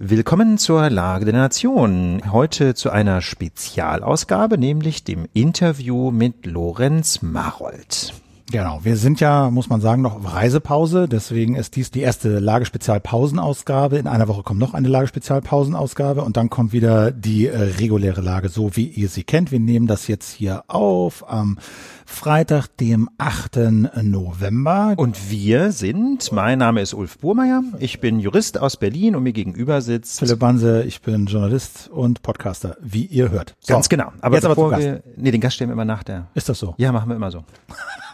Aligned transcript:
Willkommen 0.00 0.58
zur 0.58 0.90
Lage 0.90 1.24
der 1.24 1.34
Nation. 1.34 2.22
Heute 2.30 2.76
zu 2.76 2.90
einer 2.90 3.20
Spezialausgabe, 3.20 4.56
nämlich 4.56 5.02
dem 5.02 5.26
Interview 5.34 6.12
mit 6.12 6.46
Lorenz 6.46 7.20
Marold. 7.20 8.14
Genau, 8.50 8.80
wir 8.82 8.96
sind 8.96 9.20
ja, 9.20 9.50
muss 9.50 9.68
man 9.68 9.82
sagen, 9.82 10.00
noch 10.00 10.16
auf 10.16 10.34
Reisepause. 10.34 11.06
Deswegen 11.06 11.54
ist 11.54 11.76
dies 11.76 11.90
die 11.90 12.00
erste 12.00 12.38
Lagespezialpausenausgabe. 12.38 13.98
In 13.98 14.06
einer 14.06 14.26
Woche 14.26 14.42
kommt 14.42 14.58
noch 14.58 14.72
eine 14.72 14.88
Lagespezialpausenausgabe 14.88 16.22
und 16.22 16.38
dann 16.38 16.48
kommt 16.48 16.72
wieder 16.72 17.10
die 17.10 17.46
äh, 17.46 17.56
reguläre 17.56 18.22
Lage, 18.22 18.48
so 18.48 18.74
wie 18.74 18.86
ihr 18.86 19.10
sie 19.10 19.22
kennt. 19.22 19.52
Wir 19.52 19.60
nehmen 19.60 19.86
das 19.86 20.08
jetzt 20.08 20.30
hier 20.32 20.64
auf 20.66 21.30
am 21.30 21.58
Freitag, 22.06 22.68
dem 22.78 23.10
8. 23.18 23.58
November. 24.02 24.94
Und 24.96 25.30
wir 25.30 25.72
sind, 25.72 26.32
mein 26.32 26.58
Name 26.58 26.80
ist 26.80 26.94
Ulf 26.94 27.18
Burmeier, 27.18 27.62
ich 27.80 28.00
bin 28.00 28.18
Jurist 28.18 28.58
aus 28.58 28.78
Berlin 28.78 29.14
und 29.14 29.24
mir 29.24 29.34
gegenüber 29.34 29.82
sitzt 29.82 30.20
Philipp 30.20 30.38
Banse, 30.38 30.84
ich 30.84 31.02
bin 31.02 31.26
Journalist 31.26 31.90
und 31.90 32.22
Podcaster, 32.22 32.78
wie 32.80 33.04
ihr 33.04 33.30
hört. 33.30 33.56
So, 33.60 33.74
Ganz 33.74 33.90
genau. 33.90 34.10
Aber 34.22 34.36
jetzt 34.36 34.48
bevor 34.48 34.72
aber 34.72 34.82
wir, 34.82 35.02
nee, 35.18 35.30
den 35.30 35.42
Gast 35.42 35.56
stellen 35.56 35.68
wir 35.68 35.74
immer 35.74 35.84
nach 35.84 36.02
der. 36.02 36.28
Ist 36.34 36.48
das 36.48 36.58
so? 36.58 36.74
Ja, 36.78 36.92
machen 36.92 37.10
wir 37.10 37.16
immer 37.16 37.30
so. 37.30 37.44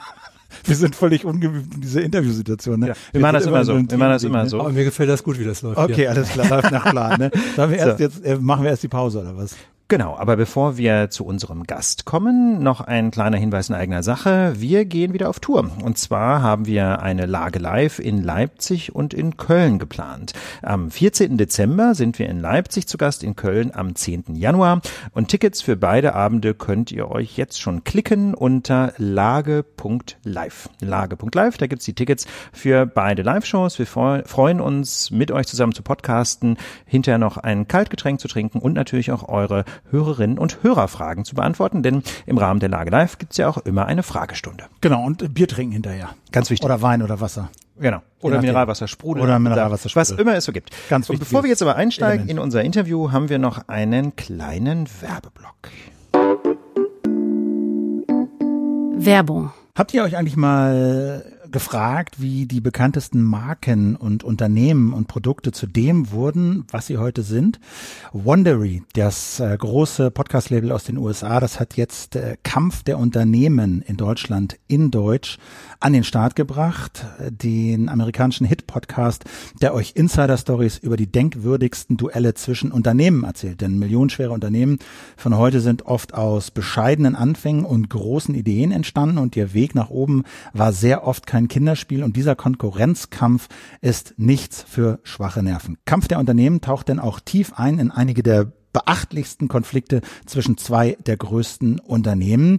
wir 0.69 0.77
sind 0.77 0.97
völlig 0.97 1.25
ungeübt 1.25 1.75
in 1.75 1.81
dieser 1.81 2.03
Interviewsituation. 2.03 2.81
Ne? 2.81 2.89
Ja, 2.89 2.95
wir, 2.95 3.13
wir 3.13 3.21
machen 3.21 3.35
das 3.35 3.47
immer 3.47 3.65
so. 3.65 3.75
Wir 3.75 3.99
machen 3.99 4.11
das 4.11 4.25
immer 4.25 4.49
so. 4.49 4.61
Aber 4.61 4.71
mir 4.71 4.85
gefällt 4.85 5.11
das 5.11 5.23
gut, 5.23 5.39
wie 5.39 5.45
das 5.45 5.63
läuft. 5.63 5.79
Okay, 5.79 6.05
ja. 6.05 6.11
alles 6.11 6.29
klar, 6.31 6.49
läuft 6.49 6.71
nach 6.71 6.91
Plan. 6.91 7.19
Ne? 7.19 7.31
Dann 7.57 7.71
wir 7.71 7.79
erst 7.79 7.99
so. 7.99 8.05
jetzt 8.05 8.25
äh, 8.25 8.37
machen 8.37 8.63
wir 8.65 8.71
erst 8.71 8.83
die 8.83 8.89
Pause 8.89 9.21
oder 9.21 9.37
was? 9.37 9.57
Genau, 9.89 10.17
aber 10.17 10.37
bevor 10.37 10.79
wir 10.79 11.11
zu 11.11 11.27
unserem 11.27 11.65
Gast 11.65 12.07
kommen, 12.07 12.63
noch 12.63 12.81
ein 12.81 13.11
kleiner 13.11 13.37
Hinweis 13.37 13.69
in 13.69 13.75
eigener 13.75 14.03
Sache. 14.03 14.55
Wir 14.57 14.87
gehen 14.87 15.13
wieder 15.13 15.29
auf 15.29 15.41
Tour. 15.41 15.71
Und 15.83 15.99
zwar 15.99 16.41
haben 16.41 16.65
wir 16.65 17.03
eine 17.03 17.27
Lage 17.27 17.59
live 17.59 17.99
in 17.99 18.23
Leipzig 18.23 18.95
und 18.95 19.13
in 19.13 19.37
Köln 19.37 19.79
geplant. 19.79 20.33
Am 20.63 20.91
14. 20.91 21.37
Dezember 21.37 21.95
sind 21.95 22.19
wir 22.19 22.31
in 22.31 22.41
Leipzig 22.41 22.89
zu 22.89 22.97
Gast, 22.97 23.23
in 23.23 23.37
Köln 23.37 23.75
am 23.75 23.95
10. 23.95 24.35
Januar. 24.37 24.81
Und 25.13 25.29
Tickets 25.29 25.61
für 25.61 25.77
beide 25.77 26.15
Abende 26.15 26.55
könnt 26.55 26.91
ihr 26.91 27.11
euch 27.11 27.37
jetzt 27.37 27.61
schon 27.61 27.85
klicken 27.85 28.33
unter 28.33 28.95
lage.live. 28.97 30.71
Lage.live, 30.81 31.59
da 31.59 31.67
gibt's 31.67 31.85
die 31.85 31.95
Tickets 31.95 32.27
für 32.55 32.87
beide 32.87 33.21
Live-Shows. 33.21 33.79
Wir 33.79 33.87
freuen 33.87 34.63
uns, 34.63 35.11
mit 35.11 35.31
euch 35.31 35.47
zusammen 35.47 35.75
zu 35.75 35.83
podcasten, 35.83 36.57
hinterher 36.87 37.19
noch 37.19 37.37
ein 37.37 37.69
Kaltgetränk 37.69 38.19
zu 38.19 38.29
trinken 38.29 38.61
und 38.61 38.73
natürlich 38.73 39.13
auch 39.13 39.29
eure 39.29 39.67
Hörerinnen 39.91 40.39
und 40.39 40.63
Hörerfragen 40.63 41.25
zu 41.25 41.35
beantworten, 41.35 41.83
denn 41.83 42.03
im 42.27 42.39
Rahmen 42.39 42.61
der 42.61 42.69
Lage 42.69 42.91
Live 42.91 43.19
gibt's 43.19 43.37
ja 43.37 43.49
auch 43.49 43.59
immer 43.59 43.87
eine 43.87 44.03
Fragestunde. 44.03 44.65
Genau, 44.81 45.05
und 45.05 45.35
Bier 45.35 45.49
trinken 45.49 45.73
hinterher. 45.73 46.11
Ganz 46.33 46.51
wichtig. 46.51 46.65
Oder 46.65 46.83
Wein 46.83 47.03
oder 47.03 47.21
Wasser. 47.21 47.51
Genau. 47.79 48.03
Oder 48.21 48.41
Mineralwasser, 48.41 48.87
Sprudel. 48.87 49.23
Oder 49.25 49.39
Mineralwasser, 49.39 49.89
Sprudel. 49.89 50.01
Was 50.01 50.19
immer 50.19 50.35
es 50.37 50.45
so 50.45 50.53
gibt. 50.53 50.71
Ganz 50.89 51.09
wichtig. 51.09 51.21
Und 51.21 51.29
bevor 51.29 51.43
wir 51.43 51.51
jetzt 51.51 51.63
aber 51.63 51.77
einsteigen 51.77 52.25
Element. 52.25 52.31
in 52.31 52.39
unser 52.39 52.63
Interview, 52.63 53.11
haben 53.11 53.29
wir 53.29 53.39
noch 53.39 53.69
einen 53.69 54.15
kleinen 54.17 54.89
Werbeblock. 55.01 55.71
Werbung. 58.97 59.53
Habt 59.77 59.93
ihr 59.93 60.05
euch 60.05 60.17
eigentlich 60.17 60.37
mal 60.37 61.25
gefragt, 61.55 62.21
wie 62.21 62.47
die 62.47 62.61
bekanntesten 62.61 63.23
Marken 63.23 63.95
und 63.95 64.25
Unternehmen 64.25 64.93
und 64.93 65.07
Produkte 65.07 65.53
zu 65.53 65.69
dem 65.69 66.11
wurden, 66.11 66.67
was 66.73 66.89
sie 66.89 66.99
heute 66.99 67.23
sind. 67.23 67.61
Wondery, 68.13 68.83
das 68.95 69.39
äh, 69.39 69.57
große 69.57 70.11
Podcast-Label 70.11 70.73
aus 70.73 70.83
den 70.83 70.99
USA, 70.99 71.39
das 71.39 71.61
hat 71.61 71.77
jetzt 71.77 72.17
äh, 72.17 72.37
Kampf 72.43 72.83
der 72.83 72.99
Unternehmen 72.99 73.83
in 73.83 73.97
Deutschland 73.97 74.59
in 74.67 74.91
Deutsch 74.91 75.39
an 75.85 75.93
den 75.93 76.03
Start 76.03 76.35
gebracht, 76.35 77.05
den 77.29 77.91
amerikanischen 77.91 78.47
Hit-Podcast, 78.47 79.25
der 79.61 79.75
euch 79.75 79.93
Insider-Stories 79.95 80.79
über 80.79 80.97
die 80.97 81.13
denkwürdigsten 81.13 81.99
Duelle 81.99 82.33
zwischen 82.33 82.73
Unternehmen 82.73 83.23
erzählt. 83.23 83.61
Denn 83.61 83.79
millionenschwere 83.79 84.33
Unternehmen 84.33 84.79
von 85.19 85.37
heute 85.37 85.61
sind 85.61 85.85
oft 85.85 86.15
aus 86.15 86.51
bescheidenen 86.51 87.15
Anfängen 87.15 87.67
und 87.67 87.91
großen 87.91 88.35
Ideen 88.35 88.73
entstanden 88.73 89.19
und 89.19 89.37
ihr 89.37 89.53
Weg 89.53 89.75
nach 89.75 89.91
oben 89.91 90.23
war 90.55 90.73
sehr 90.73 91.07
oft 91.07 91.27
kein 91.27 91.49
Kinderspiel 91.49 92.03
und 92.03 92.17
dieser 92.17 92.35
Konkurrenzkampf 92.35 93.49
ist 93.83 94.15
nichts 94.17 94.65
für 94.67 95.01
schwache 95.03 95.43
Nerven. 95.43 95.77
Kampf 95.85 96.09
der 96.09 96.19
Unternehmen 96.19 96.63
taucht 96.63 96.89
denn 96.89 96.99
auch 96.99 97.21
tief 97.21 97.53
ein 97.57 97.79
in 97.79 97.91
einige 97.91 98.23
der 98.23 98.51
beachtlichsten 98.73 99.49
Konflikte 99.49 100.01
zwischen 100.25 100.57
zwei 100.57 100.97
der 101.07 101.19
größten 101.19 101.79
Unternehmen. 101.79 102.59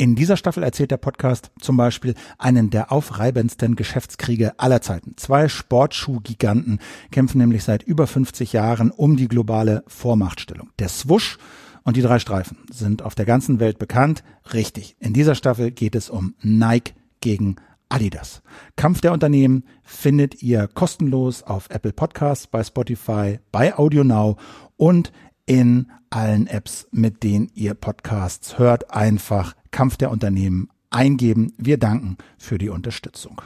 In 0.00 0.14
dieser 0.14 0.38
Staffel 0.38 0.62
erzählt 0.62 0.92
der 0.92 0.96
Podcast 0.96 1.50
zum 1.60 1.76
Beispiel 1.76 2.14
einen 2.38 2.70
der 2.70 2.90
aufreibendsten 2.90 3.76
Geschäftskriege 3.76 4.58
aller 4.58 4.80
Zeiten. 4.80 5.12
Zwei 5.18 5.46
Sportschuhgiganten 5.46 6.78
kämpfen 7.10 7.36
nämlich 7.36 7.64
seit 7.64 7.82
über 7.82 8.06
50 8.06 8.54
Jahren 8.54 8.92
um 8.92 9.18
die 9.18 9.28
globale 9.28 9.84
Vormachtstellung. 9.88 10.70
Der 10.78 10.88
Swoosh 10.88 11.36
und 11.84 11.98
die 11.98 12.00
drei 12.00 12.18
Streifen 12.18 12.56
sind 12.72 13.02
auf 13.02 13.14
der 13.14 13.26
ganzen 13.26 13.60
Welt 13.60 13.78
bekannt. 13.78 14.24
Richtig. 14.54 14.96
In 15.00 15.12
dieser 15.12 15.34
Staffel 15.34 15.70
geht 15.70 15.94
es 15.94 16.08
um 16.08 16.34
Nike 16.40 16.94
gegen 17.20 17.56
Adidas. 17.90 18.40
Kampf 18.76 19.02
der 19.02 19.12
Unternehmen 19.12 19.64
findet 19.82 20.42
ihr 20.42 20.66
kostenlos 20.66 21.42
auf 21.42 21.68
Apple 21.68 21.92
Podcasts, 21.92 22.46
bei 22.46 22.64
Spotify, 22.64 23.38
bei 23.52 23.76
Audio 23.76 24.02
Now 24.02 24.38
und 24.78 25.12
in 25.44 25.90
allen 26.08 26.46
Apps, 26.46 26.88
mit 26.90 27.22
denen 27.22 27.50
ihr 27.54 27.74
Podcasts 27.74 28.58
hört. 28.58 28.92
Einfach 28.92 29.54
Kampf 29.70 29.96
der 29.96 30.10
Unternehmen 30.10 30.68
eingeben. 30.90 31.52
Wir 31.56 31.78
danken 31.78 32.16
für 32.38 32.58
die 32.58 32.68
Unterstützung. 32.68 33.40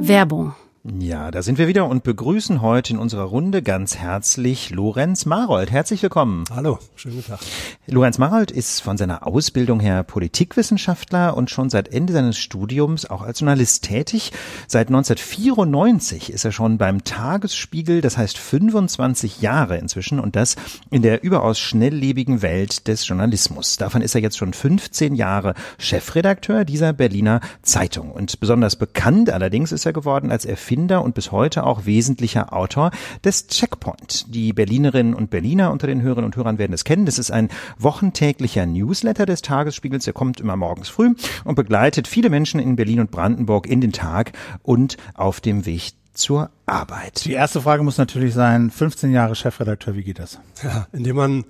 Werbung 0.00 0.54
ja, 0.96 1.30
da 1.30 1.42
sind 1.42 1.58
wir 1.58 1.68
wieder 1.68 1.86
und 1.86 2.02
begrüßen 2.02 2.62
heute 2.62 2.94
in 2.94 2.98
unserer 2.98 3.24
Runde 3.24 3.62
ganz 3.62 3.96
herzlich 3.96 4.70
Lorenz 4.70 5.26
Marold. 5.26 5.70
Herzlich 5.70 6.02
willkommen. 6.02 6.44
Hallo, 6.54 6.78
schönen 6.96 7.16
guten 7.16 7.28
Tag. 7.28 7.40
Lorenz 7.86 8.18
Marold 8.18 8.50
ist 8.50 8.80
von 8.80 8.96
seiner 8.96 9.26
Ausbildung 9.26 9.80
her 9.80 10.02
Politikwissenschaftler 10.02 11.36
und 11.36 11.50
schon 11.50 11.68
seit 11.68 11.92
Ende 11.92 12.12
seines 12.12 12.38
Studiums 12.38 13.04
auch 13.06 13.22
als 13.22 13.40
Journalist 13.40 13.84
tätig. 13.84 14.32
Seit 14.66 14.88
1994 14.88 16.32
ist 16.32 16.44
er 16.44 16.52
schon 16.52 16.78
beim 16.78 17.04
Tagesspiegel, 17.04 18.00
das 18.00 18.16
heißt 18.16 18.38
25 18.38 19.42
Jahre 19.42 19.76
inzwischen 19.76 20.20
und 20.20 20.36
das 20.36 20.56
in 20.90 21.02
der 21.02 21.22
überaus 21.22 21.58
schnelllebigen 21.58 22.40
Welt 22.40 22.88
des 22.88 23.06
Journalismus. 23.06 23.76
Davon 23.76 24.00
ist 24.00 24.14
er 24.14 24.22
jetzt 24.22 24.38
schon 24.38 24.54
15 24.54 25.14
Jahre 25.14 25.54
Chefredakteur 25.78 26.64
dieser 26.64 26.92
Berliner 26.92 27.40
Zeitung 27.62 28.10
und 28.10 28.40
besonders 28.40 28.76
bekannt 28.76 29.30
allerdings 29.30 29.72
ist 29.72 29.84
er 29.84 29.92
geworden 29.92 30.30
als 30.30 30.44
Erfinder 30.44 30.77
Erfinder 30.78 31.02
und 31.02 31.16
bis 31.16 31.32
heute 31.32 31.64
auch 31.64 31.86
wesentlicher 31.86 32.52
Autor 32.52 32.92
des 33.24 33.48
Checkpoint. 33.48 34.32
Die 34.32 34.52
Berlinerinnen 34.52 35.12
und 35.12 35.28
Berliner 35.28 35.72
unter 35.72 35.88
den 35.88 36.02
Hörerinnen 36.02 36.26
und 36.26 36.36
Hörern 36.36 36.58
werden 36.58 36.72
es 36.72 36.84
kennen. 36.84 37.04
Das 37.04 37.18
ist 37.18 37.32
ein 37.32 37.48
wochentäglicher 37.78 38.64
Newsletter 38.64 39.26
des 39.26 39.42
Tagesspiegels. 39.42 40.04
Der 40.04 40.14
kommt 40.14 40.38
immer 40.38 40.54
morgens 40.54 40.88
früh 40.88 41.14
und 41.42 41.56
begleitet 41.56 42.06
viele 42.06 42.30
Menschen 42.30 42.60
in 42.60 42.76
Berlin 42.76 43.00
und 43.00 43.10
Brandenburg 43.10 43.66
in 43.66 43.80
den 43.80 43.92
Tag 43.92 44.30
und 44.62 44.98
auf 45.14 45.40
dem 45.40 45.66
Weg 45.66 45.94
zur 46.14 46.50
Arbeit. 46.66 47.24
Die 47.24 47.32
erste 47.32 47.60
Frage 47.60 47.82
muss 47.82 47.98
natürlich 47.98 48.32
sein, 48.32 48.70
15 48.70 49.10
Jahre 49.10 49.34
Chefredakteur, 49.34 49.96
wie 49.96 50.04
geht 50.04 50.20
das? 50.20 50.38
Ja, 50.62 50.86
indem 50.92 51.16
man, 51.16 51.44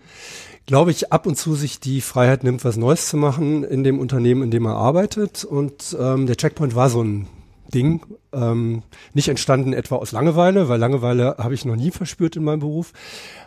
glaube 0.65 0.91
ich, 0.91 1.13
ab 1.13 1.27
und 1.27 1.37
zu 1.37 1.55
sich 1.55 1.81
die 1.81 2.01
Freiheit 2.01 2.45
nimmt, 2.45 2.65
was 2.65 2.79
Neues 2.79 3.09
zu 3.09 3.19
machen 3.19 3.63
in 3.63 3.85
dem 3.85 3.99
Unternehmen, 3.99 4.43
in 4.43 4.51
dem 4.51 4.63
man 4.63 4.75
arbeitet. 4.75 5.45
Und 5.45 5.95
ähm, 6.01 6.27
der 6.27 6.37
Checkpoint 6.37 6.75
war 6.75 6.89
so 6.89 7.03
ein 7.03 7.27
Ding, 7.73 8.01
ähm, 8.33 8.83
nicht 9.13 9.29
entstanden 9.29 9.73
etwa 9.73 9.97
aus 9.97 10.13
Langeweile, 10.13 10.69
weil 10.69 10.79
Langeweile 10.79 11.37
habe 11.39 11.55
ich 11.55 11.65
noch 11.65 11.77
nie 11.77 11.91
verspürt 11.91 12.37
in 12.37 12.45
meinem 12.45 12.61
Beruf, 12.61 12.93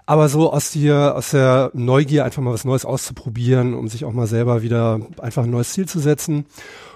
aber 0.06 0.30
so 0.30 0.52
aus 0.52 0.72
der, 0.72 1.16
aus 1.16 1.32
der 1.32 1.72
Neugier 1.74 2.26
einfach 2.26 2.42
mal 2.42 2.54
was 2.54 2.66
Neues 2.66 2.86
auszuprobieren, 2.86 3.74
um 3.74 3.88
sich 3.88 4.06
auch 4.06 4.14
mal 4.14 4.28
selber 4.28 4.62
wieder 4.62 5.00
einfach 5.20 5.44
ein 5.44 5.52
neues 5.52 5.74
Ziel 5.74 5.88
zu 5.88 6.00
setzen. 6.00 6.46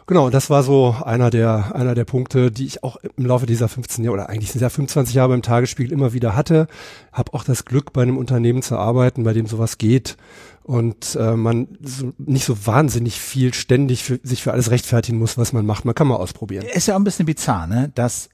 Genau, 0.07 0.29
das 0.29 0.51
war 0.51 0.61
so 0.61 0.95
einer 1.03 1.31
der, 1.31 1.73
einer 1.75 1.95
der 1.95 2.05
Punkte, 2.05 2.51
die 2.51 2.67
ich 2.67 2.83
auch 2.83 2.97
im 3.17 3.25
Laufe 3.25 3.47
dieser 3.47 3.67
15 3.67 4.03
Jahre 4.03 4.13
oder 4.13 4.29
eigentlich 4.29 4.51
sind 4.51 4.61
ja 4.61 4.69
25 4.69 5.15
Jahre 5.15 5.33
im 5.33 5.41
Tagesspiegel 5.41 5.91
immer 5.91 6.13
wieder 6.13 6.35
hatte. 6.35 6.67
Hab 7.11 7.33
auch 7.33 7.43
das 7.43 7.65
Glück, 7.65 7.91
bei 7.91 8.03
einem 8.03 8.17
Unternehmen 8.17 8.61
zu 8.61 8.77
arbeiten, 8.77 9.23
bei 9.23 9.33
dem 9.33 9.47
sowas 9.47 9.79
geht 9.79 10.15
und 10.61 11.15
äh, 11.19 11.35
man 11.35 11.77
so, 11.81 12.13
nicht 12.19 12.45
so 12.45 12.67
wahnsinnig 12.67 13.19
viel 13.19 13.53
ständig 13.55 14.03
für, 14.03 14.19
sich 14.21 14.43
für 14.43 14.51
alles 14.51 14.69
rechtfertigen 14.69 15.17
muss, 15.17 15.39
was 15.39 15.53
man 15.53 15.65
macht. 15.65 15.85
Man 15.85 15.95
kann 15.95 16.07
mal 16.07 16.17
ausprobieren. 16.17 16.65
Ist 16.71 16.87
ja 16.87 16.93
auch 16.93 16.99
ein 16.99 17.03
bisschen 17.03 17.25
bizarr, 17.25 17.65
ne? 17.65 17.91
dass 17.95 18.29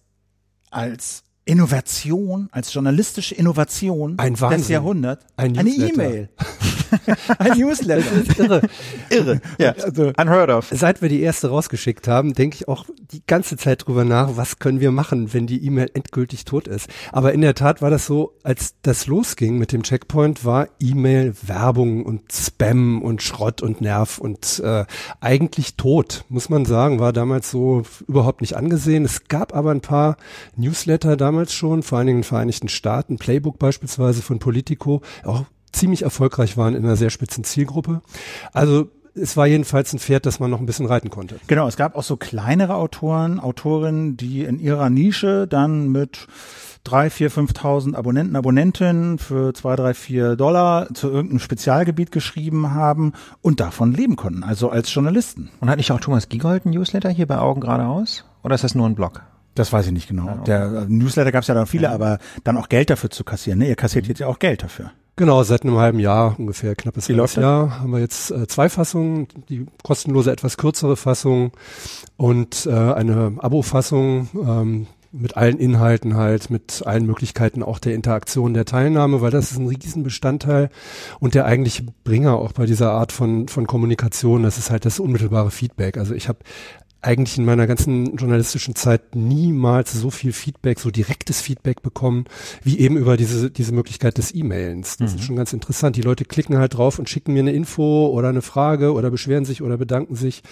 als 0.72 1.24
Innovation, 1.46 2.50
als 2.52 2.74
journalistische 2.74 3.36
Innovation 3.36 4.20
ein 4.20 4.36
des 4.36 4.68
Jahrhunderts 4.68 5.26
ein 5.38 5.58
eine 5.58 5.70
E-Mail. 5.70 6.30
Ein 7.38 7.58
Newsletter. 7.58 8.02
Das 8.02 8.28
ist 8.28 8.40
irre. 8.40 8.62
Irre. 9.10 9.42
Ja. 9.58 9.72
Also, 9.72 10.12
Unheard 10.18 10.50
of. 10.50 10.70
Seit 10.72 11.02
wir 11.02 11.10
die 11.10 11.22
erste 11.22 11.50
rausgeschickt 11.50 12.08
haben, 12.08 12.34
denke 12.34 12.56
ich 12.56 12.68
auch 12.68 12.86
die 13.12 13.22
ganze 13.26 13.58
Zeit 13.58 13.86
drüber 13.86 14.06
nach, 14.06 14.38
was 14.38 14.60
können 14.60 14.80
wir 14.80 14.92
machen, 14.92 15.34
wenn 15.34 15.48
die 15.48 15.66
E-Mail 15.66 15.92
endgültig 15.94 16.46
tot 16.46 16.68
ist. 16.68 16.90
Aber 17.12 17.34
in 17.34 17.42
der 17.42 17.56
Tat 17.56 17.82
war 17.82 17.90
das 17.90 18.06
so, 18.06 18.34
als 18.44 18.76
das 18.82 19.08
losging 19.08 19.58
mit 19.58 19.72
dem 19.72 19.84
Checkpoint, 19.84 20.46
war 20.46 20.68
E-Mail 20.80 21.34
Werbung 21.42 22.06
und 22.06 22.32
Spam 22.32 23.02
und 23.02 23.22
Schrott 23.22 23.62
und 23.62 23.82
Nerv 23.82 24.18
und 24.18 24.62
äh, 24.64 24.86
eigentlich 25.20 25.76
tot, 25.76 26.26
muss 26.30 26.50
man 26.50 26.66
sagen, 26.66 27.00
war 27.00 27.14
damals 27.14 27.52
so 27.52 27.84
überhaupt 28.08 28.42
nicht 28.42 28.56
angesehen. 28.56 29.06
Es 29.06 29.28
gab 29.28 29.54
aber 29.56 29.72
ein 29.72 29.82
paar 29.82 30.18
Newsletter 30.56 31.18
damals 31.18 31.54
schon, 31.54 31.84
vor 31.84 31.98
allen 31.98 32.08
Dingen 32.08 32.20
in 32.20 32.22
den 32.22 32.28
Vereinigten 32.28 32.70
Staaten, 32.70 33.18
Playbook 33.18 33.60
beispielsweise 33.60 34.22
von 34.22 34.40
Politico, 34.40 35.02
auch 35.24 35.46
ziemlich 35.72 36.04
erfolgreich 36.04 36.58
waren 36.58 36.76
in 36.76 36.86
einer 36.86 36.96
sehr 36.96 37.10
spitzen 37.10 37.44
Zielgruppe. 37.44 38.02
Also 38.54 38.90
es 39.14 39.36
war 39.36 39.48
jedenfalls 39.48 39.92
ein 39.94 40.00
Pferd, 40.00 40.26
das 40.26 40.40
man 40.40 40.50
noch 40.50 40.60
ein 40.60 40.66
bisschen 40.66 40.86
reiten 40.86 41.10
konnte. 41.10 41.36
genau, 41.48 41.68
es 41.68 41.76
gab 41.76 41.96
auch 41.96 42.04
so 42.04 42.18
kleinere 42.18 42.76
Autoren, 42.76 43.40
Autorinnen, 43.40 44.16
die 44.18 44.44
in 44.44 44.60
ihrer 44.60 44.90
Nische 44.90 45.48
dann 45.48 45.90
mit 45.90 46.28
drei, 46.84 47.10
vier, 47.10 47.30
5.000 47.30 47.96
Abonnenten, 47.96 48.36
Abonnentinnen 48.36 49.20
für 49.20 49.54
zwei, 49.54 49.76
drei, 49.76 49.94
vier 49.94 50.36
Dollar 50.36 50.94
zu 50.94 51.10
irgendeinem 51.10 51.40
Spezialgebiet 51.40 52.12
geschrieben 52.12 52.74
haben 52.74 53.14
und 53.42 53.60
davon 53.60 53.94
leben 53.94 54.16
konnten, 54.16 54.44
also 54.44 54.70
als 54.70 54.94
Journalisten. 54.94 55.50
Und 55.60 55.70
hat 55.70 55.78
nicht 55.78 55.92
auch 55.92 56.00
Thomas 56.00 56.30
Giegold 56.30 56.66
ein 56.66 56.72
Newsletter 56.72 57.10
hier 57.10 57.28
bei 57.28 57.38
Augen 57.38 57.62
geradeaus? 57.62 58.26
Oder 58.44 58.56
ist 58.56 58.64
das 58.64 58.76
nur 58.76 58.88
ein 58.88 58.96
Blog? 58.96 59.22
Das 59.54 59.74
weiß 59.74 59.88
ich 59.88 59.92
nicht 59.92 60.08
genau. 60.08 60.38
Der 60.46 60.64
äh, 60.64 60.86
Newsletter 60.88 61.32
gab 61.32 61.42
es 61.42 61.48
ja 61.48 61.54
dann 61.54 61.68
viele, 61.68 61.90
aber 61.90 62.20
dann 62.44 62.58
auch 62.58 62.70
Geld 62.70 62.90
dafür 62.90 63.10
zu 63.10 63.24
kassieren. 63.24 63.60
Ne? 63.60 63.68
Ihr 63.68 63.76
kassiert 63.76 64.08
jetzt 64.08 64.20
ja 64.20 64.28
auch 64.28 64.40
Geld 64.40 64.64
dafür. 64.64 64.92
Genau, 65.18 65.44
seit 65.44 65.64
einem 65.64 65.78
halben 65.78 66.00
Jahr, 66.00 66.36
ungefähr 66.40 66.76
knappes 66.76 67.10
Wie 67.10 67.14
halbes 67.14 67.36
Jahr, 67.36 67.82
haben 67.82 67.92
wir 67.92 68.00
jetzt 68.00 68.32
äh, 68.32 68.48
zwei 68.48 68.70
Fassungen, 68.70 69.28
die 69.50 69.66
kostenlose, 69.84 70.32
etwas 70.32 70.58
kürzere 70.58 70.96
Fassung 70.96 71.52
und 72.18 72.66
äh, 72.66 72.72
eine 72.72 73.34
Abo-Fassung 73.38 74.30
ähm, 74.36 74.88
mit 75.12 75.36
allen 75.36 75.58
Inhalten 75.60 76.16
halt, 76.16 76.50
mit 76.50 76.84
allen 76.86 77.06
Möglichkeiten 77.06 77.64
auch 77.64 77.80
der 77.80 77.94
Interaktion, 77.94 78.54
der 78.54 78.66
Teilnahme, 78.66 79.22
weil 79.22 79.32
das 79.32 79.52
ist 79.52 79.58
ein 79.58 79.68
Riesenbestandteil 79.68 80.70
und 81.20 81.36
der 81.36 81.46
eigentliche 81.46 81.84
Bringer 82.06 82.38
auch 82.38 82.54
bei 82.54 82.66
dieser 82.66 82.92
Art 82.92 83.12
von, 83.12 83.50
von 83.50 83.68
Kommunikation, 83.68 84.44
das 84.44 84.58
ist 84.58 84.72
halt 84.72 84.86
das 84.86 85.00
unmittelbare 85.00 85.52
Feedback. 85.52 85.98
Also 85.98 86.16
ich 86.16 86.30
habe 86.30 86.40
eigentlich 87.02 87.38
in 87.38 87.46
meiner 87.46 87.66
ganzen 87.66 88.16
journalistischen 88.16 88.76
Zeit 88.76 89.16
niemals 89.16 89.92
so 89.92 90.12
viel 90.12 90.34
Feedback, 90.34 90.80
so 90.80 90.92
direktes 90.92 91.42
Feedback 91.42 91.82
bekommen, 91.82 92.26
wie 92.64 92.80
eben 92.80 92.96
über 92.96 93.18
diese, 93.18 93.50
diese 93.50 93.74
Möglichkeit 93.74 94.20
des 94.20 94.36
E-Mailens. 94.36 94.98
Das 94.98 95.16
ist 95.16 95.24
schon 95.24 95.36
ganz 95.36 95.52
interessant. 95.52 95.96
Die 95.96 96.02
Leute 96.02 96.26
klicken 96.26 96.58
halt 96.58 96.76
drauf 96.76 97.00
und 97.00 97.10
schicken 97.10 97.34
mir 97.34 97.40
eine 97.40 97.54
Info 97.54 98.08
oder 98.08 98.30
eine 98.30 98.44
Frage 98.44 98.94
oder 98.94 99.10
beschweren 99.10 99.46
sich 99.46 99.64
oder 99.64 99.78
bedanken 99.78 100.16
sich. 100.16 100.44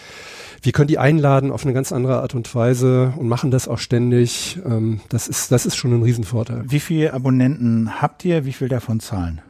Wir 0.64 0.72
können 0.72 0.88
die 0.88 0.98
einladen 0.98 1.52
auf 1.52 1.64
eine 1.64 1.74
ganz 1.74 1.92
andere 1.92 2.22
Art 2.22 2.34
und 2.34 2.54
Weise 2.56 3.14
und 3.18 3.28
machen 3.28 3.52
das 3.52 3.68
auch 3.68 3.78
ständig. 3.78 4.60
Ähm, 4.66 5.02
das 5.10 5.28
ist, 5.28 5.52
das 5.52 5.68
ist 5.68 5.76
schon 5.76 5.94
ein 5.94 6.04
Riesenvorteil. 6.04 6.64
Wie 6.66 6.80
viele 6.80 7.14
Abonnenten 7.14 8.02
habt 8.02 8.26
ihr? 8.26 8.46
Wie 8.46 8.54
viel 8.54 8.70
davon 8.70 9.00
zahlen? 9.00 9.42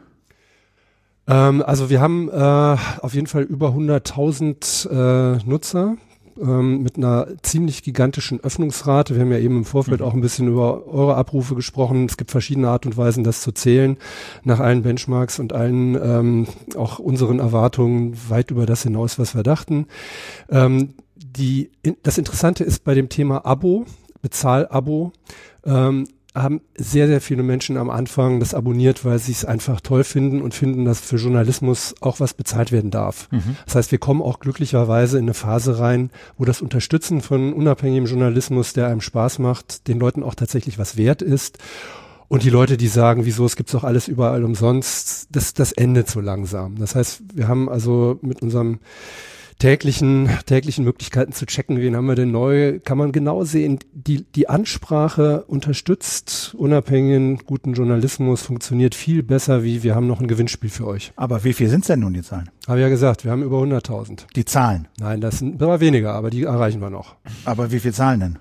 Ähm, 1.27 1.63
also 1.65 1.89
wir 1.89 2.01
haben 2.01 2.29
äh, 2.29 2.77
auf 3.01 3.13
jeden 3.13 3.27
Fall 3.27 3.43
über 3.43 3.69
100.000 3.69 5.37
äh, 5.37 5.43
Nutzer 5.45 5.95
ähm, 6.41 6.81
mit 6.81 6.97
einer 6.97 7.27
ziemlich 7.41 7.83
gigantischen 7.83 8.39
Öffnungsrate. 8.39 9.15
Wir 9.15 9.21
haben 9.21 9.31
ja 9.31 9.39
eben 9.39 9.57
im 9.57 9.65
Vorfeld 9.65 10.01
auch 10.01 10.13
ein 10.13 10.21
bisschen 10.21 10.47
über 10.47 10.87
eure 10.87 11.15
Abrufe 11.15 11.55
gesprochen. 11.55 12.05
Es 12.05 12.17
gibt 12.17 12.31
verschiedene 12.31 12.69
Art 12.69 12.85
und 12.85 12.97
Weisen, 12.97 13.23
das 13.23 13.41
zu 13.41 13.51
zählen, 13.51 13.97
nach 14.43 14.59
allen 14.59 14.83
Benchmarks 14.83 15.39
und 15.39 15.53
allen 15.53 15.95
ähm, 15.95 16.47
auch 16.75 16.99
unseren 16.99 17.39
Erwartungen 17.39 18.17
weit 18.29 18.51
über 18.51 18.65
das 18.65 18.83
hinaus, 18.83 19.19
was 19.19 19.35
wir 19.35 19.43
dachten. 19.43 19.87
Ähm, 20.49 20.93
die, 21.15 21.71
das 22.03 22.17
Interessante 22.17 22.63
ist 22.63 22.83
bei 22.83 22.93
dem 22.93 23.09
Thema 23.09 23.45
Abo, 23.45 23.85
Bezahl-Abo, 24.21 25.11
ähm, 25.65 26.07
haben 26.35 26.61
sehr, 26.77 27.07
sehr 27.07 27.21
viele 27.21 27.41
Menschen 27.41 27.75
am 27.77 27.89
Anfang 27.89 28.39
das 28.39 28.53
abonniert, 28.53 29.03
weil 29.03 29.17
sie 29.17 29.31
es 29.31 29.45
einfach 29.45 29.81
toll 29.81 30.03
finden 30.03 30.41
und 30.41 30.53
finden, 30.53 30.85
dass 30.85 30.99
für 30.99 31.15
Journalismus 31.15 31.95
auch 32.01 32.19
was 32.19 32.33
bezahlt 32.35 32.71
werden 32.71 32.91
darf. 32.91 33.29
Das 33.65 33.75
heißt, 33.75 33.91
wir 33.91 33.97
kommen 33.97 34.21
auch 34.21 34.39
glücklicherweise 34.39 35.17
in 35.17 35.25
eine 35.25 35.33
Phase 35.33 35.79
rein, 35.79 36.11
wo 36.37 36.45
das 36.45 36.61
Unterstützen 36.61 37.21
von 37.21 37.53
unabhängigem 37.53 38.05
Journalismus, 38.05 38.73
der 38.73 38.87
einem 38.87 39.01
Spaß 39.01 39.39
macht, 39.39 39.87
den 39.87 39.99
Leuten 39.99 40.23
auch 40.23 40.35
tatsächlich 40.35 40.77
was 40.77 40.97
wert 40.97 41.21
ist. 41.21 41.57
Und 42.27 42.43
die 42.43 42.51
Leute, 42.51 42.77
die 42.77 42.87
sagen, 42.87 43.25
wieso, 43.25 43.47
es 43.47 43.55
gibt's 43.55 43.71
doch 43.71 43.83
alles 43.83 44.07
überall 44.07 44.43
umsonst, 44.43 45.29
das, 45.31 45.55
das 45.55 45.71
endet 45.71 46.09
so 46.11 46.21
langsam. 46.21 46.77
Das 46.77 46.93
heißt, 46.93 47.23
wir 47.33 47.47
haben 47.47 47.67
also 47.67 48.19
mit 48.21 48.43
unserem 48.43 48.79
täglichen, 49.59 50.29
täglichen 50.45 50.85
Möglichkeiten 50.85 51.33
zu 51.33 51.45
checken, 51.45 51.79
wen 51.79 51.95
haben 51.95 52.07
wir 52.07 52.15
denn 52.15 52.31
neu, 52.31 52.79
kann 52.79 52.97
man 52.97 53.11
genau 53.11 53.43
sehen, 53.43 53.79
die, 53.93 54.23
die 54.23 54.49
Ansprache 54.49 55.43
unterstützt 55.43 56.55
unabhängigen, 56.57 57.39
guten 57.45 57.73
Journalismus, 57.73 58.41
funktioniert 58.41 58.95
viel 58.95 59.21
besser, 59.21 59.63
wie 59.63 59.83
wir 59.83 59.95
haben 59.95 60.07
noch 60.07 60.21
ein 60.21 60.27
Gewinnspiel 60.27 60.69
für 60.69 60.87
euch. 60.87 61.11
Aber 61.15 61.43
wie 61.43 61.53
viel 61.53 61.69
sind's 61.69 61.87
denn 61.87 61.99
nun 61.99 62.13
die 62.13 62.23
Zahlen? 62.23 62.49
Habe 62.67 62.79
ja 62.79 62.89
gesagt, 62.89 63.25
wir 63.25 63.31
haben 63.31 63.43
über 63.43 63.57
100.000. 63.57 64.21
Die 64.35 64.45
Zahlen. 64.45 64.87
Nein, 64.99 65.21
das 65.21 65.39
sind 65.39 65.61
immer 65.61 65.79
weniger, 65.79 66.13
aber 66.13 66.29
die 66.29 66.43
erreichen 66.43 66.81
wir 66.81 66.89
noch. 66.89 67.15
Aber 67.45 67.71
wie 67.71 67.79
viel 67.79 67.93
Zahlen 67.93 68.19
denn? 68.19 68.39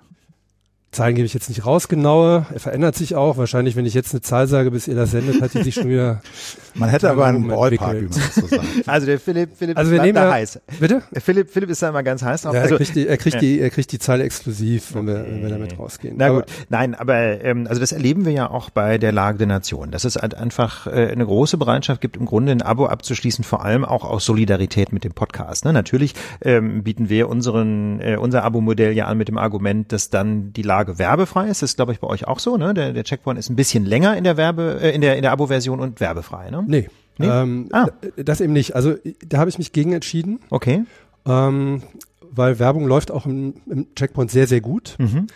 Zahlen 0.90 1.14
gebe 1.14 1.26
ich 1.26 1.35
jetzt 1.35 1.50
nicht 1.50 1.67
raus, 1.67 1.88
genaue. 1.88 2.46
Er 2.52 2.61
verändert 2.61 2.96
sich 2.96 3.14
auch. 3.14 3.37
Wahrscheinlich, 3.37 3.76
wenn 3.76 3.85
ich 3.85 3.93
jetzt 3.93 4.14
eine 4.14 4.23
Zahl 4.23 4.46
sage, 4.46 4.70
bis 4.70 4.88
ihr 4.88 4.94
das 4.94 5.11
sendet, 5.11 5.43
hat 5.43 5.52
die 5.52 5.62
sich 5.62 5.75
schon 5.75 5.88
wieder. 5.88 6.23
Man 6.75 6.88
hätte 6.88 7.11
aber 7.11 7.26
einen 7.26 7.46
Ballpark, 7.46 7.96
wie 7.96 8.02
man 8.02 8.11
das 8.11 8.35
so 8.37 8.46
sagt. 8.46 8.62
Also 8.87 9.06
der 9.06 9.19
Philipp, 9.19 9.50
Philipp 9.56 9.76
Also 9.76 9.90
wir 9.90 10.00
nehmen 10.00 10.14
da 10.14 10.26
ja- 10.26 10.32
heiß. 10.32 10.61
Bitte? 10.79 11.02
Der 11.12 11.20
Philipp, 11.20 11.50
Philipp 11.50 11.70
ist 11.70 11.82
da 11.82 11.88
immer 11.88 12.05
ganz 12.05 12.23
heiß 12.23 12.43
drauf. 12.43 12.55
Ja, 12.55 12.61
also, 12.62 12.75
er 12.75 12.79
kriegt, 12.79 12.94
die, 12.94 13.06
er, 13.08 13.17
kriegt 13.17 13.35
ja. 13.35 13.40
die, 13.40 13.61
er 13.61 13.70
kriegt 13.70 13.90
die 13.90 13.99
Zahl 13.99 14.20
exklusiv, 14.20 14.94
wenn 14.94 15.06
wir, 15.06 15.26
wenn 15.26 15.43
wir 15.43 15.49
damit 15.49 15.79
rausgehen. 15.79 16.14
Na 16.17 16.26
Aber 16.29 16.43
gut, 16.43 16.44
nein, 16.69 16.94
aber 16.94 17.44
ähm, 17.44 17.67
also 17.69 17.81
das 17.81 17.90
erleben 17.90 18.25
wir 18.25 18.32
ja 18.32 18.49
auch 18.49 18.70
bei 18.70 18.96
der 18.96 19.11
Lage 19.11 19.38
der 19.38 19.49
Nation, 19.49 19.90
dass 19.90 20.05
es 20.05 20.17
halt 20.17 20.37
einfach 20.37 20.87
äh, 20.87 21.08
eine 21.11 21.26
große 21.26 21.58
Bereitschaft 21.58 22.00
gibt, 22.00 22.17
im 22.17 22.26
Grunde 22.26 22.52
ein 22.52 22.62
Abo 22.62 22.87
abzuschließen, 22.87 23.44
vor 23.44 23.64
allem 23.64 23.85
auch 23.85 24.05
aus 24.05 24.25
Solidarität 24.25 24.93
mit 24.93 25.02
dem 25.02 25.12
Podcast. 25.12 25.64
Ne? 25.64 25.73
Natürlich 25.73 26.14
ähm, 26.43 26.85
bieten 26.85 27.08
wir 27.08 27.29
unseren 27.29 28.00
äh, 28.00 28.17
unser 28.17 28.44
Abo-Modell 28.44 28.93
ja 28.93 29.06
an 29.06 29.19
mit 29.19 29.26
dem 29.26 29.37
Argument, 29.37 29.93
dass 29.93 30.11
dann 30.11 30.52
die 30.52 30.62
Lage 30.62 30.78
werbefrei 30.87 31.49
ist. 31.49 31.63
Das 31.63 31.71
ist, 31.71 31.77
glaube 31.77 31.93
ich, 31.93 32.01
bei 32.01 32.07
euch 32.07 32.29
auch 32.29 32.39
so. 32.39 32.57
Ne? 32.57 32.75
Der, 32.75 32.93
der 32.93 33.05
Checkpoint 33.05 33.39
ist 33.39 33.51
ein 33.51 33.57
bisschen 33.57 33.85
länger 33.85 34.17
in 34.17 34.25
der 34.25 34.37
Werbe, 34.37 34.79
äh, 34.81 34.95
in 34.95 35.01
der 35.01 35.17
in 35.17 35.23
der 35.23 35.33
Abo-Version 35.33 35.81
und 35.81 36.01
werbefrei. 36.01 36.51
Ne? 36.51 36.65
nee. 36.67 36.89
Nee? 37.19 37.27
Ähm, 37.27 37.69
Ah. 37.73 37.89
Das 38.17 38.41
eben 38.41 38.53
nicht. 38.53 38.77
Also 38.77 38.95
da 39.27 39.39
habe 39.39 39.51
ich 39.51 39.59
mich 39.59 39.73
gegen 39.73 39.93
entschieden, 39.93 40.39
Okay. 40.51 40.85
ähm, 41.27 41.83
weil 42.31 42.61
Werbung 42.61 42.87
läuft 42.87 43.11
auch 43.11 43.27
im, 43.27 43.55
im 43.69 43.93
Checkpoint 43.97 44.31
sehr, 44.31 44.47
sehr 44.47 44.61
gut. 44.61 44.95
Mhm. 44.99 45.27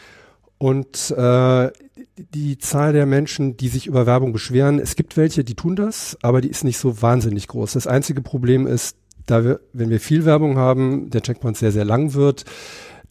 Und 0.58 1.10
äh, 1.16 1.70
die- 2.16 2.26
die 2.34 2.58
Zahl 2.58 2.92
der 2.92 3.06
Menschen, 3.06 3.56
die 3.56 3.66
sich 3.68 3.86
über 3.88 4.06
Werbung 4.06 4.32
beschweren, 4.32 4.78
es 4.78 4.94
gibt 4.94 5.16
welche, 5.16 5.42
die 5.44 5.54
tun 5.54 5.74
das, 5.74 6.16
aber 6.22 6.40
die 6.40 6.48
ist 6.50 6.62
nicht 6.62 6.78
so 6.78 7.02
wahnsinnig 7.02 7.48
groß. 7.48 7.72
Das 7.72 7.86
einzige 7.88 8.22
Problem 8.22 8.66
ist, 8.68 8.96
da 9.26 9.42
wir, 9.44 9.60
wenn 9.72 9.90
wir 9.90 9.98
viel 9.98 10.24
Werbung 10.24 10.58
haben, 10.58 11.10
der 11.10 11.22
Checkpoint 11.22 11.56
sehr, 11.56 11.72
sehr 11.72 11.84
lang 11.84 12.14
wird, 12.14 12.44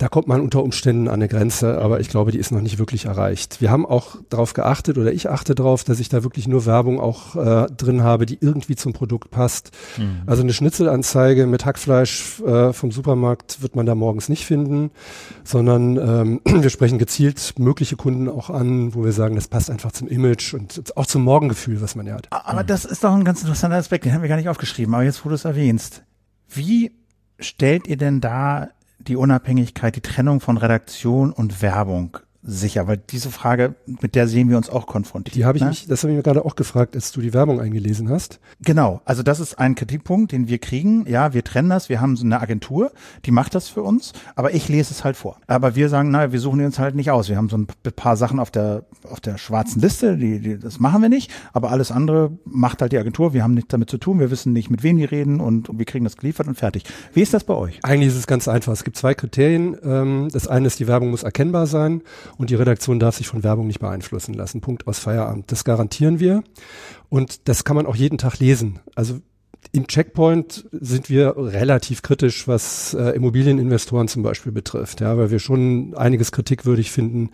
da 0.01 0.09
kommt 0.09 0.27
man 0.27 0.41
unter 0.41 0.63
Umständen 0.63 1.07
an 1.07 1.15
eine 1.15 1.27
Grenze, 1.27 1.79
aber 1.79 1.99
ich 1.99 2.09
glaube, 2.09 2.31
die 2.31 2.39
ist 2.39 2.51
noch 2.51 2.61
nicht 2.61 2.79
wirklich 2.79 3.05
erreicht. 3.05 3.61
Wir 3.61 3.69
haben 3.69 3.85
auch 3.85 4.15
darauf 4.29 4.53
geachtet 4.53 4.97
oder 4.97 5.13
ich 5.13 5.29
achte 5.29 5.53
darauf, 5.53 5.83
dass 5.83 5.99
ich 5.99 6.09
da 6.09 6.23
wirklich 6.23 6.47
nur 6.47 6.65
Werbung 6.65 6.99
auch 6.99 7.35
äh, 7.35 7.67
drin 7.67 8.01
habe, 8.01 8.25
die 8.25 8.39
irgendwie 8.41 8.75
zum 8.75 8.93
Produkt 8.93 9.29
passt. 9.29 9.69
Also 10.25 10.41
eine 10.41 10.53
Schnitzelanzeige 10.53 11.45
mit 11.45 11.65
Hackfleisch 11.65 12.41
äh, 12.41 12.73
vom 12.73 12.91
Supermarkt 12.91 13.61
wird 13.61 13.75
man 13.75 13.85
da 13.85 13.93
morgens 13.93 14.27
nicht 14.27 14.43
finden, 14.43 14.89
sondern 15.43 15.97
ähm, 15.97 16.41
wir 16.63 16.71
sprechen 16.71 16.97
gezielt 16.97 17.53
mögliche 17.59 17.95
Kunden 17.95 18.27
auch 18.27 18.49
an, 18.49 18.95
wo 18.95 19.03
wir 19.03 19.11
sagen, 19.11 19.35
das 19.35 19.49
passt 19.49 19.69
einfach 19.69 19.91
zum 19.91 20.07
Image 20.07 20.55
und 20.55 20.97
auch 20.97 21.05
zum 21.05 21.23
Morgengefühl, 21.23 21.79
was 21.79 21.95
man 21.95 22.07
ja 22.07 22.15
hat. 22.15 22.27
Aber 22.31 22.63
das 22.63 22.85
ist 22.85 23.03
doch 23.03 23.13
ein 23.13 23.23
ganz 23.23 23.41
interessanter 23.41 23.77
Aspekt, 23.77 24.05
den 24.05 24.13
haben 24.13 24.23
wir 24.23 24.29
gar 24.29 24.37
nicht 24.37 24.49
aufgeschrieben. 24.49 24.95
Aber 24.95 25.03
jetzt, 25.03 25.23
wo 25.25 25.29
du 25.29 25.35
es 25.35 25.45
erwähnst, 25.45 26.01
wie 26.49 26.91
stellt 27.39 27.87
ihr 27.87 27.97
denn 27.97 28.19
da 28.19 28.69
die 29.07 29.15
Unabhängigkeit, 29.15 29.95
die 29.95 30.01
Trennung 30.01 30.39
von 30.39 30.57
Redaktion 30.57 31.31
und 31.31 31.61
Werbung 31.61 32.17
sicher? 32.43 32.87
Weil 32.87 32.97
diese 32.97 33.29
Frage, 33.29 33.75
mit 33.85 34.15
der 34.15 34.27
sehen 34.27 34.49
wir 34.49 34.57
uns 34.57 34.69
auch 34.69 34.87
konfrontiert. 34.87 35.35
Die 35.35 35.45
habe 35.45 35.57
ich 35.57 35.63
ne? 35.63 35.69
mich, 35.69 35.87
das 35.87 36.03
habe 36.03 36.11
ich 36.11 36.17
mir 36.17 36.23
gerade 36.23 36.45
auch 36.45 36.55
gefragt, 36.55 36.95
als 36.95 37.11
du 37.11 37.21
die 37.21 37.33
Werbung 37.33 37.59
eingelesen 37.59 38.09
hast. 38.09 38.39
Genau, 38.61 39.01
also 39.05 39.23
das 39.23 39.39
ist 39.39 39.59
ein 39.59 39.75
Kritikpunkt, 39.75 40.31
den 40.31 40.47
wir 40.47 40.57
kriegen. 40.57 41.05
Ja, 41.07 41.33
wir 41.33 41.43
trennen 41.43 41.69
das, 41.69 41.89
wir 41.89 42.01
haben 42.01 42.15
so 42.15 42.25
eine 42.25 42.41
Agentur, 42.41 42.91
die 43.25 43.31
macht 43.31 43.55
das 43.55 43.69
für 43.69 43.83
uns, 43.83 44.13
aber 44.35 44.53
ich 44.53 44.69
lese 44.69 44.93
es 44.93 45.03
halt 45.03 45.17
vor. 45.17 45.37
Aber 45.47 45.75
wir 45.75 45.89
sagen, 45.89 46.11
naja, 46.11 46.31
wir 46.31 46.39
suchen 46.39 46.63
uns 46.63 46.79
halt 46.79 46.95
nicht 46.95 47.11
aus. 47.11 47.29
Wir 47.29 47.37
haben 47.37 47.49
so 47.49 47.57
ein 47.57 47.67
paar 47.95 48.17
Sachen 48.17 48.39
auf 48.39 48.51
der 48.51 48.85
auf 49.09 49.19
der 49.19 49.37
schwarzen 49.37 49.81
Liste, 49.81 50.17
die, 50.17 50.39
die 50.39 50.59
das 50.59 50.79
machen 50.79 51.01
wir 51.01 51.09
nicht, 51.09 51.31
aber 51.53 51.71
alles 51.71 51.91
andere 51.91 52.31
macht 52.45 52.81
halt 52.81 52.91
die 52.91 52.97
Agentur. 52.97 53.33
Wir 53.33 53.43
haben 53.43 53.53
nichts 53.53 53.69
damit 53.69 53.89
zu 53.89 53.97
tun, 53.97 54.19
wir 54.19 54.31
wissen 54.31 54.53
nicht, 54.53 54.69
mit 54.69 54.83
wem 54.83 54.97
die 54.97 55.05
reden 55.05 55.39
und 55.39 55.69
wir 55.71 55.85
kriegen 55.85 56.03
das 56.03 56.17
geliefert 56.17 56.47
und 56.47 56.55
fertig. 56.55 56.83
Wie 57.13 57.21
ist 57.21 57.33
das 57.33 57.43
bei 57.43 57.53
euch? 57.53 57.79
Eigentlich 57.83 58.09
ist 58.09 58.17
es 58.17 58.27
ganz 58.27 58.47
einfach. 58.47 58.73
Es 58.73 58.83
gibt 58.83 58.97
zwei 58.97 59.13
Kriterien. 59.13 59.77
Ähm, 59.83 60.27
das 60.31 60.47
eine 60.47 60.67
ist, 60.67 60.79
die 60.79 60.87
Werbung 60.87 61.11
muss 61.11 61.23
erkennbar 61.23 61.67
sein 61.67 62.01
und 62.37 62.49
die 62.49 62.55
Redaktion 62.55 62.99
darf 62.99 63.17
sich 63.17 63.27
von 63.27 63.43
Werbung 63.43 63.67
nicht 63.67 63.79
beeinflussen 63.79 64.33
lassen. 64.33 64.61
Punkt 64.61 64.87
aus 64.87 64.99
Feierabend. 64.99 65.51
Das 65.51 65.63
garantieren 65.63 66.19
wir 66.19 66.43
und 67.09 67.47
das 67.47 67.63
kann 67.63 67.75
man 67.75 67.85
auch 67.85 67.95
jeden 67.95 68.17
Tag 68.17 68.39
lesen. 68.39 68.79
Also 68.95 69.19
im 69.73 69.87
Checkpoint 69.87 70.67
sind 70.71 71.09
wir 71.09 71.35
relativ 71.37 72.01
kritisch, 72.01 72.47
was 72.47 72.93
äh, 72.93 73.11
Immobilieninvestoren 73.11 74.07
zum 74.07 74.23
Beispiel 74.23 74.51
betrifft, 74.51 75.01
ja, 75.01 75.17
weil 75.17 75.31
wir 75.31 75.39
schon 75.39 75.93
einiges 75.95 76.31
kritikwürdig 76.31 76.91
finden, 76.91 77.29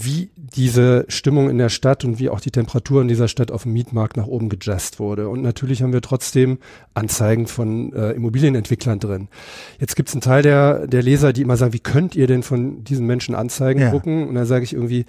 wie 0.00 0.30
diese 0.36 1.04
Stimmung 1.08 1.50
in 1.50 1.58
der 1.58 1.70
Stadt 1.70 2.04
und 2.04 2.20
wie 2.20 2.28
auch 2.28 2.40
die 2.40 2.52
Temperatur 2.52 3.02
in 3.02 3.08
dieser 3.08 3.26
Stadt 3.26 3.50
auf 3.50 3.64
dem 3.64 3.72
Mietmarkt 3.72 4.16
nach 4.16 4.28
oben 4.28 4.48
gejazzt 4.48 5.00
wurde. 5.00 5.28
Und 5.28 5.42
natürlich 5.42 5.82
haben 5.82 5.92
wir 5.92 6.02
trotzdem 6.02 6.58
Anzeigen 6.94 7.48
von 7.48 7.92
äh, 7.92 8.12
Immobilienentwicklern 8.12 9.00
drin. 9.00 9.28
Jetzt 9.80 9.96
gibt 9.96 10.08
es 10.08 10.14
einen 10.14 10.20
Teil 10.20 10.42
der, 10.42 10.86
der 10.86 11.02
Leser, 11.02 11.32
die 11.32 11.42
immer 11.42 11.56
sagen, 11.56 11.72
wie 11.72 11.80
könnt 11.80 12.14
ihr 12.14 12.28
denn 12.28 12.44
von 12.44 12.84
diesen 12.84 13.06
Menschen 13.06 13.34
Anzeigen 13.34 13.80
ja. 13.80 13.90
gucken? 13.90 14.28
Und 14.28 14.36
dann 14.36 14.46
sage 14.46 14.62
ich 14.62 14.72
irgendwie, 14.72 15.04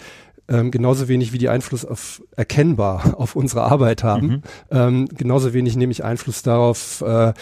ähm, 0.47 0.71
genauso 0.71 1.07
wenig 1.07 1.33
wie 1.33 1.37
die 1.37 1.49
Einfluss 1.49 1.85
auf 1.85 2.23
erkennbar 2.35 3.13
auf 3.19 3.35
unsere 3.35 3.61
Arbeit 3.63 4.03
haben, 4.03 4.27
mhm. 4.27 4.41
ähm, 4.71 5.07
genauso 5.15 5.53
wenig 5.53 5.75
nehme 5.75 5.91
ich 5.91 6.03
Einfluss 6.03 6.41
darauf, 6.41 7.01
äh, 7.01 7.33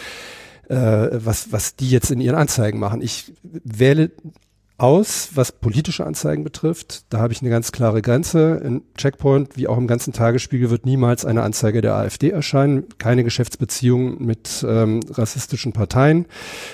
äh, 0.68 1.10
was, 1.12 1.50
was 1.50 1.76
die 1.76 1.88
jetzt 1.88 2.10
in 2.10 2.20
ihren 2.20 2.36
Anzeigen 2.36 2.78
machen. 2.78 3.00
Ich 3.00 3.32
wähle 3.42 4.10
aus, 4.78 5.30
was 5.34 5.50
politische 5.50 6.06
Anzeigen 6.06 6.44
betrifft. 6.44 7.02
Da 7.10 7.18
habe 7.18 7.32
ich 7.32 7.42
eine 7.42 7.50
ganz 7.50 7.72
klare 7.72 8.00
Grenze. 8.00 8.60
In 8.64 8.82
Checkpoint, 8.96 9.56
wie 9.56 9.66
auch 9.66 9.76
im 9.76 9.88
ganzen 9.88 10.12
Tagesspiegel, 10.12 10.70
wird 10.70 10.86
niemals 10.86 11.24
eine 11.24 11.42
Anzeige 11.42 11.80
der 11.80 11.94
AfD 11.94 12.30
erscheinen. 12.30 12.84
Keine 12.98 13.24
Geschäftsbeziehungen 13.24 14.24
mit 14.24 14.64
ähm, 14.66 15.00
rassistischen 15.10 15.72
Parteien. 15.72 16.26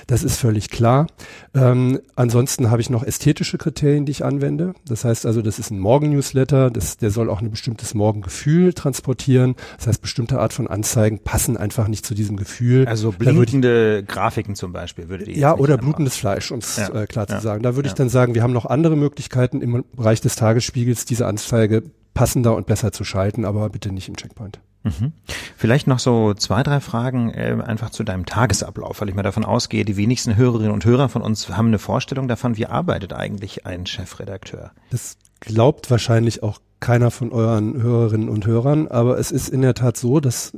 Das 0.06 0.22
ist 0.22 0.38
völlig 0.38 0.68
klar. 0.68 1.06
Ähm, 1.54 1.98
ansonsten 2.14 2.70
habe 2.70 2.82
ich 2.82 2.90
noch 2.90 3.02
ästhetische 3.02 3.56
Kriterien, 3.56 4.04
die 4.04 4.12
ich 4.12 4.24
anwende. 4.24 4.74
Das 4.86 5.04
heißt 5.06 5.24
also, 5.24 5.40
das 5.40 5.58
ist 5.58 5.70
ein 5.70 5.78
Morgen-Newsletter. 5.78 6.70
Der 6.70 7.10
soll 7.10 7.30
auch 7.30 7.40
ein 7.40 7.50
bestimmtes 7.50 7.94
Morgengefühl 7.94 8.74
transportieren. 8.74 9.54
Das 9.78 9.86
heißt, 9.86 10.02
bestimmte 10.02 10.40
Art 10.40 10.52
von 10.52 10.66
Anzeigen 10.66 11.20
passen 11.20 11.56
einfach 11.56 11.88
nicht 11.88 12.04
zu 12.04 12.14
diesem 12.14 12.36
Gefühl. 12.36 12.86
Also 12.86 13.12
blinkende 13.12 14.04
Grafiken 14.04 14.56
zum 14.56 14.74
Beispiel 14.74 15.08
würde 15.08 15.24
die 15.24 15.38
Ja, 15.38 15.56
oder 15.56 15.78
blutendes 15.78 16.16
Fleisch, 16.16 16.50
um 16.50 16.58
es 16.58 16.76
ja. 16.76 16.88
äh, 16.88 17.06
klar 17.06 17.26
ja. 17.30 17.36
zu 17.36 17.42
sagen. 17.42 17.62
Da 17.62 17.76
würde 17.76 17.88
ich 17.88 17.93
dann 17.98 18.08
sagen, 18.08 18.34
wir 18.34 18.42
haben 18.42 18.52
noch 18.52 18.66
andere 18.66 18.96
Möglichkeiten 18.96 19.60
im 19.60 19.84
Bereich 19.94 20.20
des 20.20 20.36
Tagesspiegels, 20.36 21.04
diese 21.04 21.26
Anzeige 21.26 21.82
passender 22.14 22.54
und 22.54 22.66
besser 22.66 22.92
zu 22.92 23.04
schalten, 23.04 23.44
aber 23.44 23.68
bitte 23.70 23.92
nicht 23.92 24.08
im 24.08 24.16
Checkpoint. 24.16 24.60
Mhm. 24.84 25.12
Vielleicht 25.56 25.86
noch 25.86 25.98
so 25.98 26.34
zwei, 26.34 26.62
drei 26.62 26.80
Fragen 26.80 27.30
äh, 27.30 27.56
einfach 27.64 27.90
zu 27.90 28.04
deinem 28.04 28.26
Tagesablauf, 28.26 29.00
weil 29.00 29.08
ich 29.08 29.14
mal 29.14 29.22
davon 29.22 29.44
ausgehe, 29.44 29.84
die 29.84 29.96
wenigsten 29.96 30.36
Hörerinnen 30.36 30.72
und 30.72 30.84
Hörer 30.84 31.08
von 31.08 31.22
uns 31.22 31.48
haben 31.48 31.68
eine 31.68 31.78
Vorstellung 31.78 32.28
davon, 32.28 32.56
wie 32.56 32.66
arbeitet 32.66 33.14
eigentlich 33.14 33.66
ein 33.66 33.86
Chefredakteur? 33.86 34.72
Das 34.90 35.16
glaubt 35.40 35.90
wahrscheinlich 35.90 36.42
auch 36.42 36.60
keiner 36.80 37.10
von 37.10 37.32
euren 37.32 37.82
Hörerinnen 37.82 38.28
und 38.28 38.46
Hörern, 38.46 38.88
aber 38.88 39.18
es 39.18 39.30
ist 39.30 39.48
in 39.48 39.62
der 39.62 39.74
Tat 39.74 39.96
so, 39.96 40.20
dass 40.20 40.52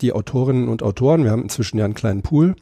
die 0.00 0.12
Autorinnen 0.12 0.68
und 0.68 0.82
Autoren, 0.82 1.24
wir 1.24 1.30
haben 1.30 1.42
inzwischen 1.42 1.78
ja 1.78 1.84
einen 1.84 1.94
kleinen 1.94 2.22
Pool. 2.22 2.56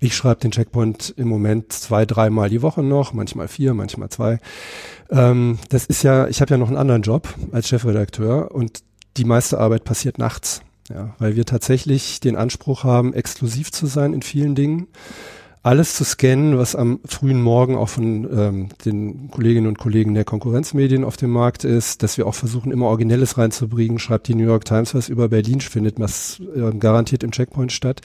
Ich 0.00 0.16
schreibe 0.16 0.40
den 0.40 0.50
Checkpoint 0.50 1.14
im 1.16 1.28
Moment 1.28 1.72
zwei, 1.72 2.06
dreimal 2.06 2.48
die 2.48 2.62
Woche 2.62 2.82
noch, 2.82 3.12
manchmal 3.12 3.48
vier, 3.48 3.74
manchmal 3.74 4.08
zwei. 4.08 4.38
Ähm, 5.10 5.58
das 5.68 5.86
ist 5.86 6.02
ja, 6.02 6.28
ich 6.28 6.40
habe 6.40 6.52
ja 6.52 6.58
noch 6.58 6.68
einen 6.68 6.76
anderen 6.76 7.02
Job 7.02 7.28
als 7.52 7.68
Chefredakteur 7.68 8.54
und 8.54 8.80
die 9.16 9.24
meiste 9.24 9.58
Arbeit 9.58 9.84
passiert 9.84 10.18
nachts. 10.18 10.62
Ja, 10.88 11.16
weil 11.18 11.34
wir 11.34 11.44
tatsächlich 11.44 12.20
den 12.20 12.36
Anspruch 12.36 12.84
haben, 12.84 13.12
exklusiv 13.12 13.72
zu 13.72 13.86
sein 13.86 14.12
in 14.12 14.22
vielen 14.22 14.54
Dingen 14.54 14.86
alles 15.66 15.94
zu 15.94 16.04
scannen, 16.04 16.56
was 16.58 16.76
am 16.76 17.00
frühen 17.04 17.42
Morgen 17.42 17.76
auch 17.76 17.88
von 17.88 18.28
ähm, 18.32 18.68
den 18.84 19.30
Kolleginnen 19.32 19.66
und 19.66 19.78
Kollegen 19.78 20.14
der 20.14 20.24
Konkurrenzmedien 20.24 21.02
auf 21.02 21.16
dem 21.16 21.30
Markt 21.30 21.64
ist, 21.64 22.04
dass 22.04 22.16
wir 22.16 22.28
auch 22.28 22.36
versuchen, 22.36 22.70
immer 22.70 22.86
Originelles 22.86 23.36
reinzubringen. 23.36 23.98
Schreibt 23.98 24.28
die 24.28 24.36
New 24.36 24.44
York 24.44 24.64
Times 24.64 24.94
was 24.94 25.08
über 25.08 25.28
Berlin, 25.28 25.60
findet 25.60 25.98
was 25.98 26.40
äh, 26.54 26.70
garantiert 26.78 27.24
im 27.24 27.32
Checkpoint 27.32 27.72
statt. 27.72 28.00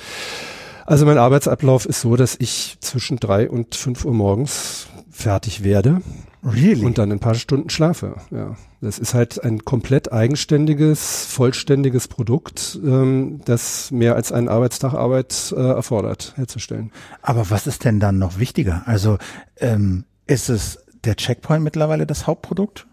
Also 0.87 1.05
mein 1.05 1.19
Arbeitsablauf 1.19 1.85
ist 1.85 2.01
so, 2.01 2.15
dass 2.15 2.35
ich 2.39 2.77
zwischen 2.81 3.17
drei 3.17 3.47
und 3.47 3.75
fünf 3.75 4.05
Uhr 4.05 4.13
morgens 4.13 4.87
fertig 5.11 5.63
werde. 5.63 6.01
Really? 6.43 6.83
Und 6.83 6.97
dann 6.97 7.11
ein 7.11 7.19
paar 7.19 7.35
Stunden 7.35 7.69
schlafe. 7.69 8.15
Ja. 8.31 8.55
Das 8.81 8.97
ist 8.97 9.13
halt 9.13 9.43
ein 9.43 9.63
komplett 9.63 10.11
eigenständiges, 10.11 11.25
vollständiges 11.25 12.07
Produkt, 12.07 12.79
ähm, 12.83 13.41
das 13.45 13.91
mehr 13.91 14.15
als 14.15 14.31
einen 14.31 14.49
Arbeitstag 14.49 14.93
Arbeit 14.93 15.53
äh, 15.55 15.59
erfordert, 15.59 16.33
herzustellen. 16.37 16.91
Aber 17.21 17.49
was 17.51 17.67
ist 17.67 17.85
denn 17.85 17.99
dann 17.99 18.17
noch 18.17 18.39
wichtiger? 18.39 18.81
Also 18.85 19.19
ähm, 19.57 20.05
ist 20.25 20.49
es 20.49 20.79
der 21.03 21.15
Checkpoint 21.15 21.63
mittlerweile 21.63 22.07
das 22.07 22.25
Hauptprodukt? 22.25 22.87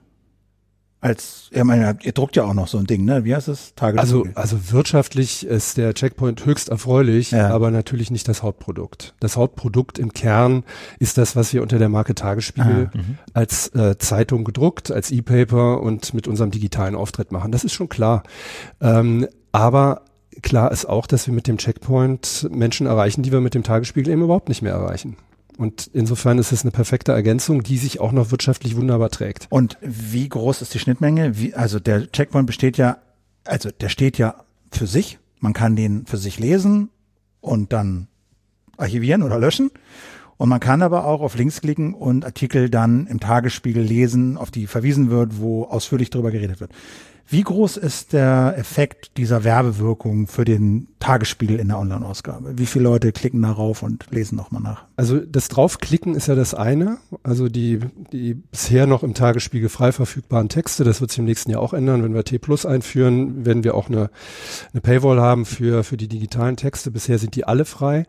Als, 1.01 1.49
ich 1.53 1.63
meine, 1.63 1.97
ihr 2.03 2.13
druckt 2.13 2.35
ja 2.35 2.45
auch 2.45 2.55
noch 2.55 2.67
so 2.67 2.79
ein 2.79 2.87
Ding, 2.87 3.05
ne? 3.05 3.25
Wie 3.25 3.35
heißt 3.35 3.47
es? 3.47 3.73
Also, 3.81 4.27
also 4.35 4.73
wirtschaftlich 4.73 5.47
ist 5.47 5.77
der 5.77 5.95
Checkpoint 5.95 6.45
höchst 6.45 6.71
erfreulich, 6.71 7.31
ja. 7.31 7.51
aber 7.51 7.71
natürlich 7.71 8.11
nicht 8.11 8.27
das 8.27 8.43
Hauptprodukt. 8.43 9.15
Das 9.21 9.37
Hauptprodukt 9.37 10.01
im 10.01 10.13
Kern 10.13 10.65
ist 10.99 11.17
das, 11.17 11.37
was 11.37 11.53
wir 11.53 11.63
unter 11.63 11.79
der 11.79 11.89
Marke 11.89 12.17
Tagesspiegel 12.17 12.91
ah, 12.93 12.97
mhm. 12.97 13.19
als 13.33 13.69
äh, 13.75 13.97
Zeitung 13.99 14.43
gedruckt, 14.43 14.91
als 14.91 15.13
E-Paper 15.13 15.81
und 15.81 16.15
mit 16.15 16.27
unserem 16.27 16.51
digitalen 16.51 16.97
Auftritt 16.97 17.31
machen. 17.31 17.53
Das 17.53 17.63
ist 17.63 17.75
schon 17.75 17.89
klar. 17.89 18.25
Ähm, 18.81 19.29
aber 19.53 20.03
klar 20.43 20.73
ist 20.73 20.89
auch, 20.89 21.07
dass 21.07 21.29
wir 21.29 21.35
mit 21.35 21.47
dem 21.47 21.59
Checkpoint 21.59 22.49
Menschen 22.51 22.89
erreichen, 22.89 23.23
die 23.23 23.31
wir 23.31 23.41
mit 23.41 23.55
dem 23.55 23.63
Tagesspiegel 23.63 24.13
eben 24.13 24.23
überhaupt 24.23 24.49
nicht 24.49 24.63
mehr 24.63 24.73
erreichen. 24.73 25.17
Und 25.59 25.91
insofern 25.93 26.39
ist 26.39 26.53
es 26.53 26.63
eine 26.63 26.71
perfekte 26.71 27.11
Ergänzung, 27.11 27.65
die 27.65 27.79
sich 27.79 27.99
auch 27.99 28.13
noch 28.13 28.31
wirtschaftlich 28.31 28.77
wunderbar 28.77 29.11
trägt. 29.11 29.49
Und 29.51 29.77
wie 29.83 30.29
groß 30.29 30.63
ist 30.63 30.73
die 30.73 30.79
Schnittmenge? 30.79 31.37
Wie, 31.37 31.53
also 31.53 31.81
der 31.81 32.11
Checkpoint 32.13 32.47
besteht 32.47 32.79
ja, 32.79 32.99
also 33.45 33.71
der 33.73 33.89
steht 33.89 34.19
ja 34.19 34.37
für 34.71 34.87
sich. 34.87 35.19
Man 35.41 35.55
kann 35.55 35.75
den 35.75 36.07
für 36.07 36.17
sich 36.17 36.39
lesen 36.39 36.91
und 37.41 37.73
dann 37.73 38.07
archivieren 38.77 39.25
oder 39.25 39.41
löschen. 39.41 39.73
Und 40.37 40.49
man 40.49 40.61
kann 40.61 40.81
aber 40.81 41.05
auch 41.05 41.21
auf 41.21 41.37
Links 41.37 41.61
klicken 41.61 41.93
und 41.93 42.25
Artikel 42.25 42.71
dann 42.71 43.09
im 43.09 43.19
Tagesspiegel 43.19 43.83
lesen, 43.83 44.37
auf 44.37 44.53
die 44.53 44.69
verwiesen 44.69 45.11
wird, 45.11 45.41
wo 45.41 45.65
ausführlich 45.65 46.11
darüber 46.11 46.31
geredet 46.31 46.61
wird. 46.61 46.71
Wie 47.31 47.43
groß 47.43 47.77
ist 47.77 48.15
der 48.15 48.55
Effekt 48.57 49.19
dieser 49.19 49.45
Werbewirkung 49.45 50.29
für 50.29 50.47
den 50.47 50.89
Tagesspiegel 50.99 51.61
in 51.61 51.69
der 51.69 51.79
Online-Ausgabe? 51.79 52.57
Wie 52.57 52.65
viele 52.65 52.85
Leute 52.85 53.13
klicken 53.13 53.43
darauf 53.43 53.83
und 53.83 54.07
lesen 54.11 54.37
nochmal 54.37 54.63
nach? 54.63 54.85
Also 54.97 55.21
das 55.21 55.49
Draufklicken 55.49 56.15
ist 56.15 56.29
ja 56.29 56.35
das 56.35 56.55
eine. 56.55 56.97
Also 57.23 57.51
die, 57.51 57.81
die 58.13 58.33
bisher 58.33 58.87
noch 58.87 59.03
im 59.03 59.13
Tagesspiegel 59.13 59.69
frei 59.69 59.93
verfügbaren 59.93 60.49
Texte, 60.49 60.85
das 60.85 61.03
wird 61.03 61.11
sich 61.11 61.19
im 61.19 61.27
nächsten 61.27 61.51
Jahr 61.51 61.61
auch 61.61 61.75
ändern. 61.75 62.03
Wenn 62.03 62.15
wir 62.15 62.25
T 62.25 62.39
Plus 62.39 62.65
einführen, 62.65 63.45
werden 63.45 63.63
wir 63.63 63.75
auch 63.75 63.89
eine, 63.89 64.09
eine 64.73 64.81
Paywall 64.81 65.21
haben 65.21 65.45
für, 65.45 65.85
für 65.85 65.99
die 65.99 66.09
digitalen 66.09 66.57
Texte. 66.57 66.91
Bisher 66.91 67.19
sind 67.19 67.37
die 67.37 67.45
alle 67.45 67.67
frei. 67.67 68.07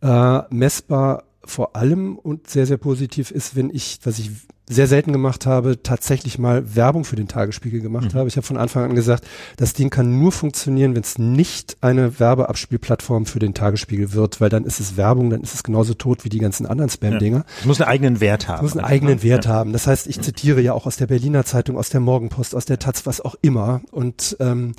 Äh, 0.00 0.40
messbar 0.48 1.24
vor 1.44 1.76
allem 1.76 2.16
und 2.16 2.48
sehr, 2.48 2.64
sehr 2.64 2.78
positiv 2.78 3.32
ist, 3.32 3.54
wenn 3.54 3.68
ich, 3.68 3.98
was 4.04 4.18
ich 4.18 4.30
sehr 4.68 4.86
selten 4.86 5.12
gemacht 5.12 5.44
habe, 5.44 5.82
tatsächlich 5.82 6.38
mal 6.38 6.74
Werbung 6.76 7.04
für 7.04 7.16
den 7.16 7.26
Tagesspiegel 7.26 7.80
gemacht 7.80 8.14
mhm. 8.14 8.18
habe. 8.18 8.28
Ich 8.28 8.36
habe 8.36 8.46
von 8.46 8.56
Anfang 8.56 8.84
an 8.84 8.94
gesagt, 8.94 9.26
das 9.56 9.72
Ding 9.72 9.90
kann 9.90 10.18
nur 10.18 10.30
funktionieren, 10.30 10.94
wenn 10.94 11.02
es 11.02 11.18
nicht 11.18 11.76
eine 11.80 12.20
Werbeabspielplattform 12.20 13.26
für 13.26 13.40
den 13.40 13.54
Tagesspiegel 13.54 14.12
wird, 14.12 14.40
weil 14.40 14.50
dann 14.50 14.64
ist 14.64 14.78
es 14.78 14.96
Werbung, 14.96 15.30
dann 15.30 15.42
ist 15.42 15.54
es 15.54 15.62
genauso 15.64 15.94
tot 15.94 16.24
wie 16.24 16.28
die 16.28 16.38
ganzen 16.38 16.66
anderen 16.66 16.90
Spam-Dinger. 16.90 17.38
Ja. 17.38 17.44
Es 17.60 17.66
muss 17.66 17.80
einen 17.80 17.90
eigenen 17.90 18.20
Wert 18.20 18.46
haben. 18.46 18.64
Es 18.64 18.74
muss 18.74 18.76
einen 18.76 18.92
eigenen 18.92 19.22
Wert 19.22 19.46
ja. 19.46 19.50
haben. 19.50 19.72
Das 19.72 19.86
heißt, 19.86 20.06
ich 20.06 20.20
zitiere 20.20 20.60
ja 20.60 20.72
auch 20.74 20.86
aus 20.86 20.96
der 20.96 21.08
Berliner 21.08 21.44
Zeitung, 21.44 21.76
aus 21.76 21.90
der 21.90 22.00
Morgenpost, 22.00 22.54
aus 22.54 22.64
der 22.64 22.78
Taz, 22.78 23.04
was 23.04 23.20
auch 23.20 23.34
immer. 23.42 23.80
Und 23.90 24.36
ähm, 24.38 24.74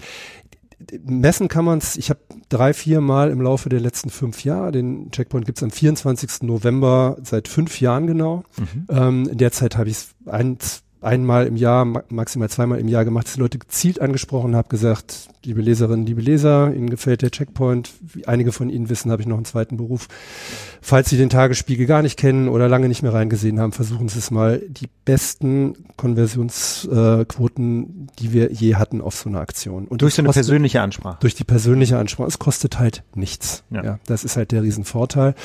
messen 1.06 1.48
kann 1.48 1.66
man 1.66 1.80
es, 1.80 1.96
ich 1.98 2.10
habe 2.10 2.20
drei, 2.50 2.74
vier 2.74 3.02
Mal 3.02 3.32
im 3.32 3.42
Laufe 3.42 3.70
der 3.70 3.80
letzten 3.80 4.10
fünf 4.10 4.44
Jahre, 4.44 4.72
den 4.72 5.12
Checkpoint 5.12 5.46
gibt 5.46 5.58
es 5.58 5.64
am 5.64 5.72
24. 5.72 6.44
November 6.44 7.18
seit 7.24 7.48
fünf 7.48 7.80
Jahren 7.82 8.08
genau. 8.08 8.44
Mhm. 8.58 8.88
Ähm, 8.90 9.30
in 9.30 9.38
der 9.38 9.52
Zeit 9.52 9.78
habe 9.78 9.90
ich 9.90 9.98
es 9.98 10.16
eins, 10.26 10.84
einmal 11.04 11.48
im 11.48 11.56
Jahr, 11.56 11.86
maximal 12.10 12.50
zweimal 12.50 12.80
im 12.80 12.88
Jahr 12.88 13.06
gemacht, 13.06 13.28
dass 13.28 13.34
die 13.34 13.40
Leute 13.40 13.60
gezielt 13.60 14.02
angesprochen 14.02 14.56
habe, 14.56 14.70
gesagt, 14.70 15.30
liebe 15.46 15.62
Leserinnen, 15.62 16.06
liebe 16.06 16.22
Leser, 16.22 16.74
Ihnen 16.74 16.90
gefällt 16.90 17.22
der 17.22 17.32
Checkpoint. 17.32 17.92
Wie 18.02 18.28
einige 18.28 18.52
von 18.52 18.70
Ihnen 18.70 18.90
wissen, 18.90 19.12
habe 19.12 19.22
ich 19.22 19.28
noch 19.28 19.36
einen 19.36 19.46
zweiten 19.46 19.78
Beruf. 19.78 20.08
Falls 20.82 21.10
Sie 21.10 21.18
den 21.18 21.30
Tagesspiegel 21.30 21.86
gar 21.86 22.02
nicht 22.02 22.18
kennen 22.18 22.50
oder 22.50 22.70
lange 22.70 22.88
nicht 22.88 23.04
mehr 23.04 23.14
reingesehen 23.14 23.60
haben, 23.60 23.72
versuchen 23.72 24.10
Sie 24.10 24.20
es 24.20 24.32
mal. 24.32 24.62
Die 24.68 24.90
besten 25.06 25.76
Konversionsquoten, 25.98 28.08
die 28.20 28.34
wir 28.34 28.52
je 28.52 28.76
hatten 28.76 29.02
auf 29.02 29.16
so 29.16 29.30
einer 29.30 29.40
Aktion. 29.40 29.86
Und 29.86 30.02
durch 30.02 30.16
so 30.16 30.22
eine 30.22 30.28
kostet, 30.28 30.44
persönliche 30.44 30.82
Ansprache. 30.82 31.18
Durch 31.20 31.36
die 31.36 31.44
persönliche 31.44 31.98
Ansprache. 31.98 32.28
Es 32.28 32.40
kostet 32.40 32.80
halt 32.80 33.04
nichts. 33.16 33.64
Ja. 33.70 33.84
ja. 33.84 34.00
das 34.06 34.24
ist 34.24 34.38
halt 34.38 34.52
der 34.52 34.64
Riesenvorteil. 34.64 35.36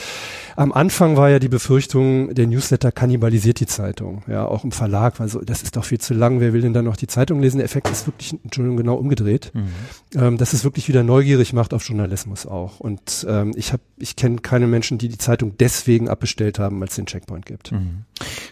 Am 0.56 0.72
Anfang 0.72 1.16
war 1.16 1.30
ja 1.30 1.38
die 1.38 1.48
Befürchtung, 1.48 2.34
der 2.34 2.46
Newsletter 2.46 2.92
kannibalisiert 2.92 3.60
die 3.60 3.66
Zeitung. 3.66 4.22
Ja, 4.26 4.46
auch 4.46 4.64
im 4.64 4.72
Verlag. 4.72 5.20
Also 5.20 5.40
das 5.48 5.62
ist 5.62 5.76
doch 5.76 5.84
viel 5.84 5.98
zu 5.98 6.12
lang, 6.12 6.40
wer 6.40 6.52
will 6.52 6.60
denn 6.60 6.74
dann 6.74 6.84
noch 6.84 6.96
die 6.96 7.06
Zeitung 7.06 7.40
lesen? 7.40 7.58
Der 7.58 7.64
Effekt 7.64 7.88
ist 7.88 8.06
wirklich, 8.06 8.34
Entschuldigung, 8.44 8.76
genau 8.76 8.96
umgedreht. 8.96 9.50
Mhm. 9.54 9.68
Ähm, 10.14 10.36
dass 10.36 10.52
es 10.52 10.64
wirklich 10.64 10.88
wieder 10.88 11.02
neugierig 11.02 11.52
macht 11.54 11.72
auf 11.72 11.86
Journalismus 11.88 12.46
auch. 12.46 12.80
Und 12.80 13.26
ähm, 13.28 13.52
ich 13.56 13.72
habe, 13.72 13.82
ich 13.96 14.16
kenne 14.16 14.38
keine 14.38 14.66
Menschen, 14.66 14.98
die 14.98 15.08
die 15.08 15.16
Zeitung 15.16 15.54
deswegen 15.58 16.08
abbestellt 16.08 16.58
haben, 16.58 16.82
als 16.82 16.92
es 16.92 16.96
den 16.96 17.06
Checkpoint 17.06 17.46
gibt. 17.46 17.72
Mhm. 17.72 18.04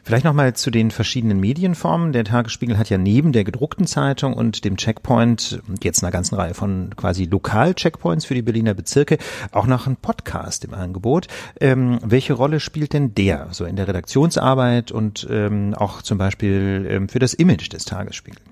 Vielleicht 0.05 0.25
nochmal 0.25 0.55
zu 0.55 0.71
den 0.71 0.91
verschiedenen 0.91 1.39
Medienformen. 1.39 2.13
Der 2.13 2.25
Tagesspiegel 2.25 2.79
hat 2.79 2.89
ja 2.89 2.99
neben 2.99 3.33
der 3.33 3.45
gedruckten 3.45 3.87
Zeitung 3.87 4.35
und 4.35 4.65
dem 4.65 4.77
Checkpoint 4.77 5.61
jetzt 5.83 6.03
einer 6.03 6.13
ganzen 6.13 6.37
Reihe 6.37 6.55
von 6.55 6.95
quasi 6.97 7.25
Lokal-Checkpoints 7.25 8.25
für 8.25 8.35
die 8.35 8.43
Berliner 8.43 8.75
Bezirke 8.75 9.19
auch 9.53 9.67
noch 9.67 9.87
einen 9.87 9.97
Podcast 9.97 10.65
im 10.65 10.73
Angebot. 10.73 11.27
Ähm, 11.61 11.99
welche 12.03 12.33
Rolle 12.33 12.61
spielt 12.61 12.93
denn 12.93 13.15
der 13.15 13.49
so 13.51 13.65
in 13.65 13.77
der 13.77 13.89
Redaktionsarbeit 13.89 14.93
und 14.93 15.27
ähm, 15.31 15.75
auch 15.75 16.03
zum 16.03 16.19
Beispiel 16.19 16.86
ähm, 16.89 17.09
für 17.09 17.19
das 17.19 17.35
Image 17.35 17.73
des 17.73 17.85
Tagesspiegels? 17.85 18.43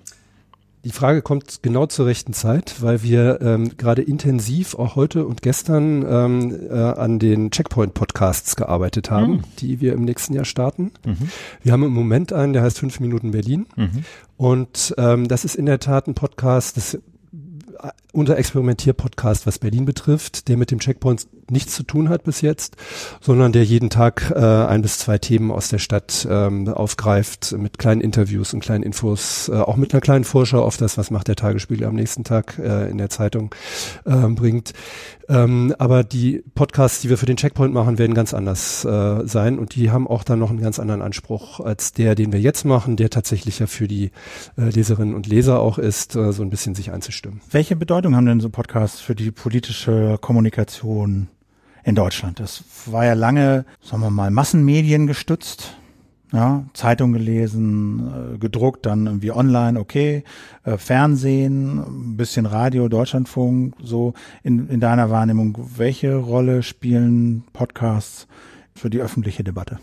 Die 0.84 0.90
Frage 0.90 1.22
kommt 1.22 1.62
genau 1.62 1.86
zur 1.86 2.04
rechten 2.04 2.34
Zeit, 2.34 2.82
weil 2.82 3.02
wir 3.02 3.40
ähm, 3.40 3.74
gerade 3.78 4.02
intensiv 4.02 4.74
auch 4.74 4.96
heute 4.96 5.24
und 5.24 5.40
gestern 5.40 6.04
ähm, 6.06 6.68
äh, 6.68 6.74
an 6.74 7.18
den 7.18 7.50
Checkpoint-Podcasts 7.50 8.54
gearbeitet 8.54 9.10
haben, 9.10 9.36
mhm. 9.36 9.42
die 9.60 9.80
wir 9.80 9.94
im 9.94 10.04
nächsten 10.04 10.34
Jahr 10.34 10.44
starten. 10.44 10.92
Mhm. 11.06 11.30
Wir 11.62 11.72
haben 11.72 11.84
im 11.84 11.92
Moment 11.92 12.34
einen, 12.34 12.52
der 12.52 12.60
heißt 12.60 12.78
Fünf 12.78 13.00
Minuten 13.00 13.30
Berlin. 13.30 13.64
Mhm. 13.76 14.04
Und 14.36 14.94
ähm, 14.98 15.26
das 15.26 15.46
ist 15.46 15.54
in 15.54 15.64
der 15.64 15.80
Tat 15.80 16.06
ein 16.06 16.14
Podcast, 16.14 16.76
das 16.76 16.98
unser 18.12 18.38
Experimentier-Podcast, 18.38 19.46
was 19.46 19.58
Berlin 19.58 19.84
betrifft, 19.84 20.48
der 20.48 20.56
mit 20.56 20.70
dem 20.70 20.78
Checkpoint 20.78 21.26
nichts 21.50 21.74
zu 21.74 21.82
tun 21.82 22.08
hat 22.08 22.24
bis 22.24 22.40
jetzt, 22.40 22.76
sondern 23.20 23.52
der 23.52 23.64
jeden 23.64 23.90
Tag 23.90 24.32
äh, 24.34 24.38
ein 24.38 24.82
bis 24.82 24.98
zwei 24.98 25.18
Themen 25.18 25.50
aus 25.50 25.68
der 25.68 25.78
Stadt 25.78 26.26
ähm, 26.30 26.68
aufgreift 26.68 27.54
mit 27.58 27.78
kleinen 27.78 28.00
Interviews 28.00 28.54
und 28.54 28.60
kleinen 28.60 28.82
Infos, 28.82 29.48
äh, 29.48 29.54
auch 29.54 29.76
mit 29.76 29.92
einer 29.92 30.00
kleinen 30.00 30.24
Vorschau 30.24 30.62
auf 30.62 30.76
das, 30.76 30.98
was 30.98 31.10
macht 31.10 31.28
der 31.28 31.36
Tagesspiegel 31.36 31.86
am 31.86 31.94
nächsten 31.94 32.24
Tag 32.24 32.58
äh, 32.58 32.90
in 32.90 32.98
der 32.98 33.10
Zeitung 33.10 33.54
äh, 34.04 34.28
bringt. 34.28 34.72
Ähm, 35.28 35.74
aber 35.78 36.04
die 36.04 36.42
Podcasts, 36.54 37.00
die 37.00 37.08
wir 37.08 37.16
für 37.16 37.26
den 37.26 37.36
Checkpoint 37.36 37.72
machen, 37.72 37.98
werden 37.98 38.14
ganz 38.14 38.34
anders 38.34 38.84
äh, 38.84 39.26
sein 39.26 39.58
und 39.58 39.74
die 39.74 39.90
haben 39.90 40.06
auch 40.06 40.22
dann 40.22 40.38
noch 40.38 40.50
einen 40.50 40.60
ganz 40.60 40.78
anderen 40.78 41.02
Anspruch 41.02 41.60
als 41.60 41.92
der, 41.92 42.14
den 42.14 42.32
wir 42.32 42.40
jetzt 42.40 42.64
machen, 42.64 42.96
der 42.96 43.10
tatsächlich 43.10 43.58
ja 43.58 43.66
für 43.66 43.88
die 43.88 44.10
äh, 44.58 44.68
Leserinnen 44.68 45.14
und 45.14 45.26
Leser 45.26 45.60
auch 45.60 45.78
ist, 45.78 46.14
äh, 46.16 46.32
so 46.32 46.42
ein 46.42 46.50
bisschen 46.50 46.74
sich 46.74 46.92
einzustimmen. 46.92 47.40
Welche 47.50 47.76
Bedeutung 47.76 48.16
haben 48.16 48.26
denn 48.26 48.40
so 48.40 48.50
Podcasts 48.50 49.00
für 49.00 49.14
die 49.14 49.30
politische 49.30 50.18
Kommunikation 50.20 51.28
in 51.84 51.94
Deutschland? 51.94 52.40
Das 52.40 52.64
war 52.86 53.04
ja 53.04 53.14
lange, 53.14 53.64
sagen 53.80 54.02
wir 54.02 54.10
mal, 54.10 54.30
Massenmedien 54.30 55.06
gestützt 55.06 55.76
ja, 56.34 56.64
Zeitung 56.74 57.12
gelesen, 57.12 58.34
äh, 58.34 58.38
gedruckt, 58.38 58.86
dann 58.86 59.06
irgendwie 59.06 59.30
online, 59.30 59.78
okay, 59.78 60.24
äh, 60.64 60.76
Fernsehen, 60.76 62.16
bisschen 62.16 62.44
Radio, 62.44 62.88
Deutschlandfunk, 62.88 63.76
so 63.80 64.14
in, 64.42 64.68
in 64.68 64.80
deiner 64.80 65.10
Wahrnehmung, 65.10 65.56
welche 65.76 66.16
Rolle 66.16 66.64
spielen 66.64 67.44
Podcasts 67.52 68.26
für 68.74 68.90
die 68.90 69.00
öffentliche 69.00 69.44
Debatte? 69.44 69.78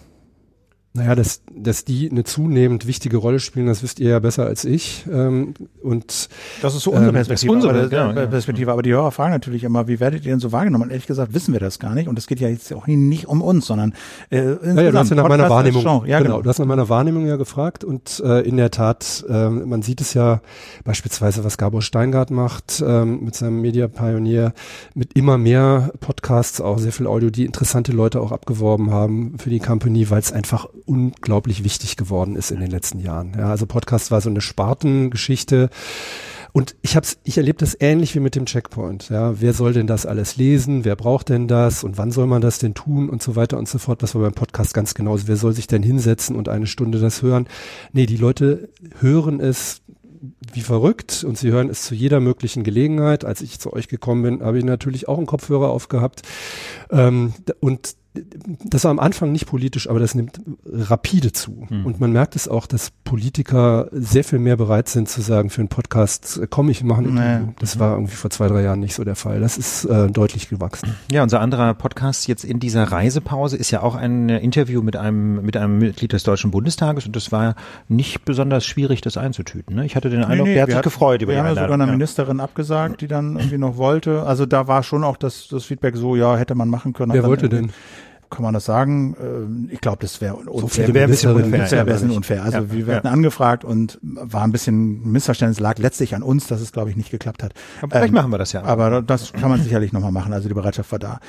Naja, 0.93 1.15
dass, 1.15 1.41
dass 1.55 1.85
die 1.85 2.11
eine 2.11 2.25
zunehmend 2.25 2.85
wichtige 2.85 3.15
Rolle 3.15 3.39
spielen, 3.39 3.67
das 3.67 3.81
wisst 3.81 4.01
ihr 4.01 4.09
ja 4.09 4.19
besser 4.19 4.45
als 4.45 4.65
ich. 4.65 5.05
Ähm, 5.09 5.53
und 5.81 6.27
das 6.61 6.75
ist 6.75 6.83
so 6.83 6.91
unsere 6.91 7.13
Perspektive. 7.13 7.53
Ähm, 7.53 7.55
unsere 7.55 7.85
aber, 7.85 8.21
ja, 8.21 8.27
Perspektive. 8.27 8.73
Aber 8.73 8.81
die 8.81 8.91
Hörer 8.91 9.11
fragen 9.13 9.31
natürlich 9.31 9.63
immer, 9.63 9.87
wie 9.87 10.01
werdet 10.01 10.25
ihr 10.25 10.31
denn 10.33 10.41
so 10.41 10.51
wahrgenommen? 10.51 10.83
Und 10.83 10.89
ehrlich 10.89 11.07
gesagt 11.07 11.33
wissen 11.33 11.53
wir 11.53 11.61
das 11.61 11.79
gar 11.79 11.95
nicht. 11.95 12.09
Und 12.09 12.19
es 12.19 12.27
geht 12.27 12.41
ja 12.41 12.49
jetzt 12.49 12.73
auch 12.73 12.87
nicht 12.87 13.25
um 13.29 13.41
uns, 13.41 13.67
sondern 13.67 13.93
äh, 14.31 14.39
ja, 14.39 14.81
ja, 14.81 14.91
du 14.91 14.97
hast 14.97 15.09
ja 15.11 15.15
nach 15.15 15.29
meiner 15.29 15.49
Wahrnehmung, 15.49 16.05
ja, 16.05 16.17
genau, 16.19 16.23
genau, 16.23 16.41
du 16.41 16.49
hast 16.49 16.59
nach 16.59 16.65
meiner 16.65 16.89
Wahrnehmung 16.89 17.25
ja 17.25 17.37
gefragt. 17.37 17.85
Und 17.85 18.21
äh, 18.25 18.41
in 18.41 18.57
der 18.57 18.69
Tat, 18.69 19.23
äh, 19.29 19.49
man 19.49 19.83
sieht 19.83 20.01
es 20.01 20.13
ja 20.13 20.41
beispielsweise, 20.83 21.45
was 21.45 21.57
Gabor 21.57 21.81
Steingart 21.81 22.31
macht 22.31 22.83
äh, 22.85 23.05
mit 23.05 23.35
seinem 23.35 23.61
Media 23.61 23.87
Pioneer, 23.87 24.51
mit 24.93 25.13
immer 25.13 25.37
mehr 25.37 25.93
Podcasts, 26.01 26.59
auch 26.59 26.79
sehr 26.79 26.91
viel 26.91 27.07
Audio, 27.07 27.29
die 27.29 27.45
interessante 27.45 27.93
Leute 27.93 28.19
auch 28.19 28.33
abgeworben 28.33 28.91
haben 28.91 29.37
für 29.37 29.49
die 29.49 29.59
Company, 29.59 30.09
weil 30.09 30.19
es 30.19 30.33
einfach 30.33 30.67
unglaublich 30.85 31.63
wichtig 31.63 31.97
geworden 31.97 32.35
ist 32.35 32.51
in 32.51 32.59
den 32.59 32.71
letzten 32.71 32.99
Jahren. 32.99 33.33
Ja, 33.37 33.49
also 33.49 33.65
Podcast 33.65 34.11
war 34.11 34.21
so 34.21 34.29
eine 34.29 34.41
Spartengeschichte. 34.41 35.69
Und 36.53 36.75
ich 36.81 36.97
hab's, 36.97 37.17
ich 37.23 37.37
erlebe 37.37 37.59
das 37.59 37.77
ähnlich 37.79 38.13
wie 38.13 38.19
mit 38.19 38.35
dem 38.35 38.45
Checkpoint. 38.45 39.09
Ja, 39.09 39.39
wer 39.39 39.53
soll 39.53 39.71
denn 39.71 39.87
das 39.87 40.05
alles 40.05 40.35
lesen? 40.35 40.83
Wer 40.83 40.97
braucht 40.97 41.29
denn 41.29 41.47
das? 41.47 41.83
Und 41.83 41.97
wann 41.97 42.11
soll 42.11 42.27
man 42.27 42.41
das 42.41 42.59
denn 42.59 42.73
tun? 42.73 43.09
Und 43.09 43.23
so 43.23 43.35
weiter 43.37 43.57
und 43.57 43.69
so 43.69 43.77
fort. 43.77 44.03
Das 44.03 44.15
war 44.15 44.21
beim 44.21 44.33
Podcast 44.33 44.73
ganz 44.73 44.93
genauso. 44.93 45.27
Wer 45.27 45.37
soll 45.37 45.53
sich 45.53 45.67
denn 45.67 45.83
hinsetzen 45.83 46.35
und 46.35 46.49
eine 46.49 46.67
Stunde 46.67 46.99
das 46.99 47.21
hören? 47.21 47.47
Nee, 47.93 48.05
die 48.05 48.17
Leute 48.17 48.69
hören 48.99 49.39
es 49.39 49.81
wie 50.53 50.61
verrückt 50.61 51.23
und 51.23 51.37
sie 51.37 51.51
hören 51.51 51.69
es 51.69 51.83
zu 51.83 51.95
jeder 51.95 52.19
möglichen 52.19 52.63
Gelegenheit. 52.63 53.25
Als 53.25 53.41
ich 53.41 53.59
zu 53.59 53.73
euch 53.73 53.87
gekommen 53.87 54.21
bin, 54.23 54.43
habe 54.43 54.59
ich 54.59 54.65
natürlich 54.65 55.07
auch 55.07 55.17
einen 55.17 55.27
Kopfhörer 55.27 55.69
aufgehabt. 55.69 56.21
Ähm, 56.91 57.33
und 57.59 57.95
das 58.13 58.83
war 58.83 58.91
am 58.91 58.99
Anfang 58.99 59.31
nicht 59.31 59.45
politisch, 59.45 59.89
aber 59.89 59.99
das 59.99 60.15
nimmt 60.15 60.41
rapide 60.65 61.31
zu. 61.31 61.65
Mhm. 61.69 61.85
Und 61.85 61.99
man 62.01 62.11
merkt 62.11 62.35
es 62.35 62.49
auch, 62.49 62.67
dass 62.67 62.91
Politiker 63.05 63.87
sehr 63.91 64.25
viel 64.25 64.39
mehr 64.39 64.57
bereit 64.57 64.89
sind 64.89 65.07
zu 65.07 65.21
sagen, 65.21 65.49
für 65.49 65.61
einen 65.61 65.69
Podcast, 65.69 66.39
äh, 66.41 66.47
komm, 66.49 66.69
ich 66.69 66.83
mache 66.83 67.01
ein 67.01 67.05
Interview. 67.05 67.53
Das 67.59 67.75
mhm. 67.75 67.79
war 67.79 67.93
irgendwie 67.93 68.15
vor 68.15 68.29
zwei, 68.29 68.49
drei 68.49 68.63
Jahren 68.63 68.81
nicht 68.81 68.95
so 68.95 69.05
der 69.05 69.15
Fall. 69.15 69.39
Das 69.39 69.57
ist 69.57 69.85
äh, 69.85 70.09
deutlich 70.09 70.49
gewachsen. 70.49 70.95
Ja, 71.09 71.23
unser 71.23 71.39
anderer 71.39 71.73
Podcast 71.73 72.27
jetzt 72.27 72.43
in 72.43 72.59
dieser 72.59 72.83
Reisepause 72.83 73.55
ist 73.55 73.71
ja 73.71 73.81
auch 73.81 73.95
ein 73.95 74.27
Interview 74.27 74.81
mit 74.81 74.97
einem, 74.97 75.41
mit 75.45 75.55
einem 75.55 75.77
Mitglied 75.77 76.11
des 76.11 76.23
Deutschen 76.23 76.51
Bundestages 76.51 77.05
und 77.05 77.15
das 77.15 77.31
war 77.31 77.55
nicht 77.87 78.25
besonders 78.25 78.65
schwierig, 78.65 78.99
das 78.99 79.15
einzutüten. 79.15 79.75
Ne? 79.75 79.85
Ich 79.85 79.95
hatte 79.95 80.09
den 80.09 80.25
Eindruck, 80.25 80.47
nee, 80.47 80.49
nee, 80.49 80.53
der 80.55 80.63
hat 80.63 80.69
sich 80.69 80.77
hat, 80.77 80.83
gefreut 80.83 81.21
über 81.21 81.31
wir 81.31 81.35
die 81.35 81.47
haben 81.47 81.55
ja 81.55 81.61
sogar 81.61 81.79
eine 81.79 81.87
Ministerin 81.87 82.41
abgesagt, 82.41 82.99
die 82.99 83.07
dann 83.07 83.37
irgendwie 83.37 83.57
noch 83.57 83.77
wollte. 83.77 84.23
Also 84.23 84.45
da 84.45 84.67
war 84.67 84.83
schon 84.83 85.05
auch 85.05 85.15
das, 85.15 85.47
das 85.49 85.63
Feedback 85.63 85.95
so, 85.95 86.17
ja, 86.17 86.35
hätte 86.35 86.55
man 86.55 86.67
machen 86.67 86.91
können. 86.91 87.13
Wer 87.13 87.23
wollte 87.23 87.47
denn? 87.47 87.71
Kann 88.31 88.43
man 88.43 88.53
das 88.53 88.65
sagen? 88.65 89.15
Ähm, 89.21 89.69
ich 89.71 89.81
glaube, 89.81 89.97
das 90.01 90.21
wäre 90.21 90.35
unfair. 90.35 90.87
So 90.87 90.93
wäre 90.93 91.05
ein 91.05 91.09
bisschen 91.11 91.35
unfair. 91.35 91.71
Wär, 91.71 91.85
wär 91.85 92.01
ein 92.01 92.11
unfair. 92.11 92.43
Also 92.43 92.57
ja, 92.57 92.71
wir 92.71 92.87
werden 92.87 93.01
ja. 93.05 93.11
angefragt 93.11 93.63
und 93.63 93.99
war 94.01 94.43
ein 94.43 94.51
bisschen 94.51 95.11
Missverständnis, 95.11 95.59
lag 95.59 95.77
letztlich 95.77 96.15
an 96.15 96.23
uns, 96.23 96.47
dass 96.47 96.61
es, 96.61 96.71
glaube 96.71 96.89
ich, 96.89 96.95
nicht 96.95 97.11
geklappt 97.11 97.43
hat. 97.43 97.53
Aber 97.81 97.91
vielleicht 97.91 98.09
ähm, 98.09 98.15
machen 98.15 98.31
wir 98.31 98.37
das 98.37 98.53
ja. 98.53 98.63
Aber 98.63 99.01
das 99.01 99.33
kann 99.33 99.49
man 99.49 99.61
sicherlich 99.61 99.93
nochmal 99.93 100.11
machen. 100.11 100.33
Also 100.33 100.47
die 100.47 100.55
Bereitschaft 100.55 100.91
war 100.91 100.99
da. 100.99 101.19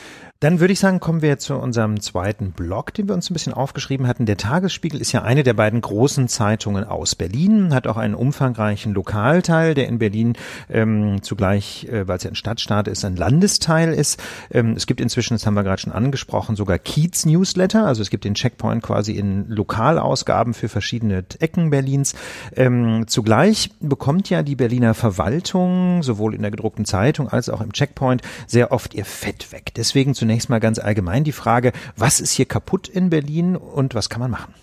Dann 0.43 0.59
würde 0.59 0.73
ich 0.73 0.81
sagen, 0.81 0.99
kommen 0.99 1.23
wir 1.23 1.39
zu 1.39 1.55
unserem 1.55 2.01
zweiten 2.01 2.51
Blog, 2.51 2.93
den 2.95 3.07
wir 3.07 3.15
uns 3.15 3.31
ein 3.31 3.33
bisschen 3.33 3.55
aufgeschrieben 3.55 4.09
hatten. 4.09 4.27
Der 4.27 4.37
Tagesspiegel 4.37 5.01
ist 5.01 5.13
ja 5.13 5.23
eine 5.23 5.45
der 5.45 5.55
beiden 5.55 5.81
großen 5.81 6.27
Zeitungen 6.27 6.83
aus 6.83 7.15
Berlin, 7.15 7.73
hat 7.73 7.87
auch 7.87 7.97
einen 7.97 8.17
umfangreichen 8.17 8.93
Lokalteil, 8.93 9.75
der 9.75 9.87
in 9.87 10.01
Berlin 10.01 10.33
ähm, 10.69 11.23
zugleich, 11.23 11.87
äh, 11.89 12.09
weil 12.09 12.17
es 12.17 12.25
ja 12.25 12.31
ein 12.31 12.35
Stadtstaat 12.35 12.89
ist, 12.89 13.05
ein 13.05 13.15
Landesteil 13.15 13.93
ist. 13.93 14.21
Ähm, 14.51 14.73
es 14.77 14.89
gibt 14.89 15.01
inzwischen, 15.01 15.35
das 15.35 15.47
haben 15.47 15.55
wir 15.55 15.63
gerade 15.63 15.81
schon 15.81 15.93
angesprochen, 15.93 16.57
sogar 16.57 16.81
Kiez-Newsletter. 16.81 17.87
Also 17.87 18.03
es 18.03 18.11
gibt 18.11 18.25
den 18.25 18.35
Checkpoint 18.35 18.83
quasi 18.83 19.13
in 19.13 19.47
Lokalausgaben 19.47 20.55
für 20.55 20.69
verschiedene 20.69 21.25
Ecken 21.39 21.71
Berlins. 21.71 22.17
Ähm, 22.57 23.05
zugleich 23.07 23.71
bekommt 23.79 24.29
ja 24.29 24.43
die 24.43 24.57
Berliner 24.57 24.95
Verwaltung 24.95 26.03
sowohl 26.03 26.35
in 26.35 26.43
der 26.43 26.51
gedruckten 26.51 26.85
Zeitung 26.85 27.29
als 27.29 27.49
auch 27.49 27.61
im 27.61 27.73
Checkpoint 27.73 28.23
sehr 28.49 28.73
oft 28.73 28.93
ihr 28.95 29.05
Fett 29.05 29.53
weg. 29.53 29.71
Deswegen 29.77 30.15
zunächst 30.15 30.32
zunächst 30.33 30.49
mal 30.49 30.61
ganz 30.61 30.79
allgemein 30.79 31.25
die 31.25 31.33
Frage, 31.33 31.73
was 31.95 32.19
ist 32.19 32.33
hier 32.33 32.47
kaputt 32.47 32.89
in 32.89 33.11
Berlin 33.11 33.55
und 33.55 33.95
was 33.95 34.09
kann 34.09 34.21
man 34.21 34.31
machen? 34.31 34.55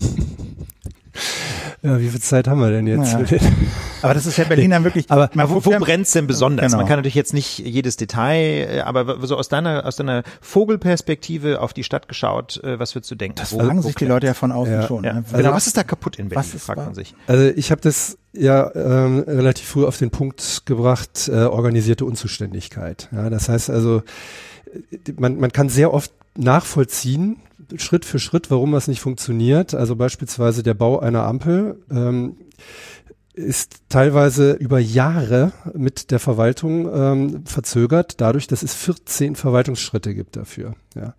Ja, 1.82 1.98
wie 1.98 2.10
viel 2.10 2.20
Zeit 2.20 2.46
haben 2.46 2.60
wir 2.60 2.70
denn 2.70 2.86
jetzt? 2.86 3.14
Ja. 3.14 3.38
Aber 4.02 4.12
das 4.12 4.26
ist 4.26 4.36
ja 4.36 4.44
Berlin 4.44 4.70
dann 4.70 4.84
wirklich. 4.84 5.10
Aber 5.10 5.30
wo, 5.34 5.64
wo 5.64 5.78
brennt's 5.78 6.12
denn 6.12 6.26
besonders? 6.26 6.66
Genau. 6.66 6.78
Man 6.78 6.86
kann 6.86 6.98
natürlich 6.98 7.14
jetzt 7.14 7.32
nicht 7.32 7.58
jedes 7.58 7.96
Detail, 7.96 8.68
äh, 8.70 8.80
aber 8.80 9.26
so 9.26 9.36
aus 9.36 9.48
deiner 9.48 9.86
aus 9.86 9.96
deiner 9.96 10.22
Vogelperspektive 10.42 11.60
auf 11.60 11.72
die 11.72 11.84
Stadt 11.84 12.06
geschaut, 12.06 12.62
äh, 12.64 12.78
was 12.78 12.94
würdest 12.94 13.10
du 13.10 13.14
denken? 13.14 13.36
Das 13.36 13.52
wo, 13.52 13.60
fragen 13.60 13.78
wo 13.78 13.82
sich 13.82 13.94
die 13.94 14.04
Leute 14.04 14.26
ja 14.26 14.34
von 14.34 14.52
außen 14.52 14.72
ja. 14.72 14.86
schon. 14.86 15.02
Ne? 15.02 15.24
Also 15.24 15.36
genau, 15.38 15.52
was 15.52 15.66
ist 15.66 15.76
da 15.76 15.82
kaputt 15.82 16.18
in 16.18 16.28
Berlin? 16.28 16.50
Was 16.52 16.62
fragt 16.62 16.84
man 16.84 16.94
sich. 16.94 17.14
Also 17.26 17.46
ich 17.46 17.70
habe 17.70 17.80
das 17.80 18.18
ja 18.32 18.74
ähm, 18.74 19.24
relativ 19.26 19.66
früh 19.66 19.86
auf 19.86 19.96
den 19.96 20.10
Punkt 20.10 20.62
gebracht, 20.66 21.28
äh, 21.32 21.44
organisierte 21.44 22.04
Unzuständigkeit. 22.04 23.08
Ja, 23.12 23.30
das 23.30 23.48
heißt 23.48 23.70
also 23.70 24.02
man, 25.18 25.38
man 25.38 25.52
kann 25.52 25.68
sehr 25.68 25.92
oft 25.92 26.12
nachvollziehen, 26.36 27.36
Schritt 27.76 28.04
für 28.04 28.18
Schritt, 28.18 28.50
warum 28.50 28.72
was 28.72 28.88
nicht 28.88 29.00
funktioniert. 29.00 29.74
Also 29.74 29.96
beispielsweise 29.96 30.62
der 30.62 30.74
Bau 30.74 30.98
einer 30.98 31.24
Ampel. 31.24 31.78
Ähm, 31.90 32.36
ist 33.32 33.82
teilweise 33.88 34.52
über 34.52 34.78
Jahre 34.78 35.52
mit 35.72 36.10
der 36.10 36.18
Verwaltung 36.18 36.90
ähm, 36.92 37.46
verzögert, 37.46 38.20
dadurch, 38.20 38.48
dass 38.48 38.62
es 38.62 38.74
14 38.74 39.36
Verwaltungsschritte 39.36 40.14
gibt 40.14 40.36
dafür. 40.36 40.74
Ja. 40.94 41.14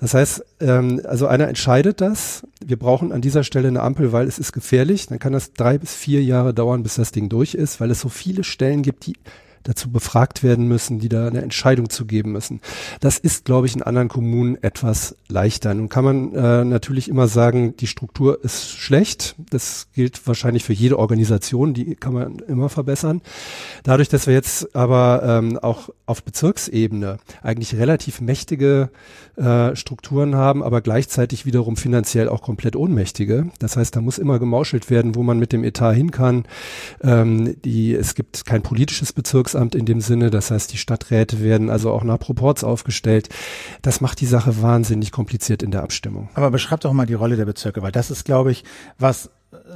Das 0.00 0.14
heißt, 0.14 0.44
ähm, 0.60 1.00
also 1.04 1.26
einer 1.26 1.48
entscheidet 1.48 2.00
das, 2.00 2.46
wir 2.64 2.78
brauchen 2.78 3.12
an 3.12 3.22
dieser 3.22 3.44
Stelle 3.44 3.68
eine 3.68 3.82
Ampel, 3.82 4.12
weil 4.12 4.28
es 4.28 4.38
ist 4.38 4.52
gefährlich, 4.52 5.06
dann 5.06 5.18
kann 5.18 5.32
das 5.32 5.54
drei 5.54 5.78
bis 5.78 5.94
vier 5.94 6.22
Jahre 6.22 6.54
dauern, 6.54 6.82
bis 6.82 6.96
das 6.96 7.12
Ding 7.12 7.28
durch 7.28 7.54
ist, 7.54 7.80
weil 7.80 7.90
es 7.90 8.00
so 8.00 8.08
viele 8.08 8.44
Stellen 8.44 8.82
gibt, 8.82 9.06
die 9.06 9.16
dazu 9.64 9.90
befragt 9.90 10.42
werden 10.42 10.68
müssen, 10.68 11.00
die 11.00 11.08
da 11.08 11.26
eine 11.26 11.42
Entscheidung 11.42 11.90
zu 11.90 12.06
geben 12.06 12.32
müssen. 12.32 12.60
Das 13.00 13.18
ist, 13.18 13.44
glaube 13.44 13.66
ich, 13.66 13.74
in 13.74 13.82
anderen 13.82 14.08
Kommunen 14.08 14.62
etwas 14.62 15.16
leichter. 15.28 15.74
Nun 15.74 15.88
kann 15.88 16.04
man 16.04 16.34
äh, 16.34 16.64
natürlich 16.64 17.08
immer 17.08 17.28
sagen, 17.28 17.76
die 17.76 17.86
Struktur 17.86 18.44
ist 18.44 18.70
schlecht. 18.70 19.34
Das 19.50 19.88
gilt 19.92 20.26
wahrscheinlich 20.26 20.64
für 20.64 20.72
jede 20.72 20.98
Organisation, 20.98 21.74
die 21.74 21.96
kann 21.96 22.14
man 22.14 22.38
immer 22.40 22.68
verbessern. 22.68 23.22
Dadurch, 23.82 24.08
dass 24.08 24.26
wir 24.26 24.34
jetzt 24.34 24.76
aber 24.76 25.22
ähm, 25.24 25.58
auch 25.58 25.88
auf 26.06 26.22
Bezirksebene 26.22 27.18
eigentlich 27.42 27.74
relativ 27.76 28.20
mächtige 28.20 28.90
äh, 29.36 29.74
Strukturen 29.74 30.36
haben, 30.36 30.62
aber 30.62 30.80
gleichzeitig 30.80 31.46
wiederum 31.46 31.76
finanziell 31.76 32.28
auch 32.28 32.42
komplett 32.42 32.76
ohnmächtige. 32.76 33.50
Das 33.58 33.76
heißt, 33.76 33.96
da 33.96 34.00
muss 34.00 34.18
immer 34.18 34.38
gemauschelt 34.38 34.90
werden, 34.90 35.14
wo 35.14 35.22
man 35.22 35.38
mit 35.38 35.52
dem 35.52 35.64
Etat 35.64 35.94
hin 35.94 36.10
kann. 36.10 36.44
Ähm, 37.02 37.56
die, 37.62 37.94
es 37.94 38.14
gibt 38.14 38.44
kein 38.44 38.62
politisches 38.62 39.12
Bezirksamt 39.54 39.74
in 39.74 39.86
dem 39.86 40.00
Sinne, 40.00 40.30
das 40.30 40.50
heißt, 40.50 40.72
die 40.72 40.78
Stadträte 40.78 41.40
werden 41.40 41.70
also 41.70 41.92
auch 41.92 42.02
nach 42.02 42.18
Proports 42.18 42.64
aufgestellt. 42.64 43.28
Das 43.82 44.00
macht 44.00 44.20
die 44.20 44.26
Sache 44.26 44.60
wahnsinnig 44.62 45.12
kompliziert 45.12 45.62
in 45.62 45.70
der 45.70 45.82
Abstimmung. 45.82 46.28
Aber 46.34 46.50
beschreib 46.50 46.80
doch 46.80 46.92
mal 46.92 47.06
die 47.06 47.14
Rolle 47.14 47.36
der 47.36 47.44
Bezirke, 47.44 47.82
weil 47.82 47.92
das 47.92 48.10
ist, 48.10 48.24
glaube 48.24 48.50
ich, 48.50 48.64
was, 48.98 49.30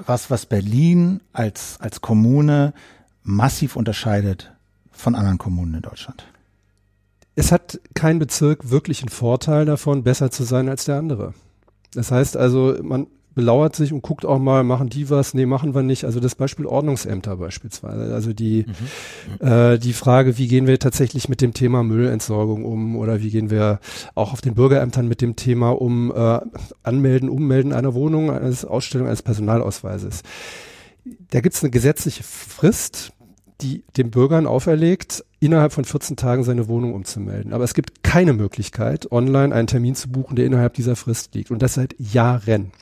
was, 0.05 0.31
was 0.31 0.47
Berlin 0.47 1.21
als, 1.33 1.77
als 1.81 2.01
Kommune 2.01 2.75
massiv 3.23 3.77
unterscheidet 3.77 4.53
von 4.91 5.15
anderen 5.15 5.39
Kommunen 5.39 5.75
in 5.75 5.83
Deutschland 5.83 6.27
es 7.37 7.53
hat 7.53 7.79
kein 7.95 8.19
Bezirk 8.19 8.69
wirklich 8.69 9.01
einen 9.01 9.11
Vorteil 9.11 9.65
davon, 9.65 10.03
besser 10.03 10.33
zu 10.33 10.43
sein 10.43 10.69
als 10.69 10.87
der 10.87 10.97
andere. 10.97 11.35
Das 11.93 12.11
heißt 12.11 12.37
also, 12.37 12.77
man 12.83 13.07
belauert 13.35 13.77
sich 13.77 13.93
und 13.93 14.03
guckt 14.03 14.25
auch 14.25 14.39
mal, 14.39 14.65
machen 14.65 14.89
die 14.89 15.11
was? 15.11 15.35
Nee, 15.35 15.47
machen 15.47 15.75
wir 15.75 15.83
nicht. 15.83 16.05
Also 16.05 16.21
das 16.21 16.35
Beispiel 16.35 16.67
Ordnungsämter 16.67 17.37
beispielsweise. 17.37 18.13
Also 18.13 18.33
die, 18.33 18.67
mhm. 19.41 19.47
äh, 19.47 19.79
die 19.79 19.93
Frage, 19.93 20.39
wie 20.39 20.49
gehen 20.49 20.67
wir 20.67 20.79
tatsächlich 20.79 21.29
mit 21.29 21.41
dem 21.41 21.55
Thema 21.55 21.83
Müllentsorgung 21.83 22.65
um 22.65 22.97
oder 22.97 23.23
wie 23.23 23.31
gehen 23.31 23.51
wir 23.51 23.81
auch 24.15 24.33
auf 24.33 24.41
den 24.41 24.55
Bürgerämtern 24.55 25.07
mit 25.07 25.21
dem 25.21 25.37
Thema 25.37 25.71
um 25.71 26.13
äh, 26.15 26.41
Anmelden, 26.83 27.29
Ummelden 27.29 27.73
einer 27.73 27.95
Wohnung, 27.95 28.31
eines 28.31 28.65
Ausstellung 28.65 29.07
eines 29.07 29.23
Personalausweises. 29.23 30.23
Da 31.31 31.41
gibt 31.41 31.55
es 31.55 31.63
eine 31.63 31.71
gesetzliche 31.71 32.23
Frist, 32.23 33.13
die 33.61 33.85
den 33.97 34.11
Bürgern 34.11 34.47
auferlegt, 34.47 35.25
innerhalb 35.41 35.73
von 35.73 35.85
14 35.85 36.17
Tagen 36.17 36.43
seine 36.45 36.69
Wohnung 36.69 36.95
umzumelden. 36.95 37.53
Aber 37.53 37.65
es 37.65 37.75
gibt 37.75 38.03
keine 38.03 38.33
Möglichkeit, 38.33 39.11
online 39.13 39.55
einen 39.55 39.69
Termin 39.69 39.95
zu 39.95 40.09
buchen, 40.09 40.37
der 40.37 40.47
innerhalb 40.47 40.75
dieser 40.75 40.97
Frist 40.97 41.35
liegt. 41.35 41.51
Und 41.51 41.63
das 41.63 41.75
seit 41.75 41.95
Jahren. 41.99 42.73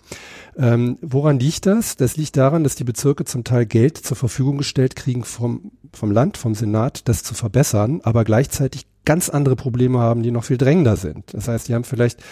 Ähm, 0.57 0.99
woran 1.03 1.39
liegt 1.39 1.67
das? 1.67 1.97
Das 1.97 2.17
liegt 2.17 2.37
daran, 2.37 2.65
dass 2.65 2.75
die 2.75 2.85
Bezirke 2.85 3.25
zum 3.25 3.45
Teil 3.45 3.67
Geld 3.67 3.99
zur 3.99 4.17
Verfügung 4.17 4.57
gestellt 4.57 4.97
kriegen 4.97 5.25
vom, 5.25 5.73
vom 5.93 6.11
Land, 6.11 6.39
vom 6.39 6.55
Senat, 6.55 7.09
das 7.09 7.23
zu 7.23 7.35
verbessern, 7.35 8.01
aber 8.05 8.25
gleichzeitig 8.25 8.87
ganz 9.05 9.29
andere 9.29 9.57
Probleme 9.57 9.99
haben, 9.99 10.23
die 10.23 10.31
noch 10.31 10.45
viel 10.45 10.59
drängender 10.59 10.97
sind. 10.97 11.35
Das 11.35 11.49
heißt, 11.49 11.69
die 11.69 11.75
haben 11.75 11.85
vielleicht 11.85 12.23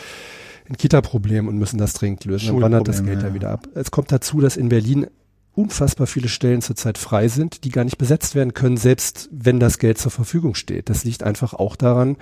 ein 0.68 0.76
Kita-Problem 0.76 1.48
und 1.48 1.58
müssen 1.58 1.78
das 1.78 1.92
dringend 1.92 2.24
lösen. 2.24 2.48
Dann 2.48 2.62
wandert 2.62 2.88
das 2.88 3.04
Geld 3.04 3.22
ja. 3.22 3.28
da 3.28 3.34
wieder 3.34 3.50
ab. 3.50 3.68
Es 3.74 3.90
kommt 3.90 4.10
dazu, 4.10 4.40
dass 4.40 4.56
in 4.56 4.70
Berlin 4.70 5.06
unfassbar 5.55 6.07
viele 6.07 6.29
Stellen 6.29 6.62
zurzeit 6.62 6.99
frei 6.99 7.29
sind, 7.29 7.64
die 7.64 7.71
gar 7.71 7.85
nicht 7.85 7.99
besetzt 7.99 8.35
werden 8.35 8.55
können, 8.55 8.77
selbst 8.77 9.29
wenn 9.31 9.61
das 9.61 9.79
Geld 9.79 9.99
zur 9.99 10.11
Verfügung 10.11 10.55
steht. 10.55 10.90
Das 10.90 11.05
liegt 11.05 11.23
einfach 11.23 11.55
auch 11.55 11.77
daran, 11.77 12.17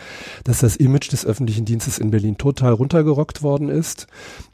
dass 0.45 0.61
das 0.61 0.77
Image 0.77 1.11
des 1.13 1.25
öffentlichen 1.25 1.65
Dienstes 1.65 1.99
in 1.99 2.11
Berlin 2.11 2.37
total 2.37 2.73
runtergerockt 2.73 3.43
worden 3.43 3.69
ist, 3.69 4.07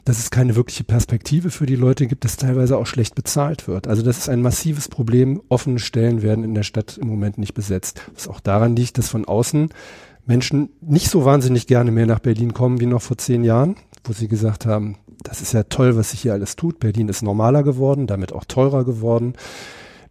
dass 0.05 0.19
es 0.19 0.31
keine 0.31 0.55
wirkliche 0.55 0.83
Perspektive 0.83 1.51
für 1.51 1.65
die 1.65 1.75
Leute 1.75 2.07
gibt, 2.07 2.23
dass 2.23 2.37
teilweise 2.37 2.77
auch 2.77 2.87
schlecht 2.87 3.15
bezahlt 3.15 3.67
wird. 3.67 3.87
Also 3.87 4.01
das 4.01 4.17
ist 4.17 4.29
ein 4.29 4.41
massives 4.41 4.87
Problem. 4.87 5.41
Offene 5.49 5.79
Stellen 5.79 6.21
werden 6.21 6.43
in 6.43 6.55
der 6.55 6.63
Stadt 6.63 6.97
im 6.97 7.07
Moment 7.07 7.37
nicht 7.37 7.53
besetzt. 7.53 8.01
Was 8.13 8.27
auch 8.27 8.39
daran 8.39 8.75
liegt, 8.75 8.97
dass 8.97 9.09
von 9.09 9.25
außen 9.25 9.69
Menschen 10.25 10.69
nicht 10.81 11.09
so 11.09 11.25
wahnsinnig 11.25 11.67
gerne 11.67 11.91
mehr 11.91 12.05
nach 12.05 12.19
Berlin 12.19 12.53
kommen 12.53 12.79
wie 12.79 12.85
noch 12.85 13.01
vor 13.01 13.17
zehn 13.17 13.43
Jahren, 13.43 13.75
wo 14.03 14.13
sie 14.13 14.27
gesagt 14.27 14.65
haben, 14.65 14.97
das 15.23 15.41
ist 15.41 15.53
ja 15.53 15.63
toll, 15.63 15.95
was 15.95 16.11
sich 16.11 16.21
hier 16.21 16.33
alles 16.33 16.55
tut. 16.55 16.79
Berlin 16.79 17.09
ist 17.09 17.21
normaler 17.21 17.63
geworden, 17.63 18.07
damit 18.07 18.33
auch 18.33 18.45
teurer 18.45 18.83
geworden 18.83 19.33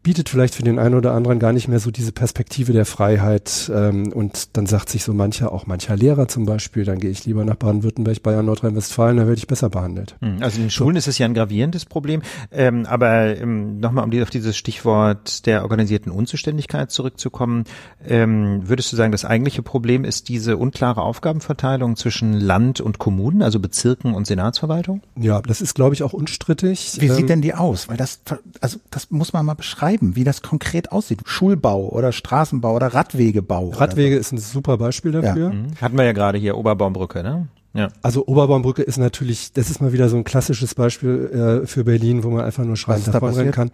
bietet 0.02 0.28
vielleicht 0.28 0.54
für 0.54 0.62
den 0.62 0.78
einen 0.78 0.94
oder 0.94 1.12
anderen 1.12 1.38
gar 1.38 1.52
nicht 1.52 1.68
mehr 1.68 1.80
so 1.80 1.90
diese 1.90 2.12
Perspektive 2.12 2.72
der 2.72 2.86
Freiheit. 2.86 3.70
Ähm, 3.74 4.12
und 4.12 4.56
dann 4.56 4.66
sagt 4.66 4.88
sich 4.88 5.02
so 5.02 5.12
mancher, 5.12 5.52
auch 5.52 5.66
mancher 5.66 5.96
Lehrer 5.96 6.28
zum 6.28 6.46
Beispiel, 6.46 6.84
dann 6.84 6.98
gehe 6.98 7.10
ich 7.10 7.24
lieber 7.26 7.44
nach 7.44 7.56
Baden-Württemberg, 7.56 8.22
Bayern, 8.22 8.46
Nordrhein-Westfalen, 8.46 9.16
da 9.16 9.26
werde 9.26 9.38
ich 9.38 9.48
besser 9.48 9.68
behandelt. 9.68 10.16
Hm, 10.20 10.38
also 10.40 10.56
in 10.56 10.64
den 10.64 10.70
Schulen 10.70 10.94
so. 10.94 10.98
ist 10.98 11.08
es 11.08 11.18
ja 11.18 11.26
ein 11.26 11.34
gravierendes 11.34 11.84
Problem. 11.84 12.22
Ähm, 12.52 12.86
aber 12.86 13.36
ähm, 13.36 13.80
nochmal, 13.80 14.04
um 14.04 14.10
die, 14.10 14.22
auf 14.22 14.30
dieses 14.30 14.56
Stichwort 14.56 15.44
der 15.46 15.62
organisierten 15.62 16.12
Unzuständigkeit 16.12 16.90
zurückzukommen, 16.90 17.64
ähm, 18.06 18.68
würdest 18.68 18.92
du 18.92 18.96
sagen, 18.96 19.10
das 19.12 19.24
eigentliche 19.24 19.62
Problem 19.62 20.04
ist 20.04 20.28
diese 20.28 20.56
unklare 20.56 21.02
Aufgabenverteilung 21.02 21.96
zwischen 21.96 22.34
Land 22.34 22.80
und 22.80 22.98
Kommunen, 22.98 23.42
also 23.42 23.58
Bezirken 23.58 24.14
und 24.14 24.26
Senatsverwaltung? 24.26 25.02
Ja, 25.18 25.42
das 25.42 25.60
ist, 25.60 25.74
glaube 25.74 25.94
ich, 25.94 26.04
auch 26.04 26.12
unstrittig. 26.12 26.96
Wie 27.00 27.08
sieht 27.08 27.20
ähm, 27.20 27.26
denn 27.26 27.42
die 27.42 27.54
aus? 27.54 27.88
Weil 27.88 27.96
das, 27.96 28.20
also 28.60 28.78
das 28.90 29.10
muss 29.10 29.32
man 29.32 29.44
mal 29.44 29.54
beschreiben 29.54 29.87
beschreiben, 29.88 30.16
wie 30.16 30.24
das 30.24 30.42
konkret 30.42 30.92
aussieht? 30.92 31.20
Schulbau 31.24 31.88
oder 31.88 32.12
Straßenbau 32.12 32.74
oder 32.74 32.88
Radwegebau? 32.88 33.70
Radwege 33.70 34.16
so. 34.16 34.20
ist 34.20 34.32
ein 34.32 34.38
super 34.38 34.76
Beispiel 34.78 35.12
dafür. 35.12 35.48
Ja. 35.48 35.54
Mhm. 35.54 35.66
Hatten 35.80 35.96
wir 35.96 36.04
ja 36.04 36.12
gerade 36.12 36.38
hier 36.38 36.56
Oberbaumbrücke, 36.56 37.22
ne? 37.22 37.48
Ja. 37.74 37.88
Also 38.02 38.26
Oberbaumbrücke 38.26 38.82
ist 38.82 38.98
natürlich, 38.98 39.52
das 39.52 39.70
ist 39.70 39.80
mal 39.80 39.92
wieder 39.92 40.08
so 40.08 40.16
ein 40.16 40.24
klassisches 40.24 40.74
Beispiel 40.74 41.62
äh, 41.62 41.66
für 41.66 41.84
Berlin, 41.84 42.24
wo 42.24 42.30
man 42.30 42.44
einfach 42.44 42.64
nur 42.64 42.76
schreien 42.76 43.04
davon 43.04 43.34
rennen 43.34 43.52
kann. 43.52 43.70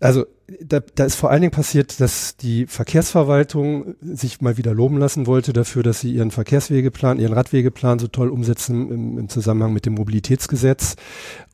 Also 0.00 0.26
da, 0.60 0.80
da 0.80 1.04
ist 1.04 1.14
vor 1.14 1.30
allen 1.30 1.40
Dingen 1.40 1.52
passiert, 1.52 2.00
dass 2.00 2.36
die 2.36 2.66
Verkehrsverwaltung 2.66 3.94
sich 4.02 4.40
mal 4.40 4.58
wieder 4.58 4.74
loben 4.74 4.98
lassen 4.98 5.26
wollte 5.26 5.52
dafür, 5.52 5.82
dass 5.82 6.00
sie 6.00 6.12
ihren 6.12 6.30
Verkehrswegeplan, 6.30 7.18
ihren 7.20 7.32
Radwegeplan 7.32 7.98
so 7.98 8.08
toll 8.08 8.28
umsetzen 8.28 8.90
im, 8.90 9.18
im 9.18 9.28
Zusammenhang 9.28 9.72
mit 9.72 9.86
dem 9.86 9.94
Mobilitätsgesetz. 9.94 10.96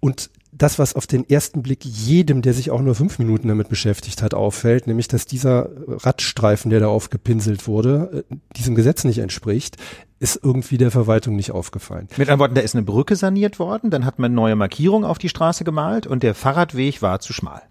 Und 0.01 0.31
das, 0.61 0.79
was 0.79 0.95
auf 0.95 1.07
den 1.07 1.29
ersten 1.29 1.63
Blick 1.63 1.85
jedem, 1.85 2.43
der 2.43 2.53
sich 2.53 2.71
auch 2.71 2.83
nur 2.83 2.95
fünf 2.95 3.19
Minuten 3.19 3.49
damit 3.49 3.69
beschäftigt 3.69 4.23
hat, 4.23 4.35
auffällt, 4.35 4.87
nämlich 4.87 5.09
dass 5.09 5.25
dieser 5.25 5.71
Radstreifen, 5.87 6.71
der 6.71 6.81
da 6.81 6.89
aufgepinselt 6.89 7.67
wurde, 7.67 8.25
äh, 8.31 8.37
diesem 8.57 8.75
Gesetz 8.75 9.05
nicht 9.05 9.19
entspricht, 9.19 9.79
ist 10.19 10.39
irgendwie 10.43 10.77
der 10.77 10.91
Verwaltung 10.91 11.35
nicht 11.35 11.53
aufgefallen. 11.53 12.09
Mit 12.19 12.29
anderen 12.29 12.41
Worten, 12.41 12.55
da 12.55 12.61
ist 12.61 12.75
eine 12.75 12.85
Brücke 12.85 13.17
saniert 13.17 13.59
worden, 13.59 13.91
dann 13.91 14.05
hat 14.05 14.19
man 14.19 14.35
neue 14.35 14.55
Markierungen 14.55 15.09
auf 15.09 15.17
die 15.17 15.31
Straße 15.31 15.65
gemalt 15.65 16.07
und 16.07 16.23
der 16.23 16.35
Fahrradweg 16.35 17.01
war 17.01 17.21
zu 17.21 17.33
schmal 17.33 17.63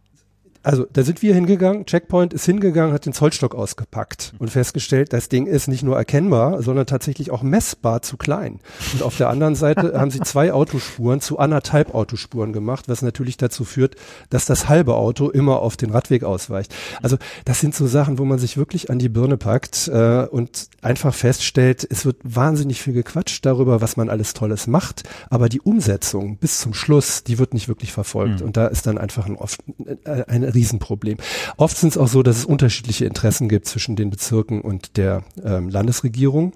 also 0.69 0.85
da 0.93 1.01
sind 1.01 1.23
wir 1.23 1.33
hingegangen, 1.33 1.87
Checkpoint 1.87 2.31
ist 2.31 2.45
hingegangen, 2.45 2.93
hat 2.93 3.07
den 3.07 3.13
Zollstock 3.13 3.55
ausgepackt 3.55 4.33
und 4.37 4.51
festgestellt, 4.51 5.13
das 5.13 5.27
Ding 5.27 5.47
ist 5.47 5.67
nicht 5.67 5.81
nur 5.81 5.97
erkennbar, 5.97 6.61
sondern 6.61 6.85
tatsächlich 6.85 7.31
auch 7.31 7.41
messbar 7.41 8.03
zu 8.03 8.17
klein. 8.17 8.59
Und 8.93 9.01
auf 9.01 9.17
der 9.17 9.29
anderen 9.29 9.55
Seite 9.55 9.93
haben 9.99 10.11
sie 10.11 10.19
zwei 10.19 10.53
Autospuren 10.53 11.21
zu 11.21 11.39
anderthalb 11.39 11.95
Autospuren 11.95 12.53
gemacht, 12.53 12.87
was 12.87 13.01
natürlich 13.01 13.35
dazu 13.35 13.63
führt, 13.63 13.95
dass 14.29 14.45
das 14.45 14.69
halbe 14.69 14.93
Auto 14.93 15.31
immer 15.31 15.59
auf 15.59 15.75
den 15.75 15.89
Radweg 15.89 16.23
ausweicht. 16.23 16.71
Also 17.01 17.17
das 17.45 17.59
sind 17.59 17.73
so 17.73 17.87
Sachen, 17.87 18.19
wo 18.19 18.25
man 18.25 18.37
sich 18.37 18.55
wirklich 18.55 18.91
an 18.91 18.99
die 18.99 19.09
Birne 19.09 19.37
packt 19.37 19.87
äh, 19.87 20.27
und 20.29 20.67
einfach 20.83 21.15
feststellt, 21.15 21.87
es 21.89 22.05
wird 22.05 22.17
wahnsinnig 22.23 22.79
viel 22.79 22.93
gequatscht 22.93 23.43
darüber, 23.43 23.81
was 23.81 23.97
man 23.97 24.07
alles 24.07 24.35
Tolles 24.35 24.67
macht, 24.67 25.01
aber 25.31 25.49
die 25.49 25.61
Umsetzung 25.61 26.37
bis 26.37 26.59
zum 26.59 26.75
Schluss, 26.75 27.23
die 27.23 27.39
wird 27.39 27.55
nicht 27.55 27.69
wirklich 27.69 27.91
verfolgt. 27.91 28.41
Mhm. 28.41 28.45
Und 28.45 28.57
da 28.57 28.67
ist 28.67 28.85
dann 28.85 28.99
einfach 28.99 29.25
ein, 29.25 29.35
oft, 29.35 29.63
äh, 30.03 30.25
eine 30.27 30.58
Riesenproblem. 30.59 31.17
Oft 31.55 31.77
sind 31.77 31.89
es 31.89 31.97
auch 31.97 32.07
so, 32.09 32.21
dass 32.21 32.37
es 32.37 32.45
unterschiedliche 32.45 33.05
Interessen 33.05 33.47
gibt 33.47 33.65
zwischen 33.65 33.95
den 33.95 34.09
Bezirken 34.09 34.59
und 34.61 34.97
der 34.97 35.23
ähm, 35.43 35.69
Landesregierung. 35.69 36.53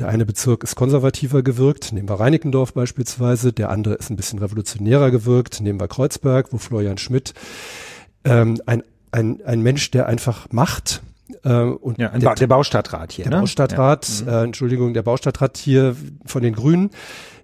Der 0.00 0.08
eine 0.08 0.26
Bezirk 0.26 0.64
ist 0.64 0.74
konservativer 0.74 1.42
gewirkt, 1.42 1.92
nehmen 1.92 2.08
wir 2.08 2.18
Reinickendorf 2.18 2.72
beispielsweise, 2.72 3.52
der 3.52 3.70
andere 3.70 3.94
ist 3.94 4.10
ein 4.10 4.16
bisschen 4.16 4.40
revolutionärer 4.40 5.10
gewirkt, 5.10 5.60
nehmen 5.60 5.80
wir 5.80 5.88
Kreuzberg, 5.88 6.52
wo 6.52 6.58
Florian 6.58 6.98
Schmidt 6.98 7.34
ähm, 8.24 8.60
ein, 8.66 8.82
ein, 9.12 9.40
ein 9.44 9.62
Mensch, 9.62 9.90
der 9.92 10.06
einfach 10.06 10.48
macht, 10.50 11.02
äh, 11.44 11.62
und 11.62 11.98
ja, 11.98 12.08
der, 12.08 12.34
der 12.34 12.46
Baustadtrat 12.46 13.12
hier. 13.12 13.24
Der 13.24 13.34
ne? 13.34 13.40
Baustadtrat, 13.40 14.08
ja. 14.20 14.24
Mhm. 14.24 14.28
äh, 14.28 14.44
Entschuldigung, 14.44 14.94
der 14.94 15.02
Baustadtrat 15.02 15.56
hier 15.56 15.96
von 16.24 16.42
den 16.42 16.54
Grünen, 16.54 16.90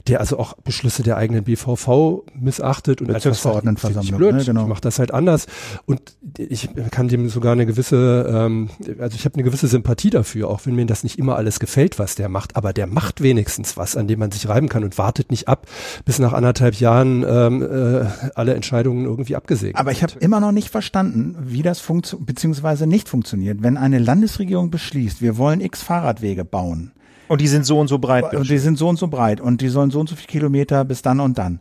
der 0.09 0.21
also 0.21 0.39
auch 0.39 0.55
Beschlüsse 0.55 1.03
der 1.03 1.17
eigenen 1.17 1.45
BVV 1.45 2.25
missachtet 2.35 3.01
und 3.01 3.13
als 3.13 3.25
Verordnetenversammlung, 3.41 4.19
blöd, 4.19 4.35
ne, 4.35 4.45
genau. 4.45 4.63
ich 4.63 4.69
mache 4.69 4.81
das 4.81 4.99
halt 4.99 5.13
anders 5.13 5.47
und 5.87 6.01
ich 6.39 6.71
kann 6.91 7.09
dem 7.09 7.29
sogar 7.29 7.53
eine 7.53 7.67
gewisse, 7.67 8.27
ähm, 8.29 8.71
also 8.99 9.15
ich 9.15 9.25
habe 9.25 9.35
eine 9.35 9.45
gewisse 9.45 9.69
Sympathie 9.69 10.11
dafür, 10.11 10.49
auch 10.49 10.67
wenn 10.67 10.75
mir 10.75 10.87
das 10.87 11.05
nicht 11.05 11.19
immer 11.19 11.37
alles 11.37 11.61
gefällt, 11.61 11.99
was 11.99 12.15
der 12.15 12.29
macht, 12.29 12.57
aber 12.57 12.73
der 12.73 12.87
macht 12.87 13.23
wenigstens 13.23 13.77
was, 13.77 13.97
an 13.97 14.09
dem 14.09 14.19
man 14.19 14.31
sich 14.31 14.49
reiben 14.49 14.69
kann 14.69 14.85
und 14.85 14.99
wartet 14.99 15.31
nicht 15.31 15.49
ab, 15.49 15.67
bis 16.05 16.19
nach 16.19 16.33
anderthalb 16.33 16.75
Jahren 16.77 17.25
ähm, 17.27 17.63
äh, 17.63 18.07
alle 18.35 18.55
Entscheidungen 18.55 19.05
irgendwie 19.05 19.37
abgesegnet 19.37 19.79
Aber 19.79 19.93
ich 19.93 20.03
habe 20.03 20.15
immer 20.21 20.41
noch 20.41 20.53
nicht 20.53 20.71
verstanden, 20.71 21.37
wie 21.41 21.63
das 21.63 21.81
funktioniert, 21.81 22.27
beziehungsweise 22.27 22.87
nicht 22.87 23.09
funktioniert. 23.09 23.63
Wenn 23.63 23.77
eine 23.77 23.99
Landesregierung 23.99 24.71
beschließt, 24.71 25.23
wir 25.23 25.37
wollen 25.37 25.61
x 25.61 25.83
Fahrradwege 25.83 26.45
bauen, 26.45 26.93
und 27.33 27.41
die 27.41 27.49
sind 27.49 27.65
so 27.65 27.79
und 27.81 27.89
so 27.89 27.99
breit. 27.99 28.35
Und 28.35 28.49
die 28.51 28.59
sind 28.59 28.77
so 28.79 28.89
und 28.89 28.99
so 28.99 29.09
breit 29.09 29.41
und 29.41 29.61
die 29.61 29.69
sollen 29.69 29.91
so 29.91 30.01
und 30.01 30.09
so 30.09 30.15
viele 30.17 30.29
Kilometer 30.29 30.85
bis 30.85 31.01
dann 31.03 31.19
und 31.21 31.39
dann. 31.39 31.61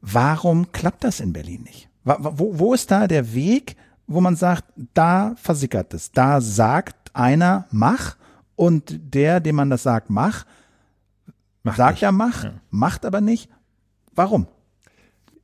Warum 0.00 0.70
klappt 0.72 1.04
das 1.04 1.20
in 1.20 1.32
Berlin 1.32 1.62
nicht? 1.62 1.88
Wo, 2.04 2.50
wo 2.58 2.74
ist 2.74 2.90
da 2.90 3.06
der 3.06 3.32
Weg, 3.32 3.76
wo 4.06 4.20
man 4.20 4.36
sagt, 4.36 4.64
da 4.92 5.34
versickert 5.36 5.94
es. 5.94 6.10
Da 6.12 6.40
sagt 6.40 6.96
einer, 7.14 7.66
mach, 7.70 8.16
und 8.56 9.00
der, 9.14 9.40
dem 9.40 9.56
man 9.56 9.70
das 9.70 9.82
sagt, 9.84 10.10
mach, 10.10 10.44
Macht 11.62 11.76
sagt 11.78 11.92
nicht. 11.94 12.02
ja 12.02 12.12
mach, 12.12 12.44
Ja. 12.44 12.52
macht 12.70 13.06
aber 13.06 13.20
nicht. 13.20 13.48
Warum? 14.14 14.46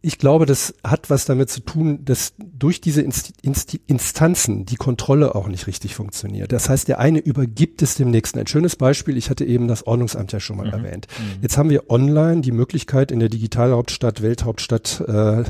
Ich 0.02 0.18
glaube, 0.18 0.46
das 0.46 0.74
hat 0.82 1.10
was 1.10 1.26
damit 1.26 1.50
zu 1.50 1.60
tun, 1.60 2.04
dass 2.04 2.32
durch 2.38 2.80
diese 2.80 3.02
Inst 3.02 3.34
Inst 3.42 3.78
Instanzen 3.86 4.64
die 4.64 4.76
Kontrolle 4.76 5.34
auch 5.34 5.46
nicht 5.48 5.66
richtig 5.66 5.94
funktioniert. 5.94 6.52
Das 6.52 6.70
heißt, 6.70 6.88
der 6.88 6.98
eine 6.98 7.18
übergibt 7.18 7.82
es 7.82 7.96
dem 7.96 8.10
nächsten. 8.10 8.38
Ein 8.38 8.46
schönes 8.46 8.76
Beispiel, 8.76 9.18
ich 9.18 9.28
hatte 9.28 9.44
eben 9.44 9.68
das 9.68 9.86
Ordnungsamt 9.86 10.32
ja 10.32 10.40
schon 10.40 10.56
mal 10.56 10.70
erwähnt. 10.70 11.06
Jetzt 11.42 11.58
haben 11.58 11.68
wir 11.68 11.90
online 11.90 12.40
die 12.40 12.52
Möglichkeit 12.52 13.12
in 13.12 13.20
der 13.20 13.28
Digitalhauptstadt, 13.28 14.22
Welthauptstadt 14.22 15.04
äh, 15.06 15.44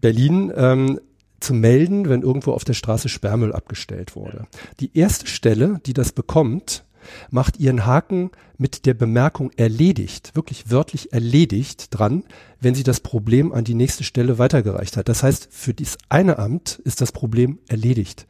Berlin 0.00 0.52
ähm, 0.54 1.00
zu 1.40 1.54
melden, 1.54 2.08
wenn 2.08 2.22
irgendwo 2.22 2.52
auf 2.52 2.64
der 2.64 2.74
Straße 2.74 3.08
Sperrmüll 3.08 3.54
abgestellt 3.54 4.14
wurde. 4.14 4.46
Die 4.80 4.96
erste 4.96 5.26
Stelle, 5.26 5.80
die 5.86 5.94
das 5.94 6.12
bekommt, 6.12 6.84
macht 7.30 7.58
ihren 7.58 7.86
Haken 7.86 8.30
mit 8.58 8.86
der 8.86 8.94
Bemerkung 8.94 9.50
erledigt, 9.56 10.32
wirklich 10.34 10.70
wörtlich 10.70 11.12
erledigt 11.12 11.88
dran, 11.90 12.24
wenn 12.60 12.74
sie 12.74 12.82
das 12.82 13.00
Problem 13.00 13.52
an 13.52 13.64
die 13.64 13.74
nächste 13.74 14.04
Stelle 14.04 14.38
weitergereicht 14.38 14.96
hat. 14.96 15.08
Das 15.08 15.22
heißt, 15.22 15.48
für 15.50 15.74
dieses 15.74 15.98
eine 16.08 16.38
Amt 16.38 16.80
ist 16.84 17.00
das 17.00 17.12
Problem 17.12 17.58
erledigt. 17.68 18.26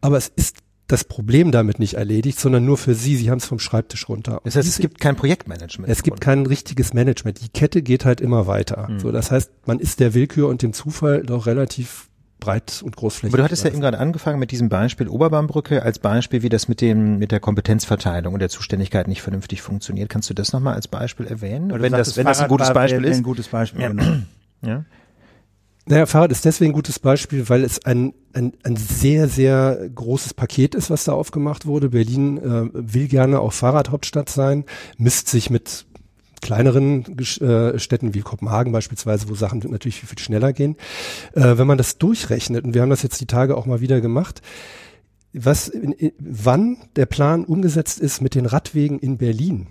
Aber 0.00 0.16
es 0.16 0.28
ist 0.34 0.58
das 0.86 1.04
Problem 1.04 1.50
damit 1.50 1.78
nicht 1.78 1.94
erledigt, 1.94 2.38
sondern 2.38 2.64
nur 2.64 2.78
für 2.78 2.94
sie. 2.94 3.16
Sie 3.16 3.30
haben 3.30 3.38
es 3.38 3.44
vom 3.44 3.58
Schreibtisch 3.58 4.08
runter. 4.08 4.40
Das 4.44 4.54
heißt, 4.56 4.68
es 4.68 4.78
gibt 4.78 5.00
kein 5.00 5.16
Projektmanagement. 5.16 5.90
es 5.90 6.02
gibt 6.02 6.20
kein 6.20 6.46
richtiges 6.46 6.94
Management. 6.94 7.40
Die 7.42 7.48
Kette 7.48 7.82
geht 7.82 8.04
halt 8.04 8.20
immer 8.20 8.46
weiter. 8.46 8.88
Mhm. 8.88 9.00
So, 9.00 9.10
das 9.10 9.30
heißt, 9.30 9.50
man 9.66 9.80
ist 9.80 10.00
der 10.00 10.14
Willkür 10.14 10.48
und 10.48 10.62
dem 10.62 10.72
Zufall 10.72 11.22
doch 11.22 11.46
relativ 11.46 12.08
breit 12.40 12.82
und 12.84 12.96
großflächig. 12.96 13.32
Aber 13.32 13.38
du 13.38 13.44
hattest 13.44 13.64
ja 13.64 13.70
eben 13.70 13.80
gerade 13.80 13.98
angefangen 13.98 14.38
mit 14.38 14.50
diesem 14.50 14.68
Beispiel 14.68 15.08
Oberbaumbrücke 15.08 15.82
als 15.82 15.98
Beispiel, 15.98 16.42
wie 16.42 16.48
das 16.48 16.68
mit 16.68 16.80
dem 16.80 17.18
mit 17.18 17.32
der 17.32 17.40
Kompetenzverteilung 17.40 18.34
und 18.34 18.40
der 18.40 18.48
Zuständigkeit 18.48 19.08
nicht 19.08 19.22
vernünftig 19.22 19.62
funktioniert. 19.62 20.08
Kannst 20.08 20.28
du 20.30 20.34
das 20.34 20.52
nochmal 20.52 20.74
als 20.74 20.88
Beispiel 20.88 21.26
erwähnen? 21.26 21.70
Du 21.70 21.80
wenn 21.80 21.92
das 21.92 22.08
sagtest, 22.08 22.16
wenn 22.18 22.26
das 22.26 22.40
ein 22.40 22.48
gutes 22.48 22.72
Beispiel 22.72 23.04
ist. 23.04 23.16
Ein 23.16 23.22
gutes 23.22 23.48
Beispiel, 23.48 23.82
Ja. 23.82 23.88
genau. 23.88 24.04
Ja. 24.62 24.84
Naja, 25.88 26.06
Fahrrad 26.06 26.32
ist 26.32 26.44
deswegen 26.44 26.72
ein 26.72 26.74
gutes 26.74 26.98
Beispiel, 26.98 27.48
weil 27.48 27.62
es 27.62 27.84
ein, 27.84 28.12
ein, 28.32 28.54
ein 28.64 28.74
sehr, 28.74 29.28
sehr 29.28 29.88
großes 29.94 30.34
Paket 30.34 30.74
ist, 30.74 30.90
was 30.90 31.04
da 31.04 31.12
aufgemacht 31.12 31.64
wurde. 31.64 31.90
Berlin 31.90 32.38
äh, 32.38 32.70
will 32.72 33.06
gerne 33.06 33.38
auch 33.38 33.52
Fahrradhauptstadt 33.52 34.28
sein, 34.28 34.64
misst 34.98 35.28
sich 35.28 35.48
mit 35.48 35.86
kleineren 36.42 37.04
äh, 37.18 37.78
Städten 37.78 38.14
wie 38.14 38.20
Kopenhagen 38.20 38.72
beispielsweise, 38.72 39.28
wo 39.28 39.34
Sachen 39.34 39.62
natürlich 39.70 40.00
viel, 40.00 40.08
viel 40.08 40.18
schneller 40.18 40.52
gehen. 40.52 40.76
Äh, 41.34 41.58
wenn 41.58 41.66
man 41.66 41.78
das 41.78 41.98
durchrechnet, 41.98 42.64
und 42.64 42.74
wir 42.74 42.82
haben 42.82 42.90
das 42.90 43.02
jetzt 43.02 43.20
die 43.20 43.26
Tage 43.26 43.56
auch 43.56 43.66
mal 43.66 43.80
wieder 43.80 44.00
gemacht, 44.00 44.42
was, 45.32 45.68
in, 45.68 45.92
in, 45.92 46.12
wann 46.18 46.78
der 46.96 47.06
Plan 47.06 47.44
umgesetzt 47.44 48.00
ist 48.00 48.20
mit 48.20 48.34
den 48.34 48.46
Radwegen 48.46 48.98
in 48.98 49.18
Berlin, 49.18 49.68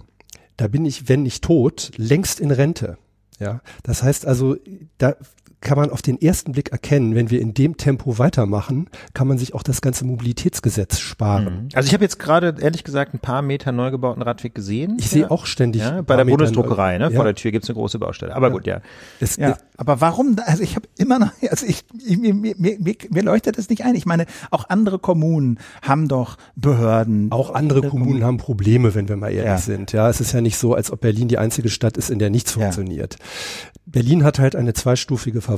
da 0.57 0.67
bin 0.67 0.85
ich, 0.85 1.09
wenn 1.09 1.23
nicht 1.23 1.43
tot, 1.43 1.91
längst 1.97 2.39
in 2.39 2.51
Rente. 2.51 2.97
Ja, 3.39 3.61
das 3.83 4.01
heißt 4.01 4.25
also, 4.25 4.55
da 4.97 5.17
kann 5.65 5.77
man 5.79 5.89
auf 5.89 6.03
den 6.03 6.21
ersten 6.21 6.51
Blick 6.51 6.71
erkennen, 6.71 7.15
wenn 7.15 7.31
wir 7.31 7.41
in 7.41 7.55
dem 7.55 7.75
Tempo 7.75 8.19
weitermachen, 8.19 8.87
kann 9.15 9.27
man 9.27 9.39
sich 9.39 9.55
auch 9.55 9.63
das 9.63 9.81
ganze 9.81 10.05
Mobilitätsgesetz 10.05 10.99
sparen. 10.99 11.69
Also 11.73 11.87
ich 11.87 11.93
habe 11.93 12.03
jetzt 12.03 12.19
gerade 12.19 12.55
ehrlich 12.61 12.83
gesagt 12.83 13.15
ein 13.15 13.19
paar 13.19 13.41
Meter 13.41 13.71
neu 13.71 13.89
gebauten 13.89 14.21
Radweg 14.21 14.53
gesehen. 14.53 14.97
Ich 14.99 15.05
ja. 15.05 15.11
sehe 15.11 15.31
auch 15.31 15.47
ständig 15.47 15.81
ja, 15.81 16.03
bei 16.03 16.15
der 16.15 16.23
Meter 16.23 16.37
Bundesdruckerei, 16.37 16.99
ne? 16.99 17.05
neu- 17.05 17.15
Vor 17.15 17.25
ja. 17.25 17.31
der 17.31 17.35
Tür 17.35 17.51
gibt's 17.51 17.67
eine 17.67 17.75
große 17.75 17.97
Baustelle. 17.97 18.35
Aber 18.35 18.51
gut, 18.51 18.67
ja. 18.67 18.81
Es, 19.19 19.37
Ja, 19.37 19.57
aber 19.75 20.01
warum? 20.01 20.35
Also 20.45 20.61
ich 20.61 20.75
habe 20.75 20.87
immer 20.99 21.17
noch, 21.17 21.31
also 21.49 21.65
ich, 21.65 21.83
ich 22.05 22.17
mir, 22.19 22.35
mir, 22.35 22.55
mir, 22.57 22.77
mir 23.09 23.23
leuchtet 23.23 23.57
das 23.57 23.67
nicht 23.67 23.83
ein. 23.83 23.95
Ich 23.95 24.05
meine, 24.05 24.27
auch 24.51 24.69
andere 24.69 24.99
Kommunen 24.99 25.57
haben 25.81 26.07
doch 26.07 26.37
Behörden. 26.55 27.31
Auch 27.31 27.55
andere 27.55 27.81
Kommunen 27.89 28.23
haben 28.23 28.37
Probleme, 28.37 28.93
wenn 28.93 29.09
wir 29.09 29.15
mal 29.17 29.29
ehrlich 29.31 29.45
Ja. 29.45 29.57
sind. 29.57 29.91
Ja, 29.93 30.09
es 30.11 30.21
ist 30.21 30.31
ja 30.31 30.41
nicht 30.41 30.57
so, 30.59 30.75
als 30.75 30.91
ob 30.91 31.01
Berlin 31.01 31.27
die 31.27 31.39
einzige 31.39 31.69
Stadt 31.69 31.97
ist, 31.97 32.11
in 32.11 32.19
der 32.19 32.29
nichts 32.29 32.53
Ja. 32.53 32.61
funktioniert. 32.61 33.17
Berlin 33.87 34.23
hat 34.23 34.39
halt 34.39 34.55
eine 34.55 34.73
zweistufige 34.73 35.41
Verwaltung. 35.41 35.54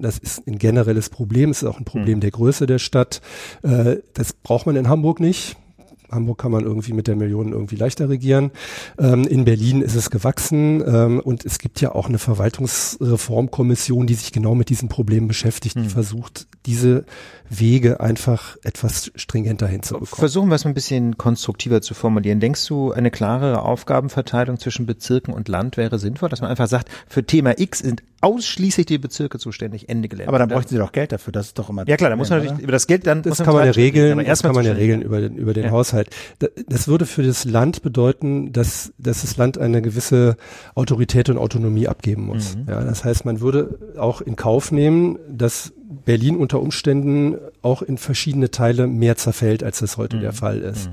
Das 0.00 0.18
ist 0.18 0.46
ein 0.46 0.58
generelles 0.58 1.08
Problem. 1.10 1.50
Es 1.50 1.62
ist 1.62 1.68
auch 1.68 1.78
ein 1.78 1.84
Problem 1.84 2.20
der 2.20 2.30
Größe 2.30 2.66
der 2.66 2.78
Stadt. 2.78 3.20
Äh, 3.62 3.96
Das 4.14 4.32
braucht 4.32 4.66
man 4.66 4.76
in 4.76 4.88
Hamburg 4.88 5.20
nicht. 5.20 5.56
Hamburg 6.10 6.38
kann 6.38 6.52
man 6.52 6.64
irgendwie 6.64 6.92
mit 6.92 7.06
der 7.06 7.16
Million 7.16 7.52
irgendwie 7.52 7.76
leichter 7.76 8.08
regieren. 8.08 8.52
Ähm, 8.98 9.24
in 9.24 9.44
Berlin 9.44 9.82
ist 9.82 9.94
es 9.94 10.10
gewachsen 10.10 10.82
ähm, 10.86 11.20
und 11.20 11.44
es 11.44 11.58
gibt 11.58 11.80
ja 11.80 11.92
auch 11.94 12.08
eine 12.08 12.18
Verwaltungsreformkommission, 12.18 14.06
die 14.06 14.14
sich 14.14 14.32
genau 14.32 14.54
mit 14.54 14.68
diesen 14.68 14.88
Problemen 14.88 15.28
beschäftigt, 15.28 15.76
die 15.76 15.88
versucht, 15.88 16.46
diese 16.66 17.04
Wege 17.50 18.00
einfach 18.00 18.56
etwas 18.64 19.12
stringenter 19.16 19.66
hinzubekommen. 19.66 20.18
Versuchen 20.18 20.48
wir 20.48 20.54
es 20.54 20.64
mal 20.64 20.70
ein 20.70 20.74
bisschen 20.74 21.18
konstruktiver 21.18 21.82
zu 21.82 21.92
formulieren. 21.94 22.40
Denkst 22.40 22.66
du, 22.66 22.92
eine 22.92 23.10
klarere 23.10 23.62
Aufgabenverteilung 23.62 24.58
zwischen 24.58 24.86
Bezirken 24.86 25.32
und 25.34 25.48
Land 25.48 25.76
wäre 25.76 25.98
sinnvoll, 25.98 26.30
dass 26.30 26.40
man 26.40 26.50
einfach 26.50 26.66
sagt, 26.66 26.88
für 27.06 27.24
Thema 27.24 27.58
X 27.58 27.80
sind 27.80 28.02
ausschließlich 28.22 28.86
die 28.86 28.96
Bezirke 28.96 29.38
zuständig, 29.38 29.90
Ende 29.90 30.08
Gelände. 30.08 30.28
aber 30.28 30.38
dann 30.38 30.48
bräuchten 30.48 30.70
sie 30.70 30.78
doch 30.78 30.92
Geld 30.92 31.12
dafür. 31.12 31.32
Das 31.32 31.48
ist 31.48 31.58
doch 31.58 31.68
immer. 31.68 31.86
Ja 31.86 31.96
klar, 31.98 32.08
da 32.08 32.16
muss 32.16 32.30
man 32.30 32.38
natürlich 32.40 32.62
über 32.62 32.72
das 32.72 32.86
Geld 32.86 33.06
dann 33.06 33.22
Das 33.22 33.38
kann 33.42 33.52
man 33.54 33.66
ja 33.66 33.72
regeln, 33.72 34.12
aber 34.12 34.22
das 34.22 34.28
erstmal 34.28 34.54
kann 34.54 34.62
man 34.64 34.66
ja 34.66 34.72
regeln 34.72 35.02
über 35.02 35.20
den, 35.20 35.36
über 35.36 35.52
den 35.52 35.64
Ja. 35.64 35.70
Haushalt. 35.70 36.08
Da- 36.38 36.48
Das 36.66 36.88
würde 36.88 37.04
für 37.04 37.22
das 37.22 37.44
Land 37.44 37.82
bedeuten, 37.82 38.52
dass, 38.52 38.94
dass 38.98 39.20
das 39.20 39.36
Land 39.36 39.58
eine 39.58 39.82
gewisse 39.82 40.36
Autorität 40.74 41.28
und 41.28 41.36
Autonomie 41.36 41.86
abgeben 41.88 42.24
muss. 42.24 42.56
Mhm. 42.56 42.64
Ja, 42.70 42.82
das 42.82 43.04
heißt, 43.04 43.26
man 43.26 43.40
würde 43.40 43.78
auch 43.98 44.22
in 44.22 44.36
Kauf 44.36 44.72
nehmen, 44.72 45.18
dass 45.28 45.72
Berlin 46.04 46.36
unter 46.36 46.60
Umständen 46.60 47.36
auch 47.62 47.82
in 47.82 47.98
verschiedene 47.98 48.50
Teile 48.50 48.86
mehr 48.86 49.16
zerfällt, 49.16 49.62
als 49.62 49.80
das 49.80 49.96
heute 49.96 50.16
Mhm. 50.16 50.20
der 50.20 50.32
Fall 50.32 50.58
ist. 50.60 50.90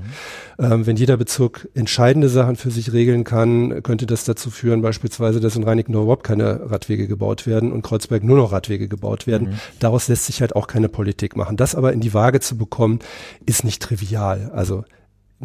Ähm, 0.58 0.86
wenn 0.86 0.96
jeder 0.96 1.16
Bezirk 1.16 1.68
entscheidende 1.74 2.28
Sachen 2.28 2.56
für 2.56 2.70
sich 2.70 2.92
regeln 2.92 3.24
kann, 3.24 3.82
könnte 3.82 4.06
das 4.06 4.24
dazu 4.24 4.50
führen, 4.50 4.82
beispielsweise, 4.82 5.40
dass 5.40 5.56
in 5.56 5.64
Reinickendorf 5.64 6.04
überhaupt 6.04 6.24
keine 6.24 6.70
Radwege 6.70 7.08
gebaut 7.08 7.46
werden 7.46 7.72
und 7.72 7.82
Kreuzberg 7.82 8.22
nur 8.22 8.36
noch 8.36 8.52
Radwege 8.52 8.88
gebaut 8.88 9.26
werden. 9.26 9.50
Mhm. 9.50 9.54
Daraus 9.80 10.08
lässt 10.08 10.26
sich 10.26 10.40
halt 10.40 10.54
auch 10.54 10.66
keine 10.66 10.88
Politik 10.88 11.36
machen. 11.36 11.56
Das 11.56 11.74
aber 11.74 11.92
in 11.92 12.00
die 12.00 12.14
Waage 12.14 12.40
zu 12.40 12.56
bekommen, 12.56 12.98
ist 13.46 13.64
nicht 13.64 13.82
trivial. 13.82 14.50
Also 14.54 14.84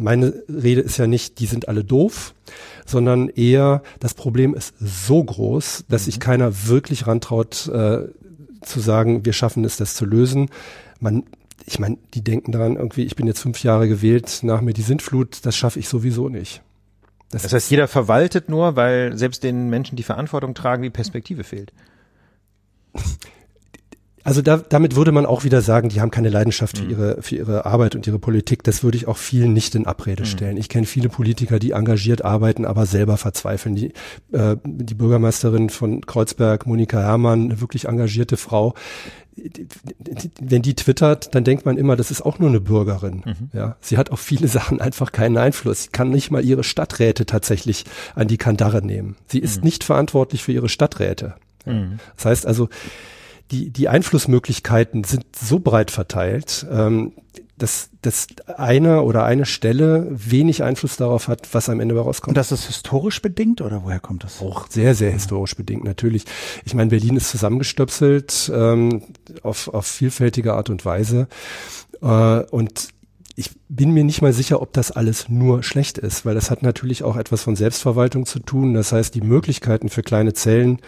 meine 0.00 0.32
Rede 0.48 0.80
ist 0.80 0.96
ja 0.96 1.08
nicht, 1.08 1.40
die 1.40 1.46
sind 1.46 1.66
alle 1.66 1.82
doof, 1.82 2.32
sondern 2.86 3.28
eher, 3.28 3.82
das 3.98 4.14
Problem 4.14 4.54
ist 4.54 4.72
so 4.78 5.22
groß, 5.24 5.86
dass 5.88 6.04
sich 6.04 6.20
keiner 6.20 6.68
wirklich 6.68 7.08
rantraut, 7.08 7.68
äh, 7.68 8.02
zu 8.62 8.80
sagen, 8.80 9.24
wir 9.24 9.32
schaffen 9.32 9.64
es, 9.64 9.76
das 9.76 9.94
zu 9.94 10.04
lösen. 10.04 10.50
Man, 11.00 11.24
ich 11.66 11.78
meine, 11.78 11.98
die 12.14 12.22
denken 12.22 12.52
daran, 12.52 12.76
irgendwie, 12.76 13.04
ich 13.04 13.16
bin 13.16 13.26
jetzt 13.26 13.40
fünf 13.40 13.62
Jahre 13.62 13.88
gewählt, 13.88 14.40
nach 14.42 14.60
mir 14.60 14.72
die 14.72 14.82
Sintflut, 14.82 15.40
das 15.42 15.56
schaffe 15.56 15.78
ich 15.78 15.88
sowieso 15.88 16.28
nicht. 16.28 16.62
Das 17.30 17.52
heißt, 17.52 17.70
jeder 17.70 17.88
verwaltet 17.88 18.48
nur, 18.48 18.76
weil 18.76 19.16
selbst 19.16 19.42
den 19.42 19.68
Menschen, 19.68 19.96
die 19.96 20.02
Verantwortung 20.02 20.54
tragen, 20.54 20.82
die 20.82 20.90
Perspektive 20.90 21.44
fehlt. 21.44 21.72
Also 24.24 24.42
da, 24.42 24.56
damit 24.58 24.96
würde 24.96 25.12
man 25.12 25.26
auch 25.26 25.44
wieder 25.44 25.62
sagen, 25.62 25.88
die 25.88 26.00
haben 26.00 26.10
keine 26.10 26.28
Leidenschaft 26.28 26.78
für 26.78 26.84
ihre 26.84 27.22
für 27.22 27.36
ihre 27.36 27.66
Arbeit 27.66 27.94
und 27.94 28.06
ihre 28.06 28.18
Politik. 28.18 28.62
Das 28.62 28.82
würde 28.82 28.96
ich 28.96 29.06
auch 29.08 29.16
vielen 29.16 29.52
nicht 29.52 29.74
in 29.74 29.86
Abrede 29.86 30.26
stellen. 30.26 30.56
Ich 30.56 30.68
kenne 30.68 30.86
viele 30.86 31.08
Politiker, 31.08 31.58
die 31.58 31.72
engagiert 31.72 32.24
arbeiten, 32.24 32.64
aber 32.64 32.86
selber 32.86 33.16
verzweifeln. 33.16 33.74
Die 33.74 33.92
äh, 34.32 34.56
die 34.64 34.94
Bürgermeisterin 34.94 35.70
von 35.70 36.04
Kreuzberg, 36.04 36.66
Monika 36.66 37.00
Herrmann, 37.00 37.44
eine 37.44 37.60
wirklich 37.60 37.86
engagierte 37.86 38.36
Frau. 38.36 38.74
Wenn 40.40 40.62
die 40.62 40.74
twittert, 40.74 41.34
dann 41.34 41.44
denkt 41.44 41.64
man 41.64 41.78
immer, 41.78 41.94
das 41.94 42.10
ist 42.10 42.22
auch 42.22 42.40
nur 42.40 42.48
eine 42.48 42.60
Bürgerin. 42.60 43.22
Ja, 43.52 43.76
sie 43.80 43.96
hat 43.96 44.10
auf 44.10 44.20
viele 44.20 44.48
Sachen 44.58 44.80
einfach 44.80 45.12
keinen 45.12 45.38
Einfluss. 45.38 45.84
Sie 45.84 45.90
kann 45.90 46.10
nicht 46.10 46.30
mal 46.30 46.44
ihre 46.44 46.64
Stadträte 46.64 47.24
tatsächlich 47.24 47.84
an 48.14 48.26
die 48.26 48.36
Kandare 48.36 48.84
nehmen. 48.84 49.16
Sie 49.26 49.38
ist 49.38 49.62
nicht 49.62 49.84
verantwortlich 49.84 50.42
für 50.42 50.52
ihre 50.52 50.68
Stadträte. 50.68 51.34
Ja. 51.64 51.88
Das 52.16 52.24
heißt 52.24 52.46
also, 52.46 52.68
die, 53.50 53.70
die 53.70 53.88
Einflussmöglichkeiten 53.88 55.04
sind 55.04 55.24
so 55.34 55.58
breit 55.58 55.90
verteilt, 55.90 56.66
ähm, 56.70 57.12
dass, 57.56 57.90
dass 58.02 58.28
eine 58.46 59.02
oder 59.02 59.24
eine 59.24 59.44
Stelle 59.44 60.06
wenig 60.10 60.62
Einfluss 60.62 60.96
darauf 60.96 61.28
hat, 61.28 61.48
was 61.52 61.68
am 61.68 61.80
Ende 61.80 61.98
Und 61.98 62.06
rauskommt. 62.06 62.36
das 62.36 62.52
ist 62.52 62.66
historisch 62.66 63.20
bedingt 63.20 63.60
oder 63.60 63.82
woher 63.84 64.00
kommt 64.00 64.24
das? 64.24 64.40
auch 64.40 64.68
sehr, 64.70 64.94
sehr 64.94 65.10
historisch 65.10 65.56
bedingt 65.56 65.84
natürlich. 65.84 66.24
Ich 66.64 66.74
meine, 66.74 66.90
Berlin 66.90 67.16
ist 67.16 67.30
zusammengestöpselt 67.30 68.50
ähm, 68.54 69.02
auf, 69.42 69.68
auf 69.68 69.86
vielfältige 69.86 70.54
Art 70.54 70.70
und 70.70 70.84
Weise. 70.84 71.26
Äh, 72.00 72.06
und 72.06 72.88
ich 73.34 73.50
bin 73.68 73.92
mir 73.92 74.04
nicht 74.04 74.22
mal 74.22 74.32
sicher, 74.32 74.60
ob 74.60 74.72
das 74.72 74.90
alles 74.90 75.28
nur 75.28 75.62
schlecht 75.62 75.98
ist, 75.98 76.24
weil 76.26 76.34
das 76.34 76.50
hat 76.50 76.62
natürlich 76.62 77.04
auch 77.04 77.16
etwas 77.16 77.42
von 77.42 77.56
Selbstverwaltung 77.56 78.26
zu 78.26 78.40
tun. 78.40 78.74
Das 78.74 78.92
heißt, 78.92 79.14
die 79.14 79.20
Möglichkeiten 79.20 79.88
für 79.88 80.02
kleine 80.02 80.32
Zellen, 80.32 80.80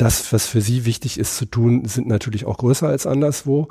das, 0.00 0.32
was 0.32 0.46
für 0.46 0.60
sie 0.60 0.84
wichtig 0.84 1.18
ist 1.18 1.36
zu 1.36 1.44
tun, 1.44 1.84
sind 1.86 2.06
natürlich 2.06 2.46
auch 2.46 2.58
größer 2.58 2.88
als 2.88 3.06
anderswo. 3.06 3.68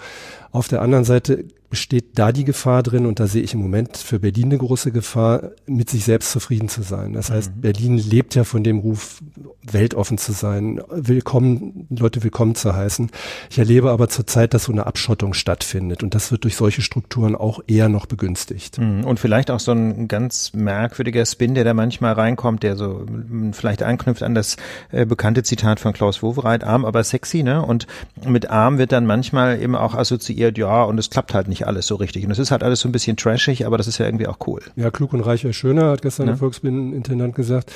Auf 0.51 0.67
der 0.67 0.81
anderen 0.81 1.05
Seite 1.05 1.45
besteht 1.69 2.17
da 2.17 2.31
die 2.31 2.45
Gefahr 2.45 2.83
drin, 2.83 3.05
und 3.05 3.19
da 3.19 3.27
sehe 3.27 3.43
ich 3.43 3.53
im 3.53 3.61
Moment 3.61 3.97
für 3.97 4.19
Berlin 4.19 4.45
eine 4.45 4.57
große 4.57 4.91
Gefahr, 4.91 5.51
mit 5.67 5.89
sich 5.89 6.03
selbst 6.03 6.31
zufrieden 6.31 6.69
zu 6.69 6.81
sein. 6.81 7.13
Das 7.13 7.29
heißt, 7.29 7.55
mhm. 7.55 7.61
Berlin 7.61 7.97
lebt 7.97 8.35
ja 8.35 8.43
von 8.43 8.63
dem 8.63 8.79
Ruf, 8.79 9.21
weltoffen 9.61 10.17
zu 10.17 10.31
sein, 10.31 10.81
willkommen, 10.89 11.87
Leute 11.89 12.23
willkommen 12.23 12.55
zu 12.55 12.75
heißen. 12.75 13.09
Ich 13.49 13.59
erlebe 13.59 13.91
aber 13.91 14.09
zurzeit, 14.09 14.53
dass 14.53 14.63
so 14.63 14.71
eine 14.71 14.87
Abschottung 14.87 15.33
stattfindet 15.33 16.01
und 16.03 16.15
das 16.15 16.31
wird 16.31 16.43
durch 16.43 16.55
solche 16.55 16.81
Strukturen 16.81 17.35
auch 17.35 17.59
eher 17.67 17.89
noch 17.89 18.05
begünstigt. 18.05 18.79
Mhm. 18.79 19.03
Und 19.03 19.19
vielleicht 19.19 19.51
auch 19.51 19.59
so 19.59 19.71
ein 19.71 20.07
ganz 20.07 20.53
merkwürdiger 20.53 21.25
Spin, 21.25 21.53
der 21.53 21.63
da 21.63 21.73
manchmal 21.73 22.13
reinkommt, 22.13 22.63
der 22.63 22.75
so 22.75 23.05
vielleicht 23.51 23.83
anknüpft 23.83 24.23
an 24.23 24.33
das 24.33 24.57
äh, 24.91 25.05
bekannte 25.05 25.43
Zitat 25.43 25.79
von 25.79 25.93
Klaus 25.93 26.23
Wowereit, 26.23 26.63
arm 26.63 26.85
aber 26.85 27.03
sexy, 27.03 27.43
ne? 27.43 27.63
Und 27.63 27.87
mit 28.25 28.49
arm 28.49 28.77
wird 28.77 28.91
dann 28.91 29.05
manchmal 29.05 29.61
eben 29.61 29.75
auch 29.75 29.93
assoziiert, 29.93 30.57
ja, 30.57 30.83
und 30.83 30.97
es 30.97 31.09
klappt 31.09 31.33
halt 31.33 31.47
nicht 31.47 31.58
nicht 31.59 31.67
alles 31.67 31.87
so 31.87 31.95
richtig. 31.95 32.25
Und 32.25 32.31
es 32.31 32.39
ist 32.39 32.51
halt 32.51 32.63
alles 32.63 32.79
so 32.79 32.89
ein 32.89 32.91
bisschen 32.91 33.17
trashig, 33.17 33.65
aber 33.65 33.77
das 33.77 33.87
ist 33.87 33.97
ja 33.97 34.05
irgendwie 34.05 34.27
auch 34.27 34.37
cool. 34.47 34.61
Ja, 34.75 34.91
klug 34.91 35.13
und 35.13 35.21
reich 35.21 35.43
wäre 35.43 35.53
schöner, 35.53 35.91
hat 35.91 36.01
gestern 36.01 36.27
ja. 36.27 36.33
der 36.33 36.39
Volksbildungsintendant 36.39 37.35
gesagt. 37.35 37.71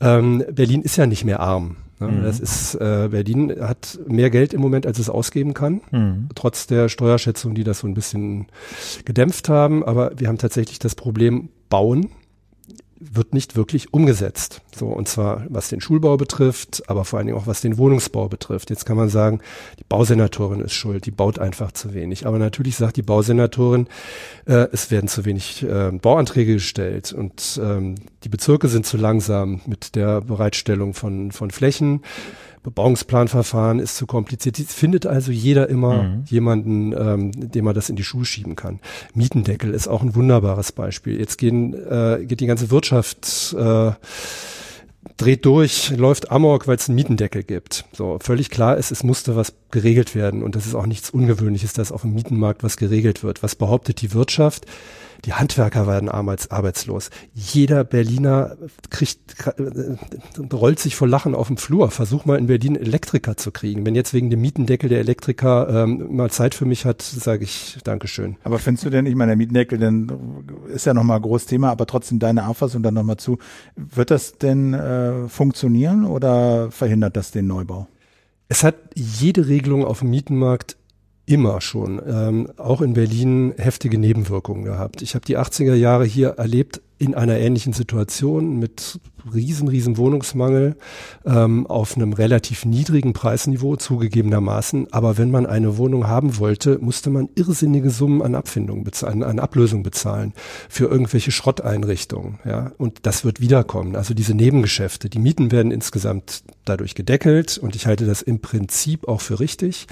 Ähm, 0.00 0.44
Berlin 0.50 0.82
ist 0.82 0.96
ja 0.96 1.06
nicht 1.06 1.24
mehr 1.24 1.40
arm. 1.40 1.76
Ne? 2.00 2.08
Mhm. 2.08 2.22
Das 2.24 2.40
ist, 2.40 2.74
äh, 2.76 3.08
Berlin 3.10 3.54
hat 3.60 3.98
mehr 4.06 4.30
Geld 4.30 4.54
im 4.54 4.60
Moment, 4.60 4.86
als 4.86 4.98
es 4.98 5.10
ausgeben 5.10 5.54
kann, 5.54 5.80
mhm. 5.90 6.28
trotz 6.34 6.66
der 6.66 6.88
Steuerschätzung, 6.88 7.54
die 7.54 7.64
das 7.64 7.80
so 7.80 7.86
ein 7.86 7.94
bisschen 7.94 8.46
gedämpft 9.04 9.48
haben. 9.48 9.84
Aber 9.84 10.12
wir 10.16 10.28
haben 10.28 10.38
tatsächlich 10.38 10.78
das 10.78 10.94
Problem 10.94 11.48
Bauen 11.68 12.10
wird 12.98 13.34
nicht 13.34 13.56
wirklich 13.56 13.92
umgesetzt. 13.92 14.62
So, 14.74 14.88
und 14.88 15.08
zwar 15.08 15.44
was 15.48 15.68
den 15.68 15.80
Schulbau 15.80 16.16
betrifft, 16.16 16.82
aber 16.88 17.04
vor 17.04 17.18
allen 17.18 17.26
Dingen 17.26 17.38
auch 17.38 17.46
was 17.46 17.60
den 17.60 17.78
Wohnungsbau 17.78 18.28
betrifft. 18.28 18.70
Jetzt 18.70 18.86
kann 18.86 18.96
man 18.96 19.08
sagen, 19.08 19.40
die 19.78 19.84
Bausenatorin 19.88 20.60
ist 20.60 20.72
schuld, 20.72 21.06
die 21.06 21.10
baut 21.10 21.38
einfach 21.38 21.72
zu 21.72 21.94
wenig. 21.94 22.26
Aber 22.26 22.38
natürlich 22.38 22.76
sagt 22.76 22.96
die 22.96 23.02
Bausenatorin, 23.02 23.86
äh, 24.46 24.66
es 24.72 24.90
werden 24.90 25.08
zu 25.08 25.24
wenig 25.24 25.62
äh, 25.62 25.90
Bauanträge 25.92 26.54
gestellt 26.54 27.12
und 27.12 27.60
ähm, 27.62 27.96
die 28.24 28.28
Bezirke 28.28 28.68
sind 28.68 28.86
zu 28.86 28.96
langsam 28.96 29.60
mit 29.66 29.94
der 29.94 30.20
Bereitstellung 30.20 30.94
von, 30.94 31.32
von 31.32 31.50
Flächen. 31.50 32.02
Bebauungsplanverfahren 32.66 33.78
ist 33.78 33.96
zu 33.96 34.06
kompliziert. 34.06 34.58
Es 34.58 34.74
findet 34.74 35.06
also 35.06 35.30
jeder 35.30 35.68
immer 35.68 36.02
mhm. 36.02 36.24
jemanden, 36.26 36.92
ähm, 36.92 37.30
dem 37.32 37.64
man 37.64 37.76
das 37.76 37.88
in 37.88 37.94
die 37.94 38.02
Schuhe 38.02 38.24
schieben 38.24 38.56
kann. 38.56 38.80
Mietendeckel 39.14 39.72
ist 39.72 39.86
auch 39.86 40.02
ein 40.02 40.16
wunderbares 40.16 40.72
Beispiel. 40.72 41.16
Jetzt 41.16 41.38
gehen, 41.38 41.74
äh, 41.74 42.24
geht 42.24 42.40
die 42.40 42.46
ganze 42.46 42.72
Wirtschaft 42.72 43.54
äh, 43.56 43.92
dreht 45.16 45.46
durch, 45.46 45.90
läuft 45.90 46.32
amok, 46.32 46.66
weil 46.66 46.74
es 46.74 46.88
einen 46.88 46.96
Mietendeckel 46.96 47.44
gibt. 47.44 47.84
So 47.92 48.18
völlig 48.20 48.50
klar 48.50 48.76
ist, 48.76 48.90
es 48.90 49.04
musste 49.04 49.36
was 49.36 49.52
geregelt 49.70 50.16
werden 50.16 50.42
und 50.42 50.56
das 50.56 50.66
ist 50.66 50.74
auch 50.74 50.86
nichts 50.86 51.10
Ungewöhnliches, 51.10 51.72
dass 51.72 51.92
auf 51.92 52.00
dem 52.00 52.14
Mietenmarkt 52.14 52.64
was 52.64 52.76
geregelt 52.76 53.22
wird. 53.22 53.44
Was 53.44 53.54
behauptet 53.54 54.02
die 54.02 54.12
Wirtschaft? 54.12 54.66
Die 55.24 55.32
Handwerker 55.32 55.86
werden 55.86 56.08
arbeitslos. 56.08 57.10
Jeder 57.34 57.84
Berliner 57.84 58.56
kriegt, 58.90 59.46
äh, 59.46 59.96
rollt 60.52 60.78
sich 60.78 60.96
vor 60.96 61.08
Lachen 61.08 61.34
auf 61.34 61.48
dem 61.48 61.56
Flur. 61.56 61.90
Versuch 61.90 62.24
mal 62.24 62.38
in 62.38 62.46
Berlin 62.46 62.76
Elektriker 62.76 63.36
zu 63.36 63.50
kriegen. 63.50 63.86
Wenn 63.86 63.94
jetzt 63.94 64.14
wegen 64.14 64.30
dem 64.30 64.40
Mietendeckel 64.40 64.88
der 64.88 65.00
Elektriker 65.00 65.84
ähm, 65.84 66.14
mal 66.16 66.30
Zeit 66.30 66.54
für 66.54 66.66
mich 66.66 66.84
hat, 66.84 67.02
sage 67.02 67.44
ich 67.44 67.78
Dankeschön. 67.84 68.36
Aber 68.44 68.58
findest 68.58 68.84
du 68.84 68.90
denn, 68.90 69.06
ich 69.06 69.14
meine, 69.14 69.30
der 69.30 69.36
Mietendeckel 69.36 69.78
denn 69.78 70.12
ist 70.68 70.86
ja 70.86 70.94
nochmal 70.94 71.16
ein 71.16 71.22
großes 71.22 71.46
Thema, 71.46 71.70
aber 71.70 71.86
trotzdem 71.86 72.18
deine 72.18 72.46
Auffassung 72.48 72.82
dann 72.82 72.94
nochmal 72.94 73.16
zu. 73.16 73.38
Wird 73.76 74.10
das 74.10 74.38
denn 74.38 74.74
äh, 74.74 75.28
funktionieren 75.28 76.04
oder 76.04 76.70
verhindert 76.70 77.16
das 77.16 77.30
den 77.30 77.46
Neubau? 77.46 77.88
Es 78.48 78.62
hat 78.62 78.76
jede 78.94 79.48
Regelung 79.48 79.84
auf 79.84 80.00
dem 80.00 80.10
Mietenmarkt 80.10 80.76
immer 81.26 81.60
schon, 81.60 82.00
ähm, 82.06 82.48
auch 82.56 82.80
in 82.80 82.94
Berlin, 82.94 83.52
heftige 83.58 83.98
Nebenwirkungen 83.98 84.64
gehabt. 84.64 85.02
Ich 85.02 85.14
habe 85.14 85.26
die 85.26 85.36
80er 85.36 85.74
Jahre 85.74 86.04
hier 86.04 86.30
erlebt 86.30 86.80
in 86.98 87.14
einer 87.14 87.36
ähnlichen 87.36 87.72
Situation 87.72 88.58
mit 88.58 89.00
riesen, 89.32 89.68
riesen 89.68 89.96
Wohnungsmangel 89.96 90.76
ähm, 91.24 91.66
auf 91.66 91.96
einem 91.96 92.12
relativ 92.12 92.64
niedrigen 92.64 93.12
Preisniveau 93.12 93.76
zugegebenermaßen. 93.76 94.92
Aber 94.92 95.18
wenn 95.18 95.30
man 95.30 95.46
eine 95.46 95.76
Wohnung 95.78 96.06
haben 96.06 96.38
wollte, 96.38 96.78
musste 96.78 97.10
man 97.10 97.28
irrsinnige 97.34 97.90
Summen 97.90 98.22
an 98.22 98.34
Abfindungen 98.34 98.84
bezahlen, 98.84 99.22
an 99.22 99.38
Ablösung 99.38 99.82
bezahlen 99.82 100.32
für 100.68 100.86
irgendwelche 100.86 101.32
Schrotteinrichtungen. 101.32 102.38
Ja, 102.44 102.72
und 102.78 103.00
das 103.02 103.24
wird 103.24 103.40
wiederkommen. 103.40 103.96
Also 103.96 104.14
diese 104.14 104.34
Nebengeschäfte, 104.34 105.08
die 105.08 105.18
Mieten 105.18 105.50
werden 105.52 105.70
insgesamt 105.70 106.42
dadurch 106.64 106.94
gedeckelt 106.94 107.58
und 107.58 107.76
ich 107.76 107.86
halte 107.86 108.06
das 108.06 108.22
im 108.22 108.40
Prinzip 108.40 109.08
auch 109.08 109.20
für 109.20 109.40
richtig. 109.40 109.86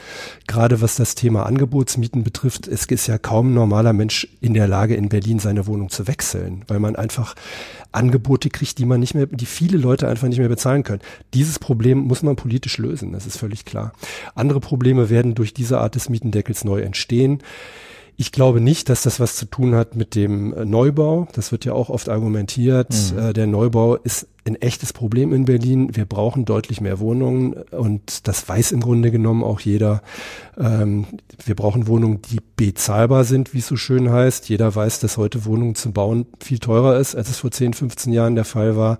Gerade 0.46 0.80
was 0.80 0.96
das 0.96 1.14
Thema 1.14 1.46
Angebotsmieten 1.46 2.24
betrifft, 2.24 2.66
es 2.68 2.86
ist 2.86 3.06
ja 3.06 3.18
kaum 3.18 3.50
ein 3.50 3.54
normaler 3.54 3.92
Mensch 3.92 4.28
in 4.40 4.54
der 4.54 4.68
Lage, 4.68 4.94
in 4.94 5.08
Berlin 5.08 5.38
seine 5.38 5.66
Wohnung 5.66 5.88
zu 5.88 6.06
wechseln, 6.06 6.64
weil 6.68 6.80
man 6.80 6.96
einfach 6.96 7.34
Angebote 7.92 8.50
kriegt, 8.50 8.78
die 8.78 8.84
man 8.84 9.00
nicht 9.00 9.14
mehr, 9.14 9.23
die 9.26 9.46
viele 9.46 9.78
Leute 9.78 10.08
einfach 10.08 10.28
nicht 10.28 10.38
mehr 10.38 10.48
bezahlen 10.48 10.82
können. 10.82 11.02
Dieses 11.32 11.58
Problem 11.58 11.98
muss 11.98 12.22
man 12.22 12.36
politisch 12.36 12.78
lösen, 12.78 13.12
das 13.12 13.26
ist 13.26 13.38
völlig 13.38 13.64
klar. 13.64 13.92
Andere 14.34 14.60
Probleme 14.60 15.10
werden 15.10 15.34
durch 15.34 15.54
diese 15.54 15.78
Art 15.78 15.94
des 15.94 16.08
Mietendeckels 16.08 16.64
neu 16.64 16.80
entstehen. 16.80 17.42
Ich 18.16 18.30
glaube 18.30 18.60
nicht, 18.60 18.88
dass 18.88 19.02
das 19.02 19.18
was 19.18 19.34
zu 19.36 19.46
tun 19.46 19.74
hat 19.74 19.96
mit 19.96 20.14
dem 20.14 20.54
äh, 20.54 20.64
Neubau. 20.64 21.28
Das 21.32 21.52
wird 21.52 21.64
ja 21.64 21.72
auch 21.72 21.88
oft 21.88 22.08
argumentiert. 22.08 22.94
Mhm. 23.12 23.18
Äh, 23.18 23.32
der 23.32 23.46
Neubau 23.46 23.96
ist 23.96 24.28
ein 24.46 24.56
echtes 24.56 24.92
Problem 24.92 25.32
in 25.32 25.46
Berlin. 25.46 25.96
Wir 25.96 26.04
brauchen 26.04 26.44
deutlich 26.44 26.80
mehr 26.80 27.00
Wohnungen 27.00 27.54
und 27.70 28.28
das 28.28 28.46
weiß 28.48 28.72
im 28.72 28.80
Grunde 28.80 29.10
genommen 29.10 29.42
auch 29.42 29.60
jeder. 29.60 30.02
Ähm, 30.58 31.06
wir 31.44 31.54
brauchen 31.56 31.86
Wohnungen, 31.86 32.20
die 32.30 32.40
bezahlbar 32.56 33.24
sind, 33.24 33.54
wie 33.54 33.58
es 33.58 33.66
so 33.66 33.76
schön 33.76 34.10
heißt. 34.10 34.48
Jeder 34.48 34.74
weiß, 34.74 35.00
dass 35.00 35.16
heute 35.16 35.44
Wohnungen 35.46 35.74
zu 35.74 35.92
bauen 35.92 36.26
viel 36.40 36.58
teurer 36.58 36.98
ist, 36.98 37.16
als 37.16 37.30
es 37.30 37.38
vor 37.38 37.50
10, 37.50 37.72
15 37.72 38.12
Jahren 38.12 38.34
der 38.34 38.44
Fall 38.44 38.76
war 38.76 38.98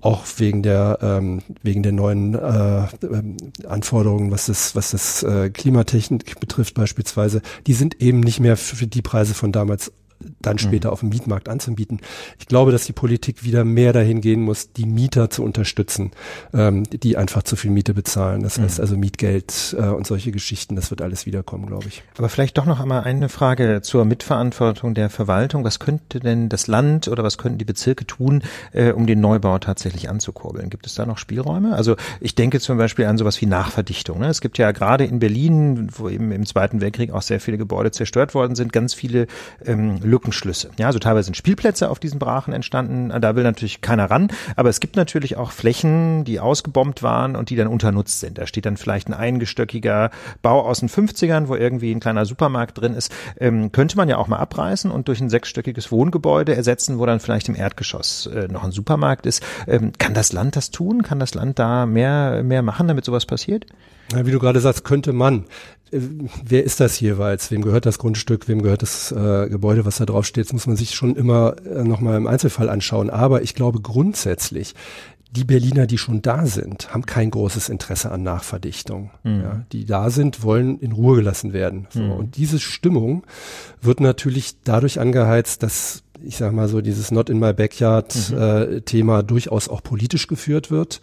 auch 0.00 0.24
wegen 0.36 0.62
der 0.62 0.98
ähm, 1.00 1.42
wegen 1.62 1.82
der 1.82 1.92
neuen 1.92 2.34
äh, 2.34 2.86
ähm, 3.02 3.36
Anforderungen, 3.66 4.30
was 4.30 4.46
das 4.46 4.74
was 4.76 4.90
das 4.90 5.22
äh, 5.22 5.50
Klimatechnik 5.50 6.38
betrifft 6.40 6.74
beispielsweise, 6.74 7.42
die 7.66 7.74
sind 7.74 8.00
eben 8.00 8.20
nicht 8.20 8.40
mehr 8.40 8.56
für 8.56 8.86
die 8.86 9.02
Preise 9.02 9.34
von 9.34 9.52
damals 9.52 9.92
dann 10.40 10.58
später 10.58 10.88
mhm. 10.88 10.92
auf 10.92 11.00
dem 11.00 11.08
Mietmarkt 11.10 11.48
anzubieten. 11.48 12.00
Ich 12.38 12.46
glaube, 12.46 12.72
dass 12.72 12.86
die 12.86 12.92
Politik 12.92 13.44
wieder 13.44 13.64
mehr 13.64 13.92
dahin 13.92 14.20
gehen 14.20 14.42
muss, 14.42 14.72
die 14.72 14.86
Mieter 14.86 15.30
zu 15.30 15.42
unterstützen, 15.42 16.12
ähm, 16.52 16.84
die 16.84 17.16
einfach 17.16 17.42
zu 17.42 17.56
viel 17.56 17.70
Miete 17.70 17.94
bezahlen. 17.94 18.42
Das 18.42 18.58
mhm. 18.58 18.64
heißt 18.64 18.80
also 18.80 18.96
Mietgeld 18.96 19.76
äh, 19.78 19.88
und 19.88 20.06
solche 20.06 20.32
Geschichten, 20.32 20.76
das 20.76 20.90
wird 20.90 21.02
alles 21.02 21.26
wiederkommen, 21.26 21.66
glaube 21.66 21.86
ich. 21.88 22.02
Aber 22.18 22.28
vielleicht 22.28 22.58
doch 22.58 22.66
noch 22.66 22.80
einmal 22.80 23.02
eine 23.02 23.28
Frage 23.28 23.80
zur 23.82 24.04
Mitverantwortung 24.04 24.94
der 24.94 25.10
Verwaltung. 25.10 25.64
Was 25.64 25.78
könnte 25.78 26.20
denn 26.20 26.48
das 26.48 26.66
Land 26.66 27.08
oder 27.08 27.22
was 27.22 27.38
könnten 27.38 27.58
die 27.58 27.64
Bezirke 27.64 28.06
tun, 28.06 28.42
äh, 28.72 28.92
um 28.92 29.06
den 29.06 29.20
Neubau 29.20 29.58
tatsächlich 29.58 30.08
anzukurbeln? 30.08 30.70
Gibt 30.70 30.86
es 30.86 30.94
da 30.94 31.06
noch 31.06 31.18
Spielräume? 31.18 31.74
Also 31.74 31.96
ich 32.20 32.34
denke 32.34 32.60
zum 32.60 32.78
Beispiel 32.78 33.06
an 33.06 33.18
sowas 33.18 33.40
wie 33.40 33.46
Nachverdichtung. 33.46 34.20
Ne? 34.20 34.28
Es 34.28 34.40
gibt 34.40 34.58
ja 34.58 34.72
gerade 34.72 35.04
in 35.04 35.18
Berlin, 35.18 35.88
wo 35.92 36.08
eben 36.08 36.32
im 36.32 36.46
Zweiten 36.46 36.80
Weltkrieg 36.80 37.10
auch 37.12 37.22
sehr 37.22 37.40
viele 37.40 37.58
Gebäude 37.58 37.90
zerstört 37.90 38.34
worden 38.34 38.54
sind, 38.54 38.72
ganz 38.72 38.94
viele 38.94 39.26
ähm, 39.64 39.98
Lückenschlüsse. 40.06 40.70
Ja, 40.78 40.86
also 40.86 40.98
teilweise 40.98 41.26
sind 41.26 41.36
Spielplätze 41.36 41.90
auf 41.90 41.98
diesen 41.98 42.18
Brachen 42.18 42.52
entstanden. 42.52 43.12
Da 43.20 43.36
will 43.36 43.42
natürlich 43.42 43.80
keiner 43.80 44.10
ran. 44.10 44.28
Aber 44.56 44.68
es 44.68 44.80
gibt 44.80 44.96
natürlich 44.96 45.36
auch 45.36 45.50
Flächen, 45.50 46.24
die 46.24 46.40
ausgebombt 46.40 47.02
waren 47.02 47.36
und 47.36 47.50
die 47.50 47.56
dann 47.56 47.66
unternutzt 47.66 48.20
sind. 48.20 48.38
Da 48.38 48.46
steht 48.46 48.66
dann 48.66 48.76
vielleicht 48.76 49.08
ein 49.08 49.14
eingestöckiger 49.14 50.10
Bau 50.42 50.62
aus 50.62 50.80
den 50.80 50.88
50ern, 50.88 51.48
wo 51.48 51.56
irgendwie 51.56 51.92
ein 51.92 52.00
kleiner 52.00 52.24
Supermarkt 52.24 52.80
drin 52.80 52.94
ist. 52.94 53.12
Ähm, 53.38 53.72
könnte 53.72 53.96
man 53.96 54.08
ja 54.08 54.16
auch 54.16 54.28
mal 54.28 54.38
abreißen 54.38 54.90
und 54.90 55.08
durch 55.08 55.20
ein 55.20 55.30
sechsstöckiges 55.30 55.92
Wohngebäude 55.92 56.54
ersetzen, 56.54 56.98
wo 56.98 57.06
dann 57.06 57.20
vielleicht 57.20 57.48
im 57.48 57.56
Erdgeschoss 57.56 58.26
äh, 58.26 58.48
noch 58.48 58.64
ein 58.64 58.72
Supermarkt 58.72 59.26
ist. 59.26 59.42
Ähm, 59.66 59.92
kann 59.98 60.14
das 60.14 60.32
Land 60.32 60.56
das 60.56 60.70
tun? 60.70 61.02
Kann 61.02 61.18
das 61.18 61.34
Land 61.34 61.58
da 61.58 61.86
mehr, 61.86 62.42
mehr 62.42 62.62
machen, 62.62 62.88
damit 62.88 63.04
sowas 63.04 63.26
passiert? 63.26 63.66
Ja, 64.12 64.24
wie 64.24 64.30
du 64.30 64.38
gerade 64.38 64.60
sagst, 64.60 64.84
könnte 64.84 65.12
man. 65.12 65.46
Äh, 65.90 66.00
wer 66.44 66.64
ist 66.64 66.80
das 66.80 67.00
jeweils? 67.00 67.50
Wem 67.50 67.62
gehört 67.62 67.86
das 67.86 67.98
Grundstück? 67.98 68.48
Wem 68.48 68.62
gehört 68.62 68.82
das 68.82 69.12
äh, 69.12 69.48
Gebäude, 69.48 69.84
was 69.84 69.96
da 69.96 70.06
drauf 70.06 70.26
steht? 70.26 70.46
Das 70.46 70.52
muss 70.52 70.66
man 70.66 70.76
sich 70.76 70.94
schon 70.94 71.16
immer 71.16 71.56
äh, 71.64 71.84
nochmal 71.84 72.16
im 72.16 72.26
Einzelfall 72.26 72.68
anschauen. 72.68 73.10
Aber 73.10 73.42
ich 73.42 73.54
glaube 73.54 73.80
grundsätzlich, 73.80 74.74
die 75.30 75.44
Berliner, 75.44 75.86
die 75.86 75.98
schon 75.98 76.22
da 76.22 76.46
sind, 76.46 76.94
haben 76.94 77.04
kein 77.04 77.30
großes 77.30 77.68
Interesse 77.68 78.10
an 78.10 78.22
Nachverdichtung. 78.22 79.10
Mhm. 79.22 79.40
Ja, 79.40 79.66
die 79.72 79.84
da 79.84 80.10
sind, 80.10 80.42
wollen 80.42 80.78
in 80.78 80.92
Ruhe 80.92 81.16
gelassen 81.16 81.52
werden. 81.52 81.86
So. 81.90 82.00
Mhm. 82.00 82.12
Und 82.12 82.36
diese 82.36 82.58
Stimmung 82.58 83.24
wird 83.82 84.00
natürlich 84.00 84.56
dadurch 84.64 85.00
angeheizt, 85.00 85.62
dass 85.62 86.02
ich 86.22 86.38
sag 86.38 86.52
mal 86.52 86.68
so 86.68 86.80
dieses 86.80 87.10
Not 87.10 87.28
in 87.28 87.38
my 87.38 87.52
backyard 87.52 88.30
mhm. 88.30 88.38
äh, 88.38 88.80
Thema 88.80 89.22
durchaus 89.22 89.68
auch 89.68 89.82
politisch 89.82 90.26
geführt 90.26 90.70
wird 90.70 91.00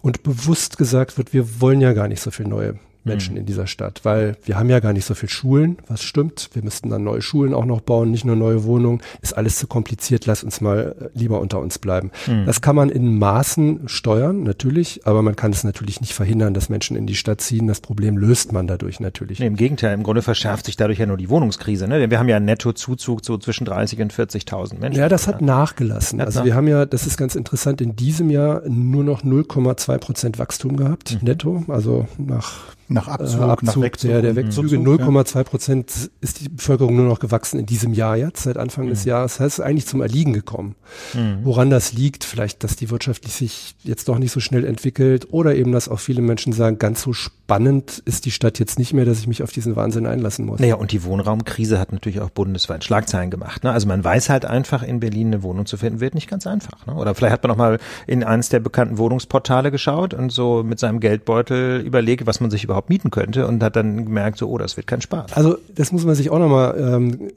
und 0.00 0.22
bewusst 0.22 0.78
gesagt 0.78 1.18
wird, 1.18 1.32
wir 1.32 1.60
wollen 1.60 1.80
ja 1.80 1.92
gar 1.92 2.08
nicht 2.08 2.22
so 2.22 2.30
viel 2.30 2.48
neue 2.48 2.78
Menschen 3.08 3.32
mhm. 3.34 3.40
in 3.40 3.46
dieser 3.46 3.66
Stadt, 3.66 4.00
weil 4.04 4.36
wir 4.44 4.58
haben 4.58 4.70
ja 4.70 4.80
gar 4.80 4.92
nicht 4.92 5.04
so 5.04 5.14
viel 5.14 5.28
Schulen, 5.28 5.78
was 5.88 6.02
stimmt. 6.02 6.50
Wir 6.52 6.62
müssten 6.62 6.90
dann 6.90 7.04
neue 7.04 7.22
Schulen 7.22 7.54
auch 7.54 7.64
noch 7.64 7.80
bauen, 7.80 8.10
nicht 8.10 8.24
nur 8.24 8.36
neue 8.36 8.64
Wohnungen. 8.64 9.00
Ist 9.22 9.36
alles 9.36 9.58
zu 9.58 9.66
kompliziert, 9.66 10.26
lass 10.26 10.44
uns 10.44 10.60
mal 10.60 10.94
äh, 11.00 11.18
lieber 11.18 11.40
unter 11.40 11.60
uns 11.60 11.78
bleiben. 11.78 12.10
Mhm. 12.26 12.46
Das 12.46 12.60
kann 12.60 12.76
man 12.76 12.90
in 12.90 13.18
Maßen 13.18 13.88
steuern, 13.88 14.42
natürlich, 14.42 15.06
aber 15.06 15.22
man 15.22 15.36
kann 15.36 15.52
es 15.52 15.64
natürlich 15.64 16.00
nicht 16.00 16.14
verhindern, 16.14 16.54
dass 16.54 16.68
Menschen 16.68 16.96
in 16.96 17.06
die 17.06 17.14
Stadt 17.16 17.40
ziehen. 17.40 17.66
Das 17.66 17.80
Problem 17.80 18.16
löst 18.16 18.52
man 18.52 18.66
dadurch 18.66 19.00
natürlich. 19.00 19.40
Nee, 19.40 19.46
Im 19.46 19.56
Gegenteil, 19.56 19.94
im 19.94 20.02
Grunde 20.02 20.22
verschärft 20.22 20.66
sich 20.66 20.76
dadurch 20.76 20.98
ja 20.98 21.06
nur 21.06 21.16
die 21.16 21.28
Wohnungskrise. 21.28 21.88
Ne? 21.88 21.98
Denn 21.98 22.10
wir 22.10 22.18
haben 22.18 22.28
ja 22.28 22.36
einen 22.36 22.46
Nettozuzug 22.46 23.24
so 23.24 23.38
zwischen 23.38 23.64
30 23.64 24.00
und 24.00 24.12
40.000 24.12 24.78
Menschen. 24.78 25.00
Ja, 25.00 25.08
das 25.08 25.26
hat 25.26 25.42
nachgelassen. 25.42 26.20
Also 26.20 26.44
wir 26.44 26.54
haben 26.54 26.68
ja, 26.68 26.86
das 26.86 27.06
ist 27.06 27.16
ganz 27.16 27.34
interessant, 27.34 27.80
in 27.80 27.96
diesem 27.96 28.30
Jahr 28.30 28.62
nur 28.68 29.04
noch 29.04 29.22
0,2 29.22 29.98
Prozent 29.98 30.38
Wachstum 30.38 30.76
gehabt, 30.76 31.14
mhm. 31.14 31.28
netto. 31.28 31.64
Also 31.68 32.06
nach 32.18 32.68
nach 32.98 33.08
Abzug, 33.08 33.40
äh, 33.40 33.44
Abzug 33.44 33.76
nach 33.76 33.82
Wegzug, 33.82 34.10
der, 34.10 34.22
der 34.22 34.36
Wegzüge 34.36 34.76
0,2 34.76 35.44
Prozent 35.44 36.10
ist 36.20 36.40
die 36.40 36.48
Bevölkerung 36.48 36.96
nur 36.96 37.06
noch 37.06 37.20
gewachsen 37.20 37.58
in 37.58 37.66
diesem 37.66 37.92
Jahr 37.92 38.16
jetzt, 38.16 38.42
seit 38.42 38.56
Anfang 38.56 38.86
mhm. 38.86 38.90
des 38.90 39.04
Jahres. 39.04 39.38
Das 39.38 39.40
heißt, 39.40 39.60
eigentlich 39.60 39.86
zum 39.86 40.00
Erliegen 40.00 40.32
gekommen. 40.32 40.74
Mhm. 41.14 41.38
Woran 41.42 41.70
das 41.70 41.92
liegt, 41.92 42.24
vielleicht, 42.24 42.64
dass 42.64 42.76
die 42.76 42.90
Wirtschaft 42.90 43.28
sich 43.28 43.74
jetzt 43.82 44.08
doch 44.08 44.18
nicht 44.18 44.32
so 44.32 44.40
schnell 44.40 44.64
entwickelt 44.64 45.28
oder 45.30 45.54
eben, 45.54 45.72
dass 45.72 45.88
auch 45.88 46.00
viele 46.00 46.22
Menschen 46.22 46.52
sagen, 46.52 46.78
ganz 46.78 47.02
so 47.02 47.12
spannend 47.12 48.02
ist 48.04 48.24
die 48.26 48.30
Stadt 48.30 48.58
jetzt 48.58 48.78
nicht 48.78 48.92
mehr, 48.92 49.04
dass 49.04 49.18
ich 49.20 49.26
mich 49.26 49.42
auf 49.42 49.52
diesen 49.52 49.76
Wahnsinn 49.76 50.06
einlassen 50.06 50.44
muss. 50.44 50.60
Naja, 50.60 50.74
und 50.74 50.92
die 50.92 51.04
Wohnraumkrise 51.04 51.78
hat 51.78 51.92
natürlich 51.92 52.20
auch 52.20 52.30
bundesweit 52.30 52.84
Schlagzeilen 52.84 53.30
gemacht. 53.30 53.64
Ne? 53.64 53.72
Also 53.72 53.86
man 53.86 54.02
weiß 54.04 54.28
halt 54.28 54.44
einfach, 54.44 54.82
in 54.82 55.00
Berlin 55.00 55.28
eine 55.28 55.42
Wohnung 55.42 55.66
zu 55.66 55.76
finden, 55.76 56.00
wird 56.00 56.14
nicht 56.14 56.28
ganz 56.28 56.46
einfach. 56.46 56.86
Ne? 56.86 56.94
Oder 56.94 57.14
vielleicht 57.14 57.32
hat 57.32 57.42
man 57.42 57.52
auch 57.52 57.56
mal 57.56 57.78
in 58.06 58.24
eines 58.24 58.48
der 58.48 58.60
bekannten 58.60 58.98
Wohnungsportale 58.98 59.70
geschaut 59.70 60.14
und 60.14 60.30
so 60.30 60.62
mit 60.62 60.78
seinem 60.78 61.00
Geldbeutel 61.00 61.80
überlegt, 61.80 62.26
was 62.26 62.40
man 62.40 62.50
sich 62.50 62.64
überhaupt 62.64 62.87
mieten 62.88 63.10
könnte 63.10 63.46
und 63.46 63.62
hat 63.62 63.76
dann 63.76 64.04
gemerkt, 64.04 64.38
so, 64.38 64.48
oh, 64.48 64.58
das 64.58 64.76
wird 64.76 64.86
kein 64.86 65.00
Spaß. 65.00 65.32
Also 65.32 65.58
das 65.74 65.92
muss 65.92 66.04
man 66.04 66.14
sich 66.14 66.30
auch 66.30 66.38
nochmal 66.38 66.76
ähm, 66.78 67.30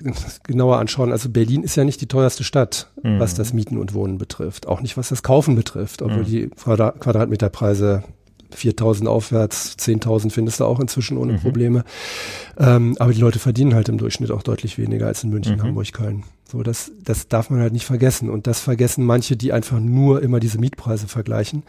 genauer 0.44 0.78
anschauen. 0.78 1.12
Also 1.12 1.30
Berlin 1.30 1.64
ist 1.64 1.76
ja 1.76 1.84
nicht 1.84 2.02
die 2.02 2.08
teuerste 2.08 2.44
Stadt, 2.44 2.90
mhm. 3.04 3.20
was 3.20 3.34
das 3.34 3.54
Mieten 3.54 3.78
und 3.78 3.94
Wohnen 3.94 4.18
betrifft. 4.18 4.68
Auch 4.68 4.82
nicht, 4.82 4.98
was 4.98 5.10
das 5.10 5.24
Kaufen 5.24 5.56
betrifft, 5.56 6.02
obwohl 6.02 6.24
mhm. 6.24 6.26
die 6.26 6.48
Quadrat 6.50 7.00
Quadratmeterpreise 7.00 8.04
4.000 8.56 9.08
aufwärts, 9.08 9.78
10.000 9.80 10.32
findest 10.32 10.60
du 10.60 10.66
auch 10.66 10.80
inzwischen 10.80 11.18
ohne 11.18 11.34
mhm. 11.34 11.40
Probleme. 11.40 11.84
Ähm, 12.58 12.96
aber 13.00 13.14
die 13.14 13.22
Leute 13.22 13.40
verdienen 13.40 13.74
halt 13.74 13.90
im 13.90 13.98
Durchschnitt 13.98 14.32
auch 14.32 14.44
deutlich 14.44 14.78
weniger 14.78 15.08
als 15.08 15.24
in 15.24 15.30
München, 15.30 15.56
mhm. 15.56 15.64
Hamburg, 15.64 15.94
Köln. 15.94 16.24
So, 16.50 16.64
das, 16.64 16.92
das 17.04 17.28
darf 17.30 17.50
man 17.50 17.62
halt 17.62 17.74
nicht 17.74 17.86
vergessen. 17.86 18.30
Und 18.30 18.48
das 18.48 18.60
vergessen 18.60 19.06
manche, 19.06 19.38
die 19.38 19.54
einfach 19.54 19.80
nur 19.80 20.22
immer 20.22 20.40
diese 20.40 20.60
Mietpreise 20.60 21.08
vergleichen 21.08 21.64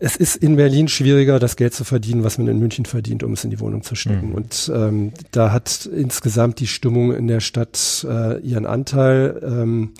es 0.00 0.16
ist 0.16 0.36
in 0.36 0.56
Berlin 0.56 0.88
schwieriger, 0.88 1.38
das 1.38 1.56
Geld 1.56 1.74
zu 1.74 1.84
verdienen, 1.84 2.24
was 2.24 2.38
man 2.38 2.48
in 2.48 2.58
München 2.58 2.84
verdient, 2.84 3.22
um 3.22 3.32
es 3.32 3.44
in 3.44 3.50
die 3.50 3.60
Wohnung 3.60 3.82
zu 3.82 3.94
stecken. 3.94 4.30
Mhm. 4.30 4.34
Und 4.34 4.72
ähm, 4.74 5.12
da 5.30 5.52
hat 5.52 5.86
insgesamt 5.86 6.60
die 6.60 6.66
Stimmung 6.66 7.14
in 7.14 7.26
der 7.26 7.40
Stadt 7.40 8.06
äh, 8.08 8.38
ihren 8.40 8.66
Anteil. 8.66 9.40
Ähm, 9.42 9.90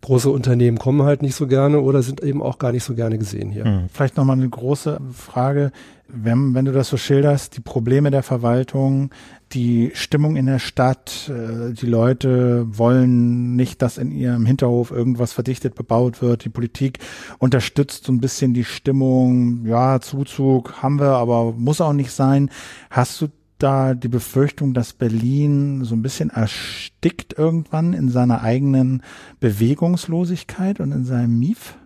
große 0.00 0.28
Unternehmen 0.30 0.78
kommen 0.78 1.02
halt 1.02 1.22
nicht 1.22 1.34
so 1.34 1.46
gerne 1.46 1.80
oder 1.80 2.02
sind 2.02 2.22
eben 2.22 2.42
auch 2.42 2.58
gar 2.58 2.72
nicht 2.72 2.84
so 2.84 2.94
gerne 2.94 3.18
gesehen 3.18 3.50
hier. 3.50 3.64
Mhm. 3.64 3.88
Vielleicht 3.92 4.16
nochmal 4.16 4.36
eine 4.36 4.48
große 4.48 4.98
Frage. 5.12 5.72
Wenn, 6.06 6.54
wenn 6.54 6.66
du 6.66 6.72
das 6.72 6.88
so 6.88 6.96
schilderst, 6.96 7.56
die 7.56 7.60
Probleme 7.60 8.10
der 8.10 8.22
Verwaltung, 8.22 9.10
die 9.54 9.92
Stimmung 9.94 10.36
in 10.36 10.46
der 10.46 10.58
Stadt, 10.58 11.30
äh, 11.30 11.72
die 11.72 11.86
Leute 11.86 12.66
wollen 12.66 13.54
nicht, 13.54 13.82
dass 13.82 13.98
in 13.98 14.10
ihrem 14.10 14.44
Hinterhof 14.46 14.90
irgendwas 14.90 15.32
verdichtet 15.32 15.74
bebaut 15.74 16.20
wird. 16.20 16.44
Die 16.44 16.50
Politik 16.50 16.98
unterstützt 17.38 18.04
so 18.04 18.12
ein 18.12 18.20
bisschen 18.20 18.52
die 18.52 18.64
Stimmung. 18.64 19.64
Ja, 19.64 20.00
Zuzug 20.00 20.82
haben 20.82 20.98
wir, 20.98 21.12
aber 21.12 21.52
muss 21.52 21.80
auch 21.80 21.92
nicht 21.92 22.10
sein. 22.10 22.50
Hast 22.90 23.20
du 23.20 23.28
da 23.58 23.94
die 23.94 24.08
Befürchtung, 24.08 24.74
dass 24.74 24.92
Berlin 24.92 25.84
so 25.84 25.94
ein 25.94 26.02
bisschen 26.02 26.30
erstickt 26.30 27.38
irgendwann 27.38 27.92
in 27.92 28.08
seiner 28.08 28.42
eigenen 28.42 29.02
Bewegungslosigkeit 29.40 30.80
und 30.80 30.92
in 30.92 31.04
seinem 31.04 31.38
Mief? 31.38 31.76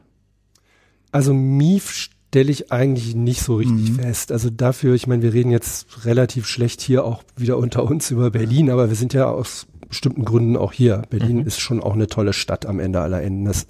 Also 1.12 1.34
Mief 1.34 2.10
stelle 2.28 2.50
ich 2.50 2.70
eigentlich 2.70 3.14
nicht 3.14 3.42
so 3.42 3.56
richtig 3.56 3.90
mhm. 3.90 3.94
fest. 3.96 4.32
Also 4.32 4.50
dafür, 4.50 4.94
ich 4.94 5.06
meine, 5.06 5.22
wir 5.22 5.32
reden 5.32 5.50
jetzt 5.50 6.04
relativ 6.04 6.46
schlecht 6.46 6.80
hier 6.80 7.04
auch 7.04 7.22
wieder 7.36 7.56
unter 7.56 7.84
uns 7.84 8.10
über 8.10 8.30
Berlin, 8.30 8.70
aber 8.70 8.88
wir 8.90 8.96
sind 8.96 9.14
ja 9.14 9.30
aus 9.30 9.66
bestimmten 9.88 10.24
Gründen 10.24 10.56
auch 10.56 10.72
hier. 10.72 11.02
Berlin 11.10 11.38
mhm. 11.38 11.46
ist 11.46 11.60
schon 11.60 11.82
auch 11.82 11.94
eine 11.94 12.06
tolle 12.06 12.32
Stadt 12.32 12.66
am 12.66 12.80
Ende 12.80 13.00
aller 13.00 13.22
Enden. 13.22 13.44
Das 13.44 13.66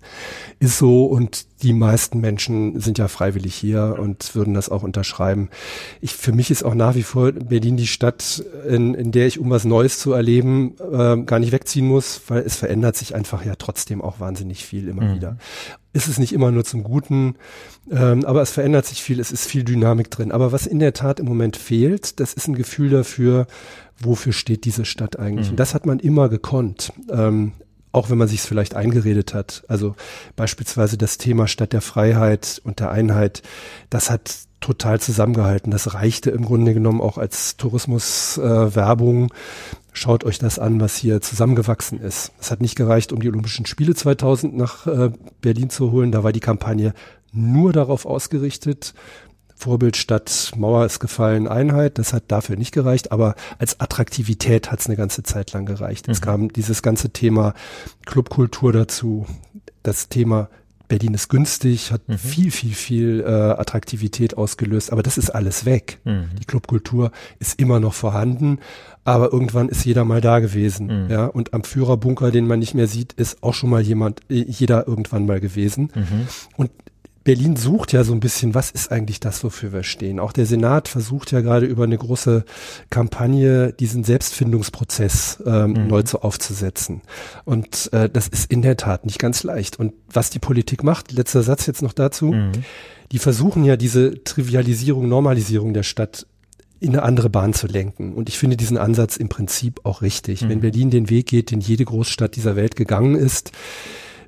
ist 0.59 0.79
so 0.79 1.07
und 1.07 1.47
die 1.63 1.73
meisten 1.73 2.21
Menschen 2.21 2.81
sind 2.81 2.99
ja 2.99 3.09
freiwillig 3.09 3.55
hier 3.55 3.97
und 3.99 4.35
würden 4.35 4.55
das 4.55 4.69
auch 4.69 4.83
unterschreiben. 4.83 5.49
Ich, 6.01 6.15
für 6.15 6.33
mich 6.33 6.51
ist 6.51 6.63
auch 6.63 6.75
nach 6.75 6.95
wie 6.95 7.03
vor 7.03 7.33
Berlin 7.33 7.77
die 7.77 7.87
Stadt, 7.87 8.45
in, 8.69 8.95
in 8.95 9.11
der 9.13 9.27
ich, 9.27 9.39
um 9.39 9.51
was 9.51 9.65
Neues 9.65 9.99
zu 9.99 10.13
erleben, 10.13 10.75
äh, 10.79 11.17
gar 11.23 11.39
nicht 11.39 11.53
wegziehen 11.53 11.87
muss, 11.87 12.21
weil 12.29 12.43
es 12.43 12.57
verändert 12.57 12.97
sich 12.97 13.15
einfach 13.15 13.45
ja 13.45 13.55
trotzdem 13.57 14.03
auch 14.03 14.21
wahnsinnig 14.21 14.65
viel 14.65 14.89
immer 14.89 15.03
mhm. 15.03 15.15
wieder. 15.15 15.37
Ist 15.93 16.07
es 16.07 16.19
nicht 16.19 16.33
immer 16.33 16.53
nur 16.53 16.65
zum 16.65 16.85
Guten, 16.85 17.37
ähm, 17.91 18.25
aber 18.25 18.43
es 18.43 18.51
verändert 18.51 18.87
sich 18.87 19.03
viel, 19.03 19.19
es 19.19 19.33
ist 19.33 19.47
viel 19.47 19.65
Dynamik 19.65 20.11
drin. 20.11 20.31
Aber 20.31 20.53
was 20.53 20.67
in 20.67 20.79
der 20.79 20.93
Tat 20.93 21.19
im 21.19 21.27
Moment 21.27 21.57
fehlt, 21.57 22.21
das 22.21 22.35
ist 22.35 22.47
ein 22.47 22.55
Gefühl 22.55 22.91
dafür, 22.91 23.47
wofür 24.01 24.33
steht 24.33 24.65
diese 24.65 24.85
Stadt 24.85 25.19
eigentlich. 25.19 25.47
Mhm. 25.47 25.53
Und 25.53 25.61
das 25.61 25.75
hat 25.75 25.87
man 25.87 25.99
immer 25.99 26.29
gekonnt. 26.29 26.93
Ähm, 27.11 27.53
auch 27.91 28.11
wenn 28.11 28.19
man 28.19 28.29
sich 28.29 28.41
es 28.41 28.47
vielleicht 28.47 28.75
eingeredet 28.75 29.33
hat. 29.35 29.65
Also 29.67 29.95
beispielsweise 30.37 30.99
das 30.99 31.19
Thema 31.19 31.49
Stadt 31.49 31.73
der 31.73 31.81
Freiheit 31.81 32.61
und 32.63 32.81
der 32.81 32.91
Einheit, 32.91 33.43
das 33.89 34.11
hat 34.11 34.31
total 34.61 35.01
zusammengehalten. 35.01 35.71
Das 35.71 35.95
reichte 35.95 36.31
im 36.31 36.45
Grunde 36.45 36.75
genommen 36.75 37.01
auch 37.01 37.19
als 37.19 37.57
Tourismuswerbung. 37.57 39.25
Äh, 39.25 39.35
Schaut 39.93 40.23
euch 40.23 40.39
das 40.39 40.61
an, 40.61 40.81
was 40.81 40.97
hier 40.97 41.21
zusammengewachsen 41.21 42.01
ist. 42.01 42.31
Es 42.39 42.53
hat 42.53 42.61
nicht 42.61 42.77
gereicht, 42.77 43.13
um 43.13 43.21
die 43.21 43.29
Olympischen 43.29 43.67
Spiele 43.67 43.97
2000 43.97 44.57
nach 44.57 44.87
äh, 44.87 45.11
Berlin 45.41 45.71
zu 45.71 45.91
holen. 45.91 46.13
Da 46.13 46.23
war 46.23 46.33
die 46.33 46.39
Kampagne 46.39 46.95
nur 47.33 47.73
darauf 47.73 48.07
ausgerichtet, 48.07 48.95
Vorbild 49.59 49.97
statt 49.97 50.53
Mauer 50.57 50.87
ist 50.87 51.01
gefallen 51.01 51.49
Einheit. 51.49 51.99
Das 51.99 52.13
hat 52.13 52.25
dafür 52.29 52.57
nicht 52.57 52.73
gereicht, 52.73 53.11
aber 53.11 53.35
als 53.59 53.81
Attraktivität 53.81 54.71
hat 54.71 54.81
es 54.81 54.87
eine 54.87 54.97
ganze 54.97 55.25
Zeit 55.25 55.53
lang 55.53 55.67
gereicht. 55.67 56.07
Mhm. 56.07 56.13
Es 56.13 56.21
kam 56.21 56.53
dieses 56.53 56.83
ganze 56.83 57.11
Thema 57.11 57.55
Clubkultur 58.07 58.73
dazu, 58.73 59.27
das 59.83 60.09
Thema 60.09 60.49
Berlin 60.89 61.15
ist 61.15 61.29
günstig, 61.29 61.93
hat 61.93 62.09
mhm. 62.09 62.19
viel, 62.19 62.51
viel, 62.51 62.73
viel 62.73 63.21
äh, 63.21 63.31
Attraktivität 63.31 64.37
ausgelöst, 64.37 64.91
aber 64.91 65.03
das 65.03 65.19
ist 65.19 65.31
alles 65.31 65.65
weg. 65.65 65.99
Mhm. 66.05 66.31
Die 66.41 66.47
Clubkultur 66.47 67.13
ist 67.39 67.61
immer 67.61 67.79
noch 67.79 67.95
vorhanden, 67.95 68.59
aber 69.05 69.33
irgendwann 69.33 69.69
ist 69.69 69.85
jeder 69.85 70.05
mal 70.05 70.21
da 70.21 70.39
gewesen. 70.41 71.05
Mhm. 71.05 71.11
Ja, 71.11 71.27
und 71.27 71.53
am 71.53 71.63
Führerbunker, 71.63 72.31
den 72.31 72.47
man 72.47 72.59
nicht 72.59 72.75
mehr 72.75 72.87
sieht, 72.87 73.13
ist 73.13 73.43
auch 73.43 73.55
schon 73.55 73.71
mal 73.71 73.83
jemand, 73.83 74.21
äh, 74.31 74.45
jeder 74.47 74.89
irgendwann 74.89 75.27
mal 75.27 75.41
gewesen. 75.41 75.91
Mhm. 75.95 76.27
Und 76.57 76.71
Berlin 77.29 77.57
sucht 77.57 77.93
ja 77.93 78.05
so 78.05 78.15
ein 78.15 78.21
bisschen, 78.21 78.55
was 78.55 78.71
ist 78.71 78.91
eigentlich 78.91 79.21
das, 79.21 79.45
wofür 79.45 79.71
wir 79.71 79.83
stehen. 79.83 80.19
Auch 80.19 80.33
der 80.33 80.47
Senat 80.47 80.89
versucht 80.89 81.31
ja 81.31 81.43
gerade 81.43 81.67
über 81.67 81.85
eine 81.85 81.99
große 81.99 82.43
Kampagne 82.89 83.75
diesen 83.75 84.03
Selbstfindungsprozess 84.03 85.43
ähm, 85.45 85.73
mhm. 85.73 85.89
neu 85.89 86.03
zu 86.05 86.23
aufzusetzen. 86.23 87.03
Und 87.45 87.91
äh, 87.93 88.09
das 88.09 88.29
ist 88.29 88.51
in 88.51 88.63
der 88.63 88.79
Tat 88.79 89.05
nicht 89.05 89.19
ganz 89.19 89.43
leicht. 89.43 89.79
Und 89.79 89.93
was 90.11 90.31
die 90.31 90.39
Politik 90.39 90.83
macht, 90.83 91.13
letzter 91.13 91.43
Satz 91.43 91.67
jetzt 91.67 91.83
noch 91.83 91.93
dazu, 91.93 92.33
mhm. 92.33 92.53
die 93.13 93.19
versuchen 93.19 93.63
ja 93.63 93.77
diese 93.77 94.25
Trivialisierung, 94.25 95.07
Normalisierung 95.07 95.75
der 95.75 95.83
Stadt 95.83 96.27
in 96.81 96.95
eine 96.95 97.03
andere 97.03 97.29
Bahn 97.29 97.53
zu 97.53 97.67
lenken. 97.67 98.15
Und 98.15 98.31
ich 98.31 98.39
finde 98.39 98.57
diesen 98.57 98.79
Ansatz 98.79 99.19
im 99.19 99.29
Prinzip 99.29 99.81
auch 99.85 100.01
richtig. 100.01 100.41
Mhm. 100.41 100.49
Wenn 100.49 100.61
Berlin 100.61 100.89
den 100.89 101.11
Weg 101.11 101.27
geht, 101.27 101.51
den 101.51 101.61
jede 101.61 101.85
Großstadt 101.85 102.37
dieser 102.37 102.57
Welt 102.57 102.75
gegangen 102.75 103.17
ist, 103.17 103.53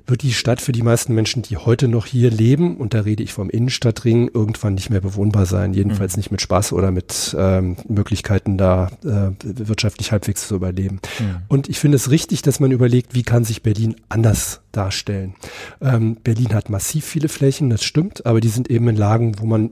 wird 0.07 0.23
die 0.23 0.33
Stadt 0.33 0.61
für 0.61 0.71
die 0.71 0.81
meisten 0.81 1.13
Menschen, 1.13 1.41
die 1.41 1.57
heute 1.57 1.87
noch 1.87 2.05
hier 2.05 2.29
leben, 2.29 2.77
und 2.77 2.93
da 2.93 3.01
rede 3.01 3.23
ich 3.23 3.33
vom 3.33 3.49
Innenstadtring, 3.49 4.29
irgendwann 4.33 4.75
nicht 4.75 4.89
mehr 4.89 5.01
bewohnbar 5.01 5.45
sein. 5.45 5.73
Jedenfalls 5.73 6.15
mhm. 6.15 6.19
nicht 6.19 6.31
mit 6.31 6.41
Spaß 6.41 6.73
oder 6.73 6.91
mit 6.91 7.35
ähm, 7.37 7.77
Möglichkeiten, 7.87 8.57
da 8.57 8.89
äh, 9.03 9.31
wirtschaftlich 9.43 10.11
halbwegs 10.11 10.47
zu 10.47 10.55
überleben. 10.55 10.99
Mhm. 11.19 11.35
Und 11.47 11.69
ich 11.69 11.79
finde 11.79 11.95
es 11.95 12.09
richtig, 12.09 12.41
dass 12.41 12.59
man 12.59 12.71
überlegt, 12.71 13.13
wie 13.13 13.23
kann 13.23 13.43
sich 13.43 13.63
Berlin 13.63 13.95
anders 14.09 14.61
darstellen. 14.71 15.35
Ähm, 15.81 16.17
Berlin 16.23 16.53
hat 16.53 16.69
massiv 16.69 17.05
viele 17.05 17.29
Flächen, 17.29 17.69
das 17.69 17.83
stimmt, 17.83 18.25
aber 18.25 18.41
die 18.41 18.49
sind 18.49 18.69
eben 18.69 18.87
in 18.89 18.95
Lagen, 18.95 19.39
wo 19.39 19.45
man 19.45 19.71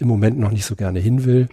im 0.00 0.08
Moment 0.08 0.38
noch 0.38 0.50
nicht 0.50 0.64
so 0.64 0.76
gerne 0.76 1.00
hin 1.00 1.24
will. 1.24 1.48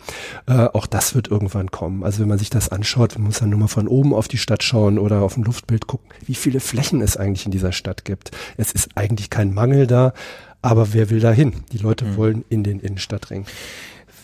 Äh, 0.48 0.68
auch 0.74 0.86
das 0.86 1.16
wird 1.16 1.30
irgendwann 1.30 1.72
kommen. 1.72 2.04
Also 2.04 2.22
wenn 2.22 2.30
man 2.30 2.38
sich 2.38 2.50
das 2.50 2.70
anschaut, 2.70 3.16
man 3.18 3.28
muss 3.28 3.40
dann 3.40 3.50
nur 3.50 3.60
mal 3.60 3.68
von 3.68 3.88
oben 3.88 4.14
auf 4.14 4.28
die 4.28 4.38
Stadt 4.38 4.64
schauen 4.64 4.98
oder 5.00 5.22
auf 5.22 5.38
ein 5.38 5.44
Luftbild 5.44 5.88
gucken, 5.88 6.10
wie 6.26 6.36
viele 6.36 6.60
Flächen 6.60 7.02
es 7.02 7.18
eigentlich 7.18 7.46
in 7.46 7.52
dieser 7.52 7.72
Stadt 7.72 8.06
gibt. 8.06 8.32
Es 8.58 8.72
ist 8.72 8.90
eigentlich 8.96 9.30
kein 9.30 9.54
Mangel 9.54 9.88
da, 9.88 10.14
aber 10.62 10.94
wer 10.94 11.10
will 11.10 11.20
da 11.20 11.32
hin? 11.32 11.54
Die 11.72 11.78
Leute 11.78 12.06
mhm. 12.06 12.18
wollen 12.18 12.46
in 12.50 12.64
den 12.64 12.80
Innenstadtring. 12.80 13.46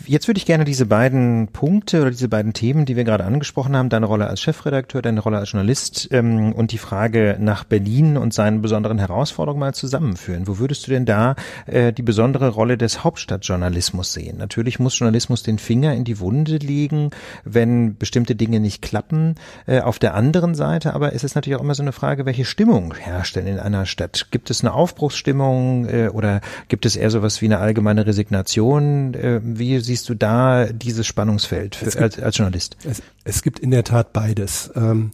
Jetzt 0.06 0.28
würde 0.28 0.38
ich 0.38 0.46
gerne 0.46 0.66
diese 0.66 0.86
beiden 0.86 1.50
Punkte 1.50 2.02
oder 2.02 2.12
diese 2.12 2.28
beiden 2.28 2.54
Themen, 2.54 2.86
die 2.86 2.96
wir 2.96 3.04
gerade 3.04 3.26
angesprochen 3.26 3.76
haben, 3.76 3.90
deine 3.90 4.06
Rolle 4.06 4.28
als 4.28 4.42
Chefredakteur, 4.42 5.02
deine 5.02 5.20
Rolle 5.20 5.38
als 5.38 5.52
Journalist 5.52 6.08
ähm, 6.12 6.54
und 6.54 6.72
die 6.72 6.78
Frage 6.78 7.38
nach 7.40 7.64
Berlin 7.64 8.18
und 8.18 8.34
seinen 8.34 8.62
besonderen 8.62 9.00
Herausforderungen 9.00 9.60
mal 9.60 9.74
zusammenführen. 9.74 10.48
Wo 10.48 10.60
würdest 10.60 10.88
du 10.88 10.92
denn 10.92 11.06
da 11.06 11.36
äh, 11.66 11.94
die 11.94 12.02
besondere 12.04 12.50
Rolle 12.50 12.78
des 12.78 13.04
Hauptstadtjournalismus 13.04 14.14
sehen? 14.14 14.38
Natürlich 14.38 14.80
muss 14.80 14.98
Journalismus 14.98 15.44
den 15.44 15.60
Finger 15.60 15.94
in 15.94 16.04
die 16.04 16.20
Wunde 16.20 16.58
legen, 16.58 17.12
wenn 17.44 17.98
bestimmte 17.98 18.36
Dinge 18.36 18.60
nicht 18.60 18.82
klappen. 18.82 19.36
Äh, 19.68 19.82
auf 19.82 20.00
der 20.00 20.14
anderen 20.14 20.56
Seite 20.56 20.94
aber 20.94 21.14
ist 21.14 21.24
es 21.24 21.36
natürlich 21.36 21.58
auch 21.58 21.64
immer 21.64 21.76
so 21.76 21.84
eine 21.84 21.92
Frage, 21.92 22.26
welche 22.26 22.46
Stimmung 22.46 22.94
herrscht 22.94 23.36
denn 23.36 23.48
in 23.48 23.60
einer 23.60 23.86
Stadt? 23.86 24.28
Gibt 24.32 24.50
es 24.50 24.62
eine 24.62 24.74
Aufbruchsstimmung 24.74 25.88
äh, 25.88 26.10
oder 26.10 26.42
gibt 26.68 26.86
es 26.86 26.96
eher 26.96 27.12
sowas 27.12 27.42
wie 27.42 27.46
eine 27.46 27.60
allgemeine 27.60 28.06
Resignation? 28.06 29.14
Äh, 29.14 29.42
wie 29.44 29.80
siehst 29.92 30.08
du 30.08 30.16
da 30.16 30.68
dieses 30.68 31.06
Spannungsfeld 31.06 31.76
für, 31.76 31.86
gibt, 31.86 31.98
als, 31.98 32.20
als, 32.20 32.38
Journalist? 32.38 32.78
Es, 32.90 33.02
es, 33.26 33.42
gibt 33.42 33.60
in 33.60 33.72
der 33.72 33.84
Tat 33.84 34.14
beides. 34.14 34.72
Ähm, 34.76 35.12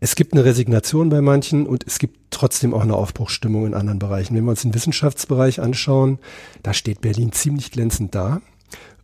es 0.00 0.16
gibt 0.16 0.32
eine 0.32 0.44
Resignation 0.44 1.10
bei 1.10 1.20
manchen 1.20 1.66
und 1.66 1.86
es 1.86 1.98
gibt 1.98 2.30
trotzdem 2.30 2.72
auch 2.72 2.80
eine 2.80 2.94
Aufbruchsstimmung 2.94 3.66
in 3.66 3.74
anderen 3.74 3.98
Bereichen. 3.98 4.34
Wenn 4.34 4.44
wir 4.44 4.50
uns 4.50 4.62
den 4.62 4.74
Wissenschaftsbereich 4.74 5.60
anschauen, 5.60 6.18
da 6.62 6.72
steht 6.72 7.02
Berlin 7.02 7.32
ziemlich 7.32 7.70
glänzend 7.70 8.14
da 8.14 8.40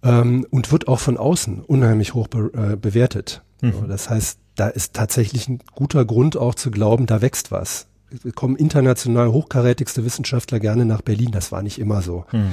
ähm, 0.02 0.46
und 0.50 0.72
wird 0.72 0.88
auch 0.88 0.98
von 0.98 1.18
außen 1.18 1.60
unheimlich 1.60 2.14
hoch 2.14 2.28
be 2.28 2.50
äh, 2.54 2.76
bewertet. 2.76 3.42
Mhm. 3.60 3.86
Das 3.86 4.08
heißt, 4.08 4.38
da 4.54 4.68
ist 4.68 4.94
tatsächlich 4.94 5.46
ein 5.48 5.60
guter 5.74 6.06
Grund 6.06 6.38
auch 6.38 6.54
zu 6.54 6.70
glauben, 6.70 7.04
da 7.04 7.20
wächst 7.20 7.52
was 7.52 7.86
kommen 8.34 8.56
international 8.56 9.30
hochkarätigste 9.30 10.04
Wissenschaftler 10.04 10.60
gerne 10.60 10.84
nach 10.84 11.02
Berlin. 11.02 11.30
Das 11.32 11.52
war 11.52 11.62
nicht 11.62 11.78
immer 11.78 12.02
so. 12.02 12.24
Mhm. 12.32 12.48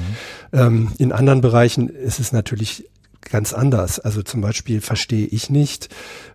Ähm, 0.52 0.92
in 0.98 1.12
anderen 1.12 1.40
Bereichen 1.40 1.88
ist 1.88 2.20
es 2.20 2.32
natürlich 2.32 2.84
ganz 3.20 3.52
anders. 3.52 3.98
Also 3.98 4.22
zum 4.22 4.40
Beispiel 4.40 4.80
verstehe 4.80 5.26
ich 5.26 5.50
nicht, 5.50 5.88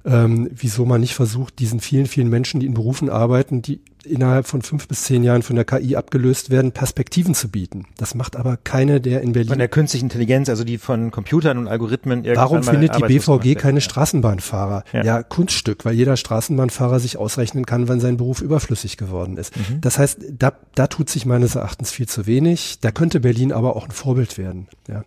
ähm, 0.06 0.50
wieso 0.54 0.86
man 0.86 1.02
nicht 1.02 1.16
versucht, 1.16 1.60
diesen 1.60 1.80
vielen, 1.80 2.06
vielen 2.06 2.30
Menschen, 2.30 2.60
die 2.60 2.66
in 2.66 2.74
Berufen 2.74 3.10
arbeiten, 3.10 3.62
die 3.62 3.82
innerhalb 4.06 4.48
von 4.48 4.62
fünf 4.62 4.88
bis 4.88 5.04
zehn 5.04 5.24
Jahren 5.24 5.44
von 5.44 5.56
der 5.56 5.66
KI 5.66 5.96
abgelöst 5.96 6.50
werden, 6.50 6.72
Perspektiven 6.74 7.34
zu 7.34 7.50
bieten. 7.50 7.86
Das 7.98 8.16
macht 8.16 8.36
aber 8.36 8.58
keine, 8.58 9.00
der 9.00 9.22
in 9.22 9.32
Berlin. 9.32 9.50
Von 9.50 9.60
der 9.60 9.70
künstlichen 9.70 10.06
Intelligenz, 10.06 10.50
also 10.50 10.64
die 10.64 10.78
von 10.78 11.12
Computern 11.12 11.58
und 11.58 11.68
Algorithmen. 11.68 12.26
Warum 12.36 12.64
findet 12.64 12.98
die 12.98 13.02
BVG 13.02 13.56
keine 13.56 13.82
Straßenbahnfahrer? 13.82 14.84
Ja. 14.92 15.04
ja. 15.04 15.24
Kunststück, 15.24 15.86
weil 15.86 15.94
jeder 15.94 16.18
Straßenbahnfahrer 16.18 17.00
sich 17.00 17.18
ausrechnen 17.18 17.66
kann, 17.66 17.88
wann 17.88 18.00
sein 18.00 18.18
Beruf 18.18 18.42
überflüssig 18.42 18.98
geworden 18.98 19.38
ist. 19.38 19.56
Mhm. 19.56 19.82
Das 19.82 19.98
heißt, 19.98 20.20
da, 20.38 20.54
da 20.76 20.88
tut 20.88 21.10
sich 21.10 21.26
meines 21.26 21.56
Erachtens 21.56 21.92
viel 21.92 22.08
zu 22.08 22.26
wenig. 22.26 22.80
Da 22.82 22.92
könnte 22.92 23.22
Berlin 23.22 23.54
aber 23.54 23.76
auch 23.76 23.86
ein 23.86 23.92
Vorbild 23.92 24.38
werden. 24.38 24.68
Ja. 24.90 25.04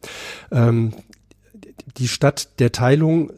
Ähm, 0.51 0.93
die 1.99 2.09
Stadt 2.09 2.59
der 2.61 2.72
Teilung 2.72 3.30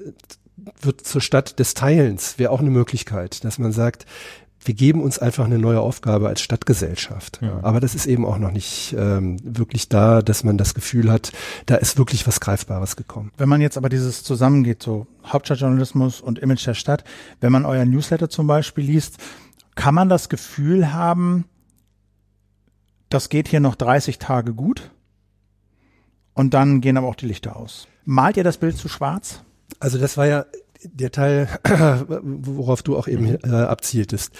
wird 0.80 1.06
zur 1.06 1.20
Stadt 1.20 1.59
des 1.59 1.74
Teilens, 1.74 2.38
wäre 2.38 2.50
auch 2.50 2.61
eine 2.61 2.70
Möglichkeit, 2.70 3.44
dass 3.44 3.59
man 3.59 3.72
sagt, 3.72 4.06
wir 4.64 4.74
geben 4.74 5.02
uns 5.02 5.18
einfach 5.18 5.44
eine 5.44 5.59
neue 5.59 5.80
Aufgabe 5.80 6.28
als 6.28 6.40
Stadtgesellschaft. 6.40 7.38
Ja. 7.40 7.61
Aber 7.62 7.80
das 7.80 7.94
ist 7.94 8.06
eben 8.06 8.26
auch 8.26 8.38
noch 8.38 8.50
nicht 8.50 8.94
ähm, 8.98 9.38
wirklich 9.42 9.88
da, 9.88 10.20
dass 10.20 10.44
man 10.44 10.59
das 10.59 10.74
Gefühl 10.74 11.11
hat, 11.11 11.32
da 11.66 11.76
ist 11.76 11.96
wirklich 11.96 12.26
was 12.26 12.40
Greifbares 12.40 12.96
gekommen. 12.96 13.32
Wenn 13.38 13.48
man 13.48 13.61
jetzt 13.61 13.76
aber 13.78 13.88
dieses 13.88 14.24
zusammengeht, 14.24 14.82
so 14.82 15.06
Hauptstadtjournalismus 15.24 16.20
und 16.20 16.38
Image 16.38 16.66
der 16.66 16.74
Stadt, 16.74 17.04
wenn 17.40 17.52
man 17.52 17.64
euer 17.64 17.84
Newsletter 17.84 18.28
zum 18.28 18.46
Beispiel 18.46 18.84
liest, 18.84 19.18
kann 19.74 19.94
man 19.94 20.09
das 20.09 20.28
Gefühl 20.28 20.92
haben, 20.92 21.44
das 23.09 23.28
geht 23.28 23.48
hier 23.48 23.61
noch 23.61 23.76
30 23.76 24.18
Tage 24.18 24.52
gut 24.52 24.90
und 26.34 26.52
dann 26.52 26.80
gehen 26.80 26.96
aber 26.96 27.06
auch 27.06 27.14
die 27.14 27.26
Lichter 27.26 27.56
aus. 27.56 27.88
Malt 28.11 28.38
ihr 28.38 28.44
das 28.44 28.56
Bild 28.56 28.74
zu 28.74 28.88
schwarz? 28.88 29.42
Also 29.80 29.98
das 29.98 30.16
war 30.16 30.26
ja 30.26 30.46
der 30.82 31.12
Teil, 31.12 31.46
worauf 32.22 32.82
du 32.82 32.96
auch 32.96 33.06
eben 33.06 33.32
mhm. 33.32 33.38
äh, 33.44 33.50
abzieltest. 33.50 34.32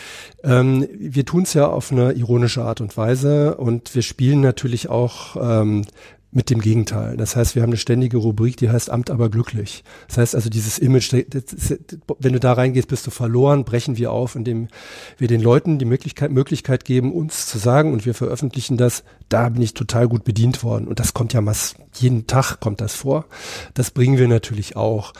Ähm, 0.42 0.88
wir 0.98 1.26
tun 1.26 1.42
es 1.42 1.52
ja 1.52 1.66
auf 1.66 1.92
eine 1.92 2.12
ironische 2.12 2.64
Art 2.64 2.80
und 2.80 2.96
Weise 2.96 3.56
und 3.56 3.94
wir 3.94 4.00
spielen 4.00 4.40
natürlich 4.40 4.88
auch 4.88 5.36
ähm, 5.38 5.84
mit 6.31 6.51
dem 6.51 6.61
Gegenteil. 6.61 7.16
Das 7.16 7.37
heißt, 7.37 7.55
wir 7.55 7.62
haben 7.62 7.70
eine 7.70 7.79
ständige 7.79 8.18
Rubrik, 8.18 8.59
die 8.59 8.68
heißt 8.68 8.91
Amt 8.91 9.11
aber 9.11 9.31
glücklich. 9.31 9.83
Das 10.09 10.18
heißt 10.18 10.35
also 10.35 10.51
dieses 10.51 10.79
Image, 10.79 11.12
wenn 11.12 12.33
du 12.33 12.41
da 12.41 12.53
reingehst, 12.53 12.89
bist 12.89 13.07
du 13.07 13.11
verloren, 13.11 13.64
brechen 13.64 13.97
wir 13.97 14.12
auf, 14.12 14.37
indem 14.37 14.68
wir 15.16 15.26
den 15.29 15.41
Leuten 15.41 15.79
die 15.79 15.87
Möglichkeit, 15.87 16.31
Möglichkeit 16.31 16.85
geben, 16.85 17.12
uns 17.12 17.47
zu 17.47 17.59
sagen 17.59 17.93
und 17.95 18.05
wir 18.05 18.12
veröffentlichen 18.12 18.76
das, 18.76 19.05
da 19.31 19.49
bin 19.49 19.62
ich 19.62 19.72
total 19.72 20.07
gut 20.07 20.24
bedient 20.24 20.62
worden. 20.62 20.87
Und 20.87 21.01
das 21.01 21.14
kommt 21.14 21.33
ja 21.33 21.41
mass, 21.41 21.76
jeden 21.95 22.26
Tag 22.26 22.61
kommt 22.61 22.83
das 22.83 22.95
vor. 22.95 23.24
Das 23.72 23.91
bringen 23.91 24.18
wir 24.18 24.29
natürlich 24.29 24.76
auch. 24.76 25.14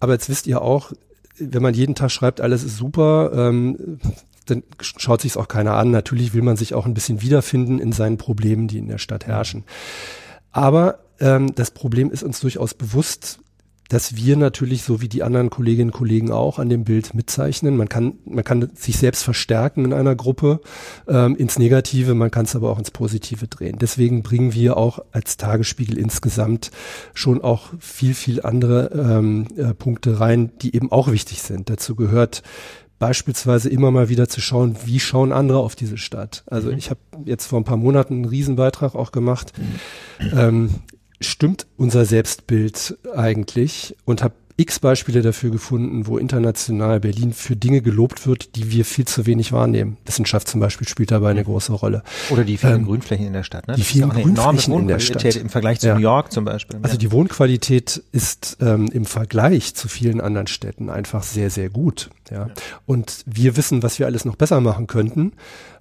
Aber 0.00 0.14
jetzt 0.14 0.30
wisst 0.30 0.46
ihr 0.46 0.62
auch, 0.62 0.92
wenn 1.38 1.62
man 1.62 1.74
jeden 1.74 1.94
Tag 1.94 2.10
schreibt, 2.10 2.40
alles 2.40 2.64
ist 2.64 2.78
super, 2.78 3.32
ähm, 3.34 3.98
dann 4.46 4.62
schaut 4.80 5.20
sich 5.20 5.36
auch 5.36 5.48
keiner 5.48 5.74
an. 5.74 5.90
Natürlich 5.90 6.32
will 6.32 6.42
man 6.42 6.56
sich 6.56 6.74
auch 6.74 6.86
ein 6.86 6.94
bisschen 6.94 7.20
wiederfinden 7.20 7.78
in 7.78 7.92
seinen 7.92 8.18
Problemen, 8.18 8.68
die 8.68 8.78
in 8.78 8.88
der 8.88 8.98
Stadt 8.98 9.26
herrschen. 9.26 9.60
Mhm. 9.60 10.23
Aber 10.54 11.00
ähm, 11.18 11.52
das 11.56 11.72
Problem 11.72 12.10
ist 12.10 12.22
uns 12.22 12.40
durchaus 12.40 12.74
bewusst, 12.74 13.40
dass 13.88 14.16
wir 14.16 14.36
natürlich, 14.36 14.82
so 14.82 15.02
wie 15.02 15.08
die 15.08 15.22
anderen 15.22 15.50
Kolleginnen 15.50 15.90
und 15.90 15.96
Kollegen 15.96 16.30
auch, 16.30 16.58
an 16.58 16.68
dem 16.68 16.84
Bild 16.84 17.12
mitzeichnen. 17.12 17.76
Man 17.76 17.88
kann, 17.88 18.14
man 18.24 18.44
kann 18.44 18.70
sich 18.74 18.96
selbst 18.96 19.24
verstärken 19.24 19.84
in 19.84 19.92
einer 19.92 20.14
Gruppe 20.14 20.60
ähm, 21.06 21.36
ins 21.36 21.58
Negative, 21.58 22.14
man 22.14 22.30
kann 22.30 22.46
es 22.46 22.56
aber 22.56 22.70
auch 22.70 22.78
ins 22.78 22.92
Positive 22.92 23.46
drehen. 23.48 23.78
Deswegen 23.78 24.22
bringen 24.22 24.54
wir 24.54 24.76
auch 24.76 25.00
als 25.10 25.36
Tagesspiegel 25.36 25.98
insgesamt 25.98 26.70
schon 27.14 27.42
auch 27.42 27.72
viel, 27.80 28.14
viel 28.14 28.40
andere 28.40 28.90
ähm, 28.94 29.48
äh, 29.56 29.74
Punkte 29.74 30.18
rein, 30.18 30.52
die 30.62 30.74
eben 30.74 30.90
auch 30.90 31.10
wichtig 31.10 31.42
sind. 31.42 31.68
Dazu 31.68 31.94
gehört 31.94 32.42
beispielsweise 33.04 33.68
immer 33.68 33.90
mal 33.90 34.08
wieder 34.08 34.30
zu 34.30 34.40
schauen, 34.40 34.76
wie 34.86 34.98
schauen 34.98 35.30
andere 35.30 35.58
auf 35.58 35.76
diese 35.76 35.98
Stadt. 35.98 36.42
Also 36.46 36.70
mhm. 36.70 36.78
ich 36.78 36.88
habe 36.88 37.00
jetzt 37.26 37.44
vor 37.44 37.60
ein 37.60 37.64
paar 37.64 37.76
Monaten 37.76 38.14
einen 38.14 38.24
Riesenbeitrag 38.24 38.94
auch 38.94 39.12
gemacht. 39.12 39.52
Mhm. 39.58 40.38
Ähm, 40.38 40.70
stimmt 41.20 41.66
unser 41.76 42.06
Selbstbild 42.06 42.96
eigentlich? 43.14 43.94
Und 44.06 44.22
habe 44.22 44.32
x 44.56 44.78
Beispiele 44.78 45.22
dafür 45.22 45.50
gefunden, 45.50 46.06
wo 46.06 46.16
international 46.16 47.00
Berlin 47.00 47.32
für 47.32 47.56
Dinge 47.56 47.82
gelobt 47.82 48.26
wird, 48.26 48.54
die 48.54 48.70
wir 48.70 48.84
viel 48.84 49.04
zu 49.04 49.26
wenig 49.26 49.52
wahrnehmen. 49.52 49.96
Wissenschaft 50.06 50.46
zum 50.46 50.60
Beispiel 50.60 50.86
spielt 50.86 51.10
dabei 51.10 51.30
eine 51.30 51.42
große 51.42 51.72
Rolle. 51.72 52.02
Oder 52.30 52.44
die 52.44 52.56
vielen 52.56 52.76
ähm, 52.76 52.86
Grünflächen 52.86 53.26
in 53.26 53.32
der 53.32 53.42
Stadt. 53.42 53.66
Ne? 53.66 53.74
Die 53.74 53.82
vielen 53.82 54.10
Grünflächen 54.10 54.78
in 54.78 54.88
der 54.88 55.00
Stadt. 55.00 55.24
Im 55.36 55.48
Vergleich 55.48 55.80
zu 55.80 55.88
ja. 55.88 55.94
New 55.94 56.00
York 56.00 56.30
zum 56.30 56.44
Beispiel. 56.44 56.78
Also 56.82 56.96
die 56.96 57.10
Wohnqualität 57.10 58.02
ist 58.12 58.58
ähm, 58.60 58.88
im 58.92 59.06
Vergleich 59.06 59.74
zu 59.74 59.88
vielen 59.88 60.20
anderen 60.20 60.46
Städten 60.46 60.88
einfach 60.88 61.24
sehr, 61.24 61.50
sehr 61.50 61.68
gut. 61.68 62.10
Ja. 62.30 62.50
Und 62.86 63.22
wir 63.26 63.56
wissen, 63.56 63.82
was 63.82 63.98
wir 63.98 64.06
alles 64.06 64.24
noch 64.24 64.36
besser 64.36 64.60
machen 64.60 64.86
könnten. 64.86 65.32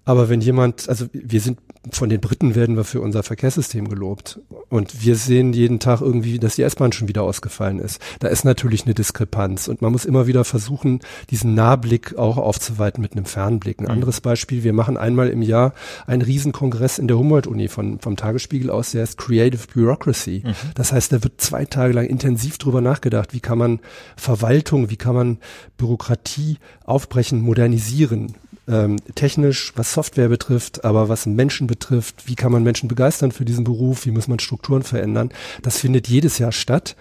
Aber 0.06 0.30
wenn 0.30 0.42
jemand, 0.42 0.90
also 0.90 1.06
wir 1.14 1.40
sind 1.40 1.60
von 1.92 2.10
den 2.10 2.22
Briten 2.22 2.56
werden 2.56 2.78
wir 2.78 2.86
für 2.86 3.02
unser 3.02 3.24
Verkehrssystem 3.24 3.90
gelobt. 3.90 4.40
Und 4.70 5.04
wir 5.04 5.16
sehen 5.16 5.54
jeden 5.54 5.80
Tag 5.80 6.02
irgendwie, 6.02 6.40
dass 6.40 6.56
die 6.56 6.62
S-Bahn 6.62 6.94
schon 6.94 7.10
wieder 7.10 7.24
ausgefallen 7.24 7.80
ist. 7.80 8.02
Da 8.20 8.30
ist 8.30 8.46
natürlich 8.46 8.86
eine 8.86 8.94
Diskrepanz. 8.94 9.68
Und 9.68 9.82
man 9.82 9.92
muss 9.92 10.06
immer 10.06 10.26
wieder 10.26 10.46
versuchen, 10.46 11.00
diesen 11.30 11.56
Nahblick 11.56 12.18
auch 12.18 12.38
aufzuweiten 12.38 13.02
mit 13.02 13.14
einem 13.14 13.26
Fernblick. 13.26 13.80
Ein 13.80 13.86
mhm. 13.86 13.92
anderes 13.92 14.22
Beispiel, 14.22 14.64
wir 14.64 14.74
machen 14.74 14.96
einmal 14.96 15.30
im 15.30 15.42
Jahr 15.42 15.74
einen 16.08 16.22
Riesenkongress 16.22 17.00
in 17.00 17.08
der 17.08 17.18
Humboldt-Uni 17.18 17.68
von, 17.68 18.00
vom 18.00 18.16
Tagesspiegel 18.16 18.70
aus, 18.70 18.92
der 18.92 19.02
heißt 19.02 19.18
Creative 19.18 19.68
Bureaucracy. 19.74 20.44
Mhm. 20.46 20.54
Das 20.76 20.94
heißt, 20.94 21.12
da 21.12 21.24
wird 21.24 21.42
zwei 21.42 21.66
Tage 21.66 21.94
lang 21.94 22.06
intensiv 22.06 22.58
drüber 22.58 22.80
nachgedacht, 22.80 23.34
wie 23.34 23.42
kann 23.42 23.58
man 23.58 23.80
Verwaltung, 24.16 24.90
wie 24.90 24.98
kann 24.98 25.16
man 25.16 25.38
Bürokratie 25.78 26.58
aufbrechen, 26.86 27.42
modernisieren 27.42 28.36
ähm, 28.68 28.98
technisch, 29.16 29.74
was 29.76 29.94
Software 29.94 30.30
betrifft, 30.30 30.86
aber 30.86 31.10
was 31.10 31.26
Menschen 31.26 31.68
betrifft, 31.68 32.28
wie 32.28 32.36
kann 32.36 32.52
man 32.52 32.64
Menschen 32.64 32.88
begeistern 32.88 33.32
für 33.32 33.46
diesen 33.46 33.64
Beruf, 33.64 34.06
wie 34.06 34.12
muss 34.12 34.28
man 34.28 34.40
Strukturen 34.40 34.84
verändern, 34.84 35.30
das 35.62 35.78
findet 35.78 36.08
jedes 36.08 36.38
Jahr 36.38 36.52
statt. 36.52 36.96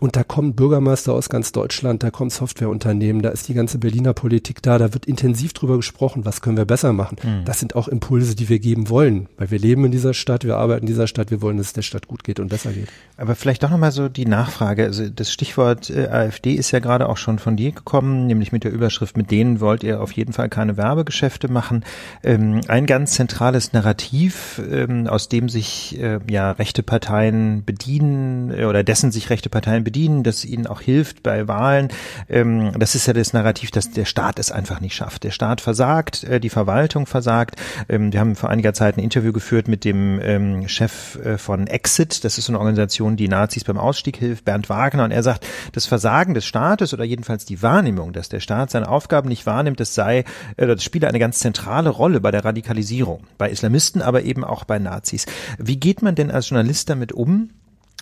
Und 0.00 0.16
da 0.16 0.22
kommen 0.22 0.54
Bürgermeister 0.54 1.12
aus 1.12 1.28
ganz 1.28 1.50
Deutschland, 1.52 2.02
da 2.02 2.10
kommen 2.10 2.30
Softwareunternehmen, 2.30 3.22
da 3.22 3.30
ist 3.30 3.48
die 3.48 3.54
ganze 3.54 3.78
Berliner 3.78 4.12
Politik 4.12 4.62
da, 4.62 4.78
da 4.78 4.94
wird 4.94 5.06
intensiv 5.06 5.52
drüber 5.52 5.76
gesprochen, 5.76 6.24
was 6.24 6.40
können 6.40 6.56
wir 6.56 6.64
besser 6.64 6.92
machen. 6.92 7.16
Mhm. 7.22 7.44
Das 7.44 7.58
sind 7.58 7.74
auch 7.74 7.88
Impulse, 7.88 8.36
die 8.36 8.48
wir 8.48 8.60
geben 8.60 8.88
wollen, 8.88 9.28
weil 9.38 9.50
wir 9.50 9.58
leben 9.58 9.84
in 9.84 9.92
dieser 9.92 10.14
Stadt, 10.14 10.44
wir 10.44 10.56
arbeiten 10.56 10.82
in 10.82 10.92
dieser 10.92 11.08
Stadt, 11.08 11.30
wir 11.30 11.42
wollen, 11.42 11.56
dass 11.56 11.68
es 11.68 11.72
der 11.72 11.82
Stadt 11.82 12.06
gut 12.06 12.22
geht 12.22 12.38
und 12.38 12.48
besser 12.48 12.72
geht. 12.72 12.88
Aber 13.16 13.34
vielleicht 13.34 13.64
doch 13.64 13.70
nochmal 13.70 13.90
so 13.90 14.08
die 14.08 14.26
Nachfrage, 14.26 14.84
also 14.84 15.08
das 15.08 15.32
Stichwort 15.32 15.90
äh, 15.90 16.06
AfD 16.06 16.54
ist 16.54 16.70
ja 16.70 16.78
gerade 16.78 17.08
auch 17.08 17.16
schon 17.16 17.40
von 17.40 17.56
dir 17.56 17.72
gekommen, 17.72 18.26
nämlich 18.26 18.52
mit 18.52 18.62
der 18.62 18.72
Überschrift, 18.72 19.16
mit 19.16 19.32
denen 19.32 19.60
wollt 19.60 19.82
ihr 19.82 20.00
auf 20.00 20.12
jeden 20.12 20.32
Fall 20.32 20.48
keine 20.48 20.76
Werbe 20.76 21.07
Werbegeschäfte 21.08 21.50
machen. 21.50 21.84
Ähm, 22.22 22.60
ein 22.68 22.86
ganz 22.86 23.12
zentrales 23.12 23.72
Narrativ, 23.72 24.60
ähm, 24.70 25.06
aus 25.06 25.28
dem 25.28 25.48
sich 25.48 25.98
äh, 26.00 26.20
ja 26.30 26.52
rechte 26.52 26.82
Parteien 26.82 27.64
bedienen 27.64 28.50
äh, 28.50 28.64
oder 28.64 28.84
dessen 28.84 29.10
sich 29.10 29.30
rechte 29.30 29.48
Parteien 29.48 29.84
bedienen, 29.84 30.22
das 30.22 30.44
ihnen 30.44 30.66
auch 30.66 30.80
hilft 30.80 31.22
bei 31.22 31.48
Wahlen. 31.48 31.88
Ähm, 32.28 32.72
das 32.78 32.94
ist 32.94 33.06
ja 33.06 33.14
das 33.14 33.32
Narrativ, 33.32 33.70
dass 33.70 33.90
der 33.90 34.04
Staat 34.04 34.38
es 34.38 34.52
einfach 34.52 34.80
nicht 34.80 34.94
schafft. 34.94 35.24
Der 35.24 35.30
Staat 35.30 35.60
versagt, 35.60 36.24
äh, 36.24 36.40
die 36.40 36.50
Verwaltung 36.50 37.06
versagt. 37.06 37.56
Ähm, 37.88 38.12
wir 38.12 38.20
haben 38.20 38.36
vor 38.36 38.50
einiger 38.50 38.74
Zeit 38.74 38.96
ein 38.96 39.02
Interview 39.02 39.32
geführt 39.32 39.66
mit 39.66 39.84
dem 39.84 40.20
ähm, 40.22 40.68
Chef 40.68 41.16
äh, 41.24 41.38
von 41.38 41.66
Exit. 41.66 42.24
Das 42.24 42.36
ist 42.38 42.48
eine 42.48 42.58
Organisation, 42.58 43.16
die 43.16 43.28
Nazis 43.28 43.64
beim 43.64 43.78
Ausstieg 43.78 44.16
hilft, 44.16 44.44
Bernd 44.44 44.68
Wagner. 44.68 45.04
Und 45.04 45.10
er 45.10 45.22
sagt, 45.22 45.46
das 45.72 45.86
Versagen 45.86 46.34
des 46.34 46.44
Staates 46.44 46.92
oder 46.92 47.04
jedenfalls 47.04 47.46
die 47.46 47.62
Wahrnehmung, 47.62 48.12
dass 48.12 48.28
der 48.28 48.40
Staat 48.40 48.70
seine 48.70 48.88
Aufgaben 48.88 49.28
nicht 49.28 49.46
wahrnimmt, 49.46 49.80
das 49.80 49.94
sei, 49.94 50.24
äh, 50.56 50.66
das 50.66 50.84
spiele 50.98 51.08
eine 51.08 51.20
ganz 51.20 51.38
zentrale 51.38 51.90
Rolle 51.90 52.20
bei 52.20 52.32
der 52.32 52.44
Radikalisierung. 52.44 53.22
Bei 53.38 53.48
Islamisten, 53.50 54.02
aber 54.02 54.24
eben 54.24 54.42
auch 54.42 54.64
bei 54.64 54.80
Nazis. 54.80 55.26
Wie 55.56 55.76
geht 55.76 56.02
man 56.02 56.16
denn 56.16 56.32
als 56.32 56.48
Journalist 56.48 56.90
damit 56.90 57.12
um? 57.12 57.50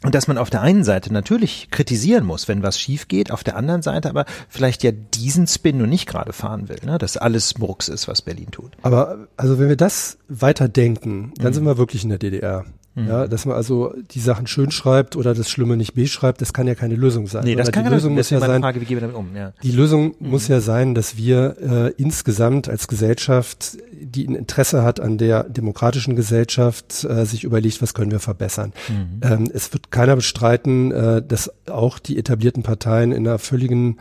Und 0.02 0.14
dass 0.14 0.28
man 0.28 0.38
auf 0.38 0.48
der 0.48 0.62
einen 0.62 0.82
Seite 0.82 1.12
natürlich 1.12 1.68
kritisieren 1.70 2.24
muss, 2.24 2.48
wenn 2.48 2.62
was 2.62 2.80
schief 2.80 3.08
geht, 3.08 3.30
auf 3.30 3.44
der 3.44 3.56
anderen 3.56 3.82
Seite 3.82 4.08
aber 4.08 4.24
vielleicht 4.48 4.82
ja 4.82 4.92
diesen 4.92 5.46
Spin 5.46 5.76
nur 5.76 5.86
nicht 5.86 6.06
gerade 6.06 6.32
fahren 6.32 6.70
will, 6.70 6.78
ne? 6.86 6.96
dass 6.96 7.18
alles 7.18 7.58
Murks 7.58 7.88
ist, 7.88 8.08
was 8.08 8.22
Berlin 8.22 8.50
tut. 8.50 8.72
Aber 8.80 9.28
also 9.36 9.58
wenn 9.58 9.68
wir 9.68 9.76
das 9.76 10.16
weiterdenken, 10.28 11.32
dann 11.36 11.48
mhm. 11.48 11.54
sind 11.54 11.64
wir 11.64 11.76
wirklich 11.76 12.02
in 12.02 12.10
der 12.10 12.18
DDR. 12.18 12.64
Mhm. 12.96 13.08
Ja, 13.08 13.26
dass 13.28 13.44
man 13.44 13.56
also 13.56 13.94
die 14.10 14.20
Sachen 14.20 14.46
schön 14.46 14.70
schreibt 14.70 15.16
oder 15.16 15.34
das 15.34 15.50
Schlimme 15.50 15.76
nicht 15.76 15.92
beschreibt, 15.92 16.40
das 16.40 16.54
kann 16.54 16.66
ja 16.66 16.74
keine 16.74 16.94
Lösung 16.94 17.26
sein. 17.26 17.44
Nee, 17.44 17.54
das 17.54 17.70
kann 17.70 17.84
die 17.84 17.90
Lösung 17.90 18.14
muss 18.14 18.30
ja 18.30 18.40
sein. 18.40 18.62
Frage, 18.62 18.80
wie 18.80 18.86
gehen 18.86 18.96
wir 18.96 19.02
damit 19.02 19.16
um? 19.16 19.36
Ja. 19.36 19.52
Die 19.62 19.70
Lösung 19.70 20.14
mhm. 20.18 20.30
muss 20.30 20.48
ja 20.48 20.60
sein, 20.60 20.94
dass 20.94 21.18
wir 21.18 21.56
äh, 21.60 22.02
insgesamt 22.02 22.70
als 22.70 22.88
Gesellschaft, 22.88 23.76
die 23.92 24.26
ein 24.26 24.34
Interesse 24.34 24.82
hat 24.82 24.98
an 24.98 25.18
der 25.18 25.44
demokratischen 25.44 26.16
Gesellschaft, 26.16 27.04
äh, 27.04 27.26
sich 27.26 27.44
überlegt, 27.44 27.82
was 27.82 27.92
können 27.92 28.10
wir 28.10 28.20
verbessern. 28.20 28.72
Mhm. 28.88 29.20
Ähm, 29.22 29.50
es 29.52 29.74
wird 29.74 29.90
keiner 29.90 30.16
bestreiten, 30.16 30.90
äh, 30.90 31.22
dass 31.22 31.52
auch 31.68 31.98
die 31.98 32.16
etablierten 32.16 32.62
Parteien 32.62 33.12
in 33.12 33.28
einer 33.28 33.38
völligen 33.38 33.98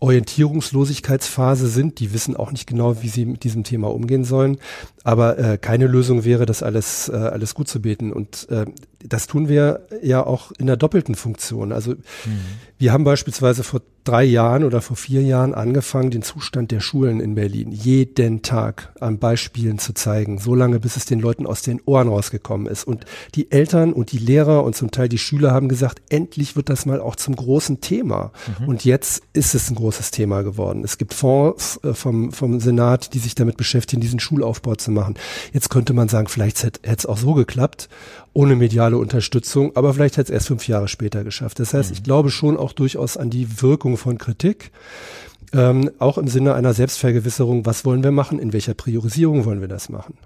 Orientierungslosigkeitsphase 0.00 1.68
sind. 1.68 2.00
Die 2.00 2.12
wissen 2.12 2.36
auch 2.36 2.52
nicht 2.52 2.66
genau, 2.66 3.02
wie 3.02 3.08
sie 3.08 3.24
mit 3.24 3.44
diesem 3.44 3.64
Thema 3.64 3.92
umgehen 3.92 4.24
sollen. 4.24 4.58
Aber 5.04 5.38
äh, 5.38 5.58
keine 5.58 5.86
Lösung 5.86 6.24
wäre, 6.24 6.46
das 6.46 6.62
alles, 6.62 7.08
äh, 7.08 7.16
alles 7.16 7.54
gut 7.54 7.68
zu 7.68 7.80
beten. 7.80 8.12
Und 8.12 8.48
äh, 8.50 8.66
das 9.08 9.26
tun 9.26 9.48
wir 9.48 9.86
ja 10.02 10.24
auch 10.24 10.52
in 10.52 10.66
der 10.66 10.76
doppelten 10.76 11.14
Funktion. 11.14 11.72
Also 11.72 11.92
mhm. 11.92 12.40
wir 12.78 12.92
haben 12.92 13.04
beispielsweise 13.04 13.62
vor 13.62 13.80
drei 14.06 14.24
Jahren 14.24 14.64
oder 14.64 14.80
vor 14.80 14.96
vier 14.96 15.22
Jahren 15.22 15.52
angefangen, 15.52 16.10
den 16.10 16.22
Zustand 16.22 16.70
der 16.70 16.80
Schulen 16.80 17.20
in 17.20 17.34
Berlin 17.34 17.72
jeden 17.72 18.42
Tag 18.42 18.92
an 19.00 19.18
Beispielen 19.18 19.78
zu 19.78 19.94
zeigen, 19.94 20.38
so 20.38 20.54
lange 20.54 20.78
bis 20.78 20.96
es 20.96 21.06
den 21.06 21.20
Leuten 21.20 21.46
aus 21.46 21.62
den 21.62 21.80
Ohren 21.84 22.08
rausgekommen 22.08 22.66
ist. 22.66 22.84
Und 22.84 23.04
die 23.34 23.50
Eltern 23.50 23.92
und 23.92 24.12
die 24.12 24.18
Lehrer 24.18 24.62
und 24.64 24.76
zum 24.76 24.90
Teil 24.90 25.08
die 25.08 25.18
Schüler 25.18 25.50
haben 25.50 25.68
gesagt, 25.68 26.00
endlich 26.08 26.56
wird 26.56 26.68
das 26.68 26.86
mal 26.86 27.00
auch 27.00 27.16
zum 27.16 27.34
großen 27.34 27.80
Thema. 27.80 28.32
Mhm. 28.60 28.68
Und 28.68 28.84
jetzt 28.84 29.22
ist 29.32 29.54
es 29.54 29.70
ein 29.70 29.74
großes 29.74 30.12
Thema 30.12 30.42
geworden. 30.42 30.84
Es 30.84 30.98
gibt 30.98 31.12
Fonds 31.12 31.80
äh, 31.82 31.92
vom, 31.92 32.32
vom 32.32 32.60
Senat, 32.60 33.12
die 33.14 33.18
sich 33.18 33.34
damit 33.34 33.56
beschäftigen, 33.56 34.00
diesen 34.00 34.20
Schulaufbau 34.20 34.76
zu 34.76 34.92
machen. 34.92 35.14
Jetzt 35.52 35.68
könnte 35.68 35.92
man 35.92 36.08
sagen, 36.08 36.28
vielleicht 36.28 36.62
hätte 36.62 36.80
es 36.82 37.06
auch 37.06 37.18
so 37.18 37.34
geklappt 37.34 37.88
ohne 38.36 38.54
mediale 38.54 38.98
Unterstützung, 38.98 39.74
aber 39.76 39.94
vielleicht 39.94 40.18
hätte 40.18 40.30
es 40.30 40.34
erst 40.34 40.48
fünf 40.48 40.68
Jahre 40.68 40.88
später 40.88 41.24
geschafft. 41.24 41.58
Das 41.58 41.72
heißt, 41.72 41.90
mhm. 41.90 41.94
ich 41.94 42.02
glaube 42.02 42.30
schon 42.30 42.58
auch 42.58 42.74
durchaus 42.74 43.16
an 43.16 43.30
die 43.30 43.62
Wirkung 43.62 43.96
von 43.96 44.18
Kritik. 44.18 44.72
Ähm, 45.54 45.90
auch 45.98 46.18
im 46.18 46.28
Sinne 46.28 46.54
einer 46.54 46.74
Selbstvergewisserung, 46.74 47.64
was 47.64 47.86
wollen 47.86 48.04
wir 48.04 48.10
machen, 48.10 48.38
in 48.38 48.52
welcher 48.52 48.74
Priorisierung 48.74 49.46
wollen 49.46 49.62
wir 49.62 49.68
das 49.68 49.88
machen. 49.88 50.18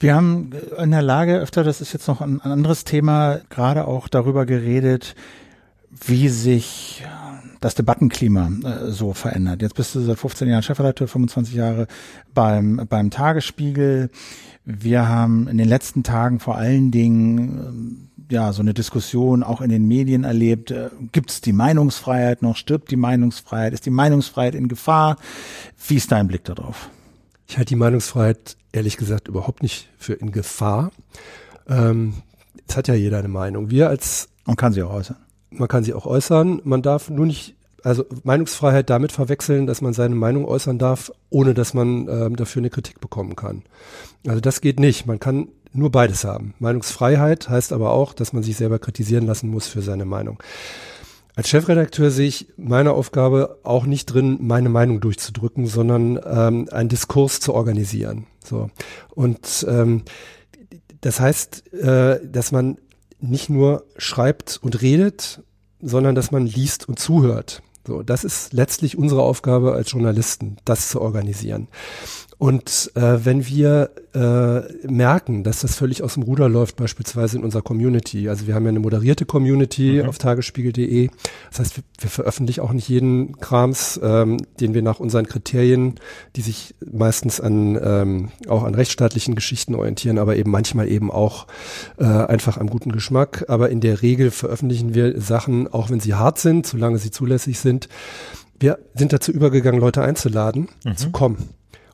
Wir 0.00 0.16
haben 0.16 0.50
in 0.76 0.90
der 0.90 1.02
Lage 1.02 1.38
öfter, 1.38 1.62
das 1.62 1.80
ist 1.80 1.92
jetzt 1.92 2.08
noch 2.08 2.20
ein, 2.20 2.40
ein 2.40 2.50
anderes 2.50 2.82
Thema, 2.82 3.40
gerade 3.48 3.86
auch 3.86 4.08
darüber 4.08 4.44
geredet, 4.44 5.14
wie 5.90 6.28
sich 6.28 7.04
das 7.60 7.74
Debattenklima 7.74 8.50
äh, 8.64 8.90
so 8.90 9.12
verändert. 9.12 9.62
Jetzt 9.62 9.74
bist 9.74 9.94
du 9.94 10.00
seit 10.00 10.18
15 10.18 10.48
Jahren 10.48 10.62
Chefredakteur, 10.62 11.08
25 11.08 11.54
Jahre 11.54 11.86
beim, 12.34 12.86
beim 12.88 13.10
Tagesspiegel. 13.10 14.10
Wir 14.64 15.08
haben 15.08 15.48
in 15.48 15.58
den 15.58 15.68
letzten 15.68 16.02
Tagen 16.02 16.40
vor 16.40 16.56
allen 16.56 16.90
Dingen 16.90 17.38
ähm, 17.38 18.08
ja 18.30 18.52
so 18.52 18.62
eine 18.62 18.74
Diskussion 18.74 19.42
auch 19.42 19.60
in 19.60 19.70
den 19.70 19.86
Medien 19.88 20.24
erlebt. 20.24 20.70
Äh, 20.70 20.90
Gibt 21.12 21.30
es 21.30 21.40
die 21.40 21.52
Meinungsfreiheit 21.52 22.42
noch? 22.42 22.56
Stirbt 22.56 22.90
die 22.90 22.96
Meinungsfreiheit? 22.96 23.72
Ist 23.72 23.86
die 23.86 23.90
Meinungsfreiheit 23.90 24.54
in 24.54 24.68
Gefahr? 24.68 25.16
Wie 25.86 25.96
ist 25.96 26.12
dein 26.12 26.28
Blick 26.28 26.44
darauf? 26.44 26.90
Ich 27.46 27.56
halte 27.56 27.70
die 27.70 27.76
Meinungsfreiheit 27.76 28.56
ehrlich 28.72 28.96
gesagt 28.98 29.28
überhaupt 29.28 29.62
nicht 29.62 29.88
für 29.98 30.12
in 30.12 30.32
Gefahr. 30.32 30.90
Ähm, 31.66 32.14
es 32.66 32.76
hat 32.76 32.88
ja 32.88 32.94
jeder 32.94 33.18
eine 33.18 33.28
Meinung. 33.28 33.70
Wir 33.70 33.88
als 33.88 34.28
man 34.48 34.56
kann 34.56 34.72
sie 34.72 34.82
auch 34.82 34.92
äußern. 34.92 35.16
Man 35.50 35.68
kann 35.68 35.84
sie 35.84 35.94
auch 35.94 36.06
äußern. 36.06 36.60
Man 36.64 36.82
darf 36.82 37.10
nur 37.10 37.26
nicht 37.26 37.56
also 37.84 38.04
Meinungsfreiheit 38.24 38.90
damit 38.90 39.12
verwechseln, 39.12 39.66
dass 39.66 39.80
man 39.80 39.92
seine 39.92 40.14
Meinung 40.14 40.44
äußern 40.44 40.78
darf, 40.78 41.12
ohne 41.30 41.54
dass 41.54 41.74
man 41.74 42.08
ähm, 42.08 42.36
dafür 42.36 42.60
eine 42.60 42.70
Kritik 42.70 43.00
bekommen 43.00 43.36
kann. 43.36 43.62
Also 44.26 44.40
das 44.40 44.60
geht 44.60 44.80
nicht. 44.80 45.06
Man 45.06 45.20
kann 45.20 45.48
nur 45.72 45.90
beides 45.90 46.24
haben. 46.24 46.54
Meinungsfreiheit 46.58 47.48
heißt 47.48 47.72
aber 47.72 47.92
auch, 47.92 48.14
dass 48.14 48.32
man 48.32 48.42
sich 48.42 48.56
selber 48.56 48.78
kritisieren 48.78 49.26
lassen 49.26 49.48
muss 49.48 49.68
für 49.68 49.82
seine 49.82 50.04
Meinung. 50.04 50.42
Als 51.36 51.48
Chefredakteur 51.50 52.10
sehe 52.10 52.26
ich 52.26 52.48
meine 52.56 52.92
Aufgabe 52.92 53.58
auch 53.62 53.86
nicht 53.86 54.06
drin, 54.06 54.38
meine 54.40 54.70
Meinung 54.70 55.00
durchzudrücken, 55.00 55.66
sondern 55.66 56.18
ähm, 56.26 56.68
einen 56.72 56.88
Diskurs 56.88 57.38
zu 57.38 57.54
organisieren. 57.54 58.26
So 58.44 58.70
und 59.10 59.64
ähm, 59.68 60.02
das 61.00 61.20
heißt, 61.20 61.72
äh, 61.74 62.26
dass 62.26 62.50
man 62.50 62.78
nicht 63.20 63.50
nur 63.50 63.84
schreibt 63.96 64.58
und 64.62 64.80
redet, 64.82 65.42
sondern 65.80 66.14
dass 66.14 66.30
man 66.30 66.46
liest 66.46 66.88
und 66.88 66.98
zuhört. 66.98 67.62
So, 67.86 68.02
das 68.02 68.24
ist 68.24 68.52
letztlich 68.52 68.98
unsere 68.98 69.22
Aufgabe 69.22 69.72
als 69.72 69.92
Journalisten, 69.92 70.58
das 70.64 70.90
zu 70.90 71.00
organisieren. 71.00 71.68
Und 72.38 72.92
äh, 72.94 73.24
wenn 73.24 73.48
wir 73.48 73.90
äh, 74.14 74.86
merken, 74.86 75.42
dass 75.42 75.60
das 75.60 75.74
völlig 75.74 76.04
aus 76.04 76.14
dem 76.14 76.22
Ruder 76.22 76.48
läuft, 76.48 76.76
beispielsweise 76.76 77.36
in 77.36 77.42
unserer 77.42 77.62
Community, 77.62 78.28
also 78.28 78.46
wir 78.46 78.54
haben 78.54 78.62
ja 78.62 78.68
eine 78.68 78.78
moderierte 78.78 79.26
Community 79.26 80.00
mhm. 80.00 80.08
auf 80.08 80.18
tagesspiegel.de, 80.18 81.10
das 81.50 81.58
heißt, 81.58 81.76
wir, 81.78 81.82
wir, 81.98 82.10
veröffentlichen 82.10 82.60
auch 82.60 82.72
nicht 82.72 82.88
jeden 82.88 83.40
Krams, 83.40 83.98
ähm, 84.04 84.36
den 84.60 84.72
wir 84.72 84.82
nach 84.82 85.00
unseren 85.00 85.26
Kriterien, 85.26 85.96
die 86.36 86.42
sich 86.42 86.76
meistens 86.92 87.40
an 87.40 87.76
ähm, 87.82 88.28
auch 88.46 88.62
an 88.62 88.76
rechtsstaatlichen 88.76 89.34
Geschichten 89.34 89.74
orientieren, 89.74 90.18
aber 90.18 90.36
eben 90.36 90.52
manchmal 90.52 90.88
eben 90.88 91.10
auch 91.10 91.48
äh, 91.98 92.04
einfach 92.04 92.56
am 92.56 92.70
guten 92.70 92.92
Geschmack. 92.92 93.46
Aber 93.48 93.68
in 93.70 93.80
der 93.80 94.00
Regel 94.02 94.30
veröffentlichen 94.30 94.94
wir 94.94 95.20
Sachen, 95.20 95.66
auch 95.66 95.90
wenn 95.90 95.98
sie 95.98 96.14
hart 96.14 96.38
sind, 96.38 96.68
solange 96.68 96.98
sie 96.98 97.10
zulässig 97.10 97.58
sind. 97.58 97.88
Wir 98.60 98.78
sind 98.94 99.12
dazu 99.12 99.32
übergegangen, 99.32 99.80
Leute 99.80 100.02
einzuladen, 100.02 100.68
mhm. 100.84 100.96
zu 100.96 101.10
kommen 101.10 101.48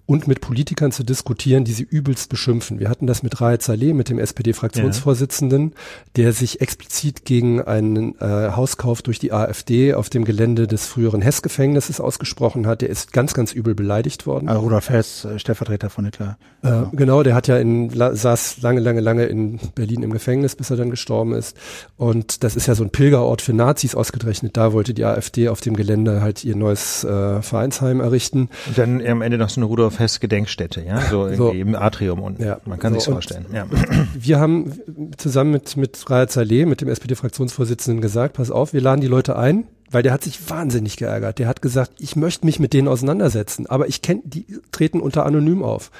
und 0.07 0.29
mit 0.29 0.41
Politikern 0.41 0.93
zu 0.93 1.03
diskutieren, 1.03 1.65
die 1.65 1.73
sie 1.73 1.83
übelst 1.83 2.29
beschimpfen. 2.29 2.79
Wir 2.79 2.91
hatten 2.91 3.07
das 3.07 3.23
mit 3.23 3.41
Raed 3.41 3.63
Saleh, 3.63 3.95
mit 3.95 4.11
dem 4.11 4.19
SPD-Fraktionsvorsitzenden, 4.19 5.71
ja. 5.71 5.77
der 6.17 6.33
sich 6.33 6.61
explizit 6.61 7.25
gegen 7.25 7.63
einen 7.63 8.19
äh, 8.21 8.51
Hauskauf 8.51 9.01
durch 9.01 9.19
die 9.19 9.33
AfD 9.33 9.95
auf 9.95 10.11
dem 10.11 10.25
Gelände 10.25 10.67
des 10.67 10.87
früheren 10.87 11.23
Hess-Gefängnisses 11.23 12.01
ausgesprochen 12.01 12.67
hat. 12.67 12.83
Der 12.83 12.91
ist 12.91 13.13
ganz, 13.13 13.33
ganz 13.33 13.53
übel 13.53 13.75
beleidigt 13.75 14.27
worden. 14.27 14.49
Also 14.49 14.61
Rudolf 14.61 14.91
Hess, 14.91 15.25
äh, 15.25 15.39
Stellvertreter 15.39 15.89
von 15.89 16.05
Hitler. 16.05 16.37
Äh, 16.63 16.83
genau, 16.93 17.23
der 17.23 17.35
hat 17.35 17.49
ja 17.49 17.57
in, 17.57 17.91
saß 17.91 18.61
lange, 18.61 18.81
lange, 18.81 19.01
lange 19.01 19.25
in 19.25 19.59
Berlin 19.75 20.03
im 20.03 20.13
Gefängnis, 20.13 20.55
bis 20.55 20.69
er 20.69 20.77
dann 20.77 20.91
gestorben 20.91 21.33
ist. 21.33 21.57
Und 21.97 22.45
das 22.45 22.57
ist 22.57 22.67
ja 22.67 22.75
so 22.75 22.85
ein 22.85 22.91
Pilgerort 22.91 23.41
für 23.41 23.55
Nazis 23.55 23.95
ausgerechnet. 23.95 24.57
Da 24.59 24.75
wollte 24.75 24.93
die 24.93 25.05
AfD 25.07 25.49
auf 25.49 25.63
dem 25.63 25.77
Gelände 25.77 26.21
halt 26.21 26.45
ihr 26.45 26.57
neues 26.57 27.05
äh, 27.05 27.41
Vereinsheim 27.41 28.01
errichten. 28.01 28.51
Und 28.67 28.77
dann 28.77 29.07
am 29.07 29.23
Ende 29.23 29.39
noch 29.39 29.49
so 29.49 29.61
eine 29.61 29.67
Rudolf 29.67 29.94
Oktoberfest 29.95 30.21
Gedenkstätte, 30.21 30.83
ja, 30.83 31.01
so, 31.01 31.33
so 31.35 31.51
im 31.51 31.75
Atrium 31.75 32.21
und 32.21 32.39
ja, 32.39 32.61
man 32.65 32.79
kann 32.79 32.93
so, 32.95 33.01
sich 33.01 33.13
vorstellen. 33.13 33.47
Ja. 33.53 33.67
Wir 34.15 34.39
haben 34.39 34.73
zusammen 35.17 35.53
mit 35.53 35.77
mit 35.77 36.11
Raed 36.11 36.31
Saleh, 36.31 36.67
mit 36.67 36.81
dem 36.81 36.89
SPD-Fraktionsvorsitzenden 36.89 38.01
gesagt, 38.01 38.35
pass 38.35 38.51
auf, 38.51 38.73
wir 38.73 38.81
laden 38.81 39.01
die 39.01 39.07
Leute 39.07 39.37
ein, 39.37 39.65
weil 39.91 40.03
der 40.03 40.13
hat 40.13 40.25
sich 40.25 40.51
wahnsinnig 40.51 40.97
geärgert. 40.97 41.39
Der 41.39 41.49
hat 41.49 41.63
gesagt, 41.63 41.93
ich 41.99 42.17
möchte 42.17 42.47
mich 42.47 42.59
mit 42.59 42.73
denen 42.73 42.89
auseinandersetzen, 42.89 43.67
aber 43.67 43.89
ich 43.89 44.03
kenne, 44.03 44.23
die 44.25 44.47
treten 44.73 45.01
unter 45.01 45.25
anonym 45.27 45.63
auf. 45.63 45.91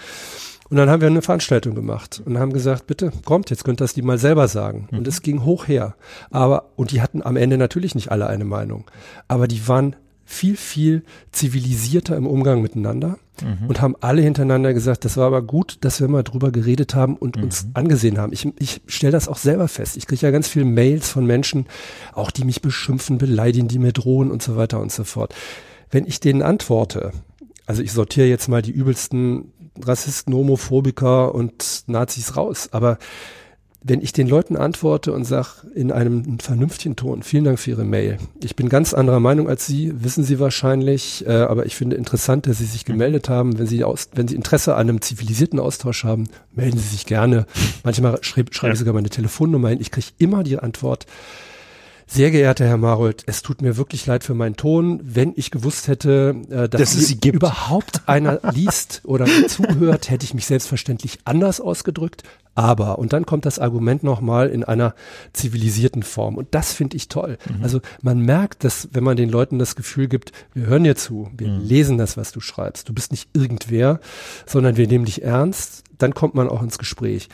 Und 0.71 0.79
dann 0.79 0.89
haben 0.89 1.03
wir 1.03 1.09
eine 1.09 1.23
Veranstaltung 1.23 1.75
gemacht 1.75 2.23
und 2.25 2.39
haben 2.39 2.53
gesagt, 2.53 2.87
bitte 2.87 3.13
kommt, 3.25 3.51
jetzt 3.51 3.65
könnt 3.65 3.81
ihr 3.81 3.85
das 3.85 3.93
die 3.93 4.03
mal 4.03 4.19
selber 4.19 4.49
sagen. 4.49 4.89
Und 4.93 5.07
es 5.07 5.23
ging 5.23 5.45
hoch 5.45 5.69
her. 5.69 5.95
Aber, 6.31 6.71
und 6.77 6.91
die 6.91 7.03
hatten 7.03 7.23
am 7.23 7.37
Ende 7.37 7.59
natürlich 7.59 7.95
nicht 7.95 8.11
alle 8.11 8.27
eine 8.27 8.45
Meinung. 8.45 8.91
Aber 9.29 9.47
die 9.47 9.69
waren 9.69 9.95
viel, 10.25 10.57
viel 10.57 11.03
zivilisierter 11.33 12.17
im 12.17 12.27
Umgang 12.27 12.63
miteinander 12.63 13.19
mhm. 13.43 13.69
und 13.69 13.81
haben 13.81 13.95
alle 14.01 14.23
hintereinander 14.23 14.73
gesagt, 14.73 15.05
das 15.05 15.17
war 15.17 15.27
aber 15.27 15.43
gut, 15.43 15.79
dass 15.83 16.01
wir 16.01 16.09
mal 16.09 16.23
drüber 16.23 16.51
geredet 16.51 16.95
haben 16.95 17.17
und 17.17 17.37
mhm. 17.37 17.45
uns 17.45 17.67
angesehen 17.75 18.19
haben. 18.19 18.33
Ich, 18.33 18.49
ich 18.59 18.81
stelle 18.87 19.13
das 19.13 19.29
auch 19.29 19.37
selber 19.37 19.69
fest. 19.69 19.97
Ich 19.97 20.07
kriege 20.07 20.23
ja 20.23 20.31
ganz 20.31 20.49
viele 20.49 20.65
Mails 20.65 21.11
von 21.11 21.27
Menschen, 21.27 21.67
auch 22.13 22.31
die 22.31 22.45
mich 22.45 22.63
beschimpfen, 22.63 23.19
beleidigen, 23.19 23.69
die 23.69 23.79
mir 23.79 23.93
drohen 23.93 24.31
und 24.31 24.43
so 24.43 24.57
weiter 24.57 24.81
und 24.81 24.93
so 24.93 25.05
fort. 25.05 25.35
Wenn 25.91 26.07
ich 26.07 26.21
denen 26.21 26.43
antworte, 26.43 27.13
also 27.67 27.83
ich 27.83 27.93
sortiere 27.93 28.27
jetzt 28.27 28.49
mal 28.49 28.63
die 28.63 28.73
übelsten 28.73 29.53
Rassisten, 29.81 30.35
Homophobiker 30.35 31.35
und 31.35 31.85
Nazis 31.87 32.37
raus, 32.37 32.69
aber 32.73 32.99
wenn 33.87 34.01
ich 34.01 34.15
den 34.15 34.27
Leuten 34.29 34.57
antworte 34.57 35.13
und 35.13 35.25
sage 35.25 35.49
in 35.75 35.93
einem 35.93 36.39
vernünftigen 36.39 36.97
Ton, 36.97 37.23
vielen 37.23 37.45
Dank 37.45 37.61
für 37.61 37.71
Ihre 37.71 37.85
Mail. 37.85 38.17
Ich 38.43 38.57
bin 38.57 38.71
ganz 38.71 38.95
anderer 38.95 39.21
Meinung 39.21 39.47
als 39.47 39.67
Sie, 39.67 39.93
wissen 40.03 40.25
Sie 40.25 40.41
wahrscheinlich, 40.41 41.25
äh, 41.27 41.33
aber 41.33 41.67
ich 41.67 41.77
finde 41.77 41.97
interessant, 41.97 42.47
dass 42.47 42.59
Sie 42.59 42.65
sich 42.65 42.87
gemeldet 42.87 43.29
haben. 43.29 43.59
Wenn 43.59 43.67
Sie, 43.67 43.85
aus, 43.85 44.09
wenn 44.15 44.27
Sie 44.27 44.37
Interesse 44.37 44.75
an 44.75 44.89
einem 44.89 45.03
zivilisierten 45.03 45.61
Austausch 45.61 46.05
haben, 46.05 46.29
melden 46.53 46.79
Sie 46.79 46.89
sich 46.89 47.05
gerne. 47.05 47.47
Manchmal 47.85 48.19
schreibe 48.23 48.55
schreib 48.55 48.73
ich 48.73 48.79
sogar 48.79 48.95
meine 48.95 49.11
Telefonnummer 49.11 49.69
hin. 49.69 49.81
Ich 49.83 49.91
kriege 49.91 50.09
immer 50.17 50.45
die 50.45 50.59
Antwort, 50.59 51.05
sehr 52.15 52.31
geehrter 52.31 52.67
Herr 52.67 52.77
Marold, 52.77 53.25
es 53.27 53.43
tut 53.43 53.61
mir 53.61 53.77
wirklich 53.77 54.07
leid 54.07 54.23
für 54.25 54.35
meinen 54.35 54.57
Ton. 54.57 55.01
Wenn 55.03 55.33
ich 55.37 55.51
gewusst 55.51 55.89
hätte, 55.89 56.35
äh, 56.49 56.69
dass 56.69 56.81
Dass 56.81 56.95
es 56.95 57.09
sie 57.09 57.17
gibt. 57.19 57.37
überhaupt 57.37 58.03
einer 58.09 58.41
liest 58.53 59.03
oder 59.05 59.27
mir 59.27 59.49
zuhört, 59.49 60.11
hätte 60.11 60.25
ich 60.25 60.33
mich 60.33 60.47
selbstverständlich 60.47 61.19
anders 61.25 61.61
ausgedrückt. 61.61 62.23
Aber, 62.57 63.01
und 63.01 63.13
dann 63.13 63.27
kommt 63.27 63.47
das 63.47 63.59
Argument 63.59 64.05
nochmal 64.05 64.49
in 64.49 64.63
einer 64.63 64.95
zivilisierten 65.33 66.05
Form. 66.05 66.37
Und 66.37 66.47
das 66.53 66.73
finde 66.73 66.97
ich 66.97 67.09
toll. 67.09 67.37
Also 67.63 67.81
man 68.01 68.21
merkt, 68.21 68.63
dass 68.63 68.89
wenn 68.93 69.03
man 69.03 69.17
den 69.17 69.29
Leuten 69.29 69.59
das 69.59 69.75
Gefühl 69.75 70.07
gibt, 70.07 70.31
wir 70.53 70.67
hören 70.67 70.85
dir 70.85 70.95
zu, 70.95 71.29
wir 71.37 71.49
lesen 71.49 71.99
das, 71.99 72.17
was 72.17 72.31
du 72.31 72.39
schreibst. 72.39 72.89
Du 72.89 72.93
bist 72.95 73.11
nicht 73.11 73.29
irgendwer, 73.33 73.99
sondern 74.47 74.77
wir 74.77 74.87
nehmen 74.87 75.05
dich 75.05 75.23
ernst. 75.25 75.83
Dann 75.99 76.15
kommt 76.15 76.37
man 76.37 76.49
auch 76.49 76.63
ins 76.63 76.79
Gespräch. 76.79 77.29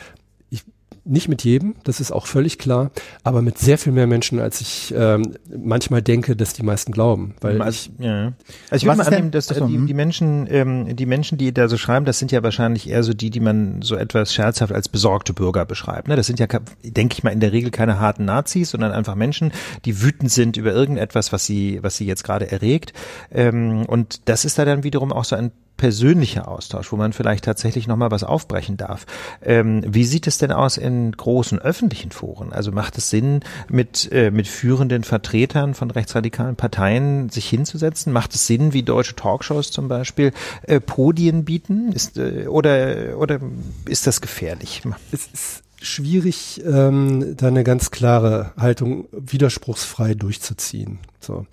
Ich, 1.03 1.11
nicht 1.11 1.27
mit 1.29 1.43
jedem, 1.43 1.75
das 1.83 1.99
ist 1.99 2.11
auch 2.11 2.27
völlig 2.27 2.57
klar, 2.57 2.91
aber 3.23 3.41
mit 3.41 3.57
sehr 3.57 3.77
viel 3.77 3.91
mehr 3.91 4.07
Menschen, 4.07 4.39
als 4.39 4.61
ich 4.61 4.93
ähm, 4.95 5.33
manchmal 5.55 6.01
denke, 6.01 6.35
dass 6.35 6.53
die 6.53 6.63
meisten 6.63 6.91
glauben. 6.91 7.33
Weil 7.41 7.61
Also, 7.61 7.89
ich, 7.97 8.05
ja. 8.05 8.25
also 8.25 8.33
ich 8.71 8.71
Was 8.71 8.83
würde 8.83 8.97
mal 8.97 9.07
annehmen, 9.07 9.31
dass 9.31 9.49
Achso, 9.49 9.67
die, 9.67 9.75
hm. 9.75 9.87
die 9.87 9.93
Menschen, 9.93 10.47
ähm, 10.49 10.95
die 10.95 11.05
Menschen, 11.05 11.37
die 11.37 11.53
da 11.53 11.67
so 11.67 11.77
schreiben, 11.77 12.05
das 12.05 12.19
sind 12.19 12.31
ja 12.31 12.43
wahrscheinlich 12.43 12.89
eher 12.89 13.03
so 13.03 13.13
die, 13.13 13.29
die 13.29 13.39
man 13.39 13.81
so 13.81 13.95
etwas 13.95 14.33
scherzhaft 14.33 14.73
als 14.73 14.89
besorgte 14.89 15.33
Bürger 15.33 15.65
beschreibt. 15.65 16.07
Ne? 16.07 16.15
Das 16.15 16.27
sind 16.27 16.39
ja, 16.39 16.47
ke- 16.47 16.61
denke 16.83 17.15
ich 17.15 17.23
mal, 17.23 17.31
in 17.31 17.39
der 17.39 17.51
Regel 17.51 17.71
keine 17.71 17.99
harten 17.99 18.25
Nazis, 18.25 18.69
sondern 18.71 18.91
einfach 18.91 19.15
Menschen, 19.15 19.51
die 19.85 20.01
wütend 20.01 20.31
sind 20.31 20.57
über 20.57 20.71
irgendetwas, 20.71 21.31
was 21.33 21.45
sie, 21.45 21.79
was 21.81 21.97
sie 21.97 22.05
jetzt 22.05 22.23
gerade 22.23 22.51
erregt. 22.51 22.93
Ähm, 23.31 23.85
und 23.87 24.21
das 24.29 24.45
ist 24.45 24.59
da 24.59 24.65
dann 24.65 24.83
wiederum 24.83 25.11
auch 25.11 25.25
so 25.25 25.35
ein 25.35 25.51
persönlicher 25.81 26.47
Austausch, 26.47 26.91
wo 26.91 26.95
man 26.95 27.11
vielleicht 27.11 27.43
tatsächlich 27.43 27.87
nochmal 27.87 28.11
was 28.11 28.23
aufbrechen 28.23 28.77
darf. 28.77 29.07
Ähm, 29.41 29.83
wie 29.87 30.03
sieht 30.03 30.27
es 30.27 30.37
denn 30.37 30.51
aus 30.51 30.77
in 30.77 31.11
großen 31.11 31.57
öffentlichen 31.57 32.11
Foren? 32.11 32.53
Also 32.53 32.71
macht 32.71 32.99
es 32.99 33.09
Sinn, 33.09 33.39
mit, 33.67 34.07
äh, 34.11 34.29
mit 34.29 34.47
führenden 34.47 35.03
Vertretern 35.03 35.73
von 35.73 35.89
rechtsradikalen 35.89 36.55
Parteien 36.55 37.29
sich 37.29 37.49
hinzusetzen? 37.49 38.13
Macht 38.13 38.35
es 38.35 38.45
Sinn, 38.45 38.73
wie 38.73 38.83
deutsche 38.83 39.15
Talkshows 39.15 39.71
zum 39.71 39.87
Beispiel 39.87 40.33
äh, 40.67 40.79
Podien 40.79 41.45
bieten? 41.45 41.91
Ist, 41.93 42.15
äh, 42.15 42.45
oder, 42.45 43.17
oder 43.17 43.39
ist 43.85 44.05
das 44.05 44.21
gefährlich? 44.21 44.83
es 45.11 45.29
ist 45.33 45.63
schwierig, 45.81 46.61
ähm, 46.63 47.35
da 47.37 47.47
eine 47.47 47.63
ganz 47.63 47.89
klare 47.89 48.51
Haltung 48.55 49.07
widerspruchsfrei 49.11 50.13
durchzuziehen. 50.13 50.99
So. 51.19 51.47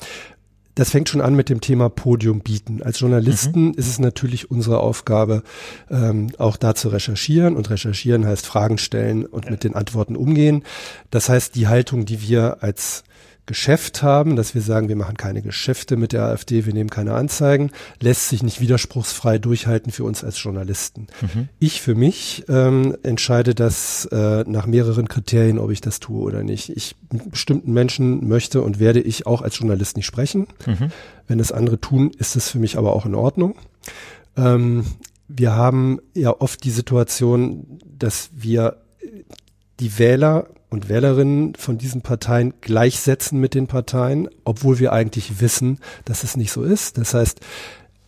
Das 0.78 0.90
fängt 0.90 1.08
schon 1.08 1.20
an 1.20 1.34
mit 1.34 1.48
dem 1.48 1.60
Thema 1.60 1.90
Podium 1.90 2.38
bieten. 2.38 2.84
Als 2.84 3.00
Journalisten 3.00 3.74
ist 3.74 3.88
es 3.88 3.98
natürlich 3.98 4.48
unsere 4.48 4.78
Aufgabe, 4.78 5.42
ähm, 5.90 6.30
auch 6.38 6.56
da 6.56 6.76
zu 6.76 6.88
recherchieren. 6.88 7.56
Und 7.56 7.68
recherchieren 7.68 8.24
heißt 8.24 8.46
Fragen 8.46 8.78
stellen 8.78 9.26
und 9.26 9.50
mit 9.50 9.64
den 9.64 9.74
Antworten 9.74 10.14
umgehen. 10.14 10.62
Das 11.10 11.28
heißt, 11.28 11.56
die 11.56 11.66
Haltung, 11.66 12.04
die 12.04 12.22
wir 12.22 12.58
als 12.60 13.02
Geschäft 13.48 14.02
haben, 14.02 14.36
dass 14.36 14.54
wir 14.54 14.60
sagen, 14.60 14.88
wir 14.88 14.94
machen 14.94 15.16
keine 15.16 15.42
Geschäfte 15.42 15.96
mit 15.96 16.12
der 16.12 16.24
AfD, 16.24 16.66
wir 16.66 16.74
nehmen 16.74 16.90
keine 16.90 17.14
Anzeigen, 17.14 17.72
lässt 17.98 18.28
sich 18.28 18.42
nicht 18.42 18.60
widerspruchsfrei 18.60 19.38
durchhalten 19.38 19.90
für 19.90 20.04
uns 20.04 20.22
als 20.22 20.40
Journalisten. 20.40 21.08
Ich 21.58 21.80
für 21.80 21.94
mich 21.94 22.44
ähm, 22.48 22.96
entscheide 23.02 23.54
das 23.54 24.04
äh, 24.12 24.44
nach 24.46 24.66
mehreren 24.66 25.08
Kriterien, 25.08 25.58
ob 25.58 25.70
ich 25.70 25.80
das 25.80 25.98
tue 25.98 26.22
oder 26.22 26.44
nicht. 26.44 26.68
Ich 26.76 26.94
mit 27.10 27.30
bestimmten 27.30 27.72
Menschen 27.72 28.28
möchte 28.28 28.60
und 28.60 28.78
werde 28.78 29.00
ich 29.00 29.26
auch 29.26 29.40
als 29.40 29.58
Journalist 29.58 29.96
nicht 29.96 30.06
sprechen. 30.06 30.46
Wenn 31.26 31.40
es 31.40 31.50
andere 31.50 31.80
tun, 31.80 32.10
ist 32.18 32.36
es 32.36 32.50
für 32.50 32.58
mich 32.58 32.76
aber 32.76 32.94
auch 32.94 33.06
in 33.06 33.14
Ordnung. 33.14 33.56
Ähm, 34.36 34.84
wir 35.26 35.52
haben 35.52 36.00
ja 36.14 36.38
oft 36.38 36.62
die 36.64 36.70
Situation, 36.70 37.80
dass 37.98 38.28
wir 38.34 38.76
die 39.80 39.98
Wähler 39.98 40.48
und 40.70 40.88
Wählerinnen 40.88 41.54
von 41.54 41.78
diesen 41.78 42.02
Parteien 42.02 42.54
gleichsetzen 42.60 43.40
mit 43.40 43.54
den 43.54 43.66
Parteien, 43.66 44.28
obwohl 44.44 44.78
wir 44.78 44.92
eigentlich 44.92 45.40
wissen, 45.40 45.78
dass 46.04 46.24
es 46.24 46.36
nicht 46.36 46.52
so 46.52 46.62
ist. 46.62 46.98
Das 46.98 47.14
heißt, 47.14 47.40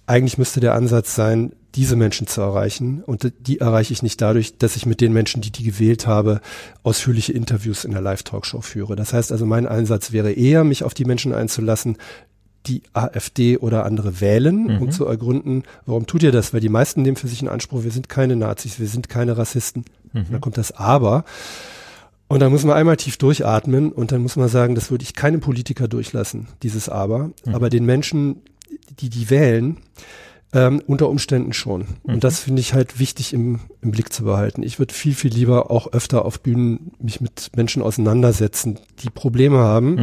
eigentlich 0.07 0.39
müsste 0.39 0.61
der 0.61 0.75
Ansatz 0.75 1.15
sein, 1.15 1.53
diese 1.75 1.97
Menschen 1.97 2.27
zu 2.27 2.41
erreichen. 2.41 3.03
Und 3.05 3.33
die 3.39 3.61
erreiche 3.61 3.93
ich 3.93 4.03
nicht 4.03 4.21
dadurch, 4.21 4.59
dass 4.59 4.77
ich 4.77 4.87
mit 4.87 5.01
den 5.01 5.13
Menschen, 5.13 5.41
die 5.41 5.53
die 5.53 5.63
gewählt 5.63 6.07
habe, 6.07 6.41
ausführliche 6.83 7.33
Interviews 7.33 7.85
in 7.85 7.93
der 7.93 8.01
Live-Talkshow 8.01 8.61
führe. 8.61 8.97
Das 8.97 9.13
heißt 9.13 9.31
also, 9.31 9.47
mein 9.47 9.67
Einsatz 9.67 10.13
wäre 10.13 10.33
eher, 10.33 10.65
mich 10.65 10.83
auf 10.83 10.95
die 10.95 11.05
Menschen 11.05 11.33
einzulassen, 11.33 11.97
die 12.67 12.83
AfD 12.93 13.57
oder 13.57 13.87
andere 13.87 14.21
wählen, 14.21 14.79
um 14.81 14.91
zu 14.91 15.07
ergründen, 15.07 15.63
warum 15.87 16.07
tut 16.07 16.23
ihr 16.23 16.33
das? 16.33 16.53
Weil 16.53 16.61
die 16.61 16.69
meisten 16.69 17.01
nehmen 17.01 17.17
für 17.17 17.29
sich 17.29 17.41
in 17.41 17.49
Anspruch, 17.49 17.85
wir 17.85 17.91
sind 17.91 18.11
keine 18.11 18.37
Nazis, 18.37 18.79
wir 18.79 18.87
sind 18.87 19.09
keine 19.09 19.39
Rassisten. 19.39 19.85
Und 20.13 20.33
dann 20.33 20.41
kommt 20.43 20.59
das 20.59 20.73
Aber. 20.73 21.25
Und 22.31 22.39
dann 22.39 22.53
muss 22.53 22.63
man 22.63 22.77
einmal 22.77 22.97
tief 22.97 23.17
durchatmen 23.17 23.91
und 23.91 24.13
dann 24.13 24.23
muss 24.23 24.37
man 24.37 24.49
sagen, 24.49 24.77
das 24.77 24.93
würde 24.93 25.03
ich 25.03 25.15
keinem 25.15 25.41
Politiker 25.41 25.89
durchlassen, 25.89 26.47
dieses 26.63 26.89
Aber. 26.89 27.33
Aber 27.55 27.71
den 27.71 27.85
Menschen, 27.85 28.43
die 29.01 29.11
die 29.11 29.31
wählen, 29.31 29.79
ähm, 30.53 30.81
unter 30.87 31.09
Umständen 31.09 31.53
schon. 31.53 31.87
Und 32.05 32.23
das 32.23 32.39
finde 32.39 32.61
ich 32.61 32.73
halt 32.73 33.01
wichtig 33.01 33.33
im, 33.33 33.59
im 33.83 33.91
Blick 33.91 34.13
zu 34.13 34.23
behalten. 34.23 34.63
Ich 34.63 34.79
würde 34.79 34.95
viel, 34.95 35.15
viel 35.17 35.33
lieber 35.33 35.73
auch 35.73 35.93
öfter 35.93 36.25
auf 36.25 36.41
Bühnen 36.41 36.93
mich 37.01 37.21
mit 37.21 37.51
Menschen 37.57 37.83
auseinandersetzen, 37.83 38.79
die 39.03 39.11
Probleme 39.11 39.59
haben. 39.59 39.97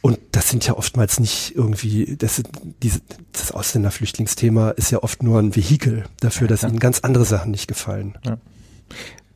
Und 0.00 0.20
das 0.30 0.48
sind 0.48 0.64
ja 0.64 0.76
oftmals 0.76 1.18
nicht 1.18 1.56
irgendwie, 1.56 2.16
das, 2.18 2.36
sind 2.36 2.50
diese, 2.84 3.00
das 3.32 3.50
Ausländerflüchtlingsthema 3.50 4.70
ist 4.70 4.92
ja 4.92 5.02
oft 5.02 5.24
nur 5.24 5.40
ein 5.40 5.56
Vehikel 5.56 6.04
dafür, 6.20 6.46
dass 6.46 6.62
ihnen 6.62 6.78
ganz 6.78 7.00
andere 7.00 7.24
Sachen 7.24 7.50
nicht 7.50 7.66
gefallen. 7.66 8.16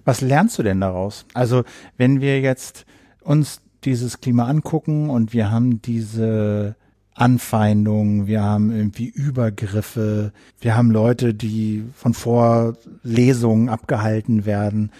Was 0.06 0.20
lernst 0.22 0.58
du 0.58 0.62
denn 0.62 0.80
daraus? 0.80 1.26
Also, 1.34 1.64
wenn 1.98 2.20
wir 2.20 2.40
jetzt 2.40 2.86
uns 3.22 3.60
dieses 3.84 4.20
Klima 4.20 4.46
angucken 4.46 5.10
und 5.10 5.32
wir 5.34 5.50
haben 5.50 5.82
diese 5.82 6.76
Anfeindungen, 7.16 8.26
wir 8.26 8.42
haben 8.42 8.70
irgendwie 8.70 9.08
Übergriffe, 9.08 10.32
wir 10.60 10.76
haben 10.76 10.90
Leute, 10.90 11.32
die 11.32 11.84
von 11.94 12.12
Vorlesungen 12.12 13.70
abgehalten 13.70 14.44
werden. 14.44 14.90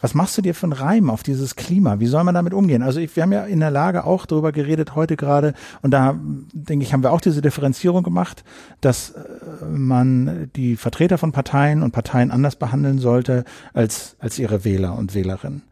Was 0.00 0.14
machst 0.14 0.36
du 0.38 0.42
dir 0.42 0.54
für 0.54 0.66
einen 0.66 0.72
Reim 0.72 1.10
auf 1.10 1.22
dieses 1.22 1.56
Klima? 1.56 2.00
Wie 2.00 2.06
soll 2.06 2.24
man 2.24 2.34
damit 2.34 2.52
umgehen? 2.52 2.82
Also 2.82 3.00
ich, 3.00 3.14
wir 3.14 3.22
haben 3.22 3.32
ja 3.32 3.44
in 3.44 3.60
der 3.60 3.70
Lage 3.70 4.04
auch 4.04 4.26
darüber 4.26 4.52
geredet 4.52 4.96
heute 4.96 5.16
gerade 5.16 5.54
und 5.82 5.92
da 5.92 6.18
denke 6.52 6.84
ich, 6.84 6.92
haben 6.92 7.02
wir 7.02 7.12
auch 7.12 7.20
diese 7.20 7.42
Differenzierung 7.42 8.02
gemacht, 8.02 8.44
dass 8.80 9.10
äh, 9.10 9.64
man 9.64 10.50
die 10.56 10.76
Vertreter 10.76 11.18
von 11.18 11.32
Parteien 11.32 11.82
und 11.82 11.92
Parteien 11.92 12.30
anders 12.30 12.56
behandeln 12.56 12.98
sollte 12.98 13.44
als, 13.72 14.16
als 14.18 14.38
ihre 14.38 14.64
Wähler 14.64 14.96
und 14.96 15.14
Wählerinnen. 15.14 15.62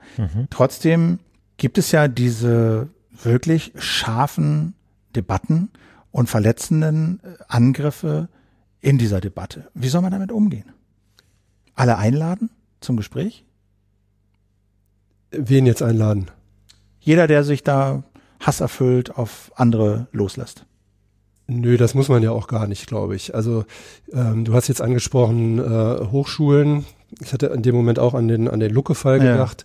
Trotzdem 0.50 1.18
gibt 1.56 1.78
es 1.78 1.92
ja 1.92 2.08
diese 2.08 2.88
wirklich 3.22 3.72
scharfen 3.76 4.74
Debatten 5.16 5.70
und 6.12 6.28
verletzenden 6.28 7.20
äh, 7.24 7.42
Angriffe 7.48 8.28
in 8.80 8.98
dieser 8.98 9.20
Debatte. 9.20 9.68
Wie 9.74 9.88
soll 9.88 10.02
man 10.02 10.12
damit 10.12 10.30
umgehen? 10.30 10.70
Alle 11.74 11.98
einladen 11.98 12.50
zum 12.80 12.96
Gespräch? 12.96 13.44
Wen 15.30 15.66
jetzt 15.66 15.82
einladen? 15.82 16.26
Jeder, 17.00 17.26
der 17.26 17.44
sich 17.44 17.62
da 17.62 18.04
hasserfüllt 18.40 19.16
auf 19.16 19.50
andere 19.56 20.08
loslässt. 20.12 20.64
Nö, 21.48 21.76
das 21.76 21.94
muss 21.94 22.08
man 22.08 22.22
ja 22.22 22.30
auch 22.32 22.48
gar 22.48 22.66
nicht, 22.66 22.86
glaube 22.86 23.14
ich. 23.14 23.34
Also 23.34 23.64
ähm, 24.12 24.44
du 24.44 24.54
hast 24.54 24.68
jetzt 24.68 24.82
angesprochen 24.82 25.58
äh, 25.58 26.06
Hochschulen. 26.10 26.84
Ich 27.20 27.32
hatte 27.32 27.46
in 27.46 27.62
dem 27.62 27.74
Moment 27.74 27.98
auch 27.98 28.14
an 28.14 28.26
den 28.28 28.48
an 28.48 28.58
den 28.60 28.72
Lucke-Fall 28.72 29.22
Ja. 29.24 29.32
gedacht. 29.32 29.64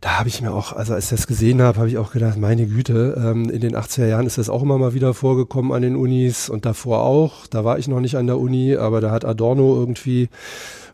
Da 0.00 0.18
habe 0.18 0.28
ich 0.28 0.40
mir 0.40 0.52
auch, 0.52 0.72
also 0.72 0.94
als 0.94 1.04
ich 1.04 1.10
das 1.10 1.26
gesehen 1.26 1.60
habe, 1.60 1.78
habe 1.78 1.88
ich 1.88 1.98
auch 1.98 2.12
gedacht, 2.12 2.38
meine 2.38 2.66
Güte, 2.66 3.20
ähm, 3.20 3.50
in 3.50 3.60
den 3.60 3.74
80er 3.74 4.06
Jahren 4.06 4.26
ist 4.26 4.38
das 4.38 4.48
auch 4.48 4.62
immer 4.62 4.78
mal 4.78 4.94
wieder 4.94 5.12
vorgekommen 5.12 5.72
an 5.72 5.82
den 5.82 5.96
Unis 5.96 6.48
und 6.48 6.66
davor 6.66 7.00
auch. 7.00 7.46
Da 7.48 7.64
war 7.64 7.78
ich 7.78 7.88
noch 7.88 7.98
nicht 7.98 8.16
an 8.16 8.26
der 8.28 8.38
Uni, 8.38 8.76
aber 8.76 9.00
da 9.00 9.10
hat 9.10 9.24
Adorno 9.24 9.74
irgendwie 9.74 10.28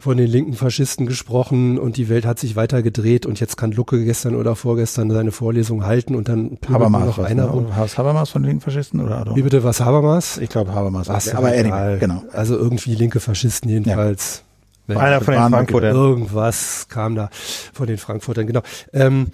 von 0.00 0.16
den 0.16 0.26
linken 0.26 0.54
Faschisten 0.54 1.06
gesprochen 1.06 1.78
und 1.78 1.96
die 1.96 2.08
Welt 2.08 2.24
hat 2.24 2.38
sich 2.38 2.56
weiter 2.56 2.82
gedreht 2.82 3.26
und 3.26 3.40
jetzt 3.40 3.56
kann 3.56 3.72
Lucke 3.72 4.04
gestern 4.04 4.36
oder 4.36 4.54
vorgestern 4.54 5.10
seine 5.10 5.32
Vorlesung 5.32 5.84
halten 5.84 6.14
und 6.14 6.28
dann 6.28 6.58
Habermas, 6.70 7.06
noch 7.06 7.18
was, 7.18 7.26
einer 7.26 7.54
ne? 7.54 7.76
Haus 7.76 7.98
Habermas 7.98 8.30
von 8.30 8.42
den 8.42 8.50
linken 8.50 8.64
Faschisten 8.64 9.00
oder 9.00 9.18
Adorno? 9.18 9.36
Wie 9.36 9.42
bitte, 9.42 9.64
was 9.64 9.80
Habermas? 9.80 10.38
Ich 10.38 10.48
glaube 10.48 10.74
Habermas. 10.74 11.06
So, 11.06 11.36
aber 11.36 11.56
egal. 11.56 11.72
anyway, 11.72 11.98
genau. 11.98 12.22
Also 12.32 12.56
irgendwie 12.56 12.94
linke 12.94 13.20
Faschisten 13.20 13.70
jedenfalls. 13.70 14.44
Wenn- 14.86 14.98
Einer 14.98 15.20
von 15.20 15.34
den 15.34 15.50
Frankfurtern. 15.50 15.94
Irgendwas 15.94 16.88
kam 16.88 17.14
da 17.14 17.30
von 17.72 17.86
den 17.86 17.98
Frankfurtern, 17.98 18.46
genau. 18.46 18.62
Ähm, 18.92 19.28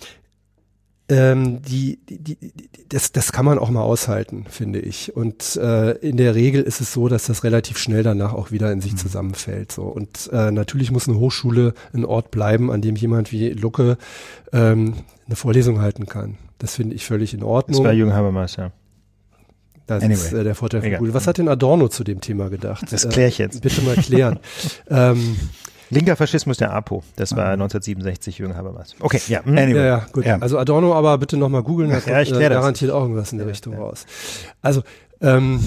ähm, 1.11 1.61
die, 1.63 1.99
die, 2.09 2.19
die, 2.19 2.39
das, 2.89 3.11
das 3.11 3.33
kann 3.33 3.45
man 3.45 3.59
auch 3.59 3.69
mal 3.71 3.83
aushalten, 3.83 4.45
finde 4.49 4.79
ich. 4.79 5.17
Und 5.17 5.57
äh, 5.57 5.91
in 5.99 6.17
der 6.17 6.37
Regel 6.37 6.63
ist 6.63 6.81
es 6.81 6.93
so, 6.93 7.09
dass 7.09 7.27
das 7.27 7.43
relativ 7.43 7.79
schnell 7.79 8.05
danach 8.05 8.33
auch 8.33 8.53
wieder 8.53 8.71
in 8.71 8.81
sich 8.81 8.93
mhm. 8.93 8.99
zusammenfällt. 8.99 9.73
So. 9.73 9.83
Und 9.83 10.31
äh, 10.33 10.53
natürlich 10.53 10.93
muss 10.93 11.09
eine 11.09 11.19
Hochschule 11.19 11.75
ein 11.93 12.05
Ort 12.05 12.31
bleiben, 12.31 12.71
an 12.71 12.81
dem 12.81 12.95
jemand 12.95 13.33
wie 13.33 13.51
Lucke 13.51 13.99
ähm, 14.53 14.95
eine 15.27 15.37
Vorlesung 15.37 15.81
halten 15.81 16.07
kann. 16.07 16.39
Das 16.59 16.77
finde 16.77 16.95
ich 16.95 17.05
völlig 17.07 17.35
in 17.35 17.43
Ordnung. 17.43 17.79
Das 17.79 17.87
war 17.87 17.93
Jürgen 17.93 18.15
Habermas, 18.15 18.55
ja. 18.55 18.71
Das 19.91 20.05
anyway. 20.05 20.15
ist 20.15 20.33
äh, 20.33 20.45
der 20.45 20.55
Vorteil 20.55 20.83
von 20.83 20.95
Google. 20.99 21.15
Was 21.15 21.27
hat 21.27 21.39
denn 21.39 21.49
Adorno 21.49 21.89
zu 21.89 22.05
dem 22.05 22.21
Thema 22.21 22.49
gedacht? 22.49 22.85
Das 22.91 23.09
kläre 23.09 23.29
ich 23.29 23.39
jetzt. 23.39 23.57
Äh, 23.57 23.61
bitte 23.61 23.83
mal 23.83 23.97
klären. 23.97 24.39
ähm, 24.89 25.37
Linker 25.91 26.15
Faschismus 26.15 26.59
der 26.59 26.73
APO. 26.73 27.03
Das 27.17 27.35
war 27.35 27.47
1967 27.47 28.39
Jürgen 28.39 28.57
Habermas. 28.57 28.95
Okay, 29.01 29.21
ja. 29.27 29.45
Hm. 29.45 29.59
Anyway. 29.59 29.79
Ja, 29.79 29.85
ja, 29.85 30.07
gut. 30.13 30.25
Ja. 30.25 30.39
Also 30.39 30.59
Adorno 30.59 30.95
aber 30.95 31.19
bitte 31.19 31.37
nochmal 31.37 31.65
googeln. 31.65 31.91
Ja, 31.91 32.21
ich 32.21 32.33
äh, 32.33 32.39
garantiert 32.39 32.93
auch 32.93 33.03
irgendwas 33.03 33.33
in 33.33 33.39
der 33.39 33.49
Richtung 33.49 33.73
ja. 33.73 33.81
raus. 33.81 34.07
Also, 34.63 34.85
ähm, 35.21 35.61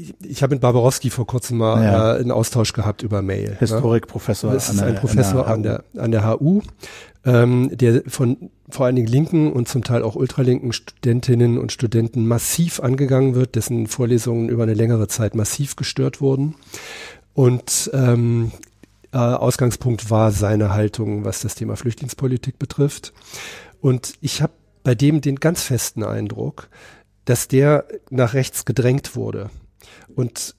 ich, 0.00 0.14
ich 0.24 0.42
habe 0.42 0.54
mit 0.54 0.62
Barbarowski 0.62 1.10
vor 1.10 1.26
kurzem 1.26 1.58
mal 1.58 1.82
ja. 1.82 2.16
äh, 2.16 2.20
einen 2.20 2.30
Austausch 2.30 2.72
gehabt 2.72 3.02
über 3.02 3.22
Mail. 3.22 3.50
Ne? 3.50 3.56
Historikprofessor. 3.58 4.52
Das 4.52 4.70
ist 4.70 4.80
ein 4.80 4.96
Professor 4.96 5.46
an 5.46 5.62
der, 5.62 5.84
an 5.96 6.10
der 6.10 6.28
HU, 6.28 6.62
ähm, 7.24 7.70
der 7.72 8.02
von 8.06 8.50
vor 8.70 8.86
allen 8.86 8.96
Dingen 8.96 9.08
linken 9.08 9.52
und 9.52 9.68
zum 9.68 9.84
Teil 9.84 10.02
auch 10.02 10.14
ultralinken 10.14 10.72
Studentinnen 10.72 11.58
und 11.58 11.72
Studenten 11.72 12.26
massiv 12.26 12.80
angegangen 12.80 13.34
wird, 13.34 13.56
dessen 13.56 13.86
Vorlesungen 13.86 14.48
über 14.48 14.62
eine 14.62 14.74
längere 14.74 15.08
Zeit 15.08 15.34
massiv 15.34 15.76
gestört 15.76 16.20
wurden. 16.20 16.54
Und 17.34 17.90
ähm, 17.92 18.52
äh, 19.12 19.18
Ausgangspunkt 19.18 20.10
war 20.10 20.30
seine 20.30 20.72
Haltung, 20.72 21.24
was 21.24 21.40
das 21.40 21.54
Thema 21.56 21.76
Flüchtlingspolitik 21.76 22.58
betrifft. 22.58 23.12
Und 23.80 24.14
ich 24.20 24.40
habe 24.40 24.52
bei 24.82 24.94
dem 24.94 25.20
den 25.20 25.36
ganz 25.36 25.62
festen 25.62 26.04
Eindruck, 26.04 26.68
dass 27.24 27.48
der 27.48 27.86
nach 28.10 28.34
rechts 28.34 28.64
gedrängt 28.64 29.16
wurde. 29.16 29.50
Und 30.14 30.54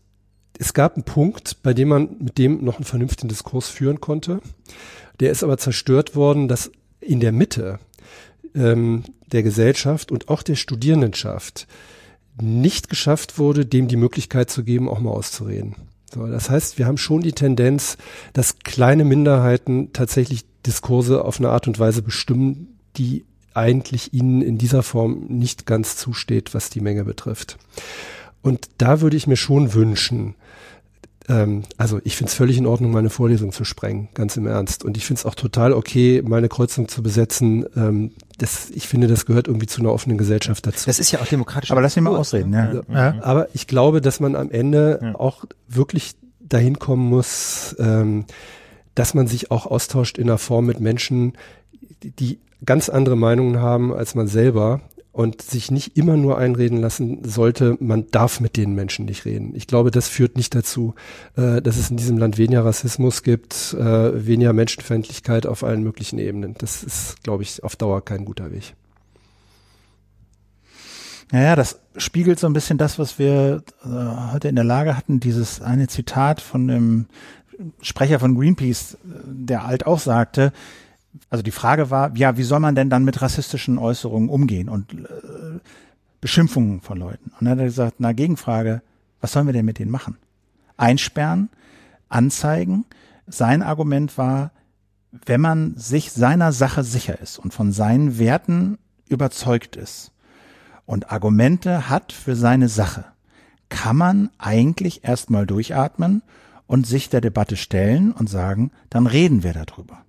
es 0.57 0.73
gab 0.73 0.95
einen 0.95 1.03
Punkt, 1.03 1.63
bei 1.63 1.73
dem 1.73 1.89
man 1.89 2.17
mit 2.19 2.37
dem 2.37 2.63
noch 2.63 2.75
einen 2.75 2.85
vernünftigen 2.85 3.29
Diskurs 3.29 3.69
führen 3.69 3.99
konnte. 3.99 4.41
Der 5.19 5.31
ist 5.31 5.43
aber 5.43 5.57
zerstört 5.57 6.15
worden, 6.15 6.47
dass 6.47 6.71
in 6.99 7.19
der 7.19 7.31
Mitte 7.31 7.79
ähm, 8.55 9.03
der 9.27 9.43
Gesellschaft 9.43 10.11
und 10.11 10.29
auch 10.29 10.43
der 10.43 10.55
Studierendenschaft 10.55 11.67
nicht 12.39 12.89
geschafft 12.89 13.37
wurde, 13.37 13.65
dem 13.65 13.87
die 13.87 13.95
Möglichkeit 13.97 14.49
zu 14.49 14.63
geben, 14.63 14.89
auch 14.89 14.99
mal 14.99 15.11
auszureden. 15.11 15.75
So, 16.13 16.27
das 16.27 16.49
heißt, 16.49 16.77
wir 16.77 16.85
haben 16.85 16.97
schon 16.97 17.21
die 17.21 17.31
Tendenz, 17.31 17.97
dass 18.33 18.59
kleine 18.59 19.05
Minderheiten 19.05 19.93
tatsächlich 19.93 20.45
Diskurse 20.65 21.23
auf 21.23 21.39
eine 21.39 21.49
Art 21.49 21.67
und 21.67 21.79
Weise 21.79 22.01
bestimmen, 22.01 22.79
die 22.97 23.25
eigentlich 23.53 24.13
ihnen 24.13 24.41
in 24.41 24.57
dieser 24.57 24.83
Form 24.83 25.25
nicht 25.27 25.65
ganz 25.65 25.97
zusteht, 25.97 26.53
was 26.53 26.69
die 26.69 26.81
Menge 26.81 27.03
betrifft. 27.03 27.57
Und 28.41 28.69
da 28.77 29.01
würde 29.01 29.17
ich 29.17 29.27
mir 29.27 29.37
schon 29.37 29.73
wünschen, 29.73 30.35
ähm, 31.29 31.63
also 31.77 31.99
ich 32.03 32.17
finde 32.17 32.29
es 32.29 32.35
völlig 32.35 32.57
in 32.57 32.65
Ordnung, 32.65 32.91
meine 32.91 33.09
Vorlesung 33.09 33.51
zu 33.51 33.63
sprengen, 33.63 34.09
ganz 34.13 34.37
im 34.37 34.47
Ernst. 34.47 34.83
Und 34.83 34.97
ich 34.97 35.05
finde 35.05 35.19
es 35.19 35.25
auch 35.25 35.35
total 35.35 35.73
okay, 35.73 36.21
meine 36.25 36.49
Kreuzung 36.49 36.87
zu 36.87 37.03
besetzen. 37.03 37.65
Ähm, 37.75 38.11
das, 38.37 38.69
ich 38.71 38.87
finde, 38.87 39.07
das 39.07 39.25
gehört 39.25 39.47
irgendwie 39.47 39.67
zu 39.67 39.81
einer 39.81 39.93
offenen 39.93 40.17
Gesellschaft 40.17 40.65
dazu. 40.65 40.85
Das 40.85 40.99
ist 40.99 41.11
ja 41.11 41.19
auch 41.19 41.27
demokratisch. 41.27 41.71
Aber 41.71 41.81
lass 41.81 41.95
mich 41.95 42.03
mal 42.03 42.15
ausreden. 42.15 42.53
Ja. 42.53 42.65
Also, 42.67 42.83
ja. 42.89 43.15
Aber 43.21 43.47
ich 43.53 43.67
glaube, 43.67 44.01
dass 44.01 44.19
man 44.19 44.35
am 44.35 44.51
Ende 44.51 44.99
ja. 45.01 45.15
auch 45.15 45.45
wirklich 45.67 46.15
dahin 46.39 46.79
kommen 46.79 47.07
muss, 47.07 47.75
ähm, 47.79 48.25
dass 48.95 49.13
man 49.13 49.27
sich 49.27 49.51
auch 49.51 49.65
austauscht 49.65 50.17
in 50.17 50.29
einer 50.29 50.37
Form 50.37 50.65
mit 50.65 50.79
Menschen, 50.79 51.33
die 52.03 52.39
ganz 52.65 52.89
andere 52.89 53.15
Meinungen 53.15 53.59
haben 53.59 53.93
als 53.93 54.15
man 54.15 54.27
selber 54.27 54.81
und 55.11 55.41
sich 55.41 55.71
nicht 55.71 55.97
immer 55.97 56.15
nur 56.15 56.37
einreden 56.37 56.77
lassen 56.77 57.23
sollte, 57.23 57.75
man 57.79 58.07
darf 58.11 58.39
mit 58.39 58.55
den 58.55 58.73
Menschen 58.73 59.05
nicht 59.05 59.25
reden. 59.25 59.53
Ich 59.55 59.67
glaube, 59.67 59.91
das 59.91 60.07
führt 60.07 60.37
nicht 60.37 60.55
dazu, 60.55 60.95
äh, 61.35 61.61
dass 61.61 61.77
es 61.77 61.89
in 61.89 61.97
diesem 61.97 62.17
Land 62.17 62.37
weniger 62.37 62.63
Rassismus 62.63 63.23
gibt, 63.23 63.73
äh, 63.73 64.25
weniger 64.25 64.53
Menschenfeindlichkeit 64.53 65.45
auf 65.45 65.63
allen 65.63 65.83
möglichen 65.83 66.17
Ebenen. 66.17 66.55
Das 66.57 66.83
ist, 66.83 67.21
glaube 67.23 67.43
ich, 67.43 67.63
auf 67.63 67.75
Dauer 67.75 68.05
kein 68.05 68.23
guter 68.23 68.51
Weg. 68.51 68.73
Naja, 71.31 71.55
das 71.55 71.79
spiegelt 71.95 72.39
so 72.39 72.47
ein 72.47 72.53
bisschen 72.53 72.77
das, 72.77 72.99
was 72.99 73.17
wir 73.19 73.63
äh, 73.83 73.87
heute 74.31 74.49
in 74.49 74.55
der 74.55 74.65
Lage 74.65 74.97
hatten, 74.97 75.19
dieses 75.19 75.61
eine 75.61 75.87
Zitat 75.87 76.41
von 76.41 76.67
dem 76.67 77.05
Sprecher 77.81 78.19
von 78.19 78.35
Greenpeace, 78.35 78.97
der 79.03 79.65
alt 79.65 79.85
auch 79.85 79.99
sagte, 79.99 80.51
also 81.29 81.43
die 81.43 81.51
Frage 81.51 81.89
war, 81.89 82.15
ja, 82.15 82.37
wie 82.37 82.43
soll 82.43 82.59
man 82.59 82.75
denn 82.75 82.89
dann 82.89 83.03
mit 83.03 83.21
rassistischen 83.21 83.77
Äußerungen 83.77 84.29
umgehen 84.29 84.69
und 84.69 84.93
äh, 84.93 85.59
Beschimpfungen 86.21 86.81
von 86.81 86.97
Leuten? 86.97 87.31
Und 87.39 87.45
dann 87.45 87.49
hat 87.49 87.59
er 87.59 87.65
gesagt, 87.65 87.95
na 87.99 88.13
Gegenfrage, 88.13 88.81
was 89.19 89.31
sollen 89.33 89.45
wir 89.45 89.53
denn 89.53 89.65
mit 89.65 89.79
denen 89.79 89.91
machen? 89.91 90.17
Einsperren, 90.77 91.49
anzeigen. 92.09 92.85
Sein 93.27 93.61
Argument 93.61 94.17
war, 94.17 94.51
wenn 95.25 95.41
man 95.41 95.75
sich 95.75 96.11
seiner 96.11 96.51
Sache 96.51 96.83
sicher 96.83 97.19
ist 97.19 97.37
und 97.37 97.53
von 97.53 97.71
seinen 97.71 98.17
Werten 98.17 98.77
überzeugt 99.07 99.75
ist 99.75 100.11
und 100.85 101.11
Argumente 101.11 101.89
hat 101.89 102.13
für 102.13 102.35
seine 102.35 102.69
Sache, 102.69 103.05
kann 103.69 103.97
man 103.97 104.29
eigentlich 104.37 105.03
erstmal 105.03 105.45
durchatmen 105.45 106.23
und 106.67 106.87
sich 106.87 107.09
der 107.09 107.21
Debatte 107.21 107.57
stellen 107.57 108.11
und 108.11 108.29
sagen, 108.29 108.71
dann 108.89 109.07
reden 109.07 109.43
wir 109.43 109.53
darüber. 109.53 110.03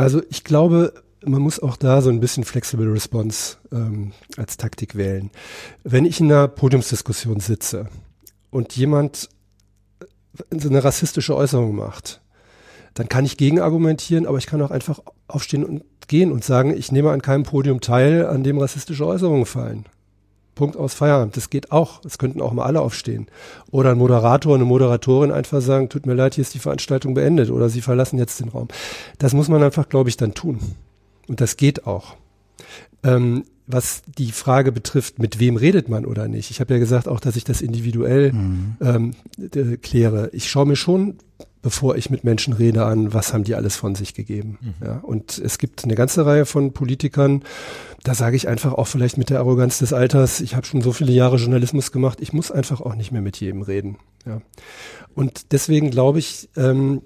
Also 0.00 0.22
ich 0.30 0.44
glaube, 0.44 0.94
man 1.26 1.42
muss 1.42 1.60
auch 1.60 1.76
da 1.76 2.00
so 2.00 2.08
ein 2.08 2.20
bisschen 2.20 2.44
Flexible 2.44 2.90
Response 2.90 3.58
ähm, 3.70 4.12
als 4.38 4.56
Taktik 4.56 4.94
wählen. 4.94 5.30
Wenn 5.84 6.06
ich 6.06 6.20
in 6.20 6.32
einer 6.32 6.48
Podiumsdiskussion 6.48 7.40
sitze 7.40 7.86
und 8.50 8.74
jemand 8.76 9.28
so 10.50 10.70
eine 10.70 10.82
rassistische 10.82 11.36
Äußerung 11.36 11.76
macht, 11.76 12.22
dann 12.94 13.10
kann 13.10 13.26
ich 13.26 13.36
gegenargumentieren, 13.36 14.26
aber 14.26 14.38
ich 14.38 14.46
kann 14.46 14.62
auch 14.62 14.70
einfach 14.70 15.00
aufstehen 15.28 15.64
und 15.64 15.84
gehen 16.08 16.32
und 16.32 16.44
sagen, 16.44 16.74
ich 16.74 16.90
nehme 16.90 17.10
an 17.10 17.20
keinem 17.20 17.42
Podium 17.42 17.82
teil, 17.82 18.26
an 18.26 18.42
dem 18.42 18.56
rassistische 18.56 19.06
Äußerungen 19.06 19.44
fallen. 19.44 19.84
Punkt 20.60 20.76
aus 20.76 20.92
Feierabend. 20.92 21.38
Das 21.38 21.48
geht 21.48 21.72
auch. 21.72 22.04
Es 22.04 22.18
könnten 22.18 22.42
auch 22.42 22.52
mal 22.52 22.66
alle 22.66 22.82
aufstehen. 22.82 23.28
Oder 23.70 23.92
ein 23.92 23.98
Moderator, 23.98 24.54
eine 24.54 24.66
Moderatorin 24.66 25.32
einfach 25.32 25.62
sagen, 25.62 25.88
tut 25.88 26.04
mir 26.04 26.12
leid, 26.12 26.34
hier 26.34 26.42
ist 26.42 26.52
die 26.52 26.58
Veranstaltung 26.58 27.14
beendet 27.14 27.50
oder 27.50 27.70
sie 27.70 27.80
verlassen 27.80 28.18
jetzt 28.18 28.40
den 28.40 28.50
Raum. 28.50 28.68
Das 29.18 29.32
muss 29.32 29.48
man 29.48 29.62
einfach, 29.62 29.88
glaube 29.88 30.10
ich, 30.10 30.18
dann 30.18 30.34
tun. 30.34 30.58
Und 31.28 31.40
das 31.40 31.56
geht 31.56 31.86
auch. 31.86 32.16
Ähm, 33.02 33.44
was 33.66 34.02
die 34.18 34.32
Frage 34.32 34.70
betrifft, 34.70 35.18
mit 35.18 35.40
wem 35.40 35.56
redet 35.56 35.88
man 35.88 36.04
oder 36.04 36.28
nicht. 36.28 36.50
Ich 36.50 36.60
habe 36.60 36.74
ja 36.74 36.78
gesagt 36.78 37.08
auch, 37.08 37.20
dass 37.20 37.36
ich 37.36 37.44
das 37.44 37.62
individuell 37.62 38.32
mhm. 38.32 38.76
ähm, 38.82 39.14
äh, 39.38 39.78
kläre. 39.78 40.28
Ich 40.34 40.50
schaue 40.50 40.66
mir 40.66 40.76
schon 40.76 41.16
bevor 41.62 41.96
ich 41.96 42.10
mit 42.10 42.24
Menschen 42.24 42.52
rede, 42.52 42.84
an, 42.84 43.12
was 43.12 43.32
haben 43.32 43.44
die 43.44 43.54
alles 43.54 43.76
von 43.76 43.94
sich 43.94 44.14
gegeben. 44.14 44.58
Mhm. 44.60 44.86
Ja, 44.86 44.98
und 45.02 45.38
es 45.38 45.58
gibt 45.58 45.84
eine 45.84 45.94
ganze 45.94 46.24
Reihe 46.24 46.46
von 46.46 46.72
Politikern, 46.72 47.42
da 48.02 48.14
sage 48.14 48.36
ich 48.36 48.48
einfach 48.48 48.72
auch 48.74 48.86
vielleicht 48.86 49.18
mit 49.18 49.30
der 49.30 49.40
Arroganz 49.40 49.78
des 49.78 49.92
Alters, 49.92 50.40
ich 50.40 50.54
habe 50.56 50.66
schon 50.66 50.80
so 50.80 50.92
viele 50.92 51.12
Jahre 51.12 51.36
Journalismus 51.36 51.92
gemacht, 51.92 52.18
ich 52.20 52.32
muss 52.32 52.50
einfach 52.50 52.80
auch 52.80 52.94
nicht 52.94 53.12
mehr 53.12 53.22
mit 53.22 53.38
jedem 53.38 53.62
reden. 53.62 53.98
Ja. 54.26 54.40
Und 55.14 55.52
deswegen 55.52 55.90
glaube 55.90 56.18
ich, 56.18 56.48
ähm, 56.56 57.02